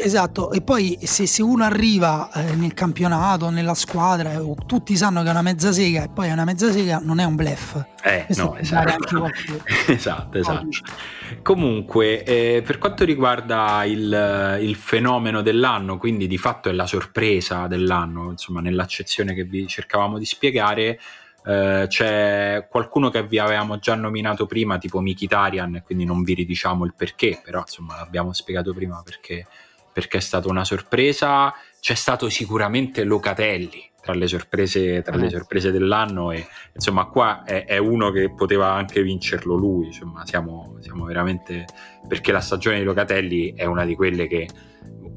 esatto, 0.04 0.52
e 0.52 0.62
poi 0.62 0.98
se, 1.02 1.26
se 1.28 1.42
uno 1.42 1.64
arriva 1.64 2.30
eh, 2.34 2.56
nel 2.56 2.74
campionato, 2.74 3.50
nella 3.50 3.74
squadra, 3.74 4.34
eh, 4.34 4.56
tutti 4.66 4.96
sanno 4.96 5.22
che 5.22 5.28
è 5.28 5.32
una 5.32 5.42
mezza 5.42 5.72
sega 5.72 6.04
e 6.04 6.10
poi 6.10 6.30
è 6.30 6.32
una 6.32 6.46
mezza 6.46 6.72
sega, 6.72 7.00
non 7.02 7.20
è 7.20 7.24
un 7.24 7.36
blef. 7.36 7.84
Eh, 8.04 8.26
no, 8.36 8.56
esatto. 8.58 9.30
esatto, 9.88 10.38
esatto. 10.38 10.45
Comunque, 11.42 12.24
eh, 12.24 12.62
per 12.66 12.78
quanto 12.78 13.04
riguarda 13.04 13.84
il, 13.86 14.60
il, 14.62 14.76
fenomeno 14.76 15.42
dell'anno, 15.42 15.98
quindi 15.98 16.28
di 16.28 16.38
fatto 16.38 16.70
è 16.70 16.72
la 16.72 16.86
sorpresa 16.86 17.68
dell'anno, 17.68 18.32
insomma, 18.32 18.62
nell'accezione 18.62 19.34
che 19.34 19.44
vi 19.44 19.68
cercavamo 19.68 20.18
di 20.18 20.26
spiegare, 20.26 21.00
eh, 21.46 21.86
c'è 21.88 22.68
qualcuno 22.70 23.10
che 23.10 23.24
vi 23.24 23.38
avevamo 23.38 23.78
già 23.78 23.96
nominato 23.96 24.46
prima, 24.46 24.78
tipo 24.78 25.00
Mikitarian, 25.00 25.84
quindi 25.86 26.04
non 26.04 26.24
vi 26.24 26.34
ridiciamo 26.34 26.86
il 26.86 26.94
perché, 26.96 27.40
però 27.44 27.60
insomma 27.60 27.98
l'abbiamo 27.98 28.34
spiegato 28.34 28.74
prima 28.74 29.02
perché, 29.04 29.46
perché 29.94 30.18
è 30.18 30.22
stata 30.22 30.50
una 30.50 30.66
sorpresa. 30.66 31.54
C'è 31.80 31.94
stato 31.94 32.30
sicuramente 32.30 33.04
Locatelli, 33.04 33.92
tra 34.06 34.14
le 34.14 34.28
sorprese, 34.28 35.02
tra 35.02 35.16
le 35.16 35.32
sorprese 35.32 35.72
dell'anno 35.72 36.30
e 36.32 36.46
insomma 36.76 37.06
qua 37.06 37.44
è, 37.44 37.66
è, 37.66 37.78
uno 37.78 38.12
che 38.12 38.32
poteva 38.32 38.72
anche 38.72 39.02
vincerlo 39.02 39.56
lui, 39.56 39.88
insomma 39.88 40.24
siamo, 40.28 40.78
siamo 40.80 41.06
veramente 41.06 41.66
perché 42.08 42.32
la 42.32 42.40
stagione 42.40 42.78
di 42.78 42.84
Locatelli 42.84 43.56
è 43.56 43.66
una 43.66 43.84
di 43.84 43.96
quelle 43.96 44.28
che 44.28 44.48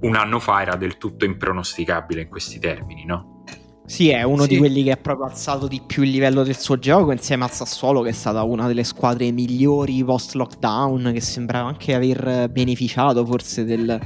un 0.01 0.17
anno 0.17 0.39
fa 0.39 0.63
era 0.63 0.77
del 0.77 0.97
tutto 0.97 1.27
impronosticabile 1.27 2.23
in 2.23 2.29
questi 2.29 2.59
termini, 2.59 3.05
no? 3.05 3.43
Sì, 3.85 4.09
è 4.09 4.23
uno 4.23 4.43
sì. 4.43 4.49
di 4.49 4.57
quelli 4.57 4.83
che 4.83 4.93
ha 4.93 4.97
proprio 4.97 5.27
alzato 5.27 5.69
di 5.69 5.83
più 5.87 6.03
il 6.03 6.11
livello 6.11 6.43
del 6.43 6.57
suo 6.57 6.79
gioco 6.79 7.13
insieme 7.13 7.45
al 7.45 7.51
Sassuolo 7.51 8.01
che 8.01 8.11
è 8.11 8.13
stata 8.13 8.43
una 8.43 8.67
delle 8.67 8.85
squadre 8.85 9.31
migliori 9.33 10.03
post 10.03 10.35
lockdown 10.35 11.11
che 11.13 11.21
sembrava 11.21 11.69
anche 11.69 11.95
aver 11.95 12.49
beneficiato 12.51 13.25
forse 13.27 13.65
del, 13.65 14.01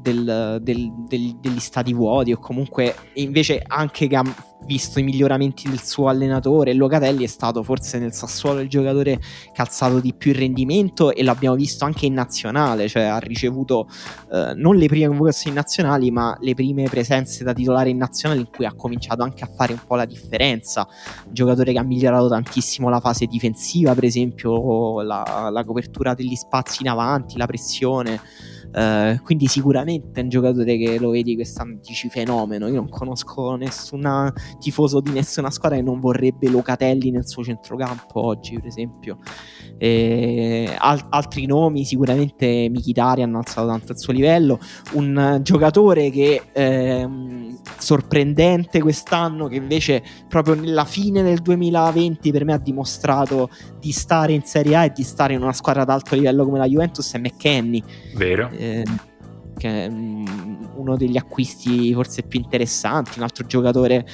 del, 0.00 0.58
del, 0.62 0.92
del, 1.06 1.36
degli 1.40 1.60
stati 1.60 1.92
vuoti 1.92 2.32
o 2.32 2.38
comunque 2.38 2.94
invece 3.14 3.62
anche 3.66 4.06
che 4.06 4.16
ha 4.16 4.24
visto 4.64 5.00
i 5.00 5.02
miglioramenti 5.02 5.68
del 5.68 5.82
suo 5.82 6.08
allenatore 6.08 6.72
Locatelli 6.72 7.24
è 7.24 7.28
stato 7.28 7.62
forse 7.64 7.98
nel 7.98 8.12
Sassuolo 8.12 8.60
il 8.60 8.68
giocatore 8.68 9.18
che 9.18 9.60
ha 9.60 9.64
alzato 9.64 9.98
di 9.98 10.14
più 10.14 10.30
il 10.30 10.38
rendimento 10.38 11.12
e 11.12 11.24
l'abbiamo 11.24 11.56
visto 11.56 11.84
anche 11.84 12.06
in 12.06 12.14
nazionale 12.14 12.88
cioè 12.88 13.02
ha 13.02 13.18
ricevuto 13.18 13.88
eh, 14.32 14.52
non 14.54 14.76
le 14.76 14.86
prime 14.86 15.08
convocazioni 15.08 15.56
nazionali 15.56 16.10
ma 16.10 16.36
le 16.40 16.54
prime 16.54 16.84
presenze 16.88 17.44
da 17.44 17.52
titolare 17.52 17.90
in 17.90 17.96
nazionale 17.96 18.40
in 18.40 18.48
cui 18.50 18.64
ha 18.64 18.74
cominciato 18.74 19.22
anche 19.22 19.44
a 19.44 19.48
fare 19.54 19.72
un 19.72 19.80
po' 19.86 19.96
la 19.96 20.04
differenza. 20.04 20.86
Un 21.26 21.32
giocatore 21.32 21.72
che 21.72 21.78
ha 21.78 21.82
migliorato 21.82 22.28
tantissimo 22.28 22.88
la 22.88 23.00
fase 23.00 23.26
difensiva 23.26 23.94
per 23.94 24.04
esempio 24.04 25.02
la, 25.02 25.48
la 25.50 25.64
copertura 25.64 26.14
degli 26.14 26.34
spazi 26.34 26.82
in 26.82 26.88
avanti 26.88 27.36
la 27.36 27.46
pressione 27.46 28.20
Uh, 28.72 29.20
quindi 29.22 29.48
sicuramente 29.48 30.20
è 30.20 30.22
un 30.22 30.30
giocatore 30.30 30.78
che 30.78 30.98
lo 30.98 31.10
vedi 31.10 31.34
quest'anno 31.34 31.78
dici 31.82 32.08
fenomeno. 32.08 32.68
Io 32.68 32.76
non 32.76 32.88
conosco 32.88 33.54
nessun 33.56 34.32
tifoso 34.58 35.00
di 35.00 35.10
nessuna 35.10 35.50
squadra 35.50 35.76
che 35.76 35.84
non 35.84 36.00
vorrebbe 36.00 36.48
Locatelli 36.48 37.10
nel 37.10 37.28
suo 37.28 37.44
centrocampo 37.44 38.24
oggi, 38.24 38.54
per 38.54 38.66
esempio. 38.66 39.18
E, 39.76 40.74
al- 40.78 41.06
altri 41.10 41.46
nomi, 41.46 41.84
sicuramente 41.84 42.68
Michitari 42.70 43.22
hanno 43.22 43.38
alzato 43.38 43.66
tanto 43.66 43.92
il 43.92 43.98
suo 43.98 44.12
livello. 44.12 44.58
Un 44.92 45.40
giocatore 45.42 46.10
che 46.10 46.42
eh, 46.52 47.08
sorprendente 47.78 48.80
quest'anno, 48.80 49.48
che 49.48 49.56
invece 49.56 50.02
proprio 50.28 50.54
nella 50.54 50.84
fine 50.84 51.22
del 51.22 51.40
2020 51.40 52.30
per 52.30 52.44
me 52.44 52.54
ha 52.54 52.58
dimostrato 52.58 53.50
di 53.78 53.92
stare 53.92 54.32
in 54.32 54.42
Serie 54.44 54.76
A 54.76 54.84
e 54.84 54.92
di 54.94 55.02
stare 55.02 55.34
in 55.34 55.42
una 55.42 55.52
squadra 55.52 55.82
ad 55.82 55.90
alto 55.90 56.14
livello 56.14 56.44
come 56.44 56.58
la 56.58 56.66
Juventus 56.66 57.12
è 57.12 57.18
McKenny. 57.18 57.82
Vero. 58.14 58.50
Eh, 58.50 58.61
che 59.62 59.84
è 59.84 59.88
uno 59.88 60.96
degli 60.96 61.16
acquisti 61.16 61.92
forse 61.94 62.22
più 62.22 62.40
interessanti, 62.40 63.18
un 63.18 63.24
altro 63.24 63.46
giocatore 63.46 64.04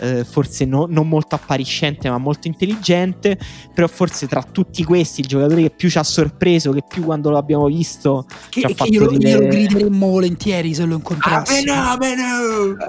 eh, 0.00 0.24
forse 0.24 0.64
no, 0.64 0.86
non 0.88 1.08
molto 1.08 1.34
appariscente 1.34 2.10
ma 2.10 2.18
molto 2.18 2.48
intelligente, 2.48 3.38
però 3.72 3.86
forse 3.86 4.26
tra 4.26 4.42
tutti 4.42 4.82
questi 4.84 5.20
il 5.20 5.26
giocatore 5.26 5.62
che 5.62 5.70
più 5.70 5.88
ci 5.88 5.98
ha 5.98 6.02
sorpreso, 6.02 6.72
che 6.72 6.82
più 6.86 7.04
quando 7.04 7.30
lo 7.30 7.38
abbiamo 7.38 7.66
visto 7.66 8.26
che, 8.48 8.60
ci 8.60 8.66
ha 8.66 8.68
fatto 8.70 8.90
glielo, 8.90 9.10
dire... 9.10 9.30
glielo 9.30 9.46
grideremmo 9.46 10.08
volentieri 10.08 10.74
se 10.74 10.84
lo 10.84 10.96
incontrassimo. 10.96 11.72
Ah, 11.72 11.98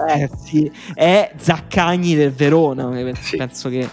eh, 0.08 0.30
sì, 0.44 0.70
è 0.94 1.32
Zaccagni 1.36 2.14
del 2.14 2.32
Verona, 2.32 2.90
sì. 3.20 3.36
penso 3.36 3.68
che 3.68 3.88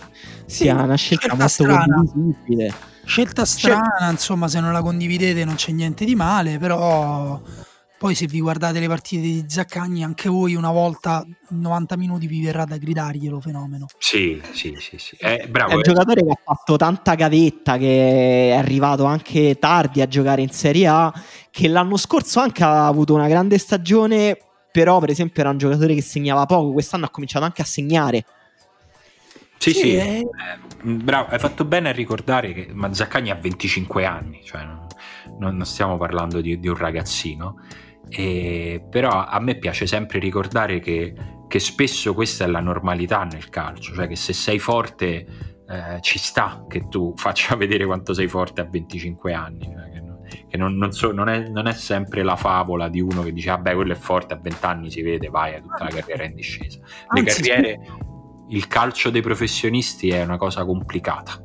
sia 0.45 0.77
sì, 0.77 0.83
una 0.83 0.95
scelta 0.95 1.27
molto 1.29 1.47
strana. 1.47 1.95
condivisibile. 1.95 2.93
Scelta 3.05 3.45
strana, 3.45 3.95
Scel- 3.97 4.11
insomma, 4.11 4.47
se 4.47 4.59
non 4.59 4.73
la 4.73 4.81
condividete 4.81 5.45
non 5.45 5.55
c'è 5.55 5.71
niente 5.71 6.05
di 6.05 6.15
male, 6.15 6.57
però 6.57 7.41
poi 7.97 8.13
se 8.13 8.27
vi 8.27 8.41
guardate 8.41 8.79
le 8.79 8.87
partite 8.87 9.21
di 9.21 9.45
Zaccagni, 9.47 10.03
anche 10.03 10.27
voi 10.27 10.53
una 10.53 10.71
volta 10.71 11.25
90 11.49 11.95
minuti 11.95 12.27
vi 12.27 12.43
verrà 12.43 12.65
da 12.65 12.77
gridarglielo 12.77 13.39
fenomeno. 13.39 13.85
Sì, 13.97 14.41
sì, 14.51 14.75
sì, 14.79 14.97
sì. 14.97 15.15
Eh, 15.19 15.47
bravo, 15.49 15.71
è 15.71 15.73
un 15.75 15.79
eh. 15.79 15.83
giocatore 15.83 16.23
che 16.23 16.31
ha 16.31 16.41
fatto 16.43 16.75
tanta 16.75 17.15
gavetta, 17.15 17.77
che 17.77 18.49
è 18.49 18.55
arrivato 18.55 19.05
anche 19.05 19.57
tardi 19.59 20.01
a 20.01 20.07
giocare 20.07 20.41
in 20.41 20.49
Serie 20.49 20.87
A, 20.87 21.13
che 21.49 21.67
l'anno 21.69 21.95
scorso 21.95 22.39
anche 22.41 22.63
ha 22.63 22.85
avuto 22.85 23.13
una 23.13 23.29
grande 23.29 23.57
stagione, 23.57 24.37
però 24.71 24.99
per 24.99 25.09
esempio 25.09 25.41
era 25.41 25.51
un 25.51 25.57
giocatore 25.57 25.95
che 25.95 26.01
segnava 26.01 26.45
poco, 26.45 26.73
quest'anno 26.73 27.05
ha 27.05 27.09
cominciato 27.09 27.45
anche 27.45 27.61
a 27.61 27.65
segnare. 27.65 28.25
Sì, 29.57 29.71
sì, 29.71 29.79
sì 29.79 29.95
è... 29.95 30.19
eh, 30.19 30.27
bravo, 30.83 31.29
hai 31.29 31.39
fatto 31.39 31.65
bene 31.65 31.89
a 31.89 31.91
ricordare 31.91 32.53
che 32.53 32.69
Mazzaccagni 32.71 33.31
ha 33.31 33.35
25 33.35 34.05
anni, 34.05 34.41
cioè 34.43 34.63
non, 34.63 35.55
non 35.55 35.65
stiamo 35.65 35.97
parlando 35.97 36.41
di, 36.41 36.59
di 36.59 36.67
un 36.67 36.75
ragazzino. 36.75 37.59
E, 38.07 38.85
però 38.87 39.25
a 39.25 39.39
me 39.39 39.57
piace 39.57 39.87
sempre 39.87 40.19
ricordare 40.19 40.79
che, 40.79 41.13
che, 41.47 41.59
spesso 41.59 42.13
questa 42.13 42.45
è 42.45 42.47
la 42.47 42.59
normalità 42.59 43.23
nel 43.23 43.49
calcio, 43.49 43.93
cioè 43.95 44.07
che 44.07 44.15
se 44.15 44.31
sei 44.31 44.59
forte 44.59 45.25
eh, 45.67 45.99
ci 46.01 46.19
sta 46.19 46.65
che 46.67 46.87
tu 46.87 47.13
faccia 47.17 47.55
vedere 47.55 47.85
quanto 47.85 48.13
sei 48.13 48.27
forte 48.27 48.61
a 48.61 48.65
25 48.65 49.33
anni, 49.33 49.63
cioè 49.63 49.89
che, 49.89 49.99
non, 50.01 50.19
che 50.47 50.57
non, 50.57 50.91
so, 50.91 51.09
è, 51.09 51.49
non, 51.49 51.67
è, 51.67 51.73
sempre 51.73 52.21
la 52.21 52.35
favola 52.35 52.89
di 52.89 53.01
uno 53.01 53.23
che 53.23 53.33
dice 53.33 53.49
vabbè 53.49 53.73
quello 53.73 53.93
è 53.93 53.97
forte 53.97 54.35
a 54.35 54.37
20 54.37 54.65
anni 54.65 54.91
si 54.91 55.01
vede, 55.01 55.29
vai, 55.29 55.55
a 55.55 55.61
tutta 55.61 55.85
la 55.85 55.89
carriera 55.89 56.25
in 56.25 56.35
discesa. 56.35 56.79
Le 57.11 57.19
Anzi, 57.21 57.41
carriere, 57.41 57.79
il 58.49 58.67
calcio 58.67 59.09
dei 59.09 59.21
professionisti 59.21 60.09
è 60.09 60.23
una 60.23 60.37
cosa 60.37 60.65
complicata. 60.65 61.43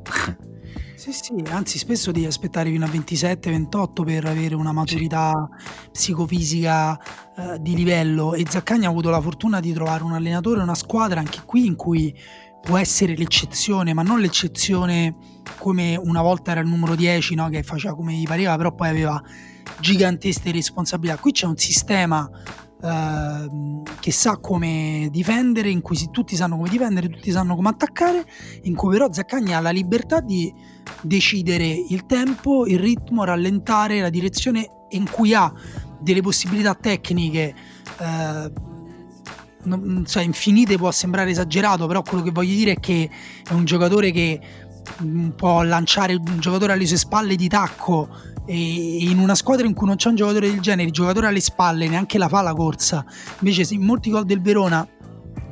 Sì, 1.00 1.12
sì, 1.12 1.32
anzi 1.48 1.78
spesso 1.78 2.10
devi 2.10 2.26
aspettare 2.26 2.70
fino 2.70 2.84
a 2.84 2.88
27-28 2.88 4.04
per 4.04 4.26
avere 4.26 4.54
una 4.54 4.70
maturità 4.72 5.48
psicofisica 5.90 7.00
eh, 7.36 7.58
di 7.58 7.74
livello 7.74 8.34
e 8.34 8.44
Zaccagni 8.46 8.84
ha 8.84 8.90
avuto 8.90 9.08
la 9.08 9.20
fortuna 9.22 9.60
di 9.60 9.72
trovare 9.72 10.02
un 10.02 10.12
allenatore, 10.12 10.60
una 10.60 10.74
squadra 10.74 11.20
anche 11.20 11.40
qui 11.46 11.64
in 11.64 11.74
cui 11.74 12.14
può 12.60 12.76
essere 12.76 13.16
l'eccezione, 13.16 13.94
ma 13.94 14.02
non 14.02 14.20
l'eccezione 14.20 15.16
come 15.58 15.96
una 15.96 16.20
volta 16.20 16.50
era 16.50 16.60
il 16.60 16.68
numero 16.68 16.94
10, 16.94 17.34
no? 17.34 17.48
che 17.48 17.62
faceva 17.62 17.94
come 17.94 18.12
gli 18.12 18.26
pareva, 18.26 18.56
però 18.58 18.74
poi 18.74 18.88
aveva 18.90 19.22
gigantesche 19.80 20.52
responsabilità. 20.52 21.16
Qui 21.16 21.32
c'è 21.32 21.46
un 21.46 21.56
sistema 21.56 22.28
Uh, 22.82 23.82
che 24.00 24.10
sa 24.10 24.38
come 24.38 25.08
difendere, 25.10 25.68
in 25.68 25.82
cui 25.82 25.98
tutti 26.10 26.34
sanno 26.34 26.56
come 26.56 26.70
difendere, 26.70 27.10
tutti 27.10 27.30
sanno 27.30 27.54
come 27.54 27.68
attaccare, 27.68 28.24
in 28.62 28.74
cui 28.74 28.92
però 28.92 29.12
Zaccagni 29.12 29.52
ha 29.52 29.60
la 29.60 29.70
libertà 29.70 30.20
di 30.20 30.50
decidere 31.02 31.66
il 31.66 32.06
tempo, 32.06 32.66
il 32.66 32.78
ritmo, 32.78 33.24
rallentare 33.24 34.00
la 34.00 34.08
direzione 34.08 34.86
in 34.90 35.08
cui 35.10 35.34
ha 35.34 35.52
delle 36.00 36.22
possibilità 36.22 36.74
tecniche. 36.74 37.54
Uh, 37.98 38.68
non, 39.64 40.04
cioè, 40.06 40.22
infinite 40.22 40.76
può 40.76 40.90
sembrare 40.90 41.30
esagerato, 41.30 41.86
però 41.86 42.02
quello 42.02 42.22
che 42.22 42.30
voglio 42.30 42.54
dire 42.54 42.72
è 42.72 42.80
che 42.80 43.10
è 43.46 43.52
un 43.52 43.64
giocatore 43.64 44.10
che 44.10 44.40
mm, 45.02 45.30
può 45.30 45.62
lanciare 45.62 46.14
un 46.14 46.38
giocatore 46.38 46.72
alle 46.72 46.86
sue 46.86 46.96
spalle 46.96 47.36
di 47.36 47.48
tacco 47.48 48.08
e 48.50 49.04
in 49.04 49.20
una 49.20 49.36
squadra 49.36 49.64
in 49.64 49.74
cui 49.74 49.86
non 49.86 49.94
c'è 49.94 50.08
un 50.08 50.16
giocatore 50.16 50.50
del 50.50 50.58
genere, 50.58 50.88
il 50.88 50.92
giocatore 50.92 51.28
alle 51.28 51.38
spalle 51.38 51.86
neanche 51.86 52.18
la 52.18 52.26
fa 52.26 52.42
la 52.42 52.52
corsa. 52.52 53.04
Invece, 53.38 53.72
in 53.72 53.82
molti 53.82 54.10
gol 54.10 54.24
del 54.24 54.40
Verona 54.40 54.84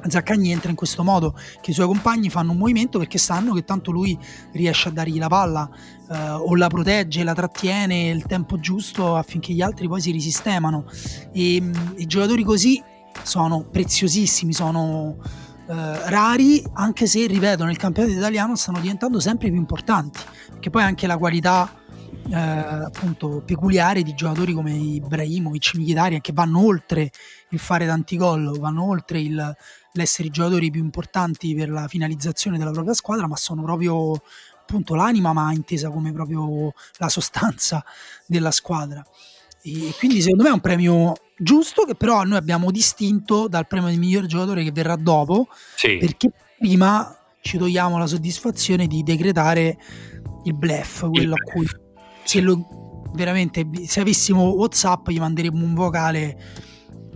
Zaccagni 0.05 0.51
entra 0.51 0.71
in 0.71 0.75
questo 0.75 1.05
modo 1.05 1.39
che 1.61 1.71
i 1.71 1.75
suoi 1.75 1.87
compagni 1.87 2.29
fanno 2.29 2.51
un 2.51 2.59
movimento 2.59 2.99
perché 2.99 3.19
sanno 3.19 3.55
che 3.55 3.63
tanto 3.63 3.93
lui 3.93 4.19
riesce 4.51 4.89
a 4.89 4.91
dargli 4.91 5.17
la 5.17 5.29
palla 5.29 5.71
eh, 6.11 6.31
o 6.31 6.57
la 6.57 6.67
protegge, 6.67 7.23
la 7.23 7.35
trattiene 7.35 8.09
il 8.09 8.25
tempo 8.25 8.59
giusto 8.59 9.15
affinché 9.15 9.53
gli 9.53 9.63
altri 9.63 9.87
poi 9.87 10.01
si 10.01 10.11
risistemano 10.11 10.85
e 11.33 11.61
mm, 11.61 11.73
i 11.99 12.07
giocatori 12.07 12.43
così 12.43 12.83
sono 13.23 13.65
preziosissimi, 13.65 14.53
sono 14.53 15.19
eh, 15.69 16.09
rari 16.11 16.65
anche 16.73 17.07
se 17.07 17.27
ripeto 17.29 17.65
nel 17.65 17.77
campionato 17.77 18.13
italiano 18.13 18.57
stanno 18.57 18.81
diventando 18.81 19.21
sempre 19.21 19.51
più 19.51 19.59
importanti 19.59 20.19
perché 20.51 20.71
poi 20.71 20.83
anche 20.83 21.07
la 21.07 21.17
qualità 21.17 21.71
eh, 22.31 22.37
appunto 22.37 23.43
peculiare 23.45 24.03
di 24.03 24.15
giocatori 24.15 24.53
come 24.53 24.73
Ibrahimovic, 24.73 25.75
Mkhitaryan 25.75 26.21
che 26.21 26.33
vanno 26.33 26.65
oltre 26.65 27.11
il 27.51 27.59
fare 27.59 27.87
tanti 27.87 28.17
gol, 28.17 28.59
vanno 28.59 28.85
oltre 28.85 29.21
il, 29.21 29.57
l'essere 29.93 30.29
i 30.29 30.31
giocatori 30.31 30.71
più 30.71 30.83
importanti 30.83 31.55
per 31.55 31.71
la 31.71 31.89
finalizzazione 31.89 32.59
della 32.59 32.71
propria 32.71 32.95
squadra, 32.95 33.27
ma 33.27 33.37
sono 33.37 33.63
proprio 33.63 34.21
appunto 34.61 34.95
l'anima, 34.95 35.33
ma 35.33 35.53
intesa 35.53 35.91
come 35.91 36.13
proprio 36.13 36.73
la 36.99 37.09
sostanza 37.09 37.83
della 38.27 38.51
squadra. 38.51 39.05
E 39.63 39.95
quindi 39.99 40.21
secondo 40.21 40.45
me 40.45 40.51
è 40.51 40.53
un 40.53 40.61
premio 40.61 41.15
giusto 41.37 41.85
che 41.85 41.95
però 41.95 42.23
noi 42.25 42.37
abbiamo 42.37 42.71
distinto 42.71 43.49
dal 43.49 43.67
premio 43.67 43.89
del 43.89 43.99
miglior 43.99 44.27
giocatore 44.27 44.63
che 44.63 44.73
verrà 44.73 44.97
dopo, 44.97 45.49
sì. 45.75 45.97
perché 45.97 46.31
prima 46.59 47.15
ci 47.41 47.57
togliamo 47.57 47.99
la 47.99 48.07
soddisfazione 48.07 48.87
di 48.87 49.03
decretare 49.03 49.79
il 50.45 50.55
bluff, 50.55 51.09
quello 51.09 51.35
il 51.35 51.43
a 51.47 51.53
cui 51.53 51.67
se 52.29 52.43
lo, 52.43 53.05
veramente 53.15 53.67
se 53.87 54.01
avessimo 54.01 54.43
Whatsapp 54.51 55.09
gli 55.09 55.19
manderemmo 55.19 55.65
un 55.65 55.73
vocale 55.73 56.37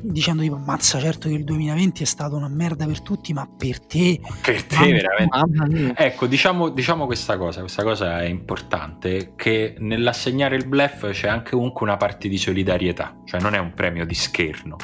dicendo 0.04 0.40
tipo 0.40 0.54
ammazza 0.54 0.98
certo 0.98 1.28
che 1.28 1.34
il 1.34 1.44
2020 1.44 2.02
è 2.02 2.06
stato 2.06 2.34
una 2.34 2.48
merda 2.48 2.86
per 2.86 3.02
tutti 3.02 3.34
ma 3.34 3.46
per 3.46 3.78
te? 3.80 4.18
Per 4.40 4.64
te 4.64 4.76
veramente. 4.90 5.92
ecco 6.02 6.26
diciamo, 6.26 6.70
diciamo, 6.70 7.04
questa 7.04 7.36
cosa 7.36 7.60
questa 7.60 7.82
cosa 7.82 8.22
è 8.22 8.24
importante 8.24 9.34
che 9.36 9.74
nell'assegnare 9.80 10.56
il 10.56 10.66
bluff 10.66 11.10
c'è 11.10 11.28
anche 11.28 11.50
comunque 11.50 11.84
una 11.84 11.98
parte 11.98 12.28
di 12.28 12.38
solidarietà 12.38 13.14
cioè 13.26 13.38
non 13.38 13.54
è 13.54 13.58
un 13.58 13.74
premio 13.74 14.06
di 14.06 14.14
scherno. 14.14 14.76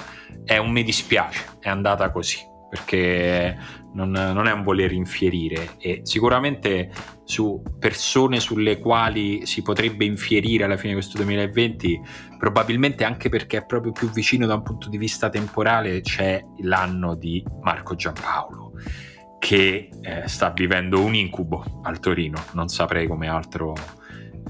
È 0.44 0.58
un 0.58 0.70
mi 0.70 0.82
dispiace 0.82 1.56
è 1.60 1.70
andata 1.70 2.10
così 2.10 2.38
perché 2.68 3.56
non, 3.92 4.10
non, 4.10 4.46
è 4.46 4.52
un 4.52 4.62
voler 4.62 4.92
infierire 4.92 5.70
e 5.78 6.00
sicuramente 6.04 6.90
su 7.24 7.62
persone 7.78 8.40
sulle 8.40 8.78
quali 8.78 9.46
si 9.46 9.62
potrebbe 9.62 10.04
infierire 10.04 10.64
alla 10.64 10.76
fine 10.76 10.88
di 10.88 10.98
questo 10.98 11.16
2020 11.16 12.00
probabilmente 12.38 13.04
anche 13.04 13.28
perché 13.28 13.58
è 13.58 13.64
proprio 13.64 13.92
più 13.92 14.10
vicino 14.10 14.46
da 14.46 14.54
un 14.54 14.62
punto 14.62 14.88
di 14.88 14.98
vista 14.98 15.30
temporale 15.30 16.00
c'è 16.02 16.44
l'anno 16.60 17.14
di 17.14 17.42
Marco 17.62 17.94
Giampaolo 17.94 18.72
che 19.38 19.88
eh, 20.02 20.26
sta 20.26 20.50
vivendo 20.50 21.02
un 21.02 21.14
incubo 21.14 21.80
al 21.82 22.00
Torino. 22.00 22.42
Non 22.52 22.68
saprei 22.68 23.06
come 23.06 23.28
altro 23.28 23.74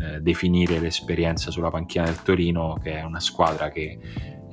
eh, 0.00 0.20
definire 0.20 0.78
l'esperienza 0.78 1.50
sulla 1.50 1.70
panchina 1.70 2.04
del 2.04 2.20
Torino 2.22 2.78
che 2.82 2.94
è 2.94 3.02
una 3.02 3.20
squadra 3.20 3.70
che 3.70 3.98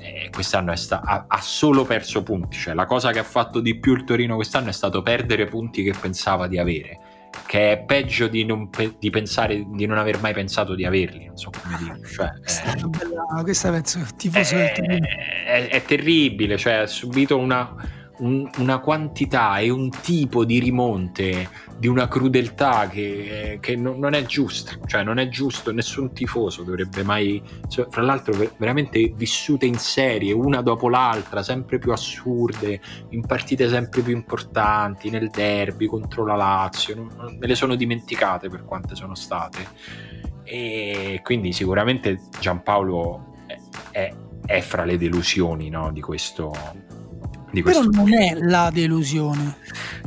eh, 0.05 0.29
quest'anno 0.31 0.75
sta- 0.75 1.01
ha, 1.01 1.25
ha, 1.27 1.41
solo 1.41 1.83
perso 1.85 2.23
punti, 2.23 2.57
cioè 2.57 2.73
la 2.73 2.85
cosa 2.85 3.11
che 3.11 3.19
ha 3.19 3.23
fatto 3.23 3.59
di 3.59 3.79
più 3.79 3.93
il 3.93 4.03
Torino 4.03 4.35
quest'anno 4.35 4.69
è 4.69 4.73
stato 4.73 5.01
perdere 5.01 5.45
punti 5.45 5.83
che 5.83 5.93
pensava 5.99 6.47
di 6.47 6.57
avere, 6.57 6.99
che 7.45 7.71
è 7.71 7.77
peggio 7.79 8.27
di 8.27 8.45
non, 8.45 8.69
pe- 8.69 8.95
di 8.99 9.09
pensare 9.09 9.65
di 9.67 9.85
non 9.85 9.97
aver 9.97 10.19
mai 10.21 10.33
pensato 10.33 10.75
di 10.75 10.85
averli, 10.85 11.25
non 11.25 11.37
so 11.37 11.49
come 11.49 11.77
dire. 11.77 11.99
Cioè, 12.07 12.27
eh, 12.27 12.87
bella, 12.87 13.43
questa 13.43 13.71
penso 13.71 13.99
tifoso 14.15 14.55
è, 14.55 14.73
è, 14.73 14.99
è, 15.45 15.67
è 15.69 15.83
terribile, 15.83 16.57
cioè 16.57 16.73
ha 16.73 16.87
subito 16.87 17.37
una 17.37 17.94
un, 18.19 18.49
una 18.57 18.79
quantità 18.79 19.57
e 19.59 19.69
un 19.69 19.89
tipo 19.89 20.45
di 20.45 20.59
rimonte 20.59 21.49
di 21.77 21.87
una 21.87 22.07
crudeltà 22.07 22.87
che, 22.87 23.57
che 23.59 23.75
non, 23.75 23.99
non, 23.99 24.13
è 24.13 24.23
giusta, 24.25 24.77
cioè 24.85 25.03
non 25.03 25.17
è 25.17 25.27
giusto, 25.27 25.71
nessun 25.71 26.13
tifoso 26.13 26.63
dovrebbe 26.63 27.03
mai, 27.03 27.41
cioè, 27.67 27.87
fra 27.89 28.01
l'altro 28.01 28.51
veramente 28.57 29.13
vissute 29.15 29.65
in 29.65 29.77
serie, 29.77 30.31
una 30.31 30.61
dopo 30.61 30.87
l'altra, 30.87 31.43
sempre 31.43 31.77
più 31.77 31.91
assurde, 31.91 32.79
in 33.09 33.25
partite 33.25 33.67
sempre 33.67 34.01
più 34.01 34.13
importanti, 34.13 35.09
nel 35.09 35.29
derby 35.29 35.85
contro 35.87 36.25
la 36.25 36.35
Lazio, 36.35 36.95
non, 36.95 37.09
non, 37.17 37.37
me 37.37 37.47
le 37.47 37.55
sono 37.55 37.75
dimenticate 37.75 38.49
per 38.49 38.63
quante 38.63 38.95
sono 38.95 39.15
state. 39.15 39.67
E 40.43 41.21
quindi 41.23 41.51
sicuramente 41.51 42.21
Giampaolo 42.39 43.33
è, 43.47 43.57
è, 43.91 44.13
è 44.45 44.61
fra 44.61 44.85
le 44.85 44.97
delusioni 44.97 45.69
no, 45.69 45.91
di 45.91 46.01
questo 46.01 46.53
di 47.55 47.63
Però 47.63 47.81
non 47.83 48.13
è 48.13 48.35
la 48.35 48.69
delusione. 48.71 49.57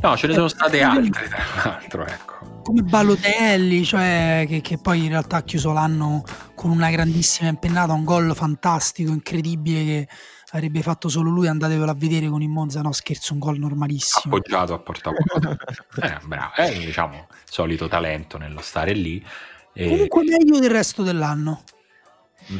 No, 0.01 0.15
ce 0.15 0.27
ne 0.27 0.33
sono 0.33 0.47
state 0.47 0.81
altre, 0.81 1.27
tra 1.27 1.63
l'altro, 1.63 2.05
ecco. 2.05 2.61
Come 2.61 2.83
Balotelli, 2.83 3.83
cioè 3.83 4.45
che, 4.47 4.61
che, 4.61 4.77
poi 4.77 5.05
in 5.05 5.09
realtà 5.09 5.37
ha 5.37 5.41
chiuso 5.41 5.71
l'anno 5.71 6.23
con 6.53 6.69
una 6.69 6.91
grandissima 6.91 7.49
impennata, 7.49 7.93
un 7.93 8.03
gol 8.03 8.35
fantastico, 8.35 9.11
incredibile 9.11 9.83
che 9.83 10.07
avrebbe 10.51 10.83
fatto 10.83 11.09
solo 11.09 11.31
lui, 11.31 11.47
andatevelo 11.47 11.89
a 11.89 11.95
vedere 11.95 12.27
con 12.27 12.43
il 12.43 12.49
Monza, 12.49 12.81
no 12.81 12.91
scherzo, 12.91 13.33
un 13.33 13.39
gol 13.39 13.57
normalissimo. 13.57 14.35
Appoggiato 14.35 14.73
a 14.75 14.79
portavuoto. 14.79 15.57
eh, 16.01 16.17
bravo, 16.25 16.53
è 16.55 16.71
diciamo 16.77 17.27
solito 17.45 17.87
talento 17.87 18.37
nello 18.37 18.61
stare 18.61 18.93
lì. 18.93 19.25
E... 19.73 19.87
Comunque 19.87 20.23
meglio 20.23 20.59
del 20.59 20.69
resto 20.69 21.01
dell'anno. 21.01 21.63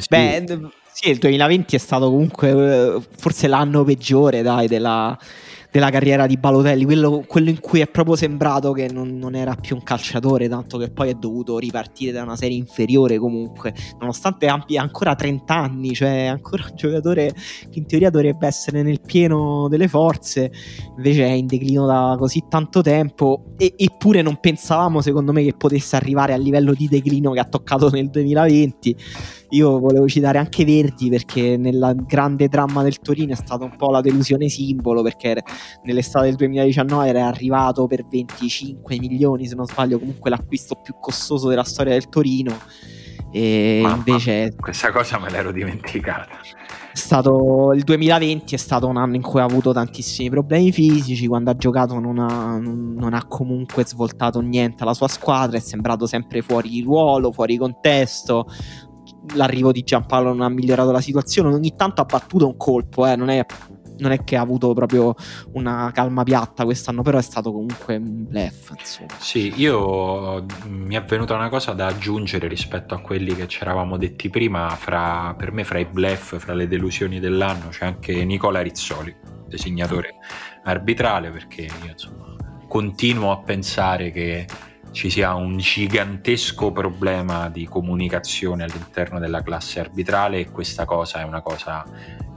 Beh, 0.07 0.45
sì, 1.01 1.11
il 1.11 1.17
2020 1.17 1.77
è 1.77 1.79
stato 1.79 2.09
comunque 2.09 2.49
eh, 2.49 3.01
forse 3.15 3.47
l'anno 3.47 3.85
peggiore 3.85 4.41
dai, 4.41 4.67
della, 4.67 5.17
della 5.71 5.89
carriera 5.91 6.27
di 6.27 6.35
Balotelli, 6.35 6.83
quello, 6.83 7.23
quello, 7.25 7.49
in 7.49 7.61
cui 7.61 7.79
è 7.79 7.87
proprio 7.87 8.17
sembrato 8.17 8.73
che 8.73 8.89
non, 8.91 9.17
non, 9.17 9.33
era 9.33 9.55
più 9.55 9.77
un 9.77 9.83
calciatore, 9.83 10.49
tanto 10.49 10.77
che 10.77 10.89
poi 10.89 11.07
è 11.07 11.13
dovuto 11.13 11.57
ripartire 11.57 12.11
da 12.11 12.23
una 12.23 12.35
serie 12.35 12.57
inferiore 12.57 13.17
comunque, 13.17 13.73
nonostante 13.97 14.47
abbia 14.47 14.81
ancora 14.81 15.15
30 15.15 15.55
anni, 15.55 15.93
cioè 15.93 16.25
ancora 16.25 16.65
un 16.69 16.75
giocatore 16.75 17.33
che 17.33 17.79
in 17.79 17.85
teoria 17.85 18.09
dovrebbe 18.09 18.45
essere 18.45 18.83
nel 18.83 18.99
pieno 18.99 19.69
delle 19.69 19.87
forze, 19.87 20.51
invece 20.97 21.23
è 21.23 21.31
in 21.31 21.47
declino 21.47 21.85
da 21.85 22.17
così 22.19 22.43
tanto 22.49 22.81
tempo, 22.81 23.53
e, 23.55 23.73
eppure 23.77 24.21
non 24.21 24.37
pensavamo 24.41 24.99
secondo 24.99 25.31
me 25.31 25.45
che 25.45 25.53
potesse 25.53 25.95
arrivare 25.95 26.33
al 26.33 26.41
livello 26.41 26.73
di 26.73 26.89
declino 26.89 27.31
che 27.31 27.39
ha 27.39 27.45
toccato 27.45 27.89
nel 27.89 28.09
2020 28.09 28.97
io 29.49 29.79
volevo 29.79 30.07
citare 30.07 30.37
anche 30.37 30.65
Verdi 30.65 31.09
perché 31.09 31.57
nella 31.57 31.93
grande 31.93 32.47
dramma 32.47 32.83
del 32.83 32.99
Torino 32.99 33.33
è 33.33 33.35
stata 33.35 33.63
un 33.63 33.75
po' 33.75 33.91
la 33.91 34.01
delusione 34.01 34.47
simbolo 34.49 35.01
perché 35.01 35.41
nell'estate 35.83 36.25
del 36.25 36.35
2019 36.35 37.07
era 37.07 37.27
arrivato 37.27 37.87
per 37.87 38.05
25 38.07 38.97
milioni 38.99 39.47
se 39.47 39.55
non 39.55 39.65
sbaglio 39.65 39.99
comunque 39.99 40.29
l'acquisto 40.29 40.75
più 40.75 40.95
costoso 40.99 41.47
della 41.47 41.63
storia 41.63 41.93
del 41.93 42.09
Torino. 42.09 42.57
E 43.31 43.81
Mamma, 43.83 43.95
invece 43.95 44.55
questa 44.59 44.91
cosa 44.91 45.19
me 45.19 45.29
l'ero 45.29 45.51
dimenticata. 45.51 46.39
stato, 46.93 47.71
il 47.73 47.83
2020 47.83 48.55
è 48.55 48.57
stato 48.57 48.87
un 48.87 48.97
anno 48.97 49.15
in 49.15 49.21
cui 49.21 49.39
ha 49.39 49.43
avuto 49.43 49.71
tantissimi 49.71 50.29
problemi 50.29 50.71
fisici, 50.71 51.27
quando 51.27 51.51
ha 51.51 51.55
giocato 51.55 51.99
non 51.99 52.17
ha, 52.17 52.57
non 52.57 53.13
ha, 53.13 53.25
comunque 53.27 53.85
svoltato 53.85 54.39
niente 54.41 54.81
alla 54.81 54.95
sua 54.95 55.07
squadra, 55.07 55.57
è 55.57 55.61
sembrato 55.61 56.07
sempre 56.07 56.41
fuori 56.41 56.81
ruolo, 56.81 57.31
fuori 57.31 57.57
contesto, 57.57 58.47
l'arrivo 59.33 59.71
di 59.71 59.83
Giampaolo 59.83 60.29
non 60.29 60.41
ha 60.41 60.49
migliorato 60.49 60.91
la 60.91 61.01
situazione. 61.01 61.53
Ogni 61.53 61.75
tanto 61.75 62.01
ha 62.01 62.05
battuto 62.05 62.47
un 62.47 62.57
colpo, 62.57 63.05
eh, 63.05 63.15
non, 63.15 63.29
è, 63.29 63.45
non, 63.97 64.11
è, 64.11 64.23
che 64.23 64.35
ha 64.35 64.41
avuto 64.41 64.73
proprio 64.73 65.15
una 65.53 65.91
calma 65.93 66.23
piatta 66.23 66.63
quest'anno, 66.63 67.01
però 67.01 67.17
è 67.17 67.21
stato 67.21 67.51
comunque 67.51 67.97
un 67.97 68.27
blef. 68.27 68.73
Sì, 69.17 69.53
io 69.55 70.45
mi 70.67 70.95
è 70.95 71.03
venuta 71.03 71.35
una 71.35 71.49
cosa 71.49 71.73
da 71.73 71.87
aggiungere 71.87 72.47
rispetto 72.47 72.93
a 72.93 72.99
quelli 72.99 73.35
che 73.35 73.47
ci 73.47 73.61
eravamo 73.61 73.97
detti 73.97 74.29
prima. 74.29 74.69
Fra, 74.69 75.33
per 75.37 75.51
me, 75.51 75.63
fra 75.63 75.79
i 75.79 75.85
blef, 75.85 76.39
fra 76.39 76.53
le 76.53 76.67
delusioni 76.67 77.19
dell'anno, 77.19 77.69
c'è 77.69 77.85
anche 77.85 78.23
Nicola 78.25 78.61
Rizzoli, 78.61 79.15
designatore 79.47 80.15
arbitrale, 80.63 81.31
perché 81.31 81.61
io 81.63 81.91
insomma 81.91 82.35
continuo 82.67 83.31
a 83.31 83.39
pensare 83.39 84.11
che 84.11 84.45
ci 84.91 85.09
sia 85.09 85.33
un 85.35 85.57
gigantesco 85.57 86.71
problema 86.71 87.49
di 87.49 87.65
comunicazione 87.65 88.63
all'interno 88.63 89.19
della 89.19 89.41
classe 89.41 89.79
arbitrale 89.79 90.39
e 90.39 90.51
questa 90.51 90.85
cosa 90.85 91.19
è 91.19 91.23
una 91.23 91.41
cosa 91.41 91.85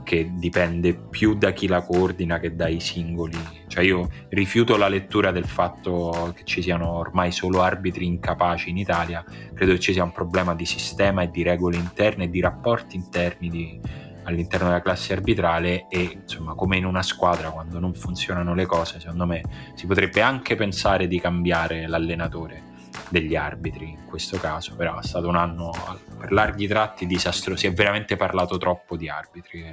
che 0.03 0.31
dipende 0.33 0.93
più 0.93 1.33
da 1.35 1.51
chi 1.51 1.67
la 1.67 1.81
coordina 1.81 2.39
che 2.39 2.55
dai 2.55 2.79
singoli. 2.79 3.37
Cioè 3.67 3.83
io 3.83 4.09
rifiuto 4.29 4.75
la 4.75 4.87
lettura 4.87 5.31
del 5.31 5.45
fatto 5.45 6.33
che 6.35 6.43
ci 6.43 6.61
siano 6.61 6.91
ormai 6.91 7.31
solo 7.31 7.61
arbitri 7.61 8.05
incapaci 8.05 8.69
in 8.69 8.77
Italia, 8.77 9.23
credo 9.53 9.73
che 9.73 9.79
ci 9.79 9.93
sia 9.93 10.03
un 10.03 10.11
problema 10.11 10.53
di 10.53 10.65
sistema 10.65 11.23
e 11.23 11.31
di 11.31 11.41
regole 11.41 11.77
interne 11.77 12.25
e 12.25 12.29
di 12.29 12.41
rapporti 12.41 12.95
interni 12.95 13.49
di, 13.49 13.79
all'interno 14.23 14.67
della 14.67 14.81
classe 14.81 15.13
arbitrale 15.13 15.87
e 15.89 16.19
insomma 16.21 16.53
come 16.53 16.77
in 16.77 16.85
una 16.85 17.03
squadra 17.03 17.49
quando 17.49 17.79
non 17.79 17.93
funzionano 17.93 18.53
le 18.53 18.65
cose 18.65 18.99
secondo 18.99 19.25
me 19.25 19.41
si 19.75 19.85
potrebbe 19.85 20.21
anche 20.21 20.55
pensare 20.55 21.07
di 21.07 21.19
cambiare 21.19 21.87
l'allenatore 21.87 22.71
degli 23.09 23.35
arbitri 23.35 23.89
in 23.89 24.05
questo 24.05 24.37
caso 24.37 24.75
però 24.75 24.99
è 24.99 25.03
stato 25.03 25.27
un 25.27 25.35
anno 25.35 25.71
per 26.17 26.31
larghi 26.31 26.67
tratti 26.67 27.05
disastroso. 27.05 27.59
Si 27.59 27.67
è 27.67 27.73
veramente 27.73 28.15
parlato 28.15 28.57
troppo 28.57 28.95
di 28.95 29.09
arbitri 29.09 29.63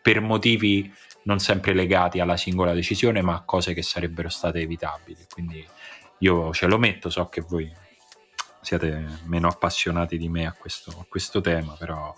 per 0.00 0.20
motivi 0.20 0.92
non 1.24 1.38
sempre 1.38 1.74
legati 1.74 2.20
alla 2.20 2.36
singola 2.36 2.72
decisione 2.72 3.22
ma 3.22 3.34
a 3.34 3.42
cose 3.42 3.74
che 3.74 3.82
sarebbero 3.82 4.28
state 4.28 4.60
evitabili. 4.60 5.26
Quindi 5.30 5.66
io 6.18 6.52
ce 6.52 6.66
lo 6.66 6.78
metto 6.78 7.10
so 7.10 7.26
che 7.26 7.42
voi 7.42 7.70
siete 8.62 9.04
meno 9.24 9.48
appassionati 9.48 10.18
di 10.18 10.28
me 10.28 10.46
a 10.46 10.52
questo, 10.52 10.90
a 10.90 11.06
questo 11.08 11.40
tema 11.40 11.74
però 11.78 12.14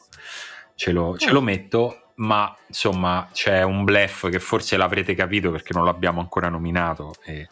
ce 0.83 0.91
lo, 0.91 1.17
ce 1.17 1.31
lo 1.31 1.41
mm. 1.41 1.45
metto, 1.45 1.97
ma 2.17 2.53
insomma 2.67 3.29
c'è 3.31 3.63
un 3.63 3.85
blef 3.85 4.29
che 4.29 4.41
forse 4.41 4.77
l'avrete 4.77 5.15
capito 5.15 5.53
perché 5.53 5.73
non 5.75 5.85
l'abbiamo 5.85 6.19
ancora 6.19 6.49
nominato 6.49 7.15
e 7.25 7.47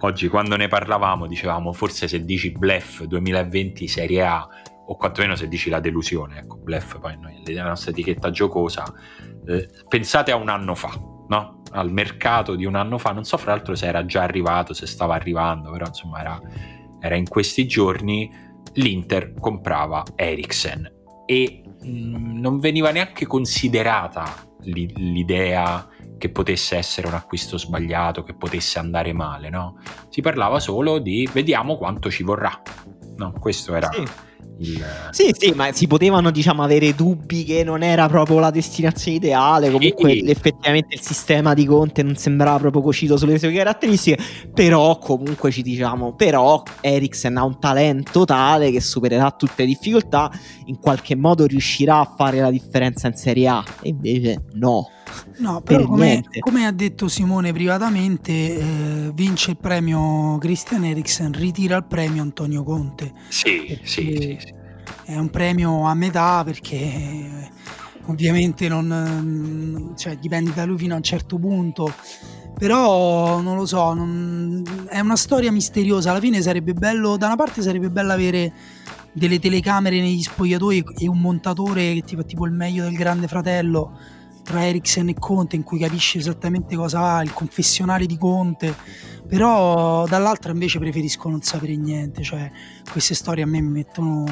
oggi 0.00 0.26
quando 0.26 0.56
ne 0.56 0.66
parlavamo 0.66 1.26
dicevamo 1.26 1.72
forse 1.72 2.08
se 2.08 2.24
dici 2.24 2.50
blef 2.50 3.04
2020 3.04 3.86
Serie 3.86 4.24
A 4.24 4.48
o 4.86 4.96
quantomeno 4.96 5.36
se 5.36 5.46
dici 5.46 5.70
la 5.70 5.78
delusione, 5.78 6.40
ecco, 6.40 6.56
blef, 6.56 6.98
poi 6.98 7.16
noi, 7.16 7.42
la 7.54 7.62
nostra 7.62 7.92
etichetta 7.92 8.30
giocosa, 8.30 8.84
eh, 9.46 9.68
pensate 9.88 10.32
a 10.32 10.36
un 10.36 10.48
anno 10.48 10.74
fa, 10.74 10.90
no? 11.28 11.62
Al 11.70 11.92
mercato 11.92 12.56
di 12.56 12.64
un 12.64 12.74
anno 12.74 12.98
fa, 12.98 13.12
non 13.12 13.24
so 13.24 13.36
fra 13.36 13.52
l'altro 13.52 13.76
se 13.76 13.86
era 13.86 14.04
già 14.04 14.22
arrivato, 14.22 14.74
se 14.74 14.86
stava 14.86 15.14
arrivando, 15.14 15.70
però 15.70 15.86
insomma 15.86 16.20
era, 16.20 16.40
era 17.00 17.14
in 17.14 17.28
questi 17.28 17.66
giorni, 17.66 18.30
l'Inter 18.74 19.32
comprava 19.38 20.02
Eriksen 20.16 20.92
e 21.24 21.63
mm, 21.84 22.38
non 22.40 22.58
veniva 22.58 22.90
neanche 22.90 23.26
considerata 23.26 24.24
l'idea 24.62 25.88
che 26.16 26.30
potesse 26.30 26.76
essere 26.76 27.06
un 27.06 27.14
acquisto 27.14 27.58
sbagliato, 27.58 28.22
che 28.22 28.34
potesse 28.34 28.78
andare 28.78 29.12
male, 29.12 29.50
no? 29.50 29.78
Si 30.08 30.20
parlava 30.20 30.58
solo 30.58 30.98
di 30.98 31.28
vediamo 31.32 31.76
quanto 31.76 32.10
ci 32.10 32.22
vorrà. 32.22 32.62
No, 33.16 33.32
questo 33.32 33.74
era 33.74 33.90
sì. 33.92 34.04
Il... 34.58 34.84
Sì, 35.10 35.34
sì, 35.36 35.52
ma 35.52 35.72
si 35.72 35.86
potevano, 35.86 36.30
diciamo, 36.30 36.62
avere 36.62 36.94
dubbi 36.94 37.44
che 37.44 37.64
non 37.64 37.82
era 37.82 38.08
proprio 38.08 38.38
la 38.38 38.50
destinazione 38.50 39.16
ideale. 39.16 39.70
Comunque, 39.70 40.12
sì. 40.12 40.30
effettivamente 40.30 40.94
il 40.94 41.00
sistema 41.00 41.54
di 41.54 41.64
Conte 41.64 42.02
non 42.02 42.16
sembrava 42.16 42.58
proprio 42.58 42.82
cucito 42.82 43.16
sulle 43.16 43.38
sue 43.38 43.52
caratteristiche. 43.52 44.22
Però, 44.52 44.98
comunque, 44.98 45.50
ci 45.50 45.62
diciamo, 45.62 46.14
però 46.14 46.62
Eriksen 46.80 47.36
ha 47.36 47.44
un 47.44 47.58
talento 47.58 48.24
tale 48.24 48.70
che 48.70 48.80
supererà 48.80 49.30
tutte 49.32 49.62
le 49.62 49.66
difficoltà. 49.66 50.30
In 50.66 50.78
qualche 50.78 51.16
modo 51.16 51.46
riuscirà 51.46 51.98
a 52.00 52.14
fare 52.16 52.40
la 52.40 52.50
differenza 52.50 53.08
in 53.08 53.14
Serie 53.14 53.48
A. 53.48 53.64
E 53.82 53.88
invece, 53.88 54.44
no. 54.52 54.88
No, 55.38 55.60
però 55.64 55.86
come, 55.86 56.22
come, 56.40 56.66
ha 56.66 56.72
detto 56.72 57.08
Simone 57.08 57.52
privatamente, 57.52 58.32
eh, 58.32 59.10
vince 59.14 59.52
il 59.52 59.56
premio 59.56 60.38
Christian 60.38 60.84
Eriksen, 60.84 61.32
ritira 61.32 61.76
il 61.76 61.84
premio 61.84 62.22
Antonio 62.22 62.62
Conte. 62.62 63.12
Sì, 63.28 63.64
sì, 63.66 63.80
sì, 63.82 64.38
sì, 64.40 64.54
È 65.04 65.16
un 65.16 65.30
premio 65.30 65.84
a 65.84 65.94
metà 65.94 66.42
perché 66.44 66.76
eh, 66.76 67.50
ovviamente 68.06 68.68
non, 68.68 69.92
cioè, 69.96 70.16
dipende 70.16 70.52
da 70.54 70.64
lui 70.64 70.78
fino 70.78 70.94
a 70.94 70.98
un 70.98 71.02
certo 71.02 71.38
punto. 71.38 71.92
Però 72.56 73.40
non 73.40 73.56
lo 73.56 73.66
so, 73.66 73.92
non, 73.94 74.62
è 74.88 75.00
una 75.00 75.16
storia 75.16 75.50
misteriosa. 75.50 76.10
Alla 76.10 76.20
fine 76.20 76.40
sarebbe 76.40 76.72
bello, 76.72 77.16
da 77.16 77.26
una 77.26 77.36
parte 77.36 77.62
sarebbe 77.62 77.90
bello 77.90 78.12
avere 78.12 78.52
delle 79.10 79.40
telecamere 79.40 80.00
negli 80.00 80.22
spogliatoi 80.22 80.84
e 80.98 81.08
un 81.08 81.20
montatore 81.20 81.94
che 81.94 82.02
ti 82.02 82.16
fa 82.16 82.22
tipo 82.22 82.46
il 82.46 82.52
meglio 82.52 82.84
del 82.84 82.94
grande 82.94 83.28
fratello 83.28 83.96
tra 84.44 84.64
Eriksen 84.64 85.08
e 85.08 85.14
Conte 85.14 85.56
in 85.56 85.64
cui 85.64 85.78
capisci 85.78 86.18
esattamente 86.18 86.76
cosa 86.76 87.14
ha, 87.14 87.22
il 87.22 87.32
confessionale 87.32 88.06
di 88.06 88.16
Conte, 88.16 88.74
però 89.26 90.06
dall'altra 90.06 90.52
invece 90.52 90.78
preferisco 90.78 91.28
non 91.28 91.42
sapere 91.42 91.74
niente, 91.74 92.22
cioè 92.22 92.50
queste 92.90 93.14
storie 93.14 93.42
a 93.42 93.46
me 93.46 93.60
mi 93.60 93.70
mettono 93.70 94.24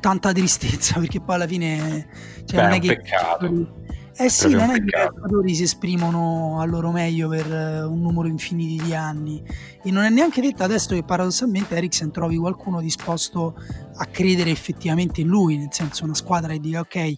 tanta 0.00 0.32
tristezza 0.32 1.00
perché 1.00 1.20
poi 1.20 1.34
alla 1.34 1.46
fine 1.46 2.06
cioè, 2.44 2.60
Beh, 2.60 2.62
non 2.62 2.72
è, 2.72 2.76
è 2.76 2.80
che 2.80 2.96
peccato. 2.96 3.84
Eh 4.18 4.30
sì, 4.30 4.48
non 4.48 4.70
è 4.70 4.74
che 4.74 4.84
i 4.84 4.90
calciatori 4.90 5.54
si 5.54 5.64
esprimono 5.64 6.58
al 6.58 6.70
loro 6.70 6.90
meglio 6.90 7.28
per 7.28 7.46
uh, 7.46 7.92
un 7.92 8.00
numero 8.00 8.28
infinito 8.28 8.82
di 8.82 8.94
anni 8.94 9.42
e 9.82 9.90
non 9.90 10.04
è 10.04 10.08
neanche 10.08 10.40
detto 10.40 10.62
adesso 10.62 10.94
che 10.94 11.02
paradossalmente 11.02 11.76
Eriksen 11.76 12.10
trovi 12.10 12.38
qualcuno 12.38 12.80
disposto 12.80 13.54
a 13.94 14.06
credere 14.06 14.50
effettivamente 14.50 15.20
in 15.20 15.28
lui, 15.28 15.58
nel 15.58 15.68
senso 15.70 16.04
una 16.04 16.14
squadra 16.14 16.52
che 16.52 16.60
dica 16.60 16.80
ok, 16.80 17.12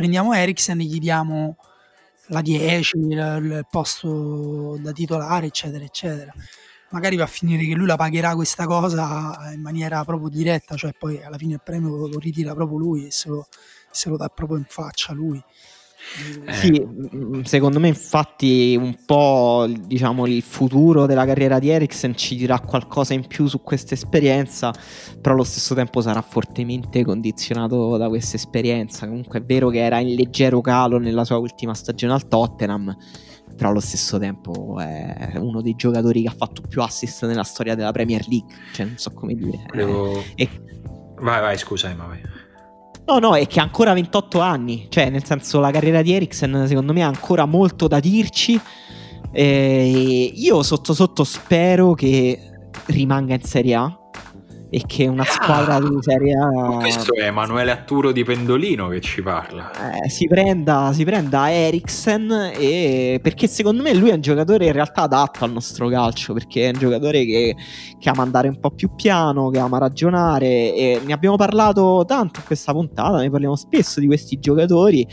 prendiamo 0.00 0.32
Eriksen 0.32 0.80
e 0.80 0.84
gli 0.84 0.98
diamo 0.98 1.58
la 2.28 2.40
10, 2.40 2.96
il, 2.96 3.66
posto 3.70 4.78
da 4.80 4.92
titolare, 4.92 5.48
eccetera, 5.48 5.84
eccetera. 5.84 6.32
Magari 6.88 7.16
va 7.16 7.24
a 7.24 7.26
finire 7.26 7.66
che 7.66 7.74
lui 7.74 7.86
la 7.86 7.96
pagherà 7.96 8.34
questa 8.34 8.64
cosa 8.64 9.52
in 9.52 9.60
maniera 9.60 10.02
proprio 10.04 10.30
diretta, 10.30 10.74
cioè 10.74 10.94
poi 10.98 11.22
alla 11.22 11.36
fine 11.36 11.54
il 11.54 11.60
premio 11.62 12.08
lo 12.08 12.18
ritira 12.18 12.54
proprio 12.54 12.78
lui 12.78 13.06
e 13.08 13.10
se 13.10 13.28
lo, 13.28 13.46
se 13.90 14.08
lo 14.08 14.16
dà 14.16 14.28
proprio 14.28 14.56
in 14.56 14.64
faccia 14.66 15.12
lui. 15.12 15.42
Eh. 16.46 16.52
Sì, 16.52 16.80
mm, 16.80 17.42
secondo 17.42 17.78
me 17.78 17.88
infatti 17.88 18.76
un 18.78 18.96
po' 19.06 19.66
diciamo 19.68 20.26
il 20.26 20.42
futuro 20.42 21.06
della 21.06 21.24
carriera 21.24 21.58
di 21.58 21.68
Eriksen 21.68 22.16
ci 22.16 22.36
dirà 22.36 22.58
qualcosa 22.58 23.14
in 23.14 23.26
più 23.26 23.46
su 23.46 23.62
questa 23.62 23.94
esperienza, 23.94 24.72
però 25.20 25.34
allo 25.34 25.44
stesso 25.44 25.74
tempo 25.74 26.00
sarà 26.00 26.20
fortemente 26.22 27.04
condizionato 27.04 27.96
da 27.96 28.08
questa 28.08 28.36
esperienza. 28.36 29.06
Comunque 29.06 29.38
è 29.38 29.42
vero 29.42 29.68
che 29.68 29.78
era 29.78 29.98
in 30.00 30.14
leggero 30.14 30.60
calo 30.60 30.98
nella 30.98 31.24
sua 31.24 31.36
ultima 31.36 31.74
stagione 31.74 32.14
al 32.14 32.26
Tottenham, 32.26 32.96
però 33.56 33.70
allo 33.70 33.80
stesso 33.80 34.18
tempo 34.18 34.78
è 34.80 35.34
uno 35.36 35.62
dei 35.62 35.74
giocatori 35.76 36.22
che 36.22 36.28
ha 36.28 36.34
fatto 36.36 36.62
più 36.62 36.82
assist 36.82 37.24
nella 37.26 37.44
storia 37.44 37.74
della 37.74 37.92
Premier 37.92 38.26
League, 38.26 38.52
cioè 38.72 38.86
non 38.86 38.98
so 38.98 39.12
come 39.12 39.34
dire. 39.34 39.66
Volevo... 39.68 40.18
Eh, 40.34 40.44
e... 40.44 40.48
Vai, 41.20 41.40
vai, 41.40 41.58
scusa, 41.58 41.94
ma 41.94 42.06
vai. 42.06 42.20
No, 43.10 43.18
no, 43.18 43.34
è 43.34 43.44
che 43.48 43.58
ha 43.58 43.64
ancora 43.64 43.92
28 43.92 44.38
anni. 44.38 44.86
Cioè, 44.88 45.10
nel 45.10 45.24
senso, 45.24 45.58
la 45.58 45.72
carriera 45.72 46.00
di 46.00 46.12
Eriksen, 46.12 46.66
secondo 46.68 46.92
me, 46.92 47.02
ha 47.02 47.08
ancora 47.08 47.44
molto 47.44 47.88
da 47.88 47.98
dirci. 47.98 48.58
E 49.32 50.32
io 50.32 50.62
sotto 50.62 50.94
sotto 50.94 51.24
spero 51.24 51.94
che 51.94 52.70
rimanga 52.86 53.34
in 53.34 53.42
Serie 53.42 53.74
A 53.74 53.99
e 54.72 54.84
che 54.86 55.08
una 55.08 55.24
squadra 55.24 55.74
ah, 55.74 55.80
di 55.80 55.96
Serie 55.98 56.32
A. 56.36 56.76
Questo 56.76 57.14
è 57.14 57.24
Emanuele 57.24 57.72
Atturo 57.72 58.12
di 58.12 58.22
Pendolino 58.22 58.86
che 58.86 59.00
ci 59.00 59.20
parla. 59.20 59.72
Eh, 60.04 60.08
si, 60.08 60.28
prenda, 60.28 60.92
si 60.92 61.04
prenda 61.04 61.50
Eriksen 61.50 62.52
e... 62.56 63.18
perché 63.20 63.48
secondo 63.48 63.82
me 63.82 63.92
lui 63.94 64.10
è 64.10 64.14
un 64.14 64.20
giocatore 64.20 64.66
in 64.66 64.72
realtà 64.72 65.02
adatto 65.02 65.44
al 65.44 65.50
nostro 65.50 65.88
calcio 65.88 66.34
perché 66.34 66.68
è 66.68 66.72
un 66.72 66.78
giocatore 66.78 67.24
che, 67.24 67.56
che 67.98 68.08
ama 68.08 68.22
andare 68.22 68.46
un 68.46 68.60
po' 68.60 68.70
più 68.70 68.94
piano, 68.94 69.50
che 69.50 69.58
ama 69.58 69.78
ragionare 69.78 70.46
e 70.46 71.00
ne 71.04 71.12
abbiamo 71.12 71.34
parlato 71.34 72.04
tanto 72.06 72.38
in 72.38 72.46
questa 72.46 72.72
puntata, 72.72 73.18
ne 73.18 73.28
parliamo 73.28 73.56
spesso 73.56 73.98
di 73.98 74.06
questi 74.06 74.38
giocatori. 74.38 75.06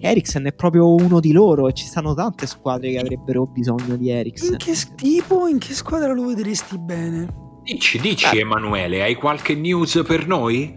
Eriksen 0.00 0.44
è 0.46 0.52
proprio 0.52 0.92
uno 0.92 1.20
di 1.20 1.30
loro 1.30 1.68
e 1.68 1.72
ci 1.72 1.86
stanno 1.86 2.14
tante 2.14 2.46
squadre 2.46 2.90
che 2.90 2.98
avrebbero 2.98 3.46
bisogno 3.46 3.94
di 3.96 4.10
Eriksen. 4.10 4.52
In 4.52 4.56
che 4.56 4.74
tipo, 4.96 5.46
in 5.46 5.58
che 5.58 5.72
squadra 5.72 6.12
lo 6.12 6.26
vedresti 6.26 6.76
bene? 6.78 7.44
Dici, 7.64 7.98
dici, 7.98 8.36
eh. 8.36 8.40
Emanuele, 8.40 9.02
hai 9.02 9.14
qualche 9.14 9.54
news 9.54 10.02
per 10.06 10.26
noi? 10.26 10.74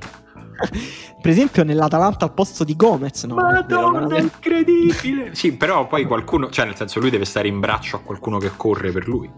per 1.21 1.31
esempio 1.31 1.63
nell'Atalanta 1.63 2.25
al 2.25 2.33
posto 2.33 2.63
di 2.63 2.75
Gomez 2.75 3.23
no? 3.25 3.35
Madonna 3.35 4.15
è 4.15 4.21
incredibile 4.21 5.33
sì 5.35 5.53
però 5.53 5.87
poi 5.87 6.05
qualcuno 6.05 6.49
cioè 6.49 6.65
nel 6.65 6.75
senso 6.75 6.99
lui 6.99 7.11
deve 7.11 7.25
stare 7.25 7.47
in 7.47 7.59
braccio 7.59 7.97
a 7.97 7.99
qualcuno 7.99 8.39
che 8.39 8.51
corre 8.55 8.91
per 8.91 9.07
lui 9.07 9.29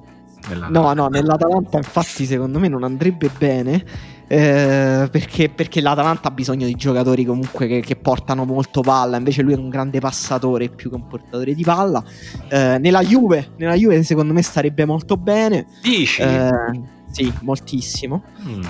no 0.69 0.93
no 0.93 1.07
nell'Atalanta 1.07 1.77
infatti 1.77 2.26
secondo 2.26 2.59
me 2.59 2.69
non 2.69 2.84
andrebbe 2.84 3.30
bene 3.38 3.84
eh, 4.30 5.07
perché, 5.11 5.49
perché, 5.49 5.81
l'Atalanta 5.81 6.27
ha 6.27 6.31
bisogno 6.31 6.68
di 6.68 6.76
giocatori 6.76 7.26
comunque 7.26 7.68
che, 7.68 7.80
che, 7.80 7.95
portano 7.95 8.45
molto 8.45 8.81
palla 8.81 9.18
invece 9.18 9.41
lui 9.41 9.53
è 9.53 9.57
un 9.57 9.69
grande 9.69 9.99
passatore 9.99 10.69
più 10.69 10.89
che 10.89 10.95
un 10.95 11.07
portatore 11.07 11.56
di 11.56 11.64
palla 11.64 12.03
eh, 12.47 12.77
nella 12.80 13.01
Juve 13.01 13.53
nella 13.57 13.73
Juve 13.73 14.03
secondo 14.03 14.34
me 14.34 14.43
starebbe 14.43 14.85
molto 14.85 15.18
bene 15.18 15.65
dici 15.81 16.22
eh, 16.22 16.97
sì, 17.11 17.34
moltissimo. 17.41 18.23
Mm. 18.43 18.61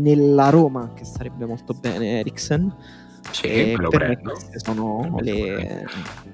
Nella 0.00 0.50
Roma, 0.50 0.92
che 0.94 1.04
sarebbe 1.04 1.44
molto 1.46 1.74
bene, 1.74 2.20
Eriksen. 2.20 2.72
Sì, 3.32 3.46
e 3.46 3.74
me 3.76 3.82
lo 3.82 3.88
per 3.90 3.98
prendo. 3.98 4.30
queste 4.30 4.58
sono 4.58 5.16
le, 5.20 5.84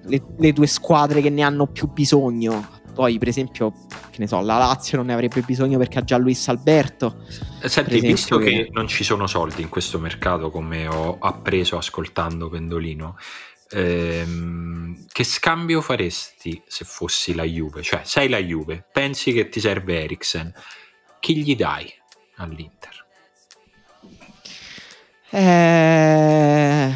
le, 0.03 0.23
le, 0.37 0.53
due 0.53 0.67
squadre 0.67 1.21
che 1.21 1.31
ne 1.31 1.43
hanno 1.43 1.67
più 1.67 1.91
bisogno. 1.91 2.65
Poi, 2.97 3.19
per 3.19 3.29
esempio, 3.29 3.75
che 4.11 4.17
ne 4.21 4.27
so, 4.27 4.41
la 4.41 4.57
Lazio 4.57 4.97
non 4.97 5.07
ne 5.07 5.13
avrebbe 5.13 5.43
bisogno 5.43 5.77
perché 5.77 5.99
ha 5.99 6.03
già 6.03 6.17
Luis 6.17 6.49
Alberto. 6.49 7.25
Eh, 7.61 7.69
senti, 7.69 7.91
esempio, 7.91 8.11
visto 8.11 8.39
che... 8.39 8.45
che 8.45 8.69
non 8.73 8.89
ci 8.89 9.05
sono 9.05 9.27
soldi 9.27 9.61
in 9.61 9.69
questo 9.69 9.99
mercato, 9.99 10.51
come 10.51 10.89
ho 10.89 11.19
appreso 11.21 11.77
ascoltando 11.77 12.49
Pendolino, 12.49 13.19
ehm, 13.69 15.05
che 15.13 15.25
scambio 15.25 15.83
faresti 15.83 16.63
se 16.67 16.87
fossi 16.87 17.35
la 17.35 17.45
Juve? 17.45 17.83
Cioè, 17.83 18.01
sei 18.05 18.31
la 18.31 18.39
Juve, 18.39 18.87
pensi 18.91 19.35
che 19.35 19.51
ti 19.51 19.61
serve 19.61 20.03
Eriksen 20.03 20.55
chi 21.21 21.37
gli 21.37 21.55
dai 21.55 21.93
all'Inter? 22.37 23.06
Eh, 25.39 26.95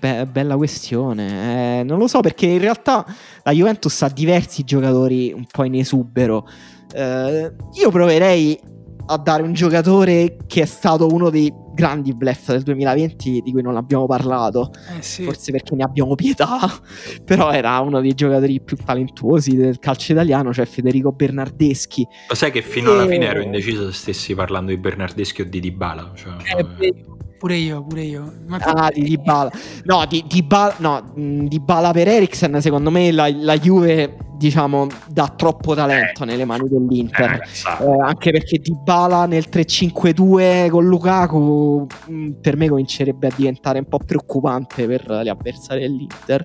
be- 0.00 0.26
bella 0.26 0.56
questione. 0.56 1.78
Eh, 1.78 1.82
non 1.84 1.98
lo 1.98 2.08
so 2.08 2.18
perché 2.18 2.46
in 2.46 2.58
realtà 2.58 3.06
la 3.44 3.52
Juventus 3.52 4.02
ha 4.02 4.08
diversi 4.08 4.64
giocatori 4.64 5.32
un 5.32 5.46
po' 5.46 5.62
in 5.62 5.76
esubero. 5.76 6.48
Eh, 6.92 7.52
io 7.74 7.90
proverei 7.90 8.58
a 9.06 9.18
dare 9.18 9.42
un 9.42 9.52
giocatore 9.52 10.38
che 10.48 10.62
è 10.62 10.64
stato 10.64 11.06
uno 11.06 11.30
dei 11.30 11.52
grandi 11.74 12.12
bluff 12.14 12.48
del 12.48 12.62
2020 12.62 13.42
di 13.42 13.52
cui 13.52 13.62
non 13.62 13.76
abbiamo 13.76 14.06
parlato, 14.06 14.72
eh 14.96 15.02
sì. 15.02 15.22
forse 15.22 15.52
perché 15.52 15.76
ne 15.76 15.84
abbiamo 15.84 16.16
pietà, 16.16 16.58
però 17.24 17.52
era 17.52 17.78
uno 17.80 18.00
dei 18.00 18.14
giocatori 18.14 18.60
più 18.60 18.76
talentuosi 18.76 19.54
del 19.54 19.78
calcio 19.78 20.10
italiano, 20.10 20.52
cioè 20.52 20.66
Federico 20.66 21.12
Bernardeschi. 21.12 22.04
Lo 22.28 22.34
sai 22.34 22.50
che 22.50 22.62
fino 22.62 22.90
e... 22.90 22.94
alla 22.94 23.06
fine 23.06 23.26
ero 23.26 23.40
indeciso 23.40 23.92
se 23.92 23.96
stessi 23.96 24.34
parlando 24.34 24.70
di 24.72 24.78
Bernardeschi 24.78 25.42
o 25.42 25.44
di 25.44 25.60
Dybala. 25.60 26.12
Cioè, 26.14 26.32
eh, 26.56 27.04
pure 27.38 27.56
io, 27.56 27.82
pure 27.82 28.02
io. 28.02 28.32
Ma 28.46 28.56
ah, 28.56 28.90
di 28.90 29.02
Dybala. 29.02 29.50
No, 29.84 30.04
di, 30.06 30.24
Dybala, 30.26 30.74
no, 30.78 31.12
Dybala 31.14 31.92
per 31.92 32.08
Eriksen, 32.08 32.60
secondo 32.60 32.90
me 32.90 33.10
la, 33.12 33.28
la 33.30 33.56
Juve 33.58 34.16
diciamo, 34.44 34.88
dà 35.08 35.32
troppo 35.34 35.74
talento 35.74 36.22
eh. 36.22 36.26
nelle 36.26 36.44
mani 36.44 36.68
dell'Inter. 36.68 37.40
Eh, 37.40 37.84
eh, 37.84 38.00
anche 38.02 38.30
perché 38.30 38.58
Di 38.58 38.74
Bala 38.74 39.24
nel 39.24 39.46
3-5-2 39.50 40.68
con 40.68 40.84
Lukaku 40.84 41.86
mh, 42.06 42.14
mm, 42.14 42.30
per 42.42 42.56
me 42.56 42.68
comincerebbe 42.68 43.28
a 43.28 43.32
diventare 43.34 43.78
un 43.78 43.86
po' 43.86 43.98
preoccupante 43.98 44.86
per 44.86 45.20
gli 45.22 45.28
avversari 45.28 45.80
dell'Inter. 45.80 46.44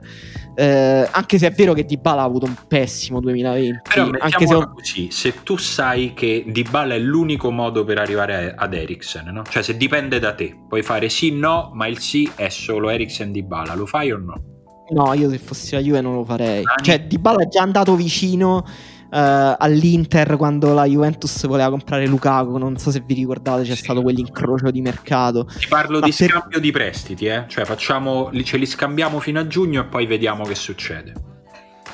Eh, 0.56 1.08
anche 1.12 1.38
se 1.38 1.48
è 1.48 1.52
vero 1.52 1.74
che 1.74 1.84
Di 1.84 1.98
Bala 1.98 2.22
ha 2.22 2.26
avuto 2.26 2.46
un 2.46 2.56
pessimo 2.68 3.20
2020. 3.20 3.80
Però 3.94 4.10
anche 4.20 4.48
se... 4.48 4.68
così, 4.74 5.12
se 5.12 5.44
tu 5.44 5.58
sai 5.58 6.14
che 6.14 6.46
Di 6.48 6.64
Bala 6.64 6.94
è 6.94 7.00
l'unico 7.00 7.52
modo 7.52 7.84
per 7.84 7.98
arrivare 7.98 8.54
ad 8.56 8.74
Eriksen, 8.74 9.28
no? 9.28 9.44
cioè 9.50 9.62
se 9.62 9.76
dipende 9.76 10.20
da 10.20 10.34
te, 10.34 10.58
puoi 10.68 10.84
fare 10.84 11.10
sì, 11.10 11.32
no, 11.32 11.72
ma 11.74 11.88
il 11.88 12.00
sì 12.00 12.30
è 12.36 12.48
solo 12.48 12.90
Eriksen 12.90 13.32
Di 13.32 13.44
Bala, 13.44 13.76
lo 13.76 13.86
fai 13.86 14.12
o 14.12 14.18
no? 14.18 14.49
No, 14.90 15.14
io 15.14 15.30
se 15.30 15.38
fossi 15.38 15.76
la 15.76 15.82
Juve 15.82 16.02
non 16.02 16.16
lo 16.16 16.24
farei. 16.24 16.64
Cioè, 16.82 17.06
Di 17.06 17.18
Bala 17.18 17.44
è 17.44 17.48
già 17.48 17.62
andato 17.62 17.96
vicino 17.96 18.66
Uh, 19.10 19.56
all'Inter 19.58 20.38
quando 20.38 20.72
la 20.72 20.86
Juventus 20.86 21.48
voleva 21.48 21.72
comprare 21.72 22.06
Lukaku. 22.06 22.58
Non 22.58 22.78
so 22.78 22.92
se 22.92 23.02
vi 23.04 23.16
ricordate, 23.16 23.64
c'è 23.64 23.74
sì. 23.74 23.82
stato 23.82 24.04
quell'incrocio 24.04 24.70
di 24.70 24.82
mercato. 24.82 25.46
Ti 25.46 25.66
parlo 25.68 25.98
Ma 25.98 26.06
di 26.06 26.14
per... 26.16 26.30
scambio 26.30 26.60
di 26.60 26.72
prestiti, 26.72 27.26
eh? 27.26 27.46
cioè 27.48 27.66
facciamo, 27.66 28.30
ce 28.44 28.58
li 28.58 28.68
scambiamo 28.68 29.20
fino 29.20 29.40
a 29.40 29.48
giugno 29.48 29.82
e 29.82 29.86
poi 29.86 30.06
vediamo 30.06 30.44
che 30.44 30.54
succede. 30.54 31.14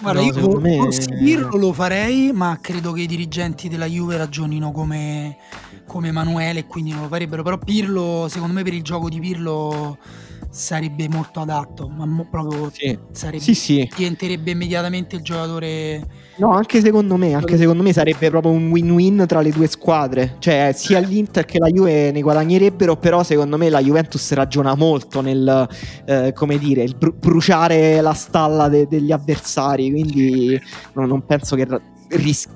Guarda, 0.02 0.20
no, 0.20 0.28
io 0.28 0.60
me... 0.60 0.76
forse 0.76 1.16
Pirlo 1.18 1.56
lo 1.56 1.72
farei, 1.72 2.34
ma 2.34 2.58
credo 2.60 2.92
che 2.92 3.04
i 3.04 3.08
dirigenti 3.08 3.70
della 3.70 3.86
Juve 3.86 4.18
ragionino 4.18 4.72
come, 4.72 5.38
come 5.88 6.10
Emanuele 6.10 6.60
e 6.60 6.68
quindi 6.68 6.92
non 6.92 7.04
lo 7.04 7.08
farebbero. 7.08 7.44
Però 7.44 7.58
Pirlo, 7.58 8.28
secondo 8.28 8.54
me, 8.54 8.64
per 8.64 8.74
il 8.74 8.84
gioco 8.84 9.08
di 9.08 9.22
Pirlo 9.22 9.98
sarebbe 10.56 11.10
molto 11.10 11.42
adatto, 11.42 11.90
ma 11.90 12.06
mo- 12.06 12.26
proprio 12.32 12.72
sì. 12.74 12.98
sarebbe, 13.12 13.44
sì, 13.44 13.54
sì. 13.54 13.90
diventerebbe 13.94 14.52
immediatamente 14.52 15.18
il 15.18 15.22
giocatore. 15.22 16.08
No, 16.38 16.52
anche 16.52 16.80
secondo 16.80 17.18
me, 17.18 17.34
anche 17.34 17.58
secondo 17.58 17.84
me 17.84 17.92
sarebbe 17.92 18.30
proprio 18.30 18.54
un 18.54 18.72
win-win 18.72 19.26
tra 19.28 19.42
le 19.42 19.52
due 19.52 19.68
squadre. 19.68 20.38
Cioè, 20.40 20.72
sia 20.74 21.00
l'Inter 21.00 21.44
che 21.44 21.60
la 21.60 21.68
Juve 21.68 22.12
ne 22.12 22.22
guadagnerebbero, 22.22 22.96
però 22.96 23.22
secondo 23.24 23.58
me 23.58 23.70
la 23.70 23.82
Juventus 23.82 24.32
ragiona 24.32 24.76
molto 24.76 25.20
nel, 25.20 25.68
eh, 26.06 26.32
come 26.34 26.58
dire, 26.58 26.84
il 26.84 26.96
bru- 26.96 27.18
bruciare 27.18 28.00
la 28.00 28.14
stalla 28.14 28.70
de- 28.70 28.88
degli 28.88 29.12
avversari, 29.12 29.92
quindi 29.92 30.60
no, 30.94 31.06
non 31.06 31.26
penso 31.26 31.58
che 31.58 31.68
ris- 32.12 32.48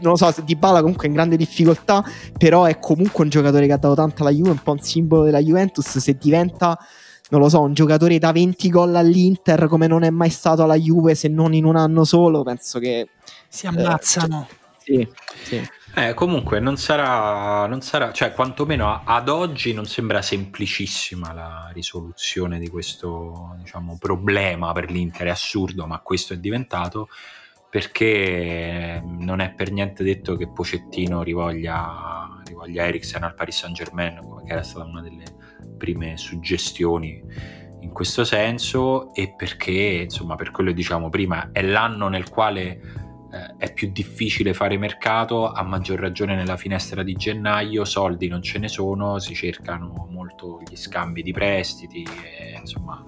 non 0.00 0.12
lo 0.12 0.16
so, 0.16 0.30
se 0.32 0.44
Di 0.44 0.56
Bala 0.56 0.80
comunque 0.80 1.04
è 1.04 1.08
in 1.08 1.14
grande 1.14 1.36
difficoltà, 1.36 2.02
però 2.38 2.64
è 2.64 2.78
comunque 2.78 3.24
un 3.24 3.30
giocatore 3.30 3.66
che 3.66 3.72
ha 3.72 3.78
dato 3.78 3.94
tanto 3.94 4.22
alla 4.22 4.30
Juve, 4.30 4.50
un 4.50 4.62
po' 4.62 4.72
un 4.72 4.80
simbolo 4.80 5.24
della 5.24 5.40
Juventus, 5.40 5.98
se 5.98 6.16
diventa 6.18 6.78
non 7.30 7.40
lo 7.40 7.48
so, 7.48 7.60
un 7.60 7.74
giocatore 7.74 8.18
da 8.18 8.32
20 8.32 8.68
gol 8.70 8.94
all'Inter 8.94 9.66
come 9.66 9.86
non 9.86 10.02
è 10.02 10.10
mai 10.10 10.30
stato 10.30 10.62
alla 10.62 10.76
Juve 10.76 11.14
se 11.14 11.28
non 11.28 11.54
in 11.54 11.64
un 11.64 11.76
anno 11.76 12.04
solo, 12.04 12.42
penso 12.42 12.78
che 12.78 13.08
si 13.48 13.66
ammazzano. 13.66 14.48
Eh, 14.50 14.56
sì, 14.78 15.08
sì. 15.42 15.68
Eh, 15.94 16.14
comunque 16.14 16.60
non 16.60 16.76
sarà, 16.76 17.66
non 17.66 17.80
sarà, 17.80 18.12
cioè 18.12 18.32
quantomeno 18.32 19.02
ad 19.04 19.28
oggi 19.28 19.72
non 19.72 19.84
sembra 19.84 20.22
semplicissima 20.22 21.32
la 21.32 21.70
risoluzione 21.72 22.58
di 22.58 22.68
questo 22.68 23.56
diciamo, 23.58 23.96
problema 23.98 24.72
per 24.72 24.90
l'Inter, 24.90 25.26
è 25.26 25.30
assurdo 25.30 25.86
ma 25.86 25.98
questo 26.00 26.34
è 26.34 26.38
diventato 26.38 27.08
perché 27.70 29.02
non 29.04 29.40
è 29.40 29.52
per 29.52 29.72
niente 29.72 30.02
detto 30.02 30.36
che 30.36 30.48
Pocettino 30.48 31.22
rivoglia, 31.22 32.40
rivoglia 32.46 32.86
Eriksen 32.86 33.24
al 33.24 33.34
Paris 33.34 33.58
Saint 33.58 33.76
Germain, 33.76 34.20
che 34.46 34.52
era 34.52 34.62
stata 34.62 34.86
una 34.86 35.02
delle 35.02 35.24
prime 35.78 36.18
suggestioni 36.18 37.22
in 37.80 37.90
questo 37.92 38.24
senso 38.24 39.14
e 39.14 39.32
perché, 39.34 40.02
insomma, 40.02 40.34
per 40.34 40.50
quello 40.50 40.70
che 40.70 40.76
diciamo 40.76 41.08
prima, 41.08 41.50
è 41.52 41.62
l'anno 41.62 42.08
nel 42.08 42.28
quale 42.28 42.80
eh, 43.30 43.54
è 43.58 43.72
più 43.72 43.90
difficile 43.92 44.54
fare 44.54 44.76
mercato, 44.78 45.50
a 45.52 45.62
maggior 45.62 45.98
ragione 45.98 46.34
nella 46.34 46.56
finestra 46.56 47.02
di 47.02 47.14
gennaio, 47.14 47.84
soldi 47.84 48.26
non 48.26 48.42
ce 48.42 48.58
ne 48.58 48.68
sono, 48.68 49.18
si 49.18 49.34
cercano 49.34 50.08
molto 50.10 50.60
gli 50.68 50.76
scambi 50.76 51.22
di 51.22 51.32
prestiti, 51.32 52.02
e, 52.02 52.58
insomma, 52.58 53.04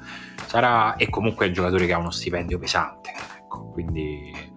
sarà 0.46 0.96
e 0.96 1.08
comunque 1.08 1.46
è 1.46 1.48
un 1.48 1.54
giocatore 1.54 1.86
che 1.86 1.92
ha 1.92 1.98
uno 1.98 2.10
stipendio 2.10 2.58
pesante, 2.58 3.12
ecco, 3.38 3.70
quindi 3.70 4.49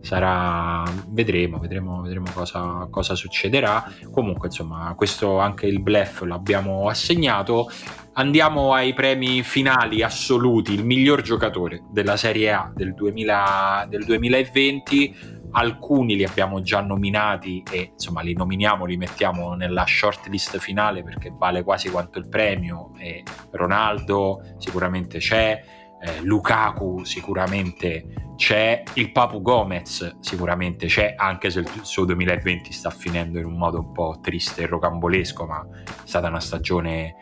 sarà 0.00 0.82
vedremo 1.08 1.58
vedremo, 1.58 2.02
vedremo 2.02 2.30
cosa, 2.32 2.86
cosa, 2.90 3.14
succederà. 3.14 3.84
Comunque 4.10 4.48
insomma 4.48 4.94
questo 4.96 5.38
anche 5.38 5.66
il 5.66 5.80
blef 5.80 6.22
l'abbiamo 6.22 6.88
assegnato. 6.88 7.70
Andiamo 8.14 8.74
ai 8.74 8.94
premi 8.94 9.42
finali 9.42 10.02
assoluti. 10.02 10.72
Il 10.72 10.84
miglior 10.84 11.22
giocatore 11.22 11.84
della 11.90 12.16
Serie 12.16 12.52
A 12.52 12.72
del, 12.74 12.94
2000, 12.94 13.86
del 13.88 14.04
2020 14.04 15.36
alcuni 15.52 16.14
li 16.14 16.24
abbiamo 16.24 16.60
già 16.60 16.80
nominati 16.80 17.62
e 17.70 17.92
insomma 17.92 18.20
li 18.20 18.34
nominiamo, 18.34 18.84
li 18.84 18.98
mettiamo 18.98 19.54
nella 19.54 19.84
shortlist 19.86 20.58
finale 20.58 21.02
perché 21.02 21.32
vale 21.36 21.62
quasi 21.62 21.90
quanto 21.90 22.18
il 22.18 22.28
premio. 22.28 22.92
E 22.98 23.22
Ronaldo 23.52 24.42
sicuramente 24.58 25.18
c'è 25.18 25.62
eh, 26.00 26.20
Lukaku 26.22 27.04
sicuramente 27.04 28.27
c'è, 28.38 28.84
il 28.94 29.10
Papu 29.10 29.42
Gomez 29.42 30.18
sicuramente 30.20 30.86
c'è, 30.86 31.14
anche 31.16 31.50
se 31.50 31.58
il 31.58 31.68
suo 31.82 32.04
2020 32.04 32.72
sta 32.72 32.88
finendo 32.88 33.40
in 33.40 33.44
un 33.44 33.58
modo 33.58 33.80
un 33.80 33.90
po' 33.90 34.20
triste 34.22 34.62
e 34.62 34.66
rocambolesco, 34.66 35.44
ma 35.44 35.66
è 35.84 35.90
stata 36.04 36.28
una 36.28 36.38
stagione 36.38 37.16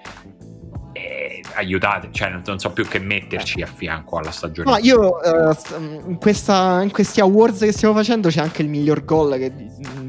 eh, 0.92 1.42
aiutate, 1.54 2.10
cioè 2.12 2.28
non, 2.28 2.42
non, 2.44 2.58
so 2.58 2.70
più 2.70 2.86
che 2.86 2.98
metterci 2.98 3.62
a 3.62 3.66
fianco 3.66 4.18
alla 4.18 4.30
stagione. 4.30 4.70
No, 4.70 4.76
io 4.76 5.16
uh, 5.16 6.08
in, 6.10 6.18
questa, 6.18 6.82
in, 6.82 6.90
questi 6.90 7.20
awards 7.20 7.60
che 7.60 7.72
stiamo 7.72 7.94
facendo 7.94 8.28
c'è 8.28 8.42
anche 8.42 8.60
il 8.60 8.68
miglior 8.68 9.02
gol 9.02 9.38
che 9.38 9.50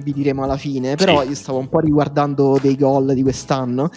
vi 0.08 0.14
diremo 0.14 0.44
alla 0.44 0.56
fine, 0.56 0.96
però 0.96 1.22
sì. 1.22 1.28
io 1.28 1.36
stavo 1.36 1.58
un 1.58 1.68
po' 1.68 1.80
riguardando 1.80 2.58
dei 2.62 2.78
gol 2.78 3.14
di 3.14 3.22
quest'anno 3.24 3.90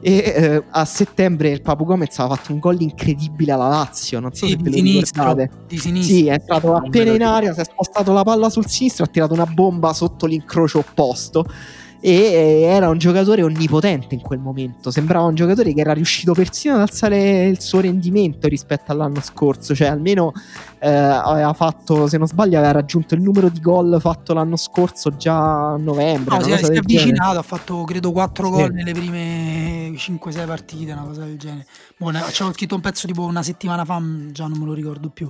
e 0.00 0.12
eh, 0.12 0.64
a 0.70 0.84
settembre 0.84 1.50
il 1.50 1.60
Papu 1.60 1.84
Gomez 1.84 2.16
ha 2.18 2.28
fatto 2.28 2.52
un 2.52 2.60
gol 2.60 2.80
incredibile 2.80 3.52
alla 3.52 3.68
Lazio 3.68 4.20
non 4.20 4.32
so 4.32 4.46
sì, 4.46 4.52
se 4.52 4.58
ve 4.58 4.70
lo 4.70 4.76
sinistro, 4.76 5.34
Di 5.66 5.78
sinistro. 5.78 6.14
sì, 6.14 6.26
è 6.26 6.32
entrato 6.34 6.74
appena 6.74 7.12
in 7.12 7.22
aria 7.22 7.54
si 7.54 7.60
è 7.60 7.64
spostato 7.64 8.12
la 8.12 8.22
palla 8.22 8.50
sul 8.50 8.66
sinistro 8.66 9.04
ha 9.04 9.06
tirato 9.08 9.32
una 9.32 9.46
bomba 9.46 9.94
sotto 9.94 10.26
l'incrocio 10.26 10.80
opposto 10.80 11.46
e 12.06 12.60
era 12.62 12.88
un 12.88 12.98
giocatore 12.98 13.42
onnipotente 13.42 14.14
in 14.14 14.20
quel 14.20 14.38
momento. 14.38 14.92
Sembrava 14.92 15.26
un 15.26 15.34
giocatore 15.34 15.74
che 15.74 15.80
era 15.80 15.92
riuscito 15.92 16.34
persino 16.34 16.76
ad 16.76 16.82
alzare 16.82 17.46
il 17.46 17.60
suo 17.60 17.80
rendimento 17.80 18.46
rispetto 18.46 18.92
all'anno 18.92 19.20
scorso, 19.20 19.74
cioè 19.74 19.88
almeno 19.88 20.30
eh, 20.78 20.88
aveva 20.88 21.52
fatto, 21.52 22.06
se 22.06 22.16
non 22.16 22.28
sbaglio, 22.28 22.58
aveva 22.58 22.74
raggiunto 22.74 23.16
il 23.16 23.22
numero 23.22 23.48
di 23.48 23.60
gol 23.60 23.98
fatto 24.00 24.34
l'anno 24.34 24.54
scorso 24.54 25.16
già 25.16 25.72
a 25.72 25.76
novembre. 25.78 26.36
No, 26.36 26.44
si, 26.44 26.52
è 26.52 26.76
avvicinato, 26.76 27.40
ha 27.40 27.42
fatto 27.42 27.82
credo 27.82 28.12
4 28.12 28.44
sì. 28.44 28.52
gol 28.52 28.72
nelle 28.72 28.92
prime 28.92 29.90
5-6 29.90 30.46
partite, 30.46 30.92
una 30.92 31.02
cosa 31.02 31.24
del 31.24 31.36
genere. 31.36 31.66
Boh, 31.96 32.12
c'avevo 32.12 32.52
scritto 32.52 32.76
un 32.76 32.82
pezzo 32.82 33.08
tipo 33.08 33.24
una 33.24 33.42
settimana 33.42 33.84
fa, 33.84 34.00
già 34.30 34.46
non 34.46 34.60
me 34.60 34.64
lo 34.64 34.74
ricordo 34.74 35.08
più. 35.08 35.28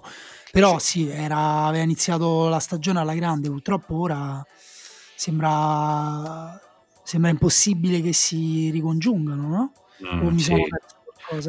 Però 0.52 0.78
sì, 0.78 1.08
era, 1.08 1.64
aveva 1.64 1.84
iniziato 1.84 2.48
la 2.48 2.58
stagione 2.58 3.00
alla 3.00 3.14
grande, 3.14 3.48
purtroppo 3.48 3.98
ora 3.98 4.44
sembra, 5.16 6.60
sembra 7.06 7.30
impossibile 7.30 8.00
che 8.00 8.12
si 8.12 8.68
ricongiungano, 8.70 9.48
no? 9.48 9.72
Mm, 10.12 10.36
sì. 10.36 10.54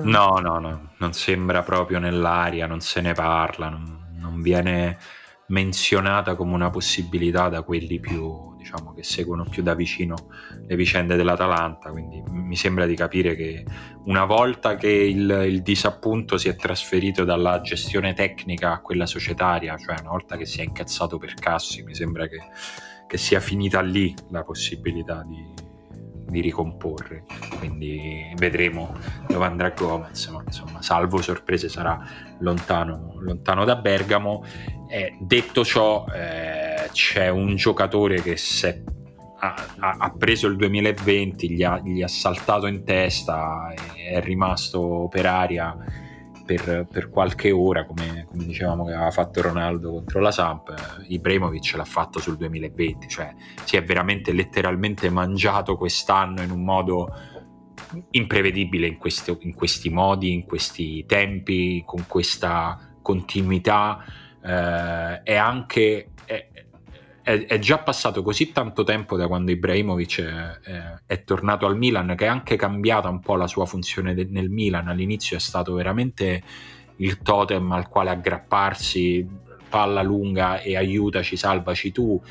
No, 0.03 0.37
no, 0.39 0.59
no, 0.59 0.91
non 0.97 1.13
sembra 1.13 1.63
proprio 1.63 1.97
nell'aria, 1.97 2.67
non 2.67 2.79
se 2.79 3.01
ne 3.01 3.13
parla, 3.13 3.69
non, 3.69 4.15
non 4.19 4.41
viene 4.41 4.97
menzionata 5.47 6.35
come 6.35 6.53
una 6.53 6.69
possibilità 6.69 7.49
da 7.49 7.63
quelli 7.63 7.99
più, 7.99 8.55
diciamo, 8.55 8.93
che 8.93 9.01
seguono 9.01 9.45
più 9.49 9.63
da 9.63 9.73
vicino 9.73 10.15
le 10.67 10.75
vicende 10.75 11.15
dell'Atalanta, 11.15 11.89
quindi 11.89 12.21
mi 12.27 12.55
sembra 12.55 12.85
di 12.85 12.95
capire 12.95 13.35
che 13.35 13.65
una 14.05 14.25
volta 14.25 14.75
che 14.75 14.89
il, 14.89 15.45
il, 15.47 15.61
disappunto 15.63 16.37
si 16.37 16.49
è 16.49 16.55
trasferito 16.55 17.23
dalla 17.23 17.61
gestione 17.61 18.13
tecnica 18.13 18.73
a 18.73 18.81
quella 18.81 19.07
societaria, 19.07 19.75
cioè 19.77 19.95
una 20.01 20.11
volta 20.11 20.37
che 20.37 20.45
si 20.45 20.61
è 20.61 20.63
incazzato 20.63 21.17
per 21.17 21.33
Cassi, 21.33 21.81
mi 21.81 21.95
sembra 21.95 22.27
che 22.27 22.37
che 23.07 23.17
sia 23.17 23.39
finita 23.39 23.81
lì 23.81 24.13
la 24.29 24.43
possibilità 24.43 25.23
di, 25.25 25.43
di 26.27 26.41
ricomporre. 26.41 27.23
Quindi 27.57 28.33
vedremo 28.35 28.93
dove 29.27 29.45
andrà 29.45 29.69
Gomez, 29.69 30.27
ma 30.27 30.43
insomma, 30.45 30.81
salvo 30.81 31.21
sorprese, 31.21 31.69
sarà 31.69 31.99
lontano, 32.39 33.13
lontano 33.19 33.65
da 33.65 33.75
Bergamo. 33.77 34.43
Eh, 34.89 35.17
detto 35.19 35.63
ciò, 35.63 36.05
eh, 36.13 36.89
c'è 36.91 37.29
un 37.29 37.55
giocatore 37.55 38.21
che 38.21 38.37
se 38.37 38.83
ha, 39.39 39.55
ha, 39.79 40.13
preso 40.17 40.47
il 40.47 40.55
2020, 40.55 41.51
gli 41.51 41.63
ha, 41.63 41.79
gli 41.83 42.01
ha 42.01 42.07
saltato 42.07 42.67
in 42.67 42.83
testa, 42.83 43.73
è 43.95 44.19
rimasto 44.21 45.07
per 45.09 45.25
aria 45.25 46.05
per, 46.47 46.87
per 46.89 47.09
qualche 47.09 47.51
ora, 47.51 47.85
come, 47.85 48.25
come, 48.25 48.45
dicevamo 48.45 48.85
che 48.85 48.93
aveva 48.93 49.11
fatto 49.11 49.41
Ronaldo 49.41 49.91
contro 49.91 50.21
la 50.21 50.31
Samp, 50.31 51.03
Ibrahimovic 51.09 51.73
l'ha 51.75 51.83
fatto 51.83 52.19
sul 52.19 52.37
2020, 52.37 53.07
cioè 53.09 53.35
si 53.65 53.75
è 53.75 53.83
veramente 53.83 54.31
letteralmente 54.31 55.09
mangiato 55.09 55.75
quest'anno 55.75 56.41
in 56.41 56.51
un 56.51 56.63
modo 56.63 57.13
imprevedibile 58.11 58.87
in, 58.87 58.97
questo, 58.97 59.37
in 59.41 59.53
questi 59.53 59.89
modi, 59.89 60.31
in 60.31 60.45
questi 60.45 61.05
tempi, 61.05 61.83
con 61.85 62.05
questa 62.07 62.95
continuità. 63.01 64.03
eh, 64.41 65.21
è 65.23 65.35
anche 65.35 66.11
è, 67.27 67.31
è, 67.31 67.45
è, 67.45 67.59
già 67.59 67.79
passato 67.79 68.23
così 68.23 68.53
tanto 68.53 68.83
tempo 68.83 69.17
da 69.17 69.27
quando 69.27 69.51
Ibrahimovic 69.51 70.21
è, 70.21 70.99
è, 71.05 71.23
tornato 71.25 71.65
al 71.65 71.75
Milan 71.75 72.15
che 72.15 72.23
è 72.23 72.29
anche 72.29 72.55
cambiata 72.55 73.09
un 73.09 73.19
po' 73.19 73.35
la 73.35 73.47
sua 73.47 73.65
funzione 73.65 74.13
de, 74.13 74.27
nel 74.29 74.49
Milan. 74.49 74.87
All'inizio 74.87 75.35
è 75.35 75.39
stato 75.39 75.73
veramente 75.73 76.41
il 76.97 77.17
totem 77.17 77.69
al 77.73 77.89
quale 77.89 78.11
aggrapparsi 78.11 79.27
palla 79.67 80.01
lunga 80.01 80.61
e 80.61 80.77
aiutaci, 80.77 81.35
salvaci 81.35 81.91
tu. 81.91 82.21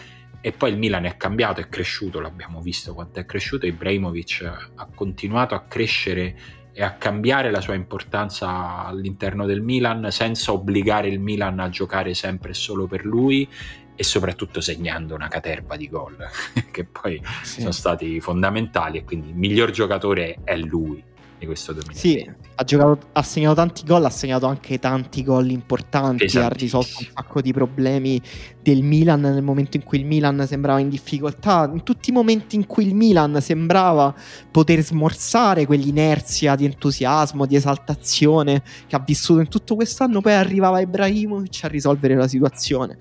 E 0.40 0.52
poi 0.52 0.70
il 0.70 0.78
Milan 0.78 1.04
è 1.04 1.16
cambiato, 1.18 1.60
è 1.60 1.68
cresciuto, 1.68 2.20
l'abbiamo 2.20 2.60
visto 2.62 2.94
quanto 2.94 3.20
è 3.20 3.26
cresciuto, 3.26 3.66
Ibrahimovic 3.66 4.42
ha 4.76 4.88
continuato 4.94 5.54
a 5.54 5.64
crescere 5.68 6.36
e 6.72 6.82
a 6.82 6.92
cambiare 6.92 7.50
la 7.50 7.60
sua 7.60 7.74
importanza 7.74 8.84
all'interno 8.84 9.44
del 9.44 9.62
Milan 9.62 10.10
senza 10.10 10.52
obbligare 10.52 11.08
il 11.08 11.20
Milan 11.20 11.58
a 11.58 11.68
giocare 11.68 12.14
sempre 12.14 12.54
solo 12.54 12.86
per 12.86 13.04
lui 13.04 13.48
e 13.96 14.04
soprattutto 14.04 14.60
segnando 14.60 15.14
una 15.14 15.28
caterva 15.28 15.76
di 15.76 15.88
gol 15.88 16.16
che 16.70 16.84
poi 16.84 17.20
sì. 17.42 17.60
sono 17.60 17.72
stati 17.72 18.20
fondamentali 18.20 18.98
e 18.98 19.04
quindi 19.04 19.30
il 19.30 19.34
miglior 19.34 19.70
giocatore 19.70 20.38
è 20.44 20.56
lui 20.56 21.02
di 21.38 21.46
questo 21.46 21.72
2020. 21.72 21.98
Sì, 21.98 22.30
ha, 22.54 22.64
giocato, 22.64 23.08
ha 23.12 23.22
segnato 23.22 23.54
tanti 23.54 23.84
gol, 23.84 24.04
ha 24.04 24.10
segnato 24.10 24.46
anche 24.46 24.78
tanti 24.78 25.22
gol 25.22 25.50
importanti, 25.50 26.24
ha 26.38 26.48
risolto 26.48 26.98
un 26.98 27.06
sacco 27.14 27.40
di 27.40 27.52
problemi 27.52 28.20
del 28.62 28.82
Milan 28.82 29.20
nel 29.20 29.42
momento 29.42 29.76
in 29.76 29.84
cui 29.84 29.98
il 29.98 30.06
Milan 30.06 30.46
sembrava 30.46 30.78
in 30.78 30.88
difficoltà, 30.88 31.70
in 31.72 31.82
tutti 31.82 32.10
i 32.10 32.12
momenti 32.12 32.56
in 32.56 32.66
cui 32.66 32.86
il 32.86 32.94
Milan 32.94 33.40
sembrava 33.40 34.14
poter 34.50 34.82
smorzare 34.82 35.66
quell'inerzia 35.66 36.56
di 36.56 36.64
entusiasmo, 36.64 37.46
di 37.46 37.56
esaltazione 37.56 38.62
che 38.86 38.96
ha 38.96 39.02
vissuto 39.04 39.40
in 39.40 39.48
tutto 39.48 39.74
quest'anno, 39.74 40.20
poi 40.20 40.32
arrivava 40.32 40.80
Ibrahimovic 40.80 41.64
a 41.64 41.68
risolvere 41.68 42.14
la 42.14 42.28
situazione. 42.28 42.96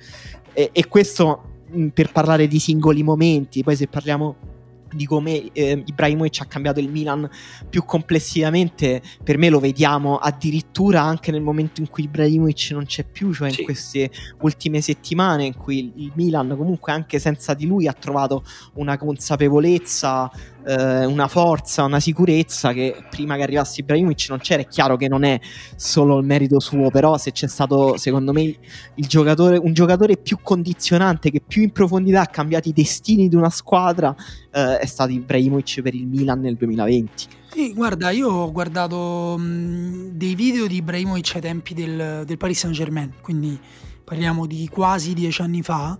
E, 0.56 0.70
e 0.72 0.88
questo 0.88 1.54
per 1.94 2.12
parlare 2.12 2.48
di 2.48 2.60
singoli 2.60 3.04
momenti, 3.04 3.62
poi 3.62 3.76
se 3.76 3.88
parliamo 3.88 4.54
di 4.94 5.06
come 5.06 5.52
eh, 5.52 5.84
Ibrahimovic 5.86 6.42
ha 6.42 6.46
cambiato 6.46 6.80
il 6.80 6.90
Milan 6.90 7.30
più 7.70 7.84
complessivamente, 7.84 9.02
per 9.24 9.38
me 9.38 9.50
lo 9.50 9.60
vediamo 9.60 10.18
addirittura 10.18 11.02
anche 11.02 11.32
nel 11.32 11.42
momento 11.42 11.82
in 11.82 11.90
cui 11.90 12.04
Ibrahimovic 12.04 12.70
non 12.72 12.86
c'è 12.86 13.04
più, 13.04 13.34
cioè 13.34 13.52
sì. 13.52 13.60
in 13.60 13.66
queste 13.66 14.10
ultime 14.42 14.80
settimane 14.80 15.46
in 15.46 15.58
cui 15.58 15.92
il 15.96 16.12
Milan 16.16 16.56
comunque 16.56 16.94
anche 16.94 17.20
senza 17.20 17.54
di 17.54 17.66
lui 17.66 17.88
ha 17.88 17.94
trovato 17.94 18.44
una 18.76 18.98
consapevolezza 18.98 20.32
eh, 20.66 21.06
una 21.06 21.28
forza, 21.28 21.84
una 21.84 22.00
sicurezza 22.00 22.74
che 22.74 22.96
prima 23.10 23.36
che 23.36 23.44
arrivasse 23.44 23.82
Ibrahimovic 23.82 24.28
non 24.30 24.40
c'era. 24.40 24.62
È 24.62 24.68
chiaro 24.68 24.98
che 24.98 25.08
non 25.08 25.24
è 25.24 25.40
solo 25.76 26.18
il 26.18 26.26
merito 26.26 26.60
suo, 26.60 26.90
però 26.90 27.18
se 27.18 27.32
c'è 27.32 27.48
stato, 27.48 27.98
secondo 27.98 28.34
me, 28.34 28.56
giocatore, 28.96 29.58
un 29.58 29.74
giocatore 29.74 30.18
più 30.18 30.40
condizionante 30.42 31.30
che 31.30 31.42
più 31.46 31.62
in 31.62 31.72
profondità 31.72 32.22
ha 32.22 32.28
cambiato 32.28 32.68
i 32.70 32.74
destini 32.74 33.28
di 33.28 33.36
una 33.36 33.50
squadra, 33.50 34.16
eh, 34.52 34.80
è 34.80 34.86
stato 34.86 35.12
Ibrahimovic 35.12 35.82
per 35.82 35.94
il 35.94 36.08
Milan 36.08 36.42
nel 36.42 36.56
2020. 36.56 37.28
Sì, 37.52 37.74
guarda, 37.74 38.10
io 38.10 38.30
ho 38.30 38.52
guardato 38.52 39.38
mh, 39.38 40.10
dei 40.12 40.36
video 40.36 40.68
di 40.68 40.78
Ibrahimovic 40.78 41.36
ai 41.36 41.42
tempi 41.42 41.74
del, 41.74 42.24
del 42.26 42.38
Paris 42.38 42.60
Saint 42.60 42.76
Germain, 42.76 43.14
quindi 43.22 43.58
parliamo 44.04 44.46
di 44.46 44.68
quasi 44.70 45.14
dieci 45.14 45.42
anni 45.42 45.62
fa, 45.62 45.98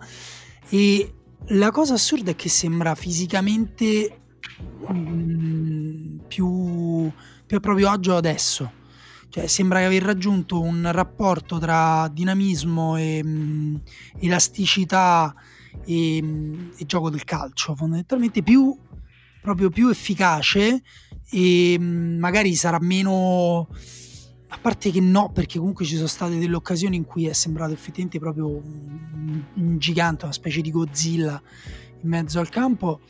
e 0.70 1.14
la 1.50 1.72
cosa 1.72 1.94
assurda 1.94 2.32
è 2.32 2.36
che 2.36 2.50
sembra 2.50 2.94
fisicamente 2.96 4.25
Mm, 4.92 6.20
più, 6.28 7.12
più 7.46 7.58
a 7.58 7.60
proprio 7.60 7.90
agio 7.90 8.16
adesso. 8.16 8.84
Cioè, 9.30 9.48
sembra 9.48 9.84
aver 9.86 10.04
raggiunto 10.04 10.62
un 10.62 10.90
rapporto 10.92 11.58
tra 11.58 12.08
dinamismo 12.12 12.96
e 12.96 13.24
mh, 13.24 13.30
mm, 13.30 13.76
elasticità 14.20 15.34
e, 15.86 16.22
mh, 16.22 16.26
mm, 16.26 16.70
e, 16.78 16.86
gioco 16.86 17.10
del 17.10 17.24
calcio, 17.26 17.76
fondamentalmente 17.76 18.44
più, 18.44 18.78
proprio 19.42 19.70
più 19.70 19.90
efficace 19.90 20.82
e 21.30 21.78
mh, 21.78 22.18
magari 22.20 22.56
sarà 22.56 22.78
meno... 22.80 23.68
A 24.50 24.58
parte 24.58 24.90
che 24.90 25.02
no, 25.02 25.32
perché 25.34 25.58
comunque 25.58 25.84
ci 25.84 25.96
sono 25.96 26.08
state 26.08 26.38
delle 26.38 26.56
occasioni 26.56 26.96
in 26.96 27.04
cui 27.04 27.26
è 27.26 27.34
sembrato 27.34 27.74
effettivamente 27.74 28.20
proprio 28.20 28.48
un, 28.48 29.44
un 29.56 29.78
gigante, 29.80 30.24
una 30.24 30.34
specie 30.34 30.62
di 30.62 30.72
Godzilla 30.72 31.42
in 32.06 32.12
mezzo 32.12 32.40
al 32.40 32.50
campo, 32.50 33.02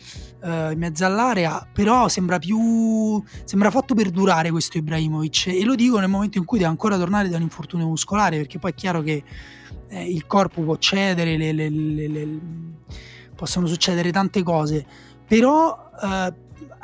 eh, 0.43 0.71
in 0.71 0.79
mezzo 0.79 1.05
all'area, 1.05 1.67
però 1.71 2.07
sembra 2.07 2.39
più 2.39 3.21
sembra 3.43 3.69
fatto 3.69 3.93
per 3.93 4.09
durare 4.09 4.49
questo 4.49 4.77
Ibrahimovic. 4.77 5.47
E 5.47 5.63
lo 5.63 5.75
dico 5.75 5.99
nel 5.99 6.09
momento 6.09 6.37
in 6.37 6.45
cui 6.45 6.57
deve 6.57 6.69
ancora 6.69 6.97
tornare 6.97 7.29
da 7.29 7.35
un 7.35 7.43
infortunio 7.43 7.87
muscolare, 7.87 8.37
perché 8.37 8.57
poi 8.57 8.71
è 8.71 8.73
chiaro 8.73 9.01
che 9.01 9.23
eh, 9.89 10.09
il 10.09 10.25
corpo 10.25 10.61
può 10.61 10.77
cedere, 10.77 11.37
le, 11.37 11.51
le, 11.51 11.69
le, 11.69 12.39
possono 13.35 13.67
succedere 13.67 14.11
tante 14.11 14.41
cose, 14.41 14.85
però 15.27 15.91
eh, 16.01 16.33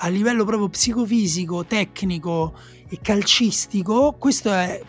a 0.04 0.08
livello 0.10 0.46
proprio 0.46 0.68
psicofisico, 0.68 1.66
tecnico 1.66 2.54
e 2.90 3.00
calcistico, 3.02 4.16
questo 4.20 4.52
è 4.52 4.82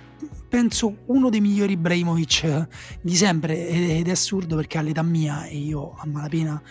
penso 0.53 0.99
uno 1.07 1.31
dei 1.31 1.41
migliori 1.41 1.73
Ibrahimovic 1.73 2.69
di 3.01 3.17
sempre. 3.17 3.69
Ed 3.69 4.07
è 4.07 4.11
assurdo 4.11 4.55
perché 4.57 4.77
all'età 4.77 5.03
mia 5.03 5.47
e 5.47 5.57
io 5.57 5.95
a 5.97 6.07
malapena 6.07 6.63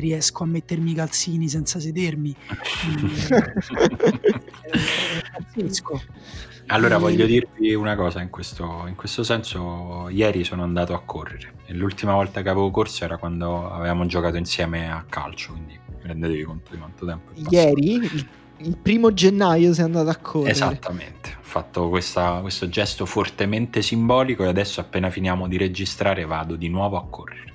riesco 0.00 0.42
a 0.42 0.46
mettermi 0.46 0.90
i 0.90 0.94
calzini 0.94 1.48
senza 1.48 1.78
sedermi. 1.78 2.34
pazzesco. 5.32 6.02
Allora 6.72 6.96
e... 6.96 6.98
voglio 6.98 7.26
dirvi 7.26 7.74
una 7.74 7.96
cosa 7.96 8.20
in 8.20 8.30
questo, 8.30 8.84
in 8.86 8.94
questo, 8.94 9.24
senso, 9.24 10.08
ieri 10.08 10.44
sono 10.44 10.62
andato 10.62 10.94
a 10.94 11.00
correre 11.04 11.54
e 11.66 11.74
l'ultima 11.74 12.14
volta 12.14 12.42
che 12.42 12.48
avevo 12.48 12.70
corso 12.70 13.04
era 13.04 13.16
quando 13.16 13.70
avevamo 13.70 14.06
giocato 14.06 14.36
insieme 14.36 14.90
a 14.90 15.04
calcio, 15.08 15.52
quindi 15.52 15.78
rendetevi 16.02 16.44
conto 16.44 16.70
di 16.70 16.78
quanto 16.78 17.06
tempo 17.06 17.32
è 17.32 17.42
Ieri? 17.50 17.94
Il, 17.94 18.28
il 18.58 18.76
primo 18.76 19.12
gennaio 19.12 19.72
sei 19.72 19.84
andato 19.84 20.10
a 20.10 20.16
correre? 20.16 20.52
Esattamente, 20.52 21.30
ho 21.38 21.42
fatto 21.42 21.88
questa, 21.88 22.38
questo 22.40 22.68
gesto 22.68 23.04
fortemente 23.04 23.82
simbolico 23.82 24.44
e 24.44 24.48
adesso 24.48 24.80
appena 24.80 25.10
finiamo 25.10 25.48
di 25.48 25.56
registrare 25.56 26.24
vado 26.24 26.54
di 26.54 26.68
nuovo 26.68 26.96
a 26.96 27.04
correre. 27.08 27.49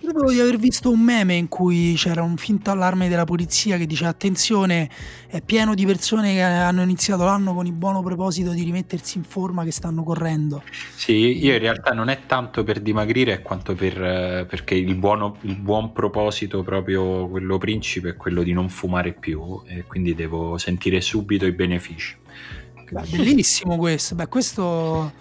Credo 0.00 0.30
di 0.30 0.40
aver 0.40 0.56
visto 0.56 0.90
un 0.90 1.00
meme 1.00 1.34
in 1.34 1.48
cui 1.48 1.92
c'era 1.94 2.22
un 2.22 2.38
finto 2.38 2.70
allarme 2.70 3.10
della 3.10 3.24
polizia 3.24 3.76
che 3.76 3.86
dice 3.86 4.06
attenzione, 4.06 4.88
è 5.28 5.42
pieno 5.42 5.74
di 5.74 5.84
persone 5.84 6.32
che 6.32 6.42
hanno 6.42 6.80
iniziato 6.80 7.24
l'anno 7.24 7.52
con 7.52 7.66
il 7.66 7.74
buono 7.74 8.02
proposito 8.02 8.52
di 8.52 8.62
rimettersi 8.62 9.18
in 9.18 9.24
forma 9.24 9.62
che 9.62 9.70
stanno 9.70 10.02
correndo. 10.02 10.62
Sì, 10.96 11.44
io 11.44 11.52
in 11.52 11.58
realtà 11.58 11.92
non 11.92 12.08
è 12.08 12.20
tanto 12.24 12.64
per 12.64 12.80
dimagrire 12.80 13.42
quanto 13.42 13.74
per, 13.74 14.02
eh, 14.02 14.46
perché 14.48 14.74
il, 14.74 14.94
buono, 14.94 15.36
il 15.42 15.56
buon 15.56 15.92
proposito, 15.92 16.62
proprio 16.62 17.28
quello 17.28 17.58
principe, 17.58 18.10
è 18.10 18.16
quello 18.16 18.42
di 18.42 18.52
non 18.52 18.70
fumare 18.70 19.12
più 19.12 19.60
e 19.66 19.84
quindi 19.86 20.14
devo 20.14 20.56
sentire 20.56 21.02
subito 21.02 21.44
i 21.44 21.52
benefici. 21.52 22.16
Beh, 22.90 23.02
bellissimo 23.10 23.76
questo, 23.76 24.14
Beh, 24.14 24.28
questo 24.28 25.12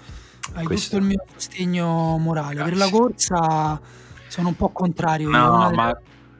hai 0.54 0.64
questo... 0.64 0.90
tutto 0.90 1.02
il 1.02 1.10
mio 1.10 1.24
sostegno 1.36 2.18
morale. 2.18 2.56
Grazie. 2.56 2.72
Per 2.72 2.78
la 2.78 2.90
corsa 2.90 3.82
sono 4.30 4.48
un 4.48 4.56
po' 4.56 4.70
contrario. 4.70 5.30
No, 5.30 5.72
ma 5.74 5.98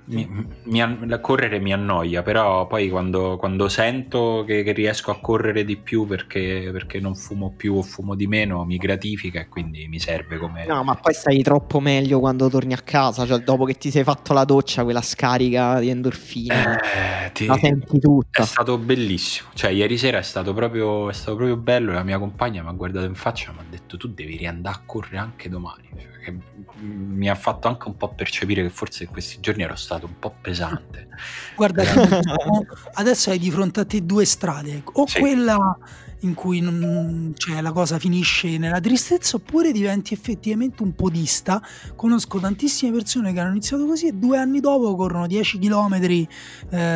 mi, 0.10 0.28
mi, 0.64 1.20
correre 1.22 1.60
mi 1.60 1.72
annoia, 1.72 2.24
però 2.24 2.66
poi 2.66 2.90
quando, 2.90 3.38
quando 3.38 3.70
sento 3.70 4.44
che, 4.46 4.64
che, 4.64 4.72
riesco 4.72 5.12
a 5.12 5.20
correre 5.20 5.64
di 5.64 5.78
più 5.78 6.08
perché, 6.08 6.70
perché, 6.72 7.00
non 7.00 7.16
fumo 7.16 7.54
più 7.56 7.76
o 7.76 7.84
fumo 7.84 8.16
di 8.16 8.26
meno, 8.26 8.66
mi 8.66 8.78
gratifica 8.78 9.40
e 9.40 9.48
quindi 9.48 9.88
mi 9.88 10.00
serve 10.00 10.38
come... 10.38 10.66
No, 10.66 10.84
ma 10.84 10.96
poi 10.96 11.14
stai 11.14 11.42
troppo 11.44 11.80
meglio 11.80 12.20
quando 12.20 12.50
torni 12.50 12.74
a 12.74 12.82
casa, 12.84 13.26
cioè 13.28 13.40
dopo 13.40 13.66
che 13.66 13.76
ti 13.76 13.92
sei 13.92 14.04
fatto 14.04 14.34
la 14.34 14.46
doccia, 14.46 14.84
quella 14.84 15.02
scarica 15.02 15.80
di 15.80 15.90
endorfine, 15.90 16.80
eh, 17.26 17.32
ti... 17.32 17.46
la 17.46 17.58
senti 17.58 18.00
tutta. 18.00 18.42
È 18.42 18.46
stato 18.46 18.80
bellissimo, 18.80 19.50
cioè 19.54 19.70
ieri 19.70 19.98
sera 19.98 20.18
è 20.18 20.24
stato 20.24 20.54
proprio, 20.56 21.10
è 21.10 21.14
stato 21.14 21.36
proprio 21.36 21.56
bello, 21.58 21.92
la 21.92 22.04
mia 22.04 22.18
compagna 22.18 22.64
mi 22.64 22.70
ha 22.70 22.74
guardato 22.74 23.06
in 23.06 23.16
faccia 23.16 23.52
e 23.52 23.54
mi 23.54 23.60
ha 23.60 23.66
detto 23.70 23.96
tu 23.96 24.08
devi 24.08 24.38
riandare 24.38 24.76
a 24.76 24.82
correre 24.88 25.18
anche 25.18 25.50
domani, 25.50 25.88
cioè, 25.96 26.19
mi 26.80 27.30
ha 27.30 27.36
fatto 27.36 27.68
anche 27.68 27.88
un 27.88 27.98
po' 27.98 28.10
percepire 28.10 28.62
che 28.62 28.70
forse 28.70 29.08
questi 29.08 29.40
giorni 29.40 29.64
ero 29.64 29.76
stato 29.76 30.06
un 30.06 30.18
po' 30.20 30.34
pesante. 30.42 31.08
Guarda, 31.56 31.84
diciamo, 31.84 32.66
adesso 32.94 33.30
hai 33.30 33.40
di 33.40 33.52
fronte 33.52 33.82
a 33.82 33.86
te 33.86 34.06
due 34.06 34.26
strade, 34.26 34.84
o 34.86 35.06
sì. 35.08 35.20
quella 35.20 35.78
in 36.22 36.34
cui 36.34 36.60
non, 36.60 37.34
cioè, 37.38 37.62
la 37.62 37.72
cosa 37.72 38.00
finisce 38.00 38.58
nella 38.58 38.80
tristezza 38.80 39.38
oppure 39.38 39.72
diventi 39.72 40.14
effettivamente 40.14 40.84
un 40.84 40.94
podista. 40.94 41.62
Conosco 41.96 42.40
tantissime 42.40 42.92
persone 42.92 43.32
che 43.32 43.40
hanno 43.40 43.52
iniziato 43.52 43.86
così 43.86 44.08
e 44.08 44.14
due 44.14 44.38
anni 44.38 44.60
dopo 44.60 44.96
corrono 44.96 45.28
10 45.28 45.60
km 45.60 45.94
eh, 46.02 46.28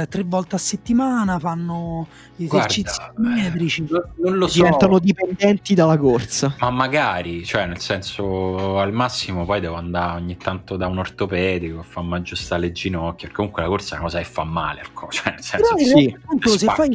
tre 0.10 0.24
volte 0.26 0.56
a 0.56 0.58
settimana, 0.58 1.40
fanno 1.40 2.08
esercizi 2.38 2.98
Guarda, 3.16 3.42
metrici. 3.42 3.88
Non 3.90 4.38
lo 4.38 4.48
so. 4.48 4.62
Diventano 4.62 5.00
dipendenti 5.00 5.74
dalla 5.74 5.98
corsa. 5.98 6.56
Ma 6.60 6.70
magari, 6.70 7.46
cioè 7.46 7.66
nel 7.66 7.80
senso 7.80 8.80
al 8.80 8.92
massimo 8.92 9.46
poi 9.46 9.62
devo 9.62 9.76
andare 9.76 10.20
ogni 10.20 10.38
tanto 10.38 10.76
da 10.76 10.88
un 10.88 10.98
ortopedico 10.98 11.80
a 11.80 11.84
farmi 11.84 12.16
aggiustare 12.16 12.62
le 12.62 12.72
ginocchia, 12.72 13.28
perché 13.28 13.36
comunque 13.36 13.62
la 13.62 13.68
corsa 13.68 13.96
è 13.96 14.00
una 14.00 14.06
cosa 14.06 14.18
che 14.20 14.26
fa 14.26 14.44
male, 14.44 14.84
cioè 15.10 15.32
nel 15.32 15.42
senso... 15.44 15.76
Però, 15.76 15.98
sì, 15.98 16.16
appunto, 16.16 16.58
se 16.58 16.66
fai 16.68 16.90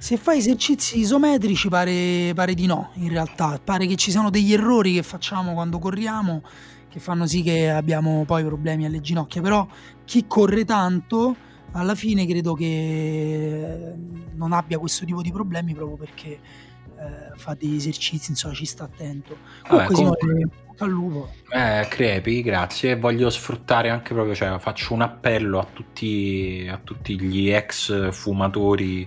Se 0.00 0.16
fai 0.16 0.38
esercizi 0.38 0.98
isometrici 0.98 1.68
pare, 1.68 2.32
pare 2.34 2.54
di 2.54 2.64
no, 2.64 2.90
in 2.94 3.10
realtà. 3.10 3.60
Pare 3.62 3.86
che 3.86 3.96
ci 3.96 4.10
siano 4.10 4.30
degli 4.30 4.50
errori 4.50 4.94
che 4.94 5.02
facciamo 5.02 5.52
quando 5.52 5.78
corriamo 5.78 6.42
che 6.88 6.98
fanno 7.00 7.26
sì 7.26 7.42
che 7.42 7.70
abbiamo 7.70 8.24
poi 8.24 8.42
problemi 8.42 8.86
alle 8.86 9.00
ginocchia. 9.00 9.42
Però 9.42 9.68
chi 10.06 10.24
corre 10.26 10.64
tanto 10.64 11.36
alla 11.72 11.94
fine 11.94 12.26
credo 12.26 12.54
che 12.54 13.92
non 14.36 14.52
abbia 14.52 14.78
questo 14.78 15.04
tipo 15.04 15.20
di 15.20 15.30
problemi 15.30 15.74
proprio 15.74 15.98
perché 15.98 16.30
eh, 16.30 17.36
fa 17.36 17.54
degli 17.54 17.76
esercizi, 17.76 18.30
insomma 18.30 18.54
ci 18.54 18.64
sta 18.64 18.84
attento. 18.84 19.36
Comunque, 19.68 19.94
Vabbè, 19.94 20.16
comunque... 20.16 20.48
al 20.78 20.88
lupo. 20.88 21.30
Eh, 21.50 21.86
crepi, 21.90 22.40
grazie. 22.40 22.96
Voglio 22.96 23.28
sfruttare 23.28 23.90
anche 23.90 24.14
proprio, 24.14 24.34
cioè 24.34 24.58
faccio 24.58 24.94
un 24.94 25.02
appello 25.02 25.58
a 25.58 25.66
tutti, 25.70 26.66
a 26.70 26.80
tutti 26.82 27.20
gli 27.20 27.50
ex 27.50 28.10
fumatori 28.12 29.06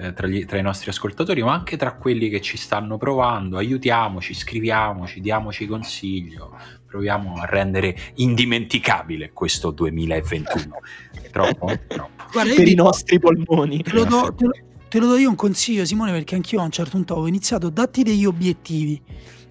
eh, 0.00 0.12
tra, 0.14 0.26
gli, 0.26 0.46
tra, 0.46 0.58
i 0.58 0.62
nostri 0.62 0.88
ascoltatori, 0.88 1.42
ma 1.42 1.52
anche 1.52 1.76
tra 1.76 1.92
quelli 1.94 2.30
che 2.30 2.40
ci 2.40 2.56
stanno 2.56 2.96
provando. 2.96 3.58
Aiutiamoci, 3.58 4.32
scriviamoci, 4.32 5.20
diamoci 5.20 5.66
consiglio, 5.66 6.56
proviamo 6.86 7.34
a 7.34 7.44
rendere 7.44 7.94
indimenticabile 8.14 9.32
questo 9.32 9.70
2021. 9.70 10.80
Troppo? 11.30 11.66
Troppo. 11.86 12.24
Guarda, 12.32 12.54
per 12.54 12.68
i 12.68 12.74
nostri 12.74 13.18
polmoni. 13.18 13.82
Te 13.82 13.92
lo, 13.92 14.04
do, 14.04 14.34
te, 14.34 14.44
lo, 14.44 14.52
te 14.88 14.98
lo, 14.98 15.06
do, 15.06 15.16
io 15.16 15.28
un 15.28 15.36
consiglio, 15.36 15.84
Simone, 15.84 16.12
perché 16.12 16.34
anch'io 16.34 16.60
a 16.60 16.64
un 16.64 16.70
certo 16.70 16.92
punto 16.92 17.14
ho 17.14 17.26
iniziato, 17.26 17.68
datti 17.68 18.02
degli 18.02 18.24
obiettivi. 18.24 19.00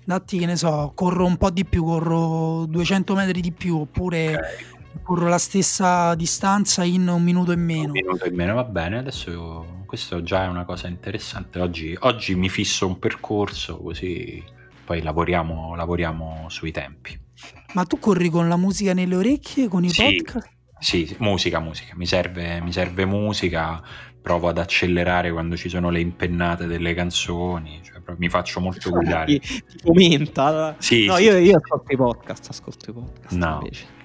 Datti 0.04 0.40
che 0.40 0.48
ne 0.48 0.56
so, 0.56 0.92
corro 0.96 1.26
un 1.26 1.38
po' 1.38 1.52
di 1.52 1.66
più, 1.66 1.84
corro 1.84 2.66
200 2.66 3.14
metri 3.14 3.42
di 3.42 3.52
più, 3.52 3.82
oppure 3.82 4.36
okay 4.36 4.78
corro 5.04 5.28
la 5.28 5.40
stessa 5.40 6.14
distanza 6.14 6.84
in 6.84 7.08
un 7.08 7.24
minuto 7.24 7.52
e 7.52 7.56
meno. 7.56 7.86
Un 7.86 7.92
minuto 7.92 8.26
e 8.26 8.32
meno 8.32 8.54
va 8.54 8.64
bene, 8.64 9.00
adesso 9.00 9.32
io, 9.32 9.79
questo 9.90 10.22
già 10.22 10.44
è 10.44 10.48
una 10.48 10.66
cosa 10.66 10.88
interessante. 10.88 11.60
Oggi, 11.60 11.98
oggi 12.02 12.36
mi 12.36 12.48
fisso 12.48 12.86
un 12.86 13.00
percorso 13.00 13.80
così 13.80 14.44
poi 14.86 15.02
lavoriamo, 15.02 15.74
lavoriamo, 15.74 16.46
sui 16.50 16.72
tempi. 16.72 17.20
Ma 17.74 17.86
tu 17.86 17.98
corri 17.98 18.30
con 18.30 18.48
la 18.48 18.56
musica 18.56 18.94
nelle 18.94 19.16
orecchie, 19.16 19.68
con 19.68 19.84
i 19.84 19.90
sì, 19.90 20.04
podcast? 20.04 20.48
Sì, 20.78 21.16
musica, 21.18 21.60
musica. 21.60 21.96
Mi 21.96 22.06
serve, 22.06 22.62
mi 22.62 22.72
serve 22.72 23.06
musica, 23.06 23.82
provo 24.22 24.48
ad 24.50 24.60
accelerare 24.60 25.32
quando 25.32 25.58
ci 25.58 25.70
sono 25.70 25.90
le 25.90 26.02
impennate 26.02 26.68
delle 26.68 26.94
canzoni, 26.94 27.82
cioè, 27.84 28.00
mi 28.18 28.30
faccio 28.30 28.60
molto 28.60 28.92
guidare. 28.92 29.40
Ti, 29.40 29.40
ti 29.40 29.78
fomenta. 29.82 30.76
Sì, 30.78 31.08
no, 31.08 31.16
sì, 31.16 31.24
io, 31.24 31.38
io, 31.38 31.58
ascolto 31.58 31.92
i 31.92 31.96
podcast, 31.96 32.50
ascolto 32.50 32.92
i 32.92 32.94
podcast 32.94 33.36
no. 33.36 33.60
invece. 33.64 33.98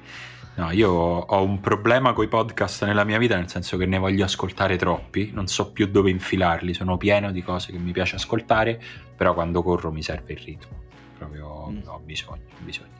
No, 0.56 0.70
io 0.70 0.90
ho 0.90 1.42
un 1.42 1.58
problema 1.58 2.12
con 2.12 2.24
i 2.24 2.28
podcast 2.28 2.84
nella 2.84 3.02
mia 3.02 3.18
vita, 3.18 3.34
nel 3.34 3.48
senso 3.48 3.76
che 3.76 3.86
ne 3.86 3.98
voglio 3.98 4.24
ascoltare 4.24 4.76
troppi, 4.76 5.32
non 5.32 5.48
so 5.48 5.72
più 5.72 5.88
dove 5.88 6.10
infilarli, 6.10 6.72
sono 6.74 6.96
pieno 6.96 7.32
di 7.32 7.42
cose 7.42 7.72
che 7.72 7.78
mi 7.78 7.90
piace 7.90 8.14
ascoltare, 8.14 8.80
però 9.16 9.34
quando 9.34 9.62
corro 9.64 9.90
mi 9.90 10.02
serve 10.02 10.34
il 10.34 10.38
ritmo, 10.38 10.82
proprio 11.18 11.70
mm. 11.70 11.78
ho 11.86 11.98
bisogno, 12.04 12.42
ho 12.52 12.62
bisogno. 12.62 12.92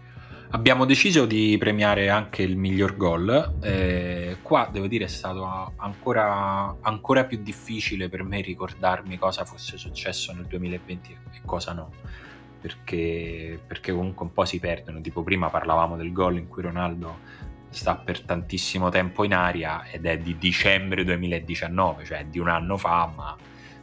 Abbiamo 0.50 0.84
deciso 0.84 1.26
di 1.26 1.56
premiare 1.58 2.10
anche 2.10 2.42
il 2.42 2.56
miglior 2.56 2.96
gol, 2.96 3.58
eh, 3.60 4.36
qua 4.42 4.68
devo 4.70 4.88
dire 4.88 5.04
è 5.04 5.08
stato 5.08 5.72
ancora, 5.76 6.76
ancora 6.80 7.24
più 7.24 7.40
difficile 7.40 8.08
per 8.08 8.24
me 8.24 8.40
ricordarmi 8.40 9.16
cosa 9.16 9.44
fosse 9.44 9.76
successo 9.78 10.32
nel 10.32 10.46
2020 10.46 11.18
e 11.32 11.40
cosa 11.44 11.72
no. 11.72 11.92
Perché, 12.60 13.60
perché, 13.66 13.92
comunque 13.92 14.24
un 14.24 14.32
po' 14.32 14.46
si 14.46 14.58
perdono. 14.58 15.00
Tipo, 15.02 15.22
prima 15.22 15.50
parlavamo 15.50 15.96
del 15.96 16.12
gol 16.12 16.38
in 16.38 16.48
cui 16.48 16.62
Ronaldo 16.62 17.18
sta 17.74 17.96
per 17.96 18.20
tantissimo 18.20 18.88
tempo 18.88 19.24
in 19.24 19.34
aria 19.34 19.84
ed 19.90 20.06
è 20.06 20.18
di 20.18 20.36
dicembre 20.38 21.04
2019, 21.04 22.04
cioè 22.04 22.24
di 22.26 22.38
un 22.38 22.48
anno 22.48 22.76
fa, 22.76 23.12
ma 23.14 23.36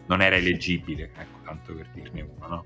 non 0.08 0.22
era 0.22 0.36
eleggibile, 0.36 1.12
ecco, 1.18 1.40
tanto 1.44 1.74
per 1.74 1.88
dirne 1.94 2.22
uno, 2.22 2.48
no? 2.48 2.66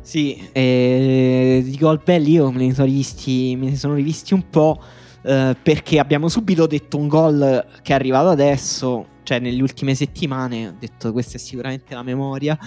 Sì, 0.00 0.48
eh, 0.52 1.60
di 1.62 1.76
gol 1.76 2.00
belli 2.02 2.32
io 2.32 2.50
me 2.50 2.66
ne 2.66 2.74
sono 2.74 2.86
rivisti, 2.86 3.54
ne 3.54 3.76
sono 3.76 3.94
rivisti 3.94 4.32
un 4.32 4.48
po' 4.48 4.82
eh, 5.22 5.54
perché 5.60 5.98
abbiamo 5.98 6.28
subito 6.28 6.66
detto 6.66 6.96
un 6.96 7.06
gol 7.06 7.66
che 7.82 7.92
è 7.92 7.94
arrivato 7.94 8.28
adesso, 8.28 9.06
cioè 9.22 9.38
nelle 9.38 9.60
ultime 9.60 9.94
settimane, 9.94 10.68
ho 10.68 10.74
detto 10.78 11.12
questa 11.12 11.36
è 11.36 11.38
sicuramente 11.38 11.94
la 11.94 12.02
memoria. 12.02 12.58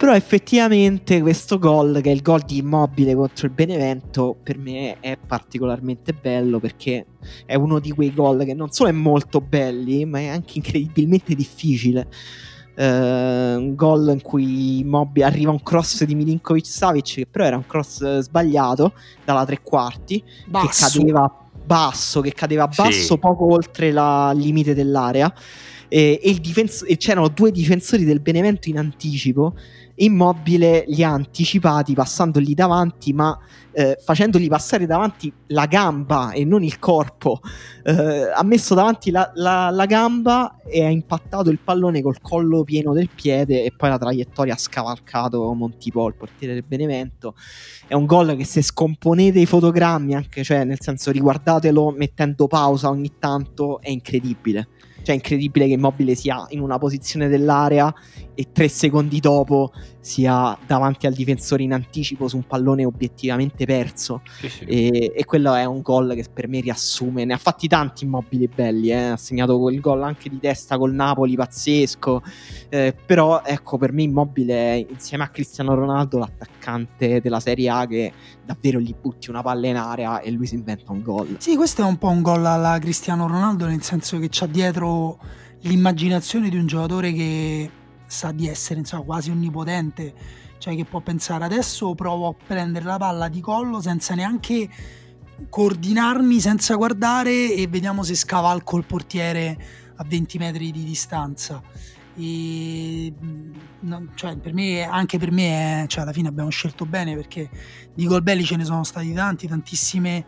Però 0.00 0.14
effettivamente 0.14 1.20
questo 1.20 1.58
gol, 1.58 2.00
che 2.00 2.10
è 2.10 2.14
il 2.14 2.22
gol 2.22 2.40
di 2.46 2.56
Immobile 2.56 3.14
contro 3.14 3.46
il 3.46 3.52
Benevento, 3.52 4.34
per 4.42 4.56
me 4.56 4.96
è 4.98 5.18
particolarmente 5.18 6.14
bello 6.14 6.58
perché 6.58 7.04
è 7.44 7.54
uno 7.54 7.78
di 7.80 7.90
quei 7.90 8.14
gol 8.14 8.42
che 8.46 8.54
non 8.54 8.70
solo 8.70 8.88
è 8.88 8.92
molto 8.92 9.42
belli, 9.42 10.06
ma 10.06 10.20
è 10.20 10.28
anche 10.28 10.54
incredibilmente 10.56 11.34
difficile. 11.34 12.08
Uh, 12.74 13.60
un 13.60 13.74
gol 13.74 14.08
in 14.14 14.22
cui 14.22 14.78
Immobile 14.78 15.26
arriva 15.26 15.50
un 15.50 15.62
cross 15.62 16.04
di 16.04 16.14
Milinkovic 16.14 16.64
Savic, 16.64 17.14
che 17.16 17.26
però 17.26 17.44
era 17.44 17.56
un 17.56 17.66
cross 17.66 18.20
sbagliato 18.20 18.94
dalla 19.22 19.44
tre 19.44 19.60
quarti, 19.60 20.24
basso. 20.46 20.96
che 20.96 20.98
cadeva 21.02 21.48
basso, 21.62 22.22
che 22.22 22.32
cadeva 22.32 22.66
basso 22.68 22.90
sì. 22.90 23.18
poco 23.18 23.52
oltre 23.52 23.88
il 23.88 24.30
limite 24.36 24.72
dell'area. 24.72 25.30
E, 25.92 26.20
e, 26.22 26.34
difens- 26.40 26.84
e 26.86 26.96
c'erano 26.96 27.28
due 27.28 27.50
difensori 27.50 28.04
del 28.04 28.20
Benevento 28.20 28.68
in 28.68 28.78
anticipo 28.78 29.54
Immobile 30.02 30.84
li 30.88 31.04
ha 31.04 31.10
anticipati 31.10 31.94
passandogli 31.94 32.54
davanti, 32.54 33.12
ma 33.12 33.38
eh, 33.72 33.98
facendogli 34.02 34.48
passare 34.48 34.86
davanti 34.86 35.32
la 35.48 35.66
gamba 35.66 36.32
e 36.32 36.44
non 36.44 36.62
il 36.62 36.78
corpo. 36.78 37.40
Eh, 37.82 38.30
ha 38.34 38.42
messo 38.42 38.74
davanti 38.74 39.10
la, 39.10 39.30
la, 39.34 39.70
la, 39.70 39.86
gamba 39.86 40.56
e 40.66 40.84
ha 40.84 40.88
impattato 40.88 41.50
il 41.50 41.58
pallone 41.62 42.00
col 42.02 42.20
collo 42.20 42.64
pieno 42.64 42.92
del 42.92 43.10
piede 43.14 43.62
e 43.64 43.72
poi 43.76 43.90
la 43.90 43.98
traiettoria 43.98 44.54
ha 44.54 44.58
scavalcato 44.58 45.52
Montipò, 45.52 46.08
il 46.08 46.14
portiere 46.14 46.54
del 46.54 46.64
Benevento. 46.66 47.34
È 47.86 47.94
un 47.94 48.06
gol 48.06 48.36
che 48.36 48.44
se 48.44 48.62
scomponete 48.62 49.38
i 49.38 49.46
fotogrammi, 49.46 50.14
anche 50.14 50.42
cioè 50.42 50.64
nel 50.64 50.80
senso 50.80 51.10
riguardatelo 51.10 51.90
mettendo 51.90 52.46
pausa 52.46 52.88
ogni 52.88 53.12
tanto, 53.18 53.80
è 53.80 53.90
incredibile. 53.90 54.68
Cioè, 55.02 55.10
è 55.10 55.12
incredibile 55.14 55.66
che 55.66 55.72
Immobile 55.72 56.14
sia 56.14 56.46
in 56.50 56.60
una 56.60 56.78
posizione 56.78 57.28
dell'area 57.28 57.92
e 58.34 58.46
tre 58.52 58.68
secondi 58.68 59.20
dopo 59.20 59.72
sia 60.00 60.58
davanti 60.66 61.06
al 61.06 61.12
difensore 61.12 61.62
in 61.62 61.74
anticipo 61.74 62.26
su 62.26 62.36
un 62.36 62.46
pallone 62.46 62.84
obiettivamente 62.84 63.66
perso. 63.66 64.22
Sì, 64.40 64.48
sì. 64.48 64.64
E, 64.64 65.12
e, 65.14 65.24
quello 65.24 65.54
è 65.54 65.64
un 65.64 65.82
gol 65.82 66.14
che 66.14 66.24
per 66.32 66.48
me 66.48 66.60
riassume. 66.60 67.24
Ne 67.24 67.34
ha 67.34 67.38
fatti 67.38 67.68
tanti 67.68 68.04
Immobili 68.04 68.48
belli. 68.48 68.90
Eh? 68.90 69.10
Ha 69.10 69.16
segnato 69.16 69.58
quel 69.58 69.78
gol 69.80 70.02
anche 70.02 70.30
di 70.30 70.38
testa 70.40 70.78
col 70.78 70.94
Napoli, 70.94 71.36
pazzesco. 71.36 72.22
Eh, 72.70 72.96
però, 73.04 73.42
ecco, 73.44 73.76
per 73.76 73.92
me 73.92 74.02
Immobile 74.02 74.86
insieme 74.88 75.24
a 75.24 75.28
Cristiano 75.28 75.74
Ronaldo 75.74 76.18
l'attaccante 76.18 77.20
della 77.20 77.40
Serie 77.40 77.68
A 77.68 77.86
che 77.86 78.12
davvero 78.44 78.80
gli 78.80 78.94
butti 78.98 79.30
una 79.30 79.42
palla 79.42 79.66
in 79.66 79.76
area 79.76 80.20
e 80.20 80.30
lui 80.30 80.46
si 80.46 80.54
inventa 80.54 80.92
un 80.92 81.02
gol. 81.02 81.36
Sì, 81.38 81.56
questo 81.56 81.82
è 81.82 81.84
un 81.84 81.98
po' 81.98 82.08
un 82.08 82.22
gol 82.22 82.44
alla 82.44 82.78
Cristiano 82.78 83.26
Ronaldo, 83.26 83.66
nel 83.66 83.82
senso 83.82 84.18
che 84.18 84.28
c'ha 84.30 84.46
dietro 84.46 85.18
l'immaginazione 85.62 86.48
di 86.48 86.56
un 86.56 86.66
giocatore 86.66 87.12
che 87.12 87.70
sa 88.10 88.32
di 88.32 88.48
essere 88.48 88.80
insomma, 88.80 89.04
quasi 89.04 89.30
onnipotente, 89.30 90.12
cioè 90.58 90.74
che 90.74 90.84
può 90.84 91.00
pensare 91.00 91.44
adesso 91.44 91.94
provo 91.94 92.28
a 92.28 92.34
prendere 92.34 92.84
la 92.84 92.98
palla 92.98 93.28
di 93.28 93.40
collo 93.40 93.80
senza 93.80 94.14
neanche 94.14 94.68
coordinarmi, 95.48 96.40
senza 96.40 96.74
guardare 96.74 97.54
e 97.54 97.66
vediamo 97.68 98.02
se 98.02 98.14
scavalco 98.14 98.76
il 98.76 98.84
portiere 98.84 99.56
a 99.96 100.04
20 100.06 100.38
metri 100.38 100.70
di 100.72 100.84
distanza. 100.84 101.62
E, 102.16 103.12
no, 103.80 104.06
cioè, 104.14 104.36
per 104.36 104.52
me, 104.52 104.82
anche 104.82 105.18
per 105.18 105.30
me, 105.30 105.84
è, 105.84 105.86
cioè, 105.86 106.02
alla 106.02 106.12
fine 106.12 106.28
abbiamo 106.28 106.50
scelto 106.50 106.84
bene 106.84 107.14
perché 107.14 107.48
di 107.94 108.06
gol 108.06 108.22
belli 108.22 108.44
ce 108.44 108.56
ne 108.56 108.64
sono 108.64 108.84
stati 108.84 109.12
tanti, 109.12 109.46
tantissime 109.46 110.26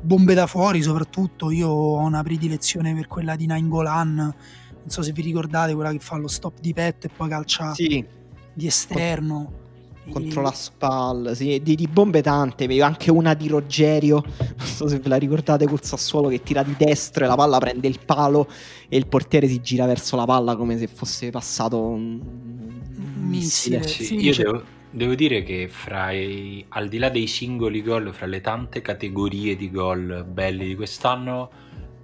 bombe 0.00 0.34
da 0.34 0.46
fuori. 0.46 0.82
Soprattutto 0.82 1.50
io 1.50 1.68
ho 1.68 1.98
una 1.98 2.22
predilezione 2.22 2.94
per 2.94 3.08
quella 3.08 3.34
di 3.36 3.46
Nainggolan. 3.46 4.34
Non 4.82 4.90
so 4.90 5.02
se 5.02 5.12
vi 5.12 5.22
ricordate 5.22 5.74
quella 5.74 5.92
che 5.92 5.98
fa 6.00 6.16
lo 6.16 6.28
stop 6.28 6.60
di 6.60 6.72
petto 6.72 7.06
e 7.06 7.10
poi 7.14 7.28
calcia 7.28 7.72
sì. 7.74 8.04
di 8.52 8.66
esterno 8.66 9.60
contro 10.10 10.42
la 10.42 10.52
spalla, 10.52 11.34
sì, 11.34 11.60
di, 11.62 11.76
di, 11.76 11.86
bombe 11.86 12.22
tante, 12.22 12.64
anche 12.82 13.10
una 13.10 13.34
di 13.34 13.46
Rogerio, 13.48 14.22
non 14.22 14.66
so 14.66 14.88
se 14.88 14.98
ve 14.98 15.08
la 15.08 15.16
ricordate 15.16 15.66
col 15.66 15.82
Sassuolo 15.82 16.28
che 16.28 16.42
tira 16.42 16.62
di 16.62 16.74
destra 16.76 17.24
e 17.24 17.28
la 17.28 17.36
palla 17.36 17.58
prende 17.58 17.86
il 17.86 18.00
palo 18.04 18.48
e 18.88 18.96
il 18.96 19.06
portiere 19.06 19.46
si 19.46 19.60
gira 19.60 19.86
verso 19.86 20.16
la 20.16 20.24
palla 20.24 20.56
come 20.56 20.76
se 20.76 20.88
fosse 20.88 21.30
passato 21.30 21.80
un, 21.80 22.20
un 22.20 23.28
missile. 23.28 23.86
Sì, 23.86 24.04
sì, 24.04 24.16
io 24.16 24.34
devo, 24.34 24.62
devo, 24.90 25.14
dire 25.14 25.44
che 25.44 25.68
fra 25.68 26.10
i, 26.10 26.64
al 26.70 26.88
di 26.88 26.98
là 26.98 27.08
dei 27.08 27.28
singoli 27.28 27.82
gol, 27.82 28.12
fra 28.12 28.26
le 28.26 28.40
tante 28.40 28.82
categorie 28.82 29.54
di 29.54 29.70
gol 29.70 30.24
belli 30.28 30.66
di 30.66 30.74
quest'anno, 30.74 31.50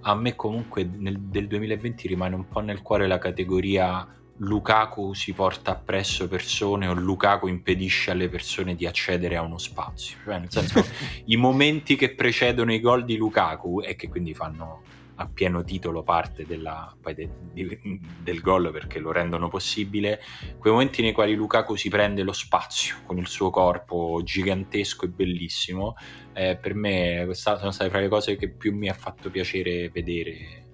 a 0.09 0.15
me 0.15 0.35
comunque 0.35 0.85
nel, 0.85 1.21
del 1.21 1.47
2020 1.47 2.09
rimane 2.09 2.35
un 2.35 2.49
po' 2.49 2.61
nel 2.61 2.81
cuore 2.81 3.07
la 3.07 3.19
categoria 3.19 4.07
Lukaku 4.39 5.13
si 5.13 5.35
porta 5.35 5.73
appresso 5.73 6.29
persone 6.29 6.87
o 6.87 6.95
Lukaku 6.95 7.47
impedisce 7.47 8.13
alle 8.13 8.29
persone 8.29 8.75
di 8.75 8.87
accedere 8.87 9.37
a 9.37 9.43
uno 9.43 9.59
spazio. 9.59 10.17
Cioè, 10.25 10.39
nel 10.39 10.51
senso, 10.51 10.83
i 11.27 11.37
momenti 11.37 11.97
che 11.97 12.15
precedono 12.15 12.73
i 12.73 12.81
gol 12.81 13.05
di 13.05 13.17
Lukaku 13.17 13.83
e 13.83 13.97
che 13.97 14.09
quindi 14.09 14.33
fanno 14.33 14.83
a 15.21 15.29
pieno 15.29 15.65
titolo 15.65 16.03
parte 16.03 16.47
della, 16.47 16.95
de, 17.15 17.29
di, 17.53 18.01
del 18.23 18.41
gol 18.41 18.71
perché 18.71 18.99
lo 18.99 19.13
rendono 19.13 19.49
possibile, 19.49 20.21
quei 20.59 20.73
momenti 20.73 21.03
nei 21.03 21.13
quali 21.13 21.35
Lukaku 21.35 21.75
si 21.77 21.89
prende 21.89 22.23
lo 22.23 22.33
spazio 22.33 22.97
con 23.05 23.19
il 23.19 23.27
suo 23.27 23.51
corpo 23.51 24.21
gigantesco 24.23 25.05
e 25.05 25.09
bellissimo, 25.09 25.95
eh, 26.33 26.57
per 26.57 26.75
me 26.75 27.29
sono 27.33 27.71
state 27.71 27.91
fra 27.91 28.01
le 28.01 28.09
cose 28.09 28.37
che 28.37 28.49
più 28.51 28.75
mi 28.75 28.89
ha 28.89 28.95
fatto 28.95 29.31
piacere 29.31 29.89
vedere 29.91 30.68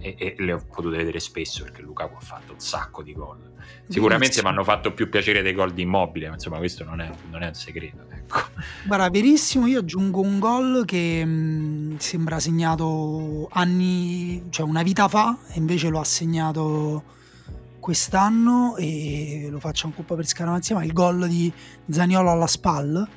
e, 0.00 0.14
e, 0.18 0.34
le 0.38 0.52
ho 0.52 0.58
potute 0.58 0.96
vedere 0.96 1.20
spesso 1.20 1.62
perché 1.64 1.82
Lukaku 1.82 2.16
ha 2.16 2.20
fatto 2.20 2.52
un 2.52 2.60
sacco 2.60 3.02
di 3.02 3.12
gol. 3.12 3.38
Sicuramente 3.88 4.42
mi 4.42 4.48
hanno 4.48 4.64
fatto 4.64 4.92
più 4.92 5.08
piacere 5.08 5.42
dei 5.42 5.52
gol 5.52 5.72
di 5.72 5.82
immobile, 5.82 6.28
ma 6.28 6.34
insomma 6.34 6.58
questo 6.58 6.84
non 6.84 7.00
è, 7.00 7.10
non 7.30 7.42
è 7.42 7.48
un 7.48 7.54
segreto. 7.54 8.04
Ecco. 8.10 8.40
Guarda, 8.84 9.08
verissimo, 9.08 9.66
io 9.66 9.80
aggiungo 9.80 10.20
un 10.20 10.38
gol 10.38 10.84
che 10.84 11.24
mh, 11.24 11.30
mm, 11.30 11.96
sembra 11.96 12.38
segnato 12.38 13.48
anni, 13.50 14.44
cioè 14.50 14.66
una 14.66 14.82
vita 14.82 15.08
fa, 15.08 15.36
e 15.48 15.58
invece 15.58 15.88
lo 15.88 16.00
ha 16.00 16.04
segnato 16.04 17.16
quest'anno 17.80 18.76
e 18.76 19.48
lo 19.50 19.60
faccio 19.60 19.86
un 19.86 19.94
po' 20.04 20.14
per 20.14 20.26
scaramanzia, 20.26 20.74
ma 20.74 20.84
il 20.84 20.92
gol 20.92 21.26
di 21.26 21.52
Zaniolo 21.88 22.30
alla 22.30 22.46
SPAL. 22.46 23.08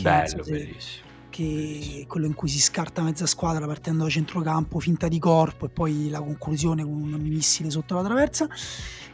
Bello, 0.00 0.42
bellissimo 0.44 1.05
che 1.36 2.00
è 2.00 2.06
quello 2.06 2.24
in 2.24 2.32
cui 2.32 2.48
si 2.48 2.58
scarta 2.58 3.02
mezza 3.02 3.26
squadra 3.26 3.66
partendo 3.66 4.04
da 4.04 4.08
centrocampo, 4.08 4.80
finta 4.80 5.06
di 5.06 5.18
corpo 5.18 5.66
e 5.66 5.68
poi 5.68 6.08
la 6.08 6.18
conclusione 6.18 6.82
con 6.82 6.92
un 6.92 7.20
missile 7.20 7.68
sotto 7.68 7.94
la 7.94 8.02
traversa. 8.02 8.48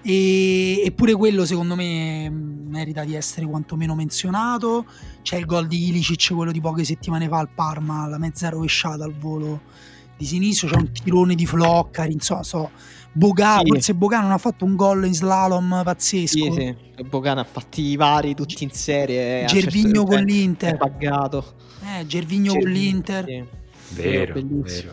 E, 0.03 0.83
eppure 0.85 1.15
quello 1.15 1.45
secondo 1.45 1.75
me 1.75 2.31
merita 2.31 3.03
di 3.03 3.17
essere 3.17 3.45
quantomeno 3.45 3.97
menzionato. 3.97 4.87
C'è 5.23 5.37
il 5.37 5.47
gol 5.47 5.67
di 5.67 5.89
Ilicic, 5.89 6.33
quello 6.33 6.53
di 6.53 6.61
poche 6.61 6.85
settimane 6.85 7.27
fa 7.27 7.39
al 7.39 7.49
Parma, 7.49 8.07
la 8.07 8.19
mezza 8.19 8.49
rovesciata 8.51 9.03
al 9.03 9.15
volo 9.15 9.63
di 10.17 10.25
sinistro, 10.25 10.69
c'è 10.69 10.77
un 10.77 10.93
tirone 10.93 11.35
di 11.35 11.45
Floccari, 11.45 12.13
insomma, 12.13 12.45
so, 12.45 12.71
Boga, 13.13 13.59
sì. 13.59 13.67
forse 13.67 13.95
Boga 13.95 14.21
non 14.21 14.31
ha 14.31 14.39
fatto 14.39 14.65
un 14.65 14.75
gol 14.75 15.07
in 15.07 15.15
slalom 15.15 15.83
pazzesco. 15.85 16.53
Sì, 16.53 16.53
sì. 16.97 17.05
Boga 17.05 17.33
ha 17.33 17.45
fatti 17.45 17.83
i 17.83 17.97
vari 17.97 18.35
tutti 18.35 18.65
in 18.65 18.71
serie. 18.71 19.45
Gervigno 19.47 20.01
certo 20.01 20.05
con 20.07 20.21
l'Inter. 20.23 20.77
Pagato. 20.77 21.55
Eh, 21.85 22.07
Gervigno 22.07 22.55
con 22.55 22.71
l'Inter. 22.71 23.25
Sì. 23.27 23.45
Vero, 23.95 24.33
bellissimo. 24.35 24.93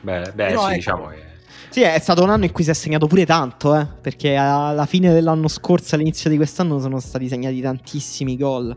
Vero. 0.00 0.22
Beh, 0.22 0.32
beh 0.32 0.46
Però 0.46 0.60
sì, 0.60 0.66
ecco, 0.66 0.74
diciamo 0.74 1.06
che... 1.08 1.26
Sì, 1.70 1.82
è 1.82 1.98
stato 1.98 2.22
un 2.22 2.30
anno 2.30 2.44
in 2.44 2.52
cui 2.52 2.64
si 2.64 2.70
è 2.70 2.74
segnato 2.74 3.06
pure 3.06 3.26
tanto, 3.26 3.78
eh, 3.78 3.86
perché 4.00 4.34
alla 4.36 4.86
fine 4.86 5.12
dell'anno 5.12 5.48
scorso, 5.48 5.94
all'inizio 5.94 6.30
di 6.30 6.36
quest'anno, 6.36 6.78
sono 6.78 6.98
stati 6.98 7.28
segnati 7.28 7.60
tantissimi 7.60 8.36
gol. 8.36 8.74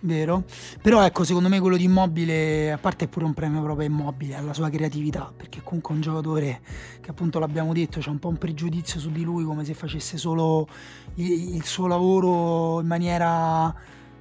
Vero? 0.00 0.44
Però 0.80 1.04
ecco, 1.04 1.24
secondo 1.24 1.48
me 1.48 1.58
quello 1.58 1.76
di 1.76 1.84
Immobile, 1.84 2.70
a 2.70 2.78
parte 2.78 3.06
è 3.06 3.08
pure 3.08 3.24
un 3.24 3.34
premio 3.34 3.62
proprio 3.62 3.88
Immobile, 3.88 4.36
alla 4.36 4.54
sua 4.54 4.70
creatività, 4.70 5.32
perché 5.36 5.60
comunque 5.64 5.94
un 5.94 6.00
giocatore 6.00 6.60
che 7.00 7.10
appunto 7.10 7.40
l'abbiamo 7.40 7.72
detto, 7.72 7.98
c'è 7.98 8.10
un 8.10 8.20
po' 8.20 8.28
un 8.28 8.38
pregiudizio 8.38 9.00
su 9.00 9.10
di 9.10 9.24
lui, 9.24 9.44
come 9.44 9.64
se 9.64 9.74
facesse 9.74 10.16
solo 10.16 10.68
il, 11.14 11.56
il 11.56 11.64
suo 11.64 11.88
lavoro 11.88 12.80
in 12.80 12.86
maniera 12.86 13.74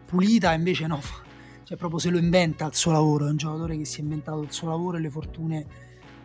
pulita, 0.06 0.54
invece 0.54 0.88
no, 0.88 1.00
cioè 1.64 1.78
proprio 1.78 2.00
se 2.00 2.10
lo 2.10 2.18
inventa 2.18 2.66
il 2.66 2.74
suo 2.74 2.92
lavoro, 2.92 3.28
è 3.28 3.30
un 3.30 3.38
giocatore 3.38 3.78
che 3.78 3.86
si 3.86 4.00
è 4.00 4.04
inventato 4.04 4.42
il 4.42 4.52
suo 4.52 4.70
lavoro 4.70 4.98
e 4.98 5.02
le 5.02 5.10
fortune 5.12 5.66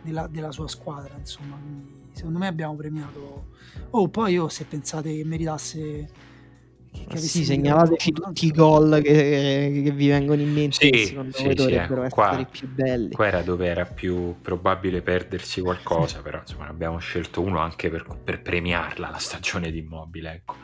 della, 0.01 0.25
della 0.25 0.51
sua 0.51 0.67
squadra, 0.67 1.15
insomma, 1.15 1.57
quindi 1.61 2.09
secondo 2.13 2.39
me 2.39 2.47
abbiamo 2.47 2.75
premiato... 2.75 3.49
Oh, 3.91 4.07
poi 4.07 4.33
io 4.33 4.49
se 4.49 4.65
pensate 4.65 5.15
che 5.15 5.23
meritasse 5.23 6.09
che 7.07 7.17
sì, 7.17 7.43
segnalateci 7.43 8.11
tutti 8.11 8.45
i 8.45 8.51
gol 8.51 9.01
che, 9.01 9.81
che, 9.83 9.91
vi 9.91 10.07
vengono 10.07 10.41
in 10.41 10.51
mente 10.51 10.89
sì, 10.91 11.05
secondo 11.05 11.35
sì, 11.35 11.43
voi 11.43 11.55
dovrebbero 11.55 12.01
sì, 12.01 12.19
essere 12.19 12.41
i 12.41 12.47
più 12.49 12.67
belli. 12.67 13.11
Qua 13.11 13.27
era 13.27 13.41
dove 13.41 13.67
era 13.67 13.85
più 13.85 14.35
probabile 14.41 15.01
perdersi 15.01 15.61
qualcosa, 15.61 16.21
però 16.21 16.39
insomma 16.39 16.67
abbiamo 16.67 16.97
scelto 16.99 17.41
uno 17.41 17.59
anche 17.59 17.89
per, 17.89 18.05
per 18.23 18.41
premiarla 18.41 19.09
la 19.09 19.17
stagione 19.17 19.71
di 19.71 19.79
Immobile. 19.79 20.31
Ecco. 20.31 20.55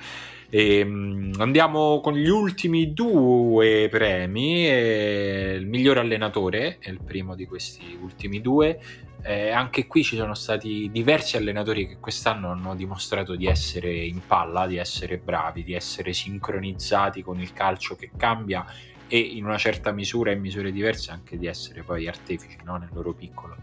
E, 0.49 0.81
um, 0.81 1.31
andiamo 1.37 2.01
con 2.01 2.13
gli 2.13 2.27
ultimi 2.27 2.93
due 2.93 3.87
premi. 3.89 4.67
E 4.67 5.55
il 5.59 5.67
miglior 5.67 5.97
allenatore 5.97 6.77
è 6.79 6.89
il 6.89 7.01
primo 7.01 7.35
di 7.35 7.45
questi 7.45 7.97
ultimi 8.01 8.41
due. 8.41 8.79
Eh, 9.21 9.49
anche 9.49 9.85
qui 9.85 10.01
ci 10.03 10.15
sono 10.15 10.33
stati 10.33 10.89
diversi 10.91 11.35
allenatori 11.35 11.87
che 11.87 11.97
quest'anno 11.99 12.51
hanno 12.51 12.73
dimostrato 12.73 13.35
di 13.35 13.47
essere 13.47 13.93
in 13.93 14.21
palla, 14.25 14.65
di 14.65 14.77
essere 14.77 15.17
bravi, 15.17 15.63
di 15.63 15.73
essere 15.73 16.13
sincronizzati 16.13 17.21
con 17.21 17.39
il 17.39 17.51
calcio 17.51 17.95
che 17.95 18.11
cambia 18.15 18.65
e 19.09 19.17
in 19.17 19.43
una 19.43 19.57
certa 19.57 19.91
misura, 19.91 20.31
in 20.31 20.39
misure 20.39 20.71
diverse, 20.71 21.11
anche 21.11 21.37
di 21.37 21.47
essere 21.47 21.83
poi 21.83 22.07
artefici 22.07 22.57
no? 22.63 22.77
nel 22.77 22.89
loro 22.93 23.13
piccolo 23.13 23.57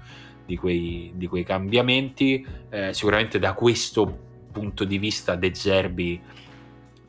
di 0.44 0.56
quei, 0.56 1.12
di 1.14 1.26
quei 1.26 1.44
cambiamenti. 1.44 2.46
Eh, 2.68 2.92
sicuramente 2.92 3.38
da 3.38 3.54
questo 3.54 4.24
punto 4.52 4.84
di 4.84 4.98
vista 4.98 5.36
De 5.36 5.54
Zerbi 5.54 6.20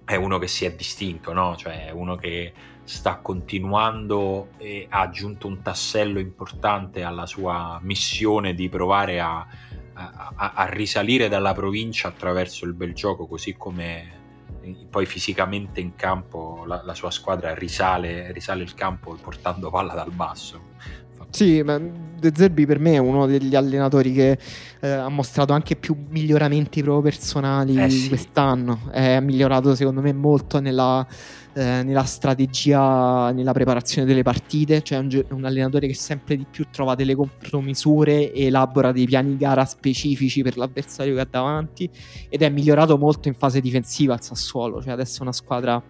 è 0.08 0.16
uno 0.16 0.38
che 0.38 0.48
si 0.48 0.64
è 0.64 0.74
distinto, 0.74 1.34
no? 1.34 1.58
cioè 1.58 1.92
uno 1.94 2.16
che 2.16 2.54
sta 2.86 3.18
continuando 3.18 4.52
e 4.58 4.88
ha 4.90 5.02
aggiunto 5.02 5.48
un 5.48 5.62
tassello 5.62 6.20
importante 6.20 7.04
alla 7.04 7.26
sua 7.26 7.78
missione 7.84 8.54
di 8.54 8.70
provare 8.70 9.20
a, 9.20 9.46
a, 9.94 10.54
a 10.56 10.66
risalire 10.70 11.28
dalla 11.28 11.54
provincia 11.54 12.08
attraverso 12.08 12.64
il 12.64 12.74
bel 12.74 12.94
gioco, 12.94 13.28
così 13.28 13.58
come 13.58 14.16
poi 14.90 15.06
fisicamente 15.06 15.82
in 15.82 15.96
campo 15.96 16.64
la, 16.66 16.82
la 16.86 16.94
sua 16.94 17.12
squadra 17.12 17.54
risale, 17.54 18.32
risale, 18.32 18.64
il 18.64 18.74
campo 18.76 19.14
portando 19.22 19.70
palla 19.70 19.94
dal 19.94 20.12
basso. 20.12 20.76
Sì, 21.38 21.62
ma 21.62 21.78
De 21.78 22.32
Zerbi 22.34 22.66
per 22.66 22.80
me 22.80 22.94
è 22.94 22.98
uno 22.98 23.28
degli 23.28 23.56
allenatori 23.56 24.12
che 24.12 24.40
eh, 24.80 24.90
ha 24.90 25.08
mostrato 25.08 25.54
anche 25.54 25.76
più 25.76 25.96
miglioramenti 26.10 26.82
proprio 26.82 27.04
personali 27.04 27.76
eh 27.80 27.92
sì. 27.92 28.08
quest'anno. 28.08 28.90
ha 28.92 29.20
migliorato 29.20 29.76
secondo 29.76 30.02
me 30.02 30.14
molto 30.14 30.60
nella 30.60 31.06
eh, 31.54 31.84
nella 31.84 32.04
strategia, 32.04 33.32
nella 33.32 33.52
preparazione 33.52 34.08
delle 34.08 34.22
partite, 34.24 34.84
cioè 34.84 35.00
un, 35.00 35.26
un, 35.30 35.46
allenatore 35.46 35.88
che 35.88 35.94
sempre 35.96 36.38
di 36.38 36.46
più 36.50 36.68
trova 36.72 36.94
delle 36.94 37.16
compromisure 37.16 38.32
e 38.32 38.46
elabora 38.46 38.92
dei 38.92 39.06
piani 39.06 39.30
di 39.30 39.38
gara 39.38 39.66
specifici 39.66 40.44
per 40.44 40.58
l'avversario 40.58 41.16
che 41.16 41.22
ha 41.22 41.28
davanti 41.30 41.90
ed 42.30 42.44
è 42.44 42.50
migliorato 42.50 42.98
molto 42.98 43.28
in 43.28 43.34
fase 43.34 43.60
difensiva 43.60 44.14
al 44.14 44.22
Sassuolo, 44.24 44.82
cioè 44.82 44.94
adesso 44.94 45.20
è 45.20 45.22
una 45.22 45.34
squadra 45.34 45.82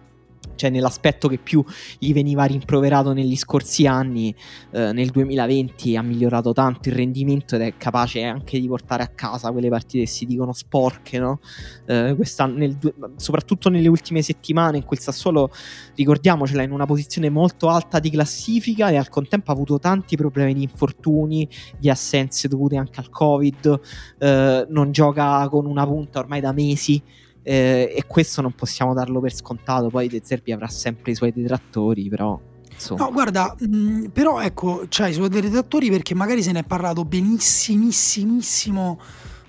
cioè 0.58 0.70
nell'aspetto 0.70 1.28
che 1.28 1.38
più 1.38 1.64
gli 1.98 2.12
veniva 2.12 2.44
rimproverato 2.44 3.12
negli 3.12 3.36
scorsi 3.36 3.86
anni, 3.86 4.34
eh, 4.72 4.92
nel 4.92 5.10
2020 5.10 5.96
ha 5.96 6.02
migliorato 6.02 6.52
tanto 6.52 6.88
il 6.88 6.96
rendimento 6.96 7.54
ed 7.54 7.62
è 7.62 7.76
capace 7.76 8.24
anche 8.24 8.58
di 8.60 8.66
portare 8.66 9.02
a 9.04 9.08
casa 9.08 9.52
quelle 9.52 9.68
partite 9.68 10.04
che 10.04 10.10
si 10.10 10.26
dicono 10.26 10.52
sporche, 10.52 11.18
no? 11.18 11.38
eh, 11.86 12.16
nel, 12.48 12.78
soprattutto 13.16 13.70
nelle 13.70 13.88
ultime 13.88 14.20
settimane 14.20 14.78
in 14.78 14.84
cui 14.84 14.96
il 14.96 15.02
Sassuolo, 15.02 15.50
ricordiamocela, 15.94 16.62
è 16.62 16.64
in 16.64 16.72
una 16.72 16.86
posizione 16.86 17.30
molto 17.30 17.68
alta 17.68 18.00
di 18.00 18.10
classifica 18.10 18.88
e 18.88 18.96
al 18.96 19.08
contempo 19.08 19.50
ha 19.50 19.54
avuto 19.54 19.78
tanti 19.78 20.16
problemi 20.16 20.54
di 20.54 20.62
infortuni, 20.62 21.48
di 21.78 21.88
assenze 21.88 22.48
dovute 22.48 22.76
anche 22.76 23.00
al 23.00 23.10
Covid, 23.10 23.80
eh, 24.18 24.66
non 24.68 24.90
gioca 24.90 25.48
con 25.48 25.66
una 25.66 25.86
punta 25.86 26.18
ormai 26.18 26.40
da 26.40 26.52
mesi 26.52 27.02
eh, 27.48 27.94
e 27.96 28.04
questo 28.06 28.42
non 28.42 28.52
possiamo 28.52 28.92
darlo 28.92 29.20
per 29.20 29.34
scontato. 29.34 29.88
Poi 29.88 30.06
De 30.06 30.20
Zerbi 30.22 30.52
avrà 30.52 30.68
sempre 30.68 31.12
i 31.12 31.14
suoi 31.14 31.32
detrattori, 31.32 32.06
però. 32.10 32.38
Insomma. 32.70 33.04
No, 33.04 33.10
guarda, 33.12 33.56
mh, 33.58 33.76
mm, 33.76 34.04
però 34.12 34.42
ecco, 34.42 34.86
cioè, 34.88 35.08
i 35.08 35.14
suoi 35.14 35.30
detrattori 35.30 35.88
perché 35.88 36.14
magari 36.14 36.42
se 36.42 36.52
ne 36.52 36.60
è 36.60 36.64
parlato 36.64 37.06
benissimissimo. 37.06 39.00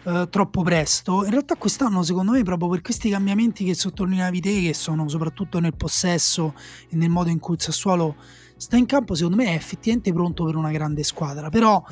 Uh, 0.02 0.30
troppo 0.30 0.64
presto. 0.64 1.26
In 1.26 1.32
realtà 1.32 1.56
quest'anno, 1.58 2.02
secondo 2.04 2.32
me, 2.32 2.42
proprio 2.42 2.70
per 2.70 2.82
questi 2.82 3.10
cambiamenti 3.10 3.66
che 3.66 3.76
sottolineavi 3.76 4.40
te, 4.40 4.62
che 4.62 4.74
sono 4.74 5.10
soprattutto 5.10 5.60
nel 5.60 5.76
possesso 5.76 6.54
e 6.90 6.96
nel 6.96 7.10
modo 7.10 7.30
in 7.30 7.38
cui 7.38 7.56
il 7.56 7.62
Sassuolo 7.62 8.16
sta 8.56 8.78
in 8.78 8.86
campo, 8.86 9.14
secondo 9.14 9.36
me 9.36 9.48
è 9.48 9.54
effettivamente 9.56 10.14
pronto 10.14 10.46
per 10.46 10.56
una 10.56 10.72
grande 10.72 11.04
squadra. 11.04 11.50
Però, 11.50 11.84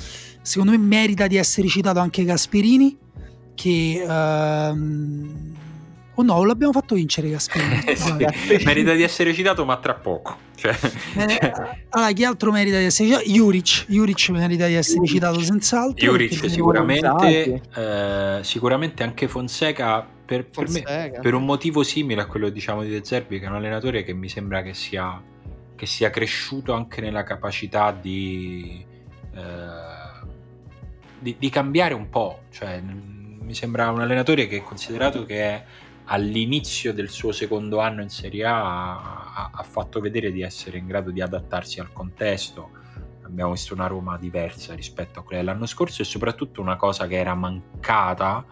secondo 0.42 0.72
me, 0.72 0.78
merita 0.78 1.28
di 1.28 1.36
essere 1.36 1.68
citato 1.68 2.00
anche 2.00 2.24
Gasperini, 2.24 2.98
che 3.54 4.06
uh, 4.08 5.66
Oh 6.20 6.24
no, 6.24 6.44
l'abbiamo 6.44 6.74
fatto 6.74 6.96
vincere 6.96 7.30
Gasperini. 7.30 7.84
sì, 7.96 8.64
merita 8.66 8.94
di 8.94 9.04
essere 9.04 9.36
citato, 9.36 9.66
ma 9.66 9.78
tra 9.78 9.94
poco. 9.94 10.36
Cioè, 10.56 10.76
eh, 11.16 11.52
allora, 11.90 12.12
chi 12.12 12.24
altro 12.24 12.52
merita 12.52 12.80
di 12.80 12.86
essere 12.86 13.10
citato? 13.10 13.30
Juric. 13.30 13.86
Juric 13.88 14.30
merita 14.30 14.66
di 14.66 14.74
essere 14.74 15.02
Juric. 15.02 15.14
citato 15.14 15.42
senz'altro. 15.42 16.04
Juric 16.04 16.50
sicuramente, 16.50 17.62
eh, 17.76 18.40
sicuramente 18.42 19.04
anche 19.04 19.28
Fonseca 19.28 20.08
per, 20.26 20.48
Fonseca 20.52 20.90
per, 20.92 21.12
me, 21.12 21.20
per, 21.20 21.34
un 21.36 21.46
motivo 21.46 21.84
simile 21.84 22.22
a 22.22 22.26
quello 22.26 22.50
diciamo 22.50 22.82
di 22.82 22.90
De 22.90 23.02
Zerbi, 23.04 23.40
che 23.40 23.46
è 23.46 23.50
un 23.50 23.56
allenatore 23.56 24.04
che 24.04 24.14
mi 24.14 24.28
sembra 24.28 24.64
che 24.64 24.74
sia, 24.74 25.22
che 25.76 25.86
sia 25.86 26.10
cresciuto 26.10 26.74
anche 26.74 27.00
nella 27.00 27.22
capacità 27.22 27.92
di, 27.92 28.84
eh, 29.36 30.26
di, 31.20 31.36
di 31.38 31.50
cambiare 31.52 31.94
un 31.94 32.10
po'. 32.10 32.40
Cioè, 32.50 32.82
mi 32.82 33.54
sembra 33.54 33.92
un 33.92 34.02
allenatore 34.02 34.48
che 34.48 34.58
è 34.58 34.62
considerato 34.64 35.24
che 35.24 35.42
è 35.42 35.64
all'inizio 36.08 36.94
del 36.94 37.10
suo 37.10 37.32
secondo 37.32 37.80
anno 37.80 38.02
in 38.02 38.10
Serie 38.10 38.46
A 38.46 39.34
ha, 39.34 39.50
ha, 39.54 39.64
fatto 39.64 40.00
vedere 40.00 40.32
di 40.32 40.42
essere 40.42 40.78
in 40.78 40.88
grado 40.88 41.12
di 41.12 41.22
adattarsi 41.22 41.80
al 41.80 41.92
contesto, 41.92 42.72
abbiamo 43.24 43.52
visto 43.52 43.74
una 43.74 43.88
Roma 43.88 44.18
diversa 44.18 44.74
rispetto 44.74 45.20
a 45.20 45.24
quella 45.24 45.42
dell'anno 45.42 45.66
scorso 45.66 46.02
e 46.02 46.06
soprattutto 46.06 46.62
una 46.62 46.78
cosa 46.78 47.08
che 47.08 47.18
era 47.18 47.36
mancata 47.36 48.46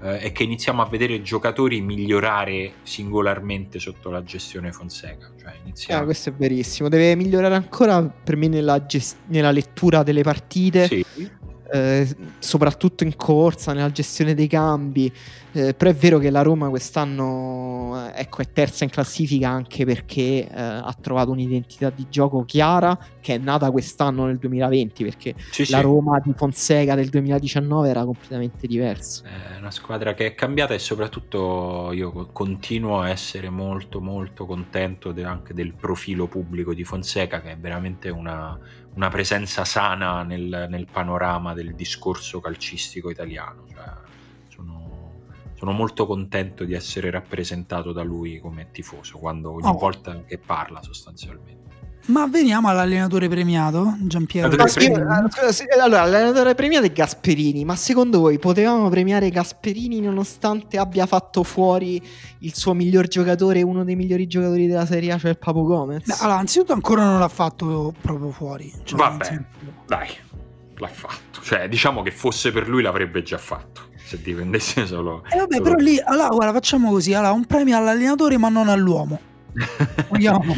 eh, 0.00 0.18
è 0.18 0.32
che 0.32 0.44
iniziamo 0.44 0.80
a 0.80 0.86
vedere 0.86 1.22
giocatori 1.22 1.80
migliorare 1.80 2.74
singolarmente 2.82 3.80
sotto 3.80 4.10
la 4.10 4.22
gestione 4.22 4.72
Fonseca. 4.72 5.32
Cioè 5.38 5.54
iniziamo... 5.64 6.02
ah, 6.02 6.04
questo 6.04 6.28
è 6.28 6.32
verissimo, 6.32 6.88
deve 6.88 7.16
migliorare 7.16 7.56
ancora 7.56 8.00
per 8.02 8.36
me 8.36 8.46
nella, 8.46 8.86
gest- 8.86 9.18
nella 9.26 9.50
lettura 9.50 10.04
delle 10.04 10.22
partite. 10.22 10.86
Sì 10.86 11.40
eh, 11.72 12.06
soprattutto 12.38 13.02
in 13.02 13.16
corsa, 13.16 13.72
nella 13.72 13.90
gestione 13.90 14.34
dei 14.34 14.46
cambi. 14.46 15.10
Eh, 15.54 15.74
però 15.74 15.90
è 15.90 15.94
vero 15.94 16.18
che 16.18 16.30
la 16.30 16.40
Roma 16.40 16.70
quest'anno 16.70 18.10
eh, 18.14 18.20
ecco, 18.20 18.40
è 18.40 18.50
terza 18.52 18.84
in 18.84 18.90
classifica 18.90 19.50
anche 19.50 19.84
perché 19.84 20.48
eh, 20.48 20.50
ha 20.54 20.96
trovato 20.98 21.30
un'identità 21.30 21.90
di 21.90 22.06
gioco 22.08 22.46
chiara 22.46 22.98
che 23.20 23.34
è 23.34 23.38
nata 23.38 23.70
quest'anno 23.70 24.24
nel 24.24 24.38
2020 24.38 25.04
perché 25.04 25.34
sì, 25.50 25.68
la 25.70 25.78
sì. 25.78 25.82
Roma 25.82 26.20
di 26.24 26.32
Fonseca 26.34 26.94
del 26.94 27.10
2019 27.10 27.88
era 27.88 28.04
completamente 28.04 28.66
diversa. 28.66 29.24
È 29.24 29.58
una 29.58 29.70
squadra 29.70 30.14
che 30.14 30.26
è 30.26 30.34
cambiata 30.34 30.72
e 30.72 30.78
soprattutto 30.78 31.90
io 31.92 32.28
continuo 32.32 33.00
a 33.00 33.10
essere 33.10 33.50
molto 33.50 34.00
molto 34.00 34.46
contento 34.46 35.14
anche 35.22 35.52
del 35.52 35.74
profilo 35.74 36.26
pubblico 36.28 36.72
di 36.72 36.84
Fonseca 36.84 37.42
che 37.42 37.52
è 37.52 37.56
veramente 37.58 38.08
una 38.08 38.58
una 38.94 39.08
presenza 39.08 39.64
sana 39.64 40.22
nel, 40.22 40.66
nel, 40.68 40.86
panorama 40.90 41.54
del 41.54 41.74
discorso 41.74 42.40
calcistico 42.40 43.10
italiano. 43.10 43.64
Cioè, 43.70 43.92
sono, 44.48 45.12
sono, 45.54 45.72
molto 45.72 46.06
contento 46.06 46.64
di 46.64 46.74
essere 46.74 47.10
rappresentato 47.10 47.92
da 47.92 48.02
lui 48.02 48.38
come 48.38 48.70
tifoso 48.70 49.18
quando 49.18 49.52
ogni 49.52 49.68
oh. 49.68 49.78
volta 49.78 50.22
che 50.24 50.38
parla 50.38 50.82
sostanzialmente. 50.82 51.61
Ma 52.06 52.26
veniamo 52.26 52.68
all'allenatore 52.68 53.28
premiato, 53.28 53.96
Giampiero. 54.00 54.50
Sì, 54.66 55.64
allora, 55.80 56.04
l'allenatore 56.04 56.54
premiato 56.54 56.86
è 56.86 56.90
Gasperini, 56.90 57.64
ma 57.64 57.76
secondo 57.76 58.18
voi 58.18 58.38
potevamo 58.40 58.88
premiare 58.88 59.30
Gasperini 59.30 60.00
nonostante 60.00 60.78
abbia 60.78 61.06
fatto 61.06 61.44
fuori 61.44 62.02
il 62.40 62.54
suo 62.54 62.74
miglior 62.74 63.06
giocatore, 63.06 63.62
uno 63.62 63.84
dei 63.84 63.94
migliori 63.94 64.26
giocatori 64.26 64.66
della 64.66 64.84
Serie 64.84 65.12
A, 65.12 65.18
cioè 65.18 65.30
il 65.30 65.38
Papo 65.38 65.62
Gomez? 65.62 66.04
Beh, 66.04 66.16
allora, 66.20 66.38
anzitutto 66.38 66.72
ancora 66.72 67.04
non 67.04 67.20
l'ha 67.20 67.28
fatto 67.28 67.94
proprio 68.00 68.30
fuori. 68.30 68.72
Cioè, 68.82 68.98
Vabbè, 68.98 69.40
dai, 69.86 70.08
l'ha 70.76 70.88
fatto. 70.88 71.40
Cioè, 71.40 71.68
diciamo 71.68 72.02
che 72.02 72.10
fosse 72.10 72.50
per 72.50 72.68
lui 72.68 72.82
l'avrebbe 72.82 73.22
già 73.22 73.38
fatto 73.38 73.90
se 74.04 74.20
dipendesse 74.20 74.86
solo. 74.86 75.22
Eh 75.30 75.36
vabbè, 75.36 75.54
solo... 75.54 75.70
però 75.70 75.76
lì, 75.76 76.00
allora, 76.04 76.28
guarda, 76.28 76.52
facciamo 76.52 76.90
così: 76.90 77.14
allora, 77.14 77.32
un 77.32 77.46
premio 77.46 77.76
all'allenatore, 77.76 78.38
ma 78.38 78.48
non 78.48 78.68
all'uomo. 78.68 79.20
Vogliamo. 80.08 80.54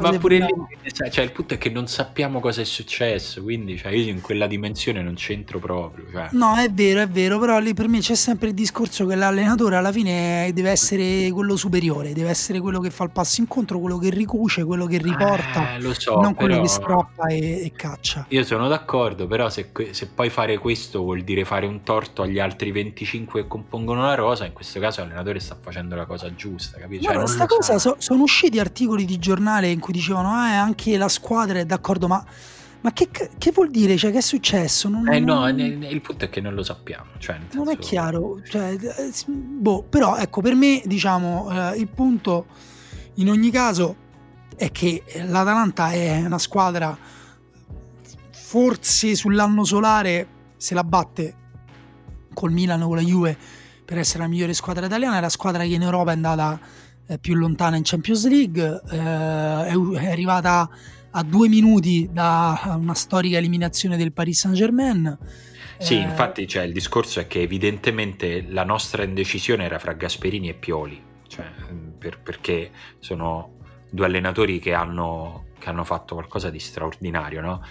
Ma 0.00 0.10
pure 0.18 0.38
lì, 0.38 0.92
cioè, 0.92 1.10
cioè, 1.10 1.24
il 1.24 1.32
punto 1.32 1.54
è 1.54 1.58
che 1.58 1.70
non 1.70 1.86
sappiamo 1.88 2.40
cosa 2.40 2.60
è 2.60 2.64
successo, 2.64 3.42
quindi 3.42 3.76
cioè, 3.76 3.92
io 3.92 4.10
in 4.10 4.20
quella 4.20 4.46
dimensione 4.46 5.02
non 5.02 5.14
c'entro 5.14 5.58
proprio. 5.58 6.06
Cioè. 6.10 6.28
No, 6.32 6.56
è 6.56 6.70
vero, 6.70 7.00
è 7.00 7.08
vero, 7.08 7.38
però 7.38 7.58
lì 7.58 7.74
per 7.74 7.88
me 7.88 7.98
c'è 7.98 8.14
sempre 8.14 8.48
il 8.48 8.54
discorso 8.54 9.06
che 9.06 9.14
l'allenatore 9.14 9.76
alla 9.76 9.92
fine 9.92 10.50
deve 10.54 10.70
essere 10.70 11.30
quello 11.30 11.56
superiore, 11.56 12.12
deve 12.12 12.30
essere 12.30 12.60
quello 12.60 12.80
che 12.80 12.90
fa 12.90 13.04
il 13.04 13.10
passo 13.10 13.40
incontro, 13.40 13.80
quello 13.80 13.98
che 13.98 14.10
ricuce, 14.10 14.64
quello 14.64 14.86
che 14.86 14.98
riporta, 14.98 15.76
eh, 15.76 15.94
so, 15.94 16.20
non 16.20 16.34
quello 16.34 16.60
che 16.60 16.68
stroppa 16.68 17.26
e, 17.26 17.64
e, 17.64 17.72
caccia. 17.74 18.26
Io 18.28 18.44
sono 18.44 18.68
d'accordo, 18.68 19.26
però 19.26 19.48
se, 19.50 19.70
se, 19.90 20.06
poi 20.06 20.30
fare 20.30 20.58
questo 20.58 21.02
vuol 21.02 21.22
dire 21.22 21.44
fare 21.44 21.66
un 21.66 21.82
torto 21.82 22.22
agli 22.22 22.38
altri 22.38 22.70
25 22.70 23.42
che 23.42 23.48
compongono 23.48 24.02
la 24.02 24.14
rosa, 24.14 24.44
in 24.44 24.52
questo 24.52 24.78
caso 24.78 25.00
l'allenatore 25.00 25.40
sta 25.40 25.56
facendo 25.60 25.96
la 25.96 26.06
cosa 26.06 26.32
giusta, 26.34 26.78
capito? 26.78 27.04
Cioè, 27.04 27.14
no, 27.14 27.26
sta 27.26 27.46
cosa, 27.46 27.78
so, 27.78 27.96
sono 27.98 28.22
usciti 28.22 28.58
articoli 28.60 29.04
di 29.04 29.18
giornale 29.18 29.47
giornale 29.48 29.70
in 29.70 29.80
cui 29.80 29.92
dicevano 29.92 30.30
ah, 30.30 30.60
anche 30.60 30.96
la 30.96 31.08
squadra 31.08 31.58
è 31.58 31.64
d'accordo, 31.64 32.06
ma, 32.06 32.22
ma 32.82 32.92
che, 32.92 33.08
che, 33.10 33.50
vuol 33.52 33.70
dire? 33.70 33.96
Cioè, 33.96 34.12
che 34.12 34.18
è 34.18 34.22
successo? 34.22 34.88
Non, 34.88 35.08
eh 35.08 35.20
no, 35.20 35.40
non... 35.40 35.58
il 35.58 36.00
punto 36.02 36.26
è 36.26 36.28
che 36.28 36.40
non 36.40 36.54
lo 36.54 36.62
sappiamo. 36.62 37.06
Cioè, 37.18 37.36
senso... 37.38 37.56
Non 37.56 37.68
è 37.70 37.78
chiaro. 37.78 38.40
Cioè, 38.44 38.76
eh, 38.80 39.12
boh, 39.26 39.82
però 39.82 40.16
ecco, 40.16 40.42
per 40.42 40.54
me 40.54 40.82
diciamo 40.84 41.48
eh, 41.50 41.78
il 41.78 41.88
punto 41.88 42.46
in 43.14 43.30
ogni 43.30 43.50
caso 43.50 44.06
è 44.54 44.70
che 44.70 45.02
l'Atalanta 45.26 45.90
è 45.92 46.24
una 46.24 46.38
squadra 46.38 46.96
forse 48.30 49.14
sull'anno 49.14 49.64
solare 49.64 50.26
se 50.56 50.74
la 50.74 50.84
batte 50.84 51.34
col 52.34 52.52
Milan 52.52 52.82
o 52.82 52.88
con 52.88 52.96
la 52.96 53.02
Juve 53.02 53.36
per 53.84 53.98
essere 53.98 54.20
la 54.20 54.28
migliore 54.28 54.52
squadra 54.52 54.86
italiana, 54.86 55.18
è 55.18 55.20
la 55.20 55.28
squadra 55.28 55.62
che 55.62 55.74
in 55.74 55.82
Europa 55.82 56.10
è 56.10 56.14
andata 56.14 56.60
più 57.20 57.34
lontana 57.34 57.76
in 57.76 57.82
Champions 57.84 58.28
League, 58.28 58.82
eh, 58.90 58.96
è, 58.96 59.72
è, 59.72 60.10
arrivata 60.10 60.68
a 61.10 61.22
due 61.22 61.48
minuti 61.48 62.08
da 62.12 62.76
una 62.78 62.94
storica 62.94 63.38
eliminazione 63.38 63.96
del 63.96 64.12
Paris 64.12 64.40
Saint 64.40 64.56
Germain. 64.56 65.18
Sì, 65.78 65.94
eh, 65.94 66.00
infatti 66.00 66.46
cioè, 66.46 66.64
il 66.64 66.72
discorso 66.72 67.20
è 67.20 67.26
che 67.26 67.40
evidentemente 67.40 68.44
la 68.48 68.64
nostra 68.64 69.04
indecisione 69.04 69.64
era 69.64 69.78
fra 69.78 69.92
Gasperini 69.92 70.48
e 70.48 70.54
Pioli, 70.54 71.00
cioè, 71.28 71.46
per, 71.96 72.20
perché 72.20 72.70
sono 72.98 73.56
due 73.90 74.06
allenatori 74.06 74.58
che 74.58 74.74
hanno, 74.74 75.46
che 75.58 75.68
hanno 75.68 75.84
fatto 75.84 76.14
qualcosa 76.14 76.50
di 76.50 76.58
straordinario, 76.58 77.40
no? 77.40 77.64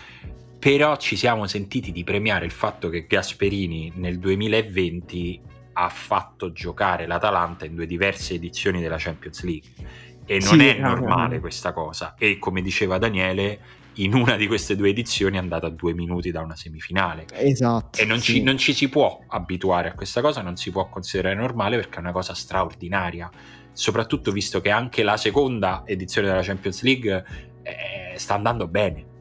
Però 0.57 0.95
ci 0.97 1.15
siamo 1.15 1.45
sentiti 1.45 1.91
di 1.91 2.03
premiare 2.03 2.45
il 2.45 2.51
fatto 2.51 2.89
che 2.89 3.05
Gasperini 3.05 3.91
nel 3.95 4.17
2020 4.17 5.41
ha 5.79 5.89
fatto 5.89 6.51
giocare 6.51 7.05
l'Atalanta 7.05 7.65
in 7.65 7.75
due 7.75 7.85
diverse 7.85 8.33
edizioni 8.33 8.81
della 8.81 8.97
Champions 8.97 9.43
League 9.43 9.69
e 10.25 10.39
non 10.39 10.57
sì, 10.59 10.67
è 10.67 10.79
normale 10.79 11.35
no. 11.35 11.41
questa 11.41 11.71
cosa 11.71 12.15
e 12.17 12.39
come 12.39 12.63
diceva 12.63 12.97
Daniele 12.97 13.59
in 13.99 14.15
una 14.15 14.35
di 14.35 14.47
queste 14.47 14.75
due 14.75 14.89
edizioni 14.89 15.35
è 15.35 15.39
andata 15.39 15.67
a 15.67 15.69
due 15.69 15.93
minuti 15.93 16.31
da 16.31 16.41
una 16.41 16.55
semifinale 16.55 17.27
esatto 17.31 17.99
e 17.99 18.05
non, 18.05 18.19
sì. 18.19 18.33
ci, 18.33 18.43
non 18.43 18.57
ci 18.57 18.73
si 18.73 18.89
può 18.89 19.23
abituare 19.27 19.89
a 19.89 19.93
questa 19.93 20.21
cosa 20.21 20.41
non 20.41 20.57
si 20.57 20.71
può 20.71 20.89
considerare 20.89 21.35
normale 21.35 21.77
perché 21.77 21.97
è 21.97 21.99
una 21.99 22.11
cosa 22.11 22.33
straordinaria 22.33 23.29
soprattutto 23.71 24.31
visto 24.31 24.61
che 24.61 24.71
anche 24.71 25.03
la 25.03 25.15
seconda 25.15 25.83
edizione 25.85 26.27
della 26.27 26.41
Champions 26.41 26.81
League 26.81 27.25
eh, 27.61 28.17
sta 28.17 28.33
andando 28.33 28.67
bene 28.67 29.15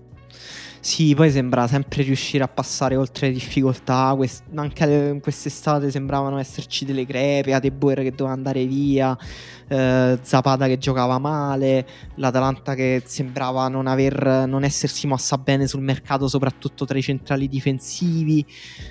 sì, 0.86 1.16
poi 1.16 1.32
sembra 1.32 1.66
sempre 1.66 2.04
riuscire 2.04 2.44
a 2.44 2.48
passare 2.48 2.94
oltre 2.94 3.26
le 3.26 3.32
difficoltà. 3.32 4.14
Quest- 4.14 4.44
anche 4.54 5.18
quest'estate 5.20 5.90
sembravano 5.90 6.38
esserci 6.38 6.84
delle 6.84 7.04
crepe, 7.04 7.54
Adeboer 7.54 8.02
che 8.02 8.12
doveva 8.12 8.30
andare 8.30 8.64
via, 8.66 9.18
eh, 9.68 10.18
Zapata 10.22 10.66
che 10.66 10.78
giocava 10.78 11.18
male, 11.18 11.86
l'Atalanta 12.16 12.74
che 12.74 13.02
sembrava 13.04 13.68
non, 13.68 13.86
aver, 13.86 14.44
non 14.46 14.64
essersi 14.64 15.06
mossa 15.06 15.38
bene 15.38 15.66
sul 15.66 15.82
mercato, 15.82 16.28
soprattutto 16.28 16.84
tra 16.84 16.96
i 16.98 17.02
centrali 17.02 17.48
difensivi, 17.48 18.44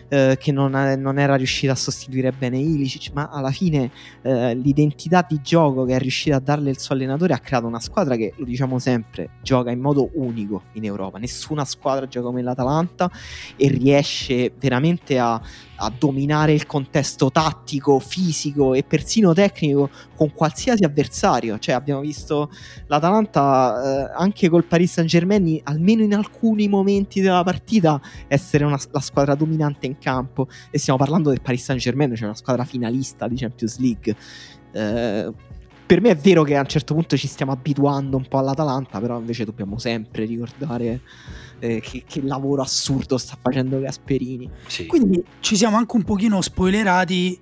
eh, 0.10 0.38
che 0.40 0.52
non, 0.52 0.72
non, 0.98 1.20
era 1.20 1.36
riuscita 1.36 1.74
a 1.74 1.76
sostituire 1.76 2.32
bene 2.32 2.58
Ilicic. 2.58 3.12
Ma 3.14 3.30
alla 3.32 3.52
fine 3.52 3.92
eh, 4.22 4.56
l'identità 4.56 5.26
di 5.28 5.40
gioco 5.42 5.86
che 5.86 5.96
è 5.96 6.00
riuscita 6.00 6.38
a 6.38 6.40
darle 6.40 6.70
il 6.70 6.80
suo 6.80 6.96
allenatore 6.96 7.34
ha 7.34 7.40
creato 7.40 7.68
una 7.68 7.80
squadra 7.80 8.16
che, 8.16 8.34
lo 8.36 8.46
diciamo 8.46 8.80
sempre, 8.80 9.30
gioca 9.42 9.72
in 9.72 9.80
modo 9.80 10.10
unico 10.14 10.64
in 10.74 10.86
Europa. 10.86 11.18
Nessuna 11.18 11.66
squadra 11.66 12.08
gioca 12.08 12.28
come 12.28 12.42
l'Atalanta 12.42 13.10
e 13.56 13.68
riesce 13.68 14.52
veramente 14.58 15.18
a, 15.20 15.42
a 15.78 15.92
dominare 15.98 16.54
il 16.54 16.66
contesto 16.66 17.32
tattico, 17.32 18.00
fisico 18.00 18.74
e 18.74 18.84
persino 18.84 19.34
tecnico 19.34 19.90
con 20.16 20.34
qualsiasi 20.34 20.84
avversario. 20.84 21.60
Cioè, 21.60 21.76
abbiamo 21.76 22.02
visto 22.02 22.50
l'Atalanta 22.88 24.12
eh, 24.12 24.14
anche 24.18 24.50
col 24.50 24.66
Paris 24.66 24.94
Saint 24.94 25.10
Germain, 25.10 25.60
almeno 25.64 26.04
in 26.04 26.14
alcuni 26.14 26.68
momenti 26.68 27.22
della 27.22 27.44
partita, 27.44 28.00
essere 28.28 28.64
una, 28.64 28.80
la 28.92 29.00
squadra 29.00 29.36
dominante 29.36 29.86
in 29.86 29.98
campo. 29.98 30.48
E 30.70 30.78
stiamo 30.78 31.00
parlando 31.00 31.30
del 31.30 31.42
Paris 31.42 31.64
Saint 31.64 31.82
Germain, 31.82 32.16
cioè 32.16 32.26
una 32.28 32.36
squadra 32.36 32.64
finalista 32.64 33.28
di 33.28 33.36
Champions 33.36 33.78
League. 33.80 34.16
Eh, 34.72 35.34
per 35.86 36.02
me 36.02 36.10
è 36.10 36.16
vero 36.16 36.42
che 36.42 36.56
a 36.56 36.62
un 36.62 36.68
certo 36.68 36.96
punto 36.96 37.16
ci 37.16 37.28
stiamo 37.28 37.52
abituando 37.52 38.18
un 38.18 38.28
po' 38.28 38.40
all'Atalanta, 38.40 39.00
però 39.00 39.20
invece 39.20 39.46
dobbiamo 39.46 39.78
sempre 39.78 40.26
ricordare 40.26 41.02
eh, 41.60 41.80
che, 41.82 42.04
che, 42.08 42.22
lavoro 42.22 42.62
assurdo 42.62 43.18
sta 43.18 43.38
facendo 43.42 43.80
Gasperini. 43.80 44.50
Sì. 44.68 44.86
Quindi 44.86 45.24
ci 45.40 45.56
siamo 45.56 45.78
anche 45.78 45.96
un 45.96 46.04
pochino 46.04 46.42
spoilerati 46.42 47.40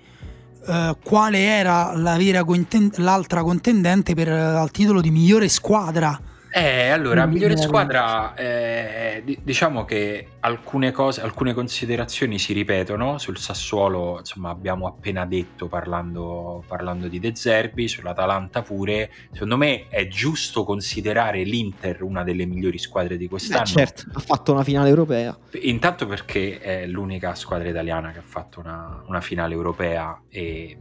eh, 0.65 0.95
quale 1.03 1.39
era 1.39 1.95
la 1.95 2.17
vera 2.17 2.43
contend- 2.43 2.97
l'altra 2.97 3.43
contendente 3.43 4.13
per, 4.13 4.29
al 4.29 4.71
titolo 4.71 5.01
di 5.01 5.11
migliore 5.11 5.49
squadra 5.49 6.19
eh, 6.55 6.89
allora, 6.89 7.25
migliore 7.25 7.57
squadra, 7.57 8.35
eh, 8.35 9.23
diciamo 9.41 9.85
che 9.85 10.27
alcune 10.41 10.91
cose, 10.91 11.21
alcune 11.21 11.53
considerazioni 11.53 12.37
si 12.37 12.53
ripetono. 12.53 13.17
Sul 13.17 13.39
Sassuolo, 13.39 14.19
insomma, 14.19 14.51
abbiamo 14.51 14.85
appena 14.85 15.25
detto 15.25 15.67
parlando, 15.67 16.63
parlando 16.67 17.07
di 17.07 17.19
De 17.19 17.35
Zerbi, 17.35 17.87
sull'Atalanta 17.87 18.61
pure. 18.61 19.11
Secondo 19.31 19.57
me 19.57 19.87
è 19.89 20.07
giusto 20.07 20.63
considerare 20.63 21.41
l'Inter 21.41 22.03
una 22.03 22.23
delle 22.23 22.45
migliori 22.45 22.77
squadre 22.77 23.17
di 23.17 23.27
quest'anno. 23.27 23.63
Eh, 23.63 23.65
certo, 23.65 24.03
ha 24.13 24.19
fatto 24.19 24.53
una 24.53 24.63
finale 24.63 24.89
europea. 24.89 25.35
Intanto 25.61 26.05
perché 26.05 26.59
è 26.59 26.85
l'unica 26.85 27.33
squadra 27.33 27.67
italiana 27.67 28.11
che 28.11 28.19
ha 28.19 28.23
fatto 28.23 28.59
una, 28.59 29.03
una 29.07 29.21
finale 29.21 29.55
europea 29.55 30.21
e, 30.29 30.77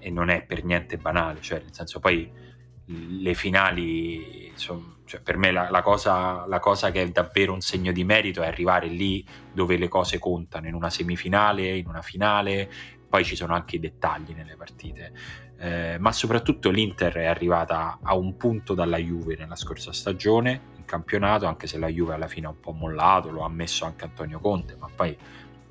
e 0.00 0.10
non 0.10 0.28
è 0.28 0.42
per 0.42 0.64
niente 0.64 0.96
banale, 0.96 1.40
cioè 1.40 1.60
nel 1.60 1.72
senso 1.72 2.00
poi 2.00 2.46
le 2.88 3.34
finali, 3.34 4.48
insomma, 4.48 4.96
cioè 5.04 5.20
per 5.20 5.36
me 5.36 5.50
la, 5.50 5.70
la, 5.70 5.82
cosa, 5.82 6.46
la, 6.46 6.58
cosa, 6.60 6.90
che 6.90 7.02
è 7.02 7.08
davvero 7.10 7.52
un 7.52 7.60
segno 7.60 7.92
di 7.92 8.04
merito 8.04 8.42
è 8.42 8.46
arrivare 8.46 8.86
lì 8.86 9.24
dove 9.52 9.76
le 9.76 9.88
cose 9.88 10.18
contano, 10.18 10.68
in 10.68 10.74
una 10.74 10.90
semifinale, 10.90 11.76
in 11.76 11.86
una 11.86 12.02
finale, 12.02 12.70
poi 13.08 13.24
ci 13.24 13.36
sono 13.36 13.54
anche 13.54 13.76
i 13.76 13.80
dettagli 13.80 14.32
nelle 14.34 14.56
partite. 14.56 15.12
Eh, 15.60 15.96
ma 15.98 16.12
soprattutto 16.12 16.70
l'Inter 16.70 17.14
è 17.14 17.26
arrivata 17.26 17.98
a 18.00 18.14
un 18.14 18.36
punto 18.36 18.74
dalla 18.74 18.98
Juve 18.98 19.34
nella 19.36 19.56
scorsa 19.56 19.92
stagione 19.92 20.60
in 20.76 20.84
campionato, 20.84 21.46
anche 21.46 21.66
se 21.66 21.78
la 21.78 21.88
Juve 21.88 22.14
alla 22.14 22.28
fine 22.28 22.46
ha 22.46 22.50
un 22.50 22.60
po' 22.60 22.72
mollato, 22.72 23.30
lo 23.30 23.42
ha 23.42 23.46
ammesso 23.46 23.84
anche 23.84 24.04
Antonio 24.04 24.38
Conte, 24.38 24.76
ma 24.78 24.88
poi 24.94 25.16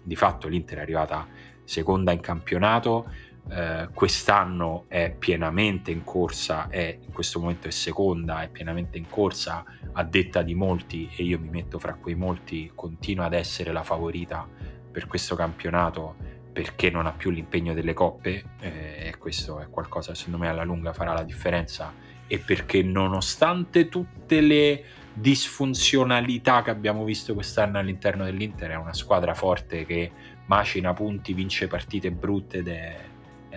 di 0.04 0.16
fatto 0.16 0.48
l'Inter 0.48 0.80
è 0.80 0.82
arrivata 0.82 1.28
seconda 1.64 2.12
in 2.12 2.22
campionato 2.22 3.12
eh, 3.50 3.90
quest'anno 3.94 4.86
è 4.88 5.16
pienamente 5.18 5.92
in 5.92 6.04
corsa, 6.04 6.68
è, 6.70 6.98
in 7.02 7.12
questo 7.12 7.40
momento 7.40 7.68
è 7.68 7.72
seconda, 7.72 8.42
è 8.42 8.50
pienamente 8.50 8.98
in 8.98 9.10
corsa 9.10 9.64
a 9.94 10.04
detta 10.04 10.42
di 10.42 10.56
molti 10.56 11.10
e 11.16 11.24
io 11.24 11.40
mi 11.40 11.50
metto 11.50 11.80
fra 11.80 11.96
quei 11.96 12.16
molti, 12.16 12.72
continua 12.74 13.26
ad 13.26 13.34
essere 13.34 13.72
la 13.72 13.84
favorita 13.84 14.48
per 14.92 15.08
questo 15.08 15.36
campionato 15.36 16.16
perché 16.52 16.90
non 16.90 17.06
ha 17.06 17.12
più 17.12 17.30
l'impegno 17.30 17.74
delle 17.74 17.94
coppe 17.94 18.44
eh, 18.60 19.08
e 19.08 19.18
questo 19.18 19.60
è 19.60 19.70
qualcosa 19.70 20.12
che 20.12 20.18
secondo 20.18 20.40
me 20.40 20.50
alla 20.50 20.64
lunga 20.64 20.92
farà 20.92 21.14
la 21.14 21.24
differenza 21.24 21.94
e 22.26 22.40
perché 22.40 22.82
nonostante 22.84 23.90
tutte 23.90 24.42
le 24.42 24.84
disfunzionalità 25.14 26.62
che 26.62 26.70
abbiamo 26.70 27.04
visto 27.04 27.34
quest'anno 27.34 27.80
all'interno 27.80 28.24
dell'Inter 28.24 28.72
è 28.72 28.76
una 28.76 28.94
squadra 28.94 29.34
forte 29.34 29.86
che 29.86 30.12
macina 30.48 30.94
punti, 30.94 31.34
vince 31.34 31.68
partite 31.68 32.12
brutte 32.12 32.58
ed 32.58 32.68
è, 32.68 32.98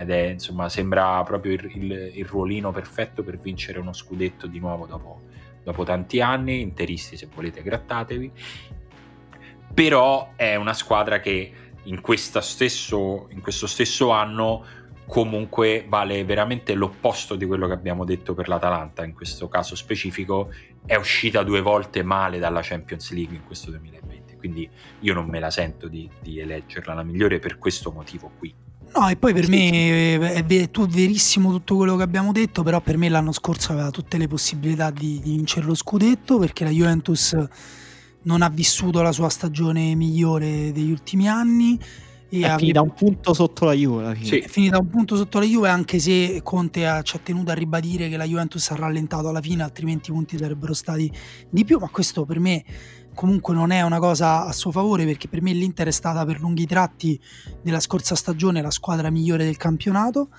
ed 0.01 0.09
è 0.09 0.29
insomma 0.29 0.67
sembra 0.67 1.21
proprio 1.23 1.53
il, 1.53 1.71
il, 1.75 2.11
il, 2.15 2.25
ruolino 2.25 2.71
perfetto 2.71 3.21
per 3.21 3.37
vincere 3.37 3.77
uno 3.77 3.93
scudetto 3.93 4.47
di 4.47 4.57
nuovo 4.57 4.87
dopo, 4.87 5.21
dopo 5.63 5.83
tanti 5.83 6.21
anni. 6.21 6.61
Interisti 6.61 7.15
se 7.17 7.27
volete 7.33 7.61
grattatevi. 7.61 8.31
Però 9.73 10.33
è 10.35 10.55
una 10.55 10.73
squadra 10.73 11.19
che 11.19 11.51
in, 11.83 12.01
stesso, 12.39 13.27
in 13.29 13.41
questo 13.41 13.67
stesso 13.67 14.09
anno 14.09 14.65
comunque 15.05 15.85
vale 15.87 16.23
veramente 16.25 16.73
l'opposto 16.73 17.35
di 17.35 17.45
quello 17.45 17.67
che 17.67 17.73
abbiamo 17.73 18.03
detto 18.03 18.33
per 18.33 18.47
l'Atalanta 18.47 19.05
in 19.05 19.13
questo 19.13 19.47
caso 19.49 19.75
specifico. 19.75 20.51
È 20.83 20.95
uscita 20.95 21.43
due 21.43 21.61
volte 21.61 22.01
male 22.01 22.39
dalla 22.39 22.61
Champions 22.63 23.11
League 23.11 23.35
in 23.35 23.45
questo 23.45 23.69
2020 23.69 24.09
quindi 24.41 24.67
io 25.01 25.13
non 25.13 25.27
me 25.27 25.39
la 25.39 25.51
sento 25.51 25.87
di, 25.87 26.09
di 26.19 26.39
eleggerla 26.39 26.95
la 26.95 27.03
migliore 27.03 27.37
per 27.37 27.59
questo 27.59 27.91
motivo 27.91 28.31
qui 28.39 28.51
No, 28.93 29.07
e 29.07 29.15
poi 29.15 29.33
per 29.33 29.47
me 29.47 30.15
è, 30.15 30.43
ver- 30.43 30.87
verissimo 30.87 31.51
tutto 31.51 31.77
quello 31.77 31.95
che 31.95 32.03
abbiamo 32.03 32.33
detto, 32.33 32.61
però 32.61 32.81
per 32.81 32.97
me 32.97 33.07
l'anno 33.07 33.31
scorso 33.31 33.71
aveva 33.71 33.89
tutte 33.89 34.17
le 34.17 34.27
possibilità 34.27 34.91
di, 34.91 35.21
di 35.23 35.31
vincere 35.31 35.65
lo 35.65 35.75
scudetto 35.75 36.37
perché 36.37 36.65
la 36.65 36.71
Juventus 36.71 37.35
non 38.23 38.41
ha 38.41 38.49
vissuto 38.49 39.01
la 39.01 39.13
sua 39.13 39.29
stagione 39.29 39.95
migliore 39.95 40.71
degli 40.73 40.91
ultimi 40.91 41.29
anni. 41.29 41.79
E 42.33 42.45
è 42.45 42.55
finita 42.57 42.81
un 42.81 42.93
punto 42.93 43.33
sotto 43.33 43.65
la 43.65 43.73
Juve. 43.73 44.17
Sì. 44.21 44.39
È 44.39 44.47
finita 44.47 44.77
un 44.77 44.87
punto 44.87 45.15
sotto 45.15 45.39
la 45.39 45.45
Juve, 45.45 45.69
anche 45.69 45.99
se 45.99 46.41
Conte 46.43 46.85
ha, 46.87 47.01
ci 47.01 47.15
ha 47.15 47.19
tenuto 47.19 47.51
a 47.51 47.53
ribadire 47.53 48.09
che 48.09 48.17
la 48.17 48.25
Juventus 48.25 48.71
ha 48.71 48.75
rallentato 48.75 49.29
alla 49.29 49.41
fine, 49.41 49.63
altrimenti 49.63 50.09
i 50.11 50.13
punti 50.13 50.37
sarebbero 50.37 50.73
stati 50.73 51.11
di 51.49 51.65
più. 51.65 51.77
Ma 51.79 51.89
questo 51.89 52.25
per 52.25 52.39
me 52.39 52.63
comunque 53.13 53.53
non 53.53 53.71
è 53.71 53.81
una 53.81 53.99
cosa 53.99 54.45
a 54.45 54.51
suo 54.51 54.71
favore 54.71 55.05
perché 55.05 55.27
per 55.27 55.41
me 55.41 55.53
l'Inter 55.53 55.87
è 55.87 55.91
stata 55.91 56.25
per 56.25 56.39
lunghi 56.39 56.65
tratti 56.65 57.19
della 57.61 57.79
scorsa 57.79 58.15
stagione 58.15 58.61
la 58.61 58.71
squadra 58.71 59.09
migliore 59.09 59.43
del 59.43 59.57
campionato 59.57 60.29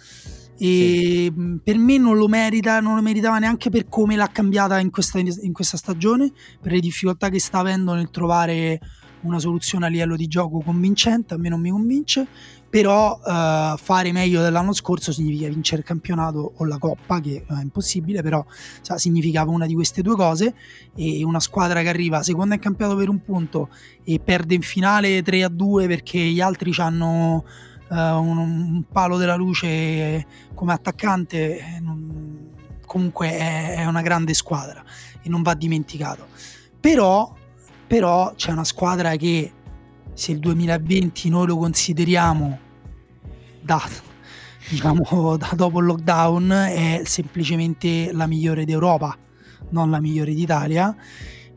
e 0.58 1.32
sì. 1.34 1.58
per 1.62 1.76
me 1.76 1.98
non 1.98 2.16
lo 2.16 2.28
merita, 2.28 2.80
non 2.80 2.94
lo 2.94 3.02
meritava 3.02 3.38
neanche 3.38 3.70
per 3.70 3.88
come 3.88 4.16
l'ha 4.16 4.28
cambiata 4.28 4.78
in 4.78 4.90
questa, 4.90 5.18
in 5.18 5.52
questa 5.52 5.76
stagione, 5.76 6.30
per 6.60 6.72
le 6.72 6.80
difficoltà 6.80 7.30
che 7.30 7.40
sta 7.40 7.58
avendo 7.58 7.94
nel 7.94 8.10
trovare 8.10 8.78
una 9.22 9.38
soluzione 9.38 9.86
a 9.86 9.88
livello 9.88 10.16
di 10.16 10.26
gioco 10.26 10.60
convincente, 10.60 11.34
a 11.34 11.36
me 11.36 11.48
non 11.48 11.60
mi 11.60 11.70
convince, 11.70 12.26
però 12.72 13.20
uh, 13.22 13.76
fare 13.76 14.12
meglio 14.12 14.40
dell'anno 14.40 14.72
scorso 14.72 15.12
significa 15.12 15.46
vincere 15.46 15.82
il 15.82 15.86
campionato 15.86 16.54
o 16.56 16.64
la 16.64 16.78
coppa, 16.78 17.20
che 17.20 17.44
è 17.46 17.60
impossibile, 17.60 18.22
però 18.22 18.42
sa, 18.80 18.96
significava 18.96 19.50
una 19.50 19.66
di 19.66 19.74
queste 19.74 20.00
due 20.00 20.16
cose 20.16 20.54
e 20.96 21.22
una 21.22 21.38
squadra 21.38 21.82
che 21.82 21.90
arriva 21.90 22.22
seconda 22.22 22.54
in 22.54 22.60
campionato 22.62 22.96
per 22.96 23.10
un 23.10 23.22
punto 23.22 23.68
e 24.04 24.18
perde 24.24 24.54
in 24.54 24.62
finale 24.62 25.20
3 25.20 25.44
a 25.44 25.48
2 25.50 25.86
perché 25.86 26.18
gli 26.18 26.40
altri 26.40 26.72
hanno 26.78 27.44
uh, 27.90 27.94
un, 27.94 28.38
un, 28.38 28.84
palo 28.90 29.18
della 29.18 29.36
luce 29.36 30.26
come 30.54 30.72
attaccante, 30.72 31.58
eh, 31.58 31.78
non, 31.78 32.54
comunque 32.86 33.36
è, 33.36 33.74
è 33.80 33.84
una 33.84 34.00
grande 34.00 34.32
squadra 34.32 34.82
e 35.20 35.28
non 35.28 35.42
va 35.42 35.52
dimenticato. 35.52 36.26
Però 36.80 37.36
però 37.86 38.32
c'è 38.34 38.52
una 38.52 38.64
squadra 38.64 39.14
che 39.16 39.52
se 40.14 40.32
il 40.32 40.38
2020 40.38 41.28
noi 41.28 41.46
lo 41.46 41.58
consideriamo 41.58 42.61
da, 43.62 43.82
diciamo, 44.68 45.36
da 45.38 45.50
dopo 45.54 45.80
il 45.80 45.86
lockdown 45.86 46.50
è 46.50 47.02
semplicemente 47.04 48.12
la 48.12 48.26
migliore 48.26 48.64
d'Europa, 48.64 49.16
non 49.70 49.90
la 49.90 50.00
migliore 50.00 50.34
d'Italia 50.34 50.94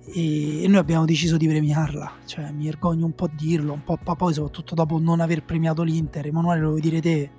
e, 0.08 0.66
noi 0.68 0.78
abbiamo 0.78 1.06
deciso 1.06 1.38
di 1.38 1.48
premiarla, 1.48 2.12
cioè 2.26 2.52
mi 2.52 2.66
vergogno 2.66 3.06
un 3.06 3.16
po' 3.16 3.26
a 3.26 3.32
dirlo, 3.34 3.74
un 3.74 3.84
po' 3.84 3.98
poi 3.98 4.34
soprattutto 4.34 4.76
dopo 4.76 5.00
non 5.00 5.20
aver 5.20 5.44
premiato 5.44 5.82
l'Inter, 5.84 6.28
Emanuele 6.28 6.62
lo 6.62 6.70
vuoi 6.70 6.82
dire 6.82 7.02
te? 7.02 7.30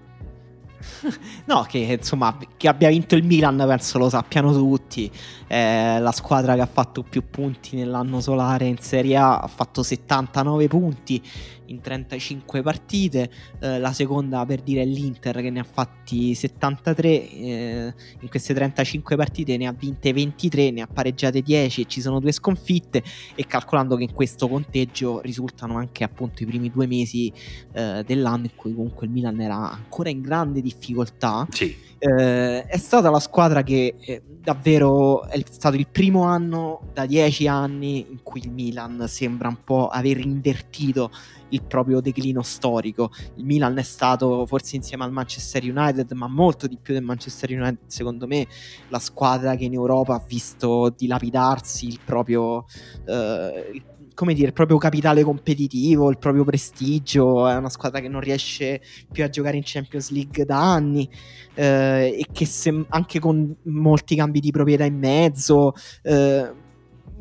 no, 1.46 1.62
che 1.62 1.78
insomma, 1.78 2.36
che 2.56 2.68
abbia 2.68 2.88
vinto 2.88 3.14
il 3.16 3.24
Milan 3.24 3.56
penso 3.66 3.98
lo 3.98 4.08
sappiano 4.08 4.52
tutti. 4.52 5.10
Eh, 5.46 5.98
la 5.98 6.12
squadra 6.12 6.54
che 6.54 6.60
ha 6.60 6.68
fatto 6.70 7.02
più 7.02 7.24
punti 7.28 7.76
nell'anno 7.76 8.20
solare 8.20 8.66
in 8.66 8.78
Serie 8.78 9.16
A 9.16 9.38
ha 9.38 9.46
fatto 9.46 9.82
79 9.82 10.68
punti 10.68 11.22
in 11.66 11.80
35 11.80 12.62
partite, 12.62 13.30
eh, 13.60 13.78
la 13.78 13.92
seconda 13.92 14.44
per 14.44 14.60
dire 14.60 14.82
è 14.82 14.84
l'Inter 14.84 15.40
che 15.40 15.50
ne 15.50 15.60
ha 15.60 15.64
fatti 15.64 16.34
73, 16.34 17.08
eh, 17.08 17.94
in 18.20 18.28
queste 18.28 18.54
35 18.54 19.16
partite 19.16 19.56
ne 19.56 19.66
ha 19.66 19.72
vinte 19.72 20.12
23, 20.12 20.70
ne 20.70 20.82
ha 20.82 20.86
pareggiate 20.86 21.42
10 21.42 21.82
e 21.82 21.84
ci 21.86 22.00
sono 22.00 22.20
due 22.20 22.32
sconfitte 22.32 23.02
e 23.34 23.46
calcolando 23.46 23.96
che 23.96 24.04
in 24.04 24.12
questo 24.12 24.48
conteggio 24.48 25.20
risultano 25.20 25.76
anche 25.76 26.04
appunto 26.04 26.42
i 26.42 26.46
primi 26.46 26.70
due 26.70 26.86
mesi 26.86 27.32
eh, 27.72 28.02
dell'anno 28.06 28.44
in 28.44 28.54
cui 28.54 28.74
comunque 28.74 29.06
il 29.06 29.12
Milan 29.12 29.40
era 29.40 29.70
ancora 29.70 30.08
in 30.08 30.20
grande 30.20 30.60
difficoltà, 30.60 31.46
sì. 31.50 31.84
Eh, 31.98 32.66
è 32.66 32.76
stata 32.76 33.08
la 33.08 33.20
squadra 33.20 33.62
che 33.62 33.94
eh, 33.98 34.22
davvero 34.46 35.24
è 35.24 35.42
stato 35.48 35.76
il 35.76 35.88
primo 35.90 36.24
anno 36.24 36.90
da 36.92 37.06
10 37.06 37.48
anni 37.48 38.06
in 38.10 38.22
cui 38.22 38.42
il 38.44 38.50
Milan 38.50 39.06
sembra 39.08 39.48
un 39.48 39.64
po' 39.64 39.88
aver 39.88 40.18
invertito 40.18 41.10
il 41.50 41.62
proprio 41.62 42.00
declino 42.00 42.42
storico. 42.42 43.10
Il 43.36 43.44
Milan 43.44 43.76
è 43.78 43.82
stato 43.82 44.46
forse 44.46 44.76
insieme 44.76 45.04
al 45.04 45.12
Manchester 45.12 45.62
United, 45.62 46.10
ma 46.12 46.28
molto 46.28 46.66
di 46.66 46.78
più 46.80 46.94
del 46.94 47.02
Manchester 47.02 47.50
United, 47.50 47.78
secondo 47.86 48.26
me, 48.26 48.46
la 48.88 48.98
squadra 48.98 49.54
che 49.56 49.64
in 49.64 49.74
Europa 49.74 50.14
ha 50.14 50.24
visto 50.26 50.92
dilapidarsi 50.96 51.86
il 51.86 52.00
proprio, 52.04 52.64
eh, 53.06 53.82
come 54.14 54.34
dire, 54.34 54.48
il 54.48 54.52
proprio 54.52 54.78
capitale 54.78 55.22
competitivo, 55.22 56.10
il 56.10 56.18
proprio 56.18 56.44
prestigio. 56.44 57.46
È 57.48 57.54
una 57.56 57.68
squadra 57.68 58.00
che 58.00 58.08
non 58.08 58.20
riesce 58.20 58.80
più 59.10 59.24
a 59.24 59.28
giocare 59.28 59.56
in 59.56 59.62
Champions 59.64 60.10
League 60.10 60.44
da 60.44 60.72
anni 60.72 61.08
eh, 61.54 62.16
e 62.18 62.26
che 62.32 62.46
se, 62.46 62.84
anche 62.88 63.18
con 63.20 63.54
molti 63.64 64.16
cambi 64.16 64.40
di 64.40 64.50
proprietà 64.50 64.84
in 64.84 64.98
mezzo. 64.98 65.72
Eh, 66.02 66.64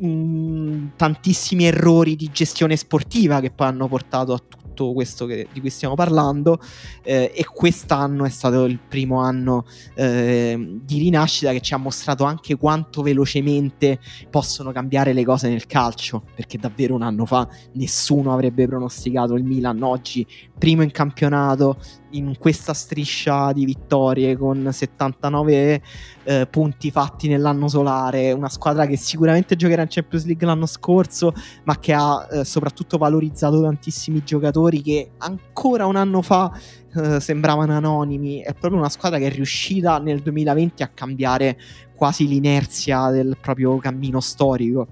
mm, 0.04 0.88
tantissimi 0.96 1.64
errori 1.64 2.16
di 2.16 2.30
gestione 2.32 2.76
sportiva 2.76 3.40
che 3.40 3.50
poi 3.50 3.66
hanno 3.66 3.88
portato 3.88 4.32
a 4.32 4.38
tutto 4.38 4.92
questo 4.92 5.24
che, 5.24 5.48
di 5.52 5.60
cui 5.60 5.70
stiamo 5.70 5.94
parlando 5.94 6.60
eh, 7.02 7.32
e 7.34 7.44
quest'anno 7.44 8.26
è 8.26 8.28
stato 8.28 8.64
il 8.64 8.78
primo 8.78 9.20
anno 9.20 9.64
eh, 9.94 10.78
di 10.82 10.98
rinascita 10.98 11.52
che 11.52 11.60
ci 11.60 11.72
ha 11.72 11.78
mostrato 11.78 12.24
anche 12.24 12.56
quanto 12.56 13.00
velocemente 13.00 13.98
possono 14.28 14.72
cambiare 14.72 15.14
le 15.14 15.24
cose 15.24 15.48
nel 15.48 15.66
calcio 15.66 16.24
perché 16.34 16.58
davvero 16.58 16.94
un 16.94 17.02
anno 17.02 17.24
fa 17.24 17.48
nessuno 17.72 18.32
avrebbe 18.32 18.66
pronosticato 18.66 19.34
il 19.34 19.44
Milan 19.44 19.82
oggi 19.82 20.26
primo 20.58 20.82
in 20.82 20.90
campionato 20.90 21.78
in 22.16 22.36
questa 22.38 22.74
striscia 22.74 23.52
di 23.52 23.64
vittorie 23.64 24.36
con 24.36 24.68
79 24.70 25.82
eh, 26.24 26.46
punti 26.48 26.90
fatti 26.90 27.28
nell'anno 27.28 27.68
solare, 27.68 28.32
una 28.32 28.48
squadra 28.48 28.86
che 28.86 28.96
sicuramente 28.96 29.56
giocherà 29.56 29.82
in 29.82 29.88
Champions 29.88 30.24
League 30.26 30.46
l'anno 30.46 30.66
scorso, 30.66 31.32
ma 31.64 31.78
che 31.78 31.92
ha 31.92 32.26
eh, 32.30 32.44
soprattutto 32.44 32.98
valorizzato 32.98 33.62
tantissimi 33.62 34.22
giocatori 34.24 34.82
che 34.82 35.10
ancora 35.18 35.86
un 35.86 35.96
anno 35.96 36.22
fa 36.22 36.52
eh, 36.94 37.20
sembravano 37.20 37.74
anonimi. 37.74 38.40
È 38.40 38.52
proprio 38.54 38.80
una 38.80 38.88
squadra 38.88 39.18
che 39.18 39.26
è 39.26 39.30
riuscita 39.30 39.98
nel 39.98 40.20
2020 40.20 40.82
a 40.82 40.88
cambiare 40.88 41.58
quasi 41.94 42.26
l'inerzia 42.26 43.10
del 43.10 43.36
proprio 43.40 43.76
cammino 43.78 44.20
storico. 44.20 44.88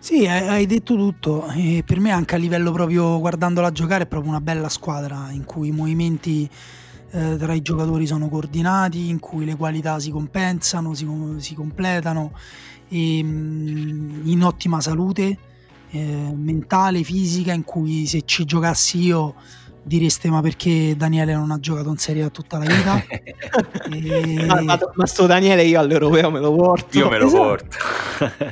Sì, 0.00 0.26
hai 0.26 0.66
detto 0.66 0.94
tutto. 0.94 1.48
E 1.48 1.82
per 1.84 1.98
me, 1.98 2.10
anche 2.12 2.36
a 2.36 2.38
livello 2.38 2.70
proprio 2.70 3.18
guardandola 3.18 3.72
giocare, 3.72 4.04
è 4.04 4.06
proprio 4.06 4.30
una 4.30 4.40
bella 4.40 4.68
squadra 4.68 5.30
in 5.32 5.44
cui 5.44 5.68
i 5.68 5.72
movimenti 5.72 6.48
eh, 7.10 7.36
tra 7.36 7.52
i 7.52 7.60
giocatori 7.62 8.06
sono 8.06 8.28
coordinati, 8.28 9.08
in 9.08 9.18
cui 9.18 9.44
le 9.44 9.56
qualità 9.56 9.98
si 9.98 10.10
compensano, 10.10 10.94
si, 10.94 11.06
si 11.38 11.54
completano, 11.54 12.32
e, 12.88 13.22
mh, 13.22 13.28
mm, 13.28 14.28
in 14.28 14.44
ottima 14.44 14.80
salute 14.80 15.38
eh, 15.90 16.32
mentale, 16.34 17.02
fisica, 17.02 17.52
in 17.52 17.64
cui 17.64 18.06
se 18.06 18.22
ci 18.24 18.44
giocassi 18.44 19.00
io 19.00 19.34
direste 19.88 20.30
ma 20.30 20.40
perché 20.40 20.94
Daniele 20.96 21.34
non 21.34 21.50
ha 21.50 21.58
giocato 21.58 21.88
in 21.88 21.96
Serie 21.96 22.22
A 22.22 22.30
tutta 22.30 22.58
la 22.58 22.64
vita? 22.66 23.04
E... 23.90 24.44
ma, 24.46 24.60
ma, 24.60 24.78
ma, 24.94 25.06
sto 25.06 25.26
Daniele 25.26 25.64
io 25.64 25.80
all'europeo 25.80 26.30
me 26.30 26.40
lo 26.40 26.54
porto. 26.54 26.98
Io 26.98 27.08
me 27.08 27.18
lo 27.18 27.26
esatto. 27.26 27.42
porto. 27.42 27.76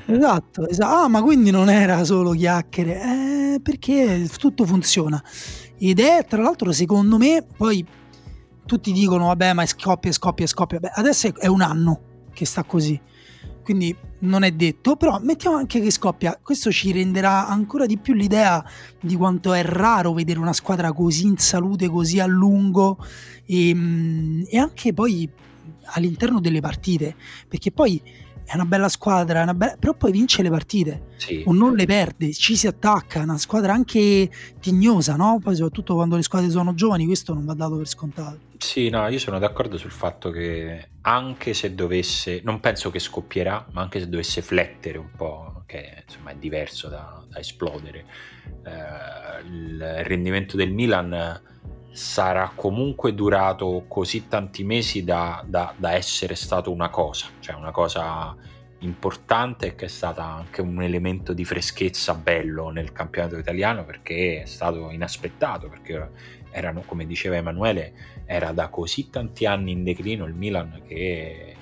Esatto, 0.12 0.68
esatto 0.68 0.94
ah 0.94 1.08
ma 1.08 1.22
quindi 1.22 1.50
non 1.50 1.68
era 1.68 2.02
solo 2.04 2.30
chiacchiere. 2.32 3.02
Eh, 3.02 3.60
perché 3.62 4.28
tutto 4.38 4.64
funziona. 4.64 5.22
Ed 5.78 6.00
è 6.00 6.24
tra 6.26 6.42
l'altro 6.42 6.72
secondo 6.72 7.18
me 7.18 7.46
poi 7.56 7.84
tutti 8.64 8.92
dicono 8.92 9.26
vabbè 9.26 9.52
ma 9.52 9.66
scoppia 9.66 10.10
scoppia 10.10 10.46
scoppia. 10.46 10.80
Beh, 10.80 10.92
adesso 10.94 11.32
è 11.38 11.46
un 11.46 11.60
anno 11.60 12.00
che 12.32 12.46
sta 12.46 12.64
così 12.64 12.98
quindi 13.66 13.96
non 14.20 14.44
è 14.44 14.52
detto, 14.52 14.94
però 14.94 15.18
mettiamo 15.20 15.56
anche 15.56 15.80
che 15.80 15.90
scoppia, 15.90 16.38
questo 16.40 16.70
ci 16.70 16.92
renderà 16.92 17.48
ancora 17.48 17.84
di 17.84 17.98
più 17.98 18.14
l'idea 18.14 18.64
di 19.00 19.16
quanto 19.16 19.52
è 19.54 19.64
raro 19.64 20.12
vedere 20.12 20.38
una 20.38 20.52
squadra 20.52 20.92
così 20.92 21.26
in 21.26 21.36
salute, 21.36 21.88
così 21.88 22.20
a 22.20 22.26
lungo 22.26 22.96
e, 23.44 23.74
mm, 23.74 24.42
e 24.48 24.56
anche 24.56 24.92
poi 24.92 25.28
all'interno 25.86 26.38
delle 26.38 26.60
partite, 26.60 27.16
perché 27.48 27.72
poi 27.72 28.00
è 28.44 28.54
una 28.54 28.66
bella 28.66 28.88
squadra, 28.88 29.42
una 29.42 29.52
bella... 29.54 29.76
però 29.76 29.94
poi 29.94 30.12
vince 30.12 30.42
le 30.42 30.50
partite 30.50 31.06
sì. 31.16 31.42
o 31.44 31.52
non 31.52 31.74
le 31.74 31.86
perde, 31.86 32.32
ci 32.32 32.54
si 32.54 32.68
attacca, 32.68 33.18
è 33.18 33.24
una 33.24 33.38
squadra 33.38 33.72
anche 33.72 34.30
tignosa, 34.60 35.16
no? 35.16 35.40
Poi 35.42 35.56
soprattutto 35.56 35.96
quando 35.96 36.14
le 36.14 36.22
squadre 36.22 36.50
sono 36.50 36.72
giovani, 36.72 37.04
questo 37.04 37.34
non 37.34 37.44
va 37.44 37.54
dato 37.54 37.78
per 37.78 37.88
scontato. 37.88 38.38
Sì, 38.58 38.90
no, 38.90 39.08
io 39.08 39.18
sono 39.18 39.40
d'accordo 39.40 39.76
sul 39.76 39.90
fatto 39.90 40.30
che 40.30 40.90
anche 41.08 41.54
se 41.54 41.74
dovesse, 41.74 42.40
non 42.42 42.58
penso 42.58 42.90
che 42.90 42.98
scoppierà, 42.98 43.64
ma 43.70 43.82
anche 43.82 44.00
se 44.00 44.08
dovesse 44.08 44.42
flettere 44.42 44.98
un 44.98 45.10
po', 45.16 45.62
che 45.64 46.02
insomma 46.04 46.32
è 46.32 46.36
diverso 46.36 46.88
da, 46.88 47.24
da 47.28 47.38
esplodere, 47.38 48.04
eh, 48.64 49.46
il 49.46 50.04
rendimento 50.04 50.56
del 50.56 50.72
Milan 50.72 51.40
sarà 51.92 52.50
comunque 52.54 53.14
durato 53.14 53.84
così 53.86 54.26
tanti 54.26 54.64
mesi 54.64 55.04
da, 55.04 55.44
da, 55.46 55.72
da 55.76 55.92
essere 55.92 56.34
stato 56.34 56.72
una 56.72 56.90
cosa, 56.90 57.28
cioè 57.38 57.54
una 57.54 57.70
cosa 57.70 58.34
importante 58.80 59.76
che 59.76 59.84
è 59.84 59.88
stata 59.88 60.24
anche 60.24 60.60
un 60.60 60.82
elemento 60.82 61.32
di 61.32 61.44
freschezza 61.44 62.14
bello 62.14 62.70
nel 62.70 62.92
campionato 62.92 63.38
italiano 63.38 63.84
perché 63.84 64.42
è 64.42 64.46
stato 64.46 64.90
inaspettato, 64.90 65.68
perché 65.68 66.10
erano, 66.50 66.82
come 66.84 67.06
diceva 67.06 67.36
Emanuele, 67.36 68.15
era 68.26 68.52
da 68.52 68.68
così 68.68 69.08
tanti 69.08 69.46
anni 69.46 69.72
in 69.72 69.84
declino 69.84 70.26
il 70.26 70.34
Milan 70.34 70.82
che 70.86 71.56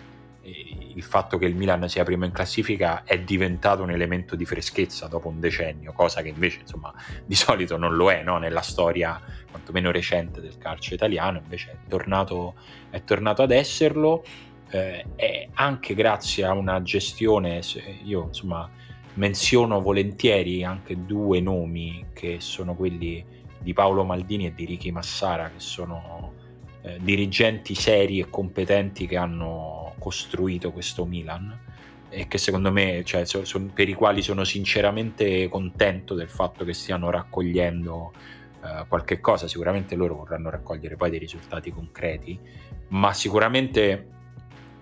il 0.94 1.02
fatto 1.02 1.38
che 1.38 1.46
il 1.46 1.54
Milan 1.54 1.88
sia 1.88 2.04
primo 2.04 2.24
in 2.24 2.32
classifica 2.32 3.02
è 3.04 3.18
diventato 3.18 3.82
un 3.82 3.90
elemento 3.90 4.36
di 4.36 4.44
freschezza 4.44 5.06
dopo 5.06 5.28
un 5.28 5.40
decennio, 5.40 5.92
cosa 5.92 6.22
che 6.22 6.28
invece 6.28 6.60
insomma 6.60 6.92
di 7.24 7.34
solito 7.34 7.76
non 7.76 7.94
lo 7.94 8.10
è 8.10 8.22
no? 8.22 8.38
nella 8.38 8.60
storia 8.60 9.20
quantomeno 9.50 9.90
recente 9.90 10.40
del 10.40 10.58
calcio 10.58 10.94
italiano, 10.94 11.38
invece 11.38 11.70
è 11.70 11.76
tornato, 11.88 12.54
è 12.90 13.02
tornato 13.04 13.42
ad 13.42 13.50
esserlo 13.50 14.24
eh, 14.70 15.04
e 15.16 15.48
anche 15.54 15.94
grazie 15.94 16.44
a 16.44 16.52
una 16.52 16.82
gestione, 16.82 17.60
io 18.04 18.24
insomma 18.24 18.68
menziono 19.14 19.80
volentieri 19.80 20.64
anche 20.64 21.04
due 21.04 21.40
nomi 21.40 22.06
che 22.12 22.36
sono 22.40 22.74
quelli 22.74 23.24
di 23.60 23.72
Paolo 23.72 24.04
Maldini 24.04 24.46
e 24.46 24.54
di 24.54 24.64
Ricky 24.66 24.90
Massara 24.90 25.48
che 25.48 25.60
sono 25.60 26.42
eh, 26.84 26.98
dirigenti 27.00 27.74
seri 27.74 28.20
e 28.20 28.28
competenti 28.28 29.06
che 29.06 29.16
hanno 29.16 29.94
costruito 29.98 30.70
questo 30.70 31.06
Milan 31.06 31.58
e 32.10 32.28
che 32.28 32.36
secondo 32.36 32.70
me, 32.70 33.02
cioè, 33.04 33.24
so, 33.24 33.44
so, 33.46 33.60
per 33.72 33.88
i 33.88 33.94
quali 33.94 34.20
sono 34.20 34.44
sinceramente 34.44 35.48
contento 35.48 36.14
del 36.14 36.28
fatto 36.28 36.62
che 36.64 36.74
stiano 36.74 37.08
raccogliendo 37.08 38.12
eh, 38.62 38.84
qualche 38.86 39.18
cosa. 39.18 39.48
Sicuramente 39.48 39.96
loro 39.96 40.16
vorranno 40.16 40.50
raccogliere 40.50 40.96
poi 40.96 41.08
dei 41.08 41.18
risultati 41.18 41.72
concreti, 41.72 42.38
ma 42.88 43.14
sicuramente 43.14 44.10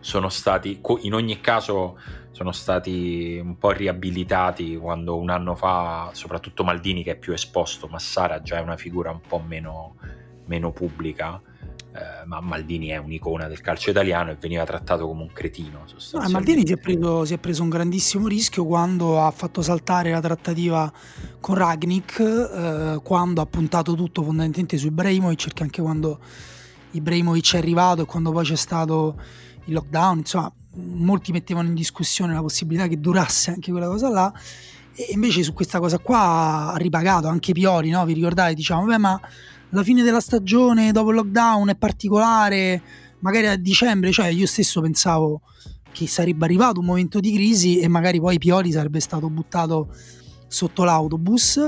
sono 0.00 0.28
stati, 0.28 0.80
in 1.02 1.14
ogni 1.14 1.40
caso, 1.40 2.00
sono 2.32 2.50
stati 2.50 3.38
un 3.40 3.56
po' 3.56 3.70
riabilitati 3.70 4.76
quando 4.76 5.16
un 5.16 5.30
anno 5.30 5.54
fa, 5.54 6.10
soprattutto 6.14 6.64
Maldini 6.64 7.04
che 7.04 7.12
è 7.12 7.16
più 7.16 7.32
esposto, 7.32 7.86
Massara 7.86 8.42
già 8.42 8.58
è 8.58 8.60
una 8.60 8.76
figura 8.76 9.12
un 9.12 9.20
po' 9.20 9.38
meno, 9.38 9.94
meno 10.46 10.72
pubblica 10.72 11.40
eh, 11.94 12.24
ma 12.24 12.40
Maldini 12.40 12.88
è 12.88 12.96
un'icona 12.96 13.48
del 13.48 13.60
calcio 13.60 13.90
italiano 13.90 14.30
e 14.30 14.36
veniva 14.40 14.64
trattato 14.64 15.06
come 15.06 15.22
un 15.22 15.32
cretino. 15.32 15.84
No, 16.12 16.28
Maldini 16.30 16.66
si 16.66 16.72
è, 16.72 16.78
preso, 16.78 17.26
si 17.26 17.34
è, 17.34 17.38
preso, 17.38 17.62
un 17.62 17.68
grandissimo 17.68 18.28
rischio 18.28 18.64
quando 18.64 19.20
ha 19.20 19.30
fatto 19.30 19.60
saltare 19.60 20.10
la 20.10 20.20
trattativa 20.20 20.90
con 21.38 21.54
Ragnik, 21.54 22.18
eh, 22.18 23.00
quando 23.02 23.42
ha 23.42 23.46
puntato 23.46 23.94
tutto 23.94 24.22
fondamentalmente 24.22 24.78
su 24.78 24.86
Ibrahimovic, 24.86 25.44
perché 25.44 25.62
anche 25.64 25.82
quando 25.82 26.18
Ibrahimovic 26.92 27.54
è 27.54 27.58
arrivato 27.58 28.02
e 28.02 28.04
quando 28.06 28.32
poi 28.32 28.44
c'è 28.44 28.56
stato 28.56 29.20
il 29.66 29.74
lockdown, 29.74 30.18
insomma, 30.18 30.50
molti 30.76 31.30
mettevano 31.30 31.68
in 31.68 31.74
discussione 31.74 32.32
la 32.32 32.40
possibilità 32.40 32.86
che 32.86 32.98
durasse 32.98 33.50
anche 33.50 33.70
quella 33.70 33.88
cosa 33.88 34.08
là. 34.08 34.32
E 34.94 35.08
invece 35.12 35.42
su 35.42 35.52
questa 35.52 35.78
cosa 35.78 35.98
qua 35.98 36.72
ha 36.72 36.76
ripagato 36.76 37.28
anche 37.28 37.52
Pioli, 37.52 37.90
no? 37.90 38.04
Vi 38.06 38.14
ricordate? 38.14 38.54
Diciamo, 38.54 38.84
beh, 38.84 38.98
ma 38.98 39.20
la 39.72 39.82
fine 39.82 40.02
della 40.02 40.20
stagione 40.20 40.92
dopo 40.92 41.10
il 41.10 41.16
lockdown 41.16 41.70
è 41.70 41.76
particolare, 41.76 42.82
magari 43.20 43.46
a 43.46 43.56
dicembre, 43.56 44.12
cioè 44.12 44.26
io 44.26 44.46
stesso 44.46 44.80
pensavo 44.80 45.42
che 45.92 46.06
sarebbe 46.06 46.44
arrivato 46.44 46.80
un 46.80 46.86
momento 46.86 47.20
di 47.20 47.32
crisi 47.32 47.78
e 47.78 47.88
magari 47.88 48.20
poi 48.20 48.38
Pioli 48.38 48.72
sarebbe 48.72 49.00
stato 49.00 49.28
buttato 49.28 49.88
sotto 50.52 50.84
l'autobus 50.84 51.58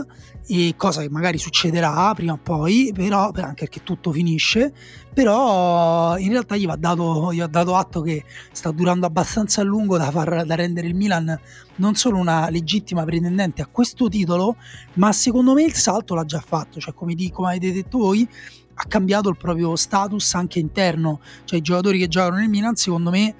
cosa 0.76 1.00
che 1.00 1.08
magari 1.08 1.38
succederà 1.38 2.12
prima 2.14 2.34
o 2.34 2.38
poi, 2.42 2.92
però 2.94 3.30
anche 3.32 3.64
perché 3.64 3.82
tutto 3.82 4.12
finisce, 4.12 4.72
però 5.12 6.18
in 6.18 6.28
realtà 6.28 6.56
gli 6.56 6.66
va 6.66 6.76
dato, 6.76 7.32
gli 7.32 7.38
va 7.38 7.46
dato 7.46 7.74
atto 7.76 8.02
che 8.02 8.24
sta 8.52 8.70
durando 8.70 9.06
abbastanza 9.06 9.62
a 9.62 9.64
lungo 9.64 9.96
da, 9.96 10.10
far, 10.10 10.44
da 10.44 10.54
rendere 10.54 10.86
il 10.86 10.94
Milan 10.94 11.38
non 11.76 11.94
solo 11.94 12.18
una 12.18 12.50
legittima 12.50 13.04
pretendente 13.04 13.62
a 13.62 13.68
questo 13.70 14.08
titolo, 14.08 14.56
ma 14.94 15.12
secondo 15.12 15.54
me 15.54 15.62
il 15.62 15.74
salto 15.74 16.14
l'ha 16.14 16.24
già 16.24 16.40
fatto, 16.40 16.78
cioè 16.78 16.92
come, 16.92 17.14
di, 17.14 17.30
come 17.30 17.48
avete 17.48 17.72
detto 17.72 17.98
voi 17.98 18.28
ha 18.76 18.84
cambiato 18.86 19.28
il 19.30 19.36
proprio 19.36 19.76
status 19.76 20.34
anche 20.34 20.58
interno, 20.58 21.20
cioè 21.44 21.58
i 21.58 21.62
giocatori 21.62 21.98
che 21.98 22.08
giocano 22.08 22.36
nel 22.36 22.48
Milan 22.48 22.74
secondo 22.74 23.10
me 23.10 23.34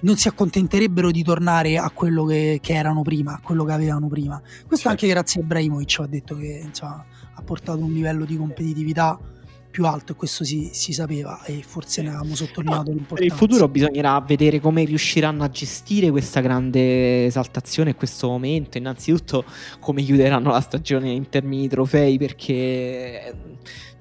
non 0.00 0.16
si 0.16 0.28
accontenterebbero 0.28 1.10
di 1.10 1.22
tornare 1.22 1.78
a 1.78 1.90
quello 1.90 2.24
che, 2.24 2.58
che 2.60 2.74
erano 2.74 3.02
prima, 3.02 3.34
a 3.34 3.40
quello 3.42 3.64
che 3.64 3.72
avevano 3.72 4.08
prima. 4.08 4.38
Questo 4.40 4.76
certo. 4.76 4.88
anche 4.88 5.06
grazie 5.08 5.40
a 5.40 5.44
Ibrahimovic, 5.44 5.98
ha 6.00 6.06
detto 6.06 6.36
che 6.36 6.62
insomma, 6.64 7.04
ha 7.34 7.42
portato 7.42 7.78
un 7.78 7.92
livello 7.92 8.24
di 8.24 8.36
competitività 8.36 9.18
più 9.76 9.84
alto 9.84 10.12
e 10.12 10.14
questo 10.14 10.42
si, 10.42 10.70
si 10.72 10.94
sapeva 10.94 11.42
e 11.44 11.62
forse 11.62 12.00
ne 12.00 12.08
avevamo 12.08 12.34
sottolineato 12.34 12.88
no, 12.88 12.96
l'importanza. 12.96 13.14
Per 13.14 13.24
il 13.24 13.32
futuro 13.32 13.68
bisognerà 13.68 14.18
vedere 14.20 14.58
come 14.58 14.84
riusciranno 14.84 15.44
a 15.44 15.50
gestire 15.50 16.10
questa 16.10 16.40
grande 16.40 17.26
esaltazione 17.26 17.94
questo 17.94 18.28
momento, 18.28 18.78
innanzitutto 18.78 19.44
come 19.78 20.02
chiuderanno 20.02 20.50
la 20.50 20.60
stagione 20.60 21.10
in 21.10 21.28
termini 21.28 21.62
di 21.62 21.68
trofei 21.68 22.16
perché 22.16 23.34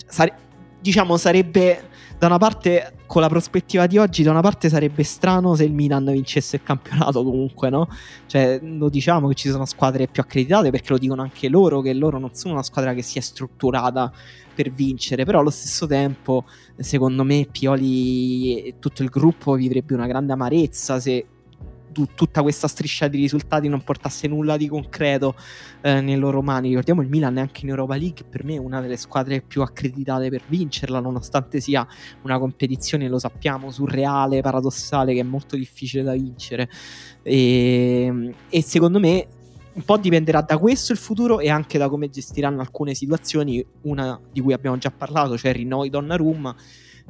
sare- 0.05 0.37
diciamo 0.79 1.17
sarebbe 1.17 1.89
da 2.17 2.27
una 2.27 2.37
parte, 2.37 2.93
con 3.15 3.23
la 3.23 3.29
prospettiva 3.29 3.87
di 3.87 3.97
oggi, 3.97 4.23
da 4.23 4.31
una 4.31 4.41
parte 4.41 4.67
sarebbe 4.67 5.01
strano 5.03 5.55
se 5.55 5.63
il 5.63 5.71
Milan 5.71 6.03
vincesse 6.03 6.57
il 6.57 6.63
campionato 6.63 7.23
comunque, 7.23 7.69
no? 7.69 7.87
Cioè, 8.25 8.59
lo 8.61 8.89
diciamo 8.89 9.29
che 9.29 9.35
ci 9.35 9.47
sono 9.47 9.63
squadre 9.63 10.07
più 10.07 10.21
accreditate 10.21 10.69
perché 10.69 10.91
lo 10.91 10.97
dicono 10.97 11.21
anche 11.21 11.47
loro, 11.47 11.79
che 11.79 11.93
loro 11.93 12.19
non 12.19 12.33
sono 12.33 12.55
una 12.55 12.63
squadra 12.63 12.93
che 12.93 13.01
si 13.01 13.17
è 13.17 13.21
strutturata 13.21 14.11
per 14.53 14.69
vincere, 14.69 15.23
però 15.23 15.39
allo 15.39 15.49
stesso 15.49 15.87
tempo, 15.87 16.43
secondo 16.75 17.23
me, 17.23 17.47
Pioli 17.49 18.61
e 18.63 18.75
tutto 18.79 19.01
il 19.01 19.07
gruppo 19.07 19.53
vivrebbe 19.53 19.93
una 19.93 20.07
grande 20.07 20.33
amarezza 20.33 20.99
se 20.99 21.25
tu, 21.95 22.09
tutta 22.13 22.41
questa 22.41 22.67
striscia 22.67 23.07
di 23.07 23.17
risultati 23.17 23.69
non 23.69 23.81
portasse 23.81 24.27
nulla 24.27 24.57
di 24.57 24.67
concreto 24.67 25.33
eh, 25.79 26.01
nei 26.01 26.17
loro 26.17 26.41
mani. 26.41 26.67
Ricordiamo 26.67 27.01
il 27.01 27.07
Milan 27.07 27.35
neanche 27.35 27.61
in 27.63 27.69
Europa 27.69 27.95
League, 27.95 28.25
per 28.29 28.43
me 28.43 28.55
è 28.55 28.57
una 28.57 28.81
delle 28.81 28.97
squadre 28.97 29.39
più 29.39 29.61
accreditate 29.61 30.29
per 30.29 30.41
vincerla, 30.45 30.99
nonostante 30.99 31.61
sia 31.61 31.87
una 32.23 32.37
competizione, 32.37 33.07
lo 33.07 33.17
sappiamo, 33.17 33.71
surreale, 33.71 34.41
paradossale, 34.41 35.13
che 35.13 35.21
è 35.21 35.23
molto 35.23 35.55
difficile 35.55 36.03
da 36.03 36.11
vincere. 36.11 36.69
E, 37.23 38.33
e 38.49 38.61
secondo 38.61 38.99
me 38.99 39.27
un 39.75 39.83
po' 39.83 39.97
dipenderà 39.97 40.41
da 40.41 40.57
questo 40.57 40.91
il 40.91 40.97
futuro 40.97 41.39
e 41.39 41.49
anche 41.49 41.77
da 41.77 41.87
come 41.87 42.09
gestiranno 42.09 42.59
alcune 42.59 42.93
situazioni, 42.93 43.65
una 43.83 44.19
di 44.33 44.41
cui 44.41 44.51
abbiamo 44.51 44.77
già 44.77 44.91
parlato, 44.91 45.37
cioè 45.37 45.51
il 45.51 45.57
rinnovo 45.57 45.83
di 45.83 45.89
Donnarumma, 45.89 46.53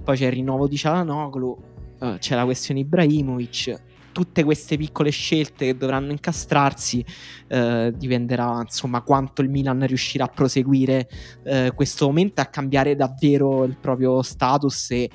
poi 0.04 0.16
c'è 0.16 0.26
il 0.28 0.32
rinnovo 0.32 0.68
di 0.68 0.78
Cialanoglu, 0.78 1.58
uh, 2.00 2.18
c'è 2.18 2.36
la 2.36 2.44
questione 2.44 2.82
Ibrahimovic 2.82 3.94
tutte 4.16 4.46
queste 4.46 4.78
piccole 4.78 5.10
scelte 5.10 5.66
che 5.66 5.76
dovranno 5.76 6.12
incastrarsi 6.12 7.04
eh, 7.50 7.92
dipenderà 7.94 8.62
insomma 8.62 9.02
quanto 9.02 9.42
il 9.42 9.50
Milan 9.50 9.86
riuscirà 9.86 10.24
a 10.24 10.30
proseguire 10.30 11.10
eh, 11.44 11.74
questo 11.76 12.06
momento 12.06 12.40
a 12.40 12.46
cambiare 12.46 12.96
davvero 12.96 13.66
il 13.66 13.76
proprio 13.76 14.22
status 14.22 14.92
e 14.92 15.10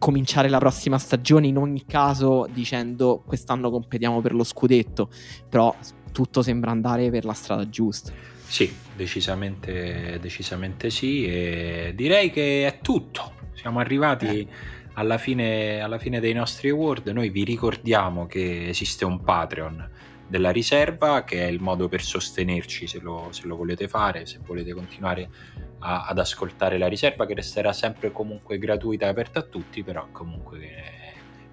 cominciare 0.00 0.48
la 0.48 0.58
prossima 0.58 0.98
stagione 0.98 1.46
in 1.46 1.58
ogni 1.58 1.84
caso 1.86 2.48
dicendo 2.52 3.22
quest'anno 3.24 3.70
competiamo 3.70 4.20
per 4.20 4.34
lo 4.34 4.42
scudetto 4.42 5.08
però 5.48 5.72
tutto 6.10 6.42
sembra 6.42 6.72
andare 6.72 7.10
per 7.10 7.24
la 7.24 7.34
strada 7.34 7.68
giusta. 7.68 8.12
Sì, 8.46 8.72
decisamente, 8.96 10.18
decisamente 10.20 10.90
sì 10.90 11.24
e 11.24 11.92
direi 11.94 12.30
che 12.30 12.66
è 12.66 12.78
tutto. 12.80 13.32
Siamo 13.54 13.78
arrivati 13.78 14.40
eh 14.40 14.73
alla 14.94 15.18
fine, 15.18 15.80
alla 15.80 15.98
fine 15.98 16.20
dei 16.20 16.32
nostri 16.32 16.70
award 16.70 17.08
noi 17.08 17.30
vi 17.30 17.44
ricordiamo 17.44 18.26
che 18.26 18.68
esiste 18.68 19.04
un 19.04 19.22
Patreon 19.22 19.90
della 20.26 20.50
riserva 20.50 21.22
che 21.22 21.46
è 21.46 21.50
il 21.50 21.60
modo 21.60 21.88
per 21.88 22.02
sostenerci 22.02 22.86
se 22.86 23.00
lo, 23.00 23.28
se 23.30 23.46
lo 23.46 23.56
volete 23.56 23.88
fare, 23.88 24.26
se 24.26 24.38
volete 24.44 24.72
continuare 24.72 25.28
a, 25.80 26.06
ad 26.06 26.18
ascoltare 26.18 26.78
la 26.78 26.88
riserva 26.88 27.26
che 27.26 27.34
resterà 27.34 27.72
sempre 27.72 28.10
comunque 28.10 28.58
gratuita 28.58 29.06
e 29.06 29.08
aperta 29.08 29.40
a 29.40 29.42
tutti, 29.42 29.82
però 29.82 30.08
comunque 30.10 30.93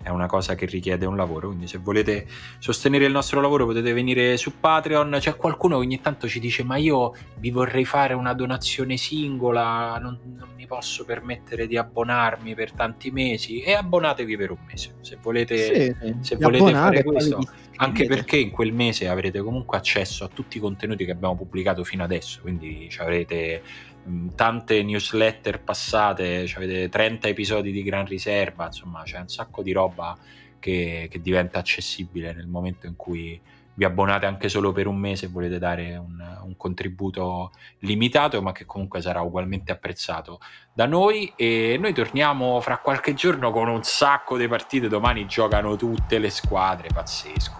è 0.04 0.10
una 0.10 0.28
cosa 0.28 0.56
che 0.56 0.66
richiede 0.66 1.06
un 1.06 1.16
lavoro, 1.16 1.48
quindi 1.48 1.68
se 1.68 1.78
volete 1.78 2.28
sostenere 2.60 3.06
il 3.06 3.12
nostro 3.12 3.42
lavoro 3.42 3.66
potete 3.66 3.94
venire 3.94 4.38
su 4.38 4.60
Patreon, 4.60 5.18
c'è 5.20 5.36
qualcuno 5.36 5.78
che 5.80 5.86
ogni 5.86 6.02
tanto 6.02 6.28
ci 6.28 6.40
dice 6.40 6.64
ma 6.64 6.78
io 6.78 7.14
vi 7.38 7.52
vorrei 7.52 7.86
fare 7.86 8.14
una 8.14 8.34
donazione 8.34 8.98
singola, 8.98 9.98
non, 10.02 10.18
non 10.38 10.50
mi 10.56 10.66
posso 10.68 11.06
permettere 11.06 11.68
di 11.68 11.78
abbonarmi 11.78 12.56
per 12.56 12.72
tanti 12.72 13.12
mesi? 13.12 13.62
E 13.62 13.74
abbonatevi 13.74 14.38
per 14.38 14.52
un 14.52 14.60
mese, 14.66 14.96
se 15.02 15.18
volete, 15.22 15.96
sì, 16.00 16.16
se 16.22 16.36
volete 16.38 16.72
fare 16.72 17.04
questo, 17.04 17.40
anche 17.78 18.06
perché 18.06 18.38
in 18.38 18.52
quel 18.52 18.74
mese 18.74 19.08
avrete 19.08 19.42
comunque 19.42 19.78
accesso 19.78 20.24
a 20.24 20.30
tutti 20.32 20.58
i 20.58 20.60
contenuti 20.60 21.06
che 21.06 21.12
abbiamo 21.12 21.36
pubblicato 21.36 21.84
fino 21.84 22.04
adesso, 22.04 22.42
quindi 22.42 22.90
avrete 22.98 23.62
Mm, 23.62 23.91
tante 24.36 24.84
newsletter 24.84 25.62
passate, 25.62 26.48
cioè 26.48 26.64
avete 26.64 26.90
30 26.90 27.28
episodi 27.28 27.72
di 27.72 27.84
Gran 27.84 28.06
Riserva, 28.06 28.66
insomma 28.66 29.04
c'è 29.04 29.20
un 29.20 29.30
sacco 29.30 29.62
di 29.62 29.72
roba 29.72 30.18
che, 30.60 31.08
che, 31.10 31.22
diventa 31.22 31.60
accessibile 31.60 32.34
nel 32.34 32.48
momento 32.48 32.88
in 32.88 32.96
cui 32.96 33.40
vi 33.74 33.86
abbonate 33.86 34.26
anche 34.26 34.50
solo 34.50 34.72
per 34.72 34.86
un 34.86 34.98
mese 34.98 35.26
e 35.26 35.30
volete 35.30 35.58
dare 35.58 35.96
un, 35.96 36.40
un 36.44 36.58
contributo 36.58 37.52
limitato 37.80 38.42
ma 38.42 38.52
che 38.52 38.66
comunque 38.66 39.02
sarà 39.02 39.22
ugualmente 39.22 39.72
apprezzato 39.72 40.40
da 40.74 40.86
noi 40.86 41.32
e 41.36 41.78
noi 41.80 41.94
torniamo 41.94 42.60
fra 42.60 42.78
qualche 42.80 43.14
giorno 43.14 43.52
con 43.52 43.70
un 43.70 43.84
sacco 43.84 44.38
di 44.38 44.48
partite, 44.48 44.88
domani 44.88 45.26
giocano 45.26 45.76
tutte 45.76 46.20
le 46.20 46.30
squadre, 46.30 46.90
pazzesco. 46.94 47.60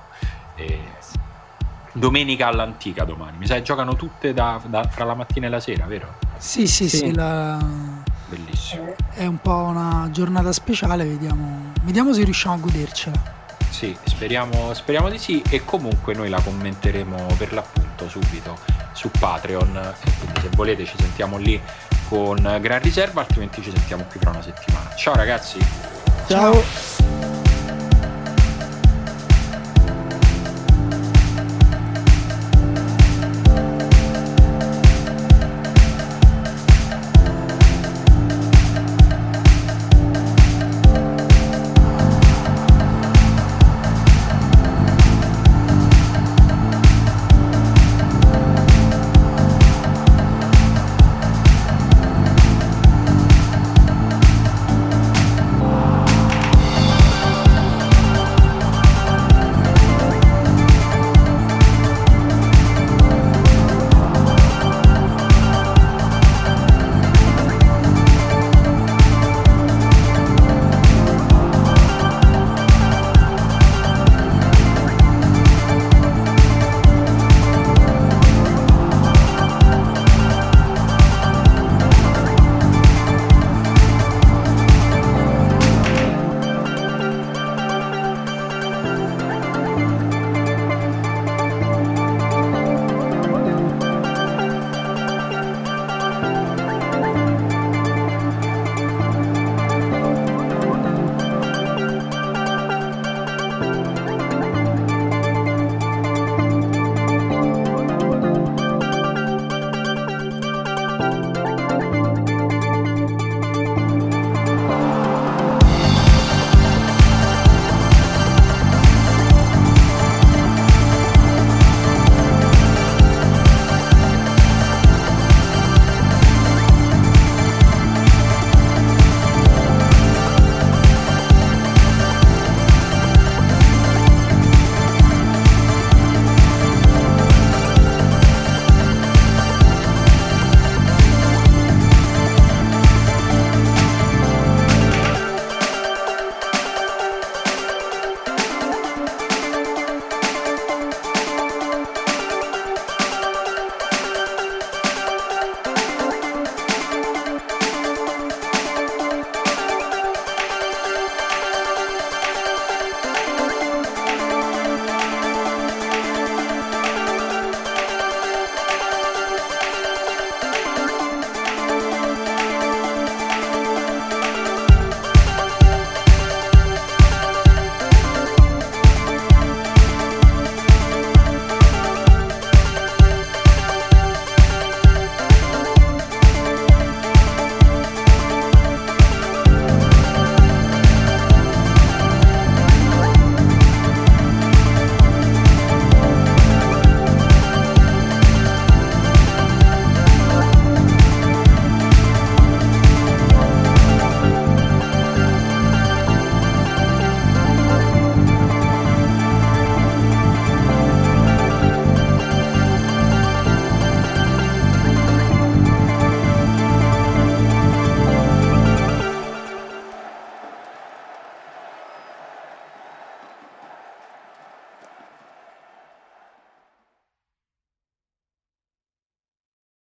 E 0.56 0.80
domenica 1.92 2.48
all'antica 2.48 3.04
domani. 3.04 3.38
Mi 3.38 3.46
sa 3.46 3.56
che 3.56 3.62
giocano 3.62 3.96
tutte 3.96 4.34
da, 4.34 4.62
da, 4.66 4.84
fra 4.84 5.06
la 5.06 5.14
mattina 5.14 5.48
e 5.48 5.50
la 5.50 5.60
sera, 5.60 5.86
vero? 5.86 6.16
Sì, 6.38 6.68
sì, 6.68 6.88
sì. 6.90 6.98
sì 6.98 7.14
la... 7.14 7.58
Bellissimo. 8.28 8.96
È 9.10 9.26
un 9.26 9.38
po' 9.38 9.56
una 9.56 10.08
giornata 10.12 10.52
speciale, 10.54 11.04
vediamo, 11.04 11.74
vediamo 11.82 12.14
se 12.14 12.24
riusciamo 12.24 12.56
a 12.56 12.58
godercela. 12.60 13.40
Sì, 13.70 13.96
speriamo, 14.04 14.74
speriamo 14.74 15.10
di 15.10 15.18
sì 15.18 15.42
e 15.50 15.66
comunque 15.66 16.14
noi 16.14 16.30
la 16.30 16.40
commenteremo 16.42 17.28
per 17.38 17.54
l'appunto 17.54 18.08
subito 18.08 18.58
su 18.94 19.10
Patreon 19.10 19.76
e 19.76 20.12
quindi 20.20 20.40
se 20.42 20.50
volete 20.56 20.86
ci 20.86 20.96
sentiamo 20.98 21.38
lì 21.38 21.60
con 22.08 22.36
Gran 22.62 22.82
Riserva, 22.82 23.22
altrimenti 23.22 23.62
ci 23.62 23.72
sentiamo 23.72 24.04
qui 24.04 24.20
fra 24.20 24.32
una 24.32 24.42
settimana. 24.42 24.94
Ciao 24.96 25.16
ragazzi! 25.16 25.58
Ciao. 26.28 26.54
Ciao. 26.54 27.01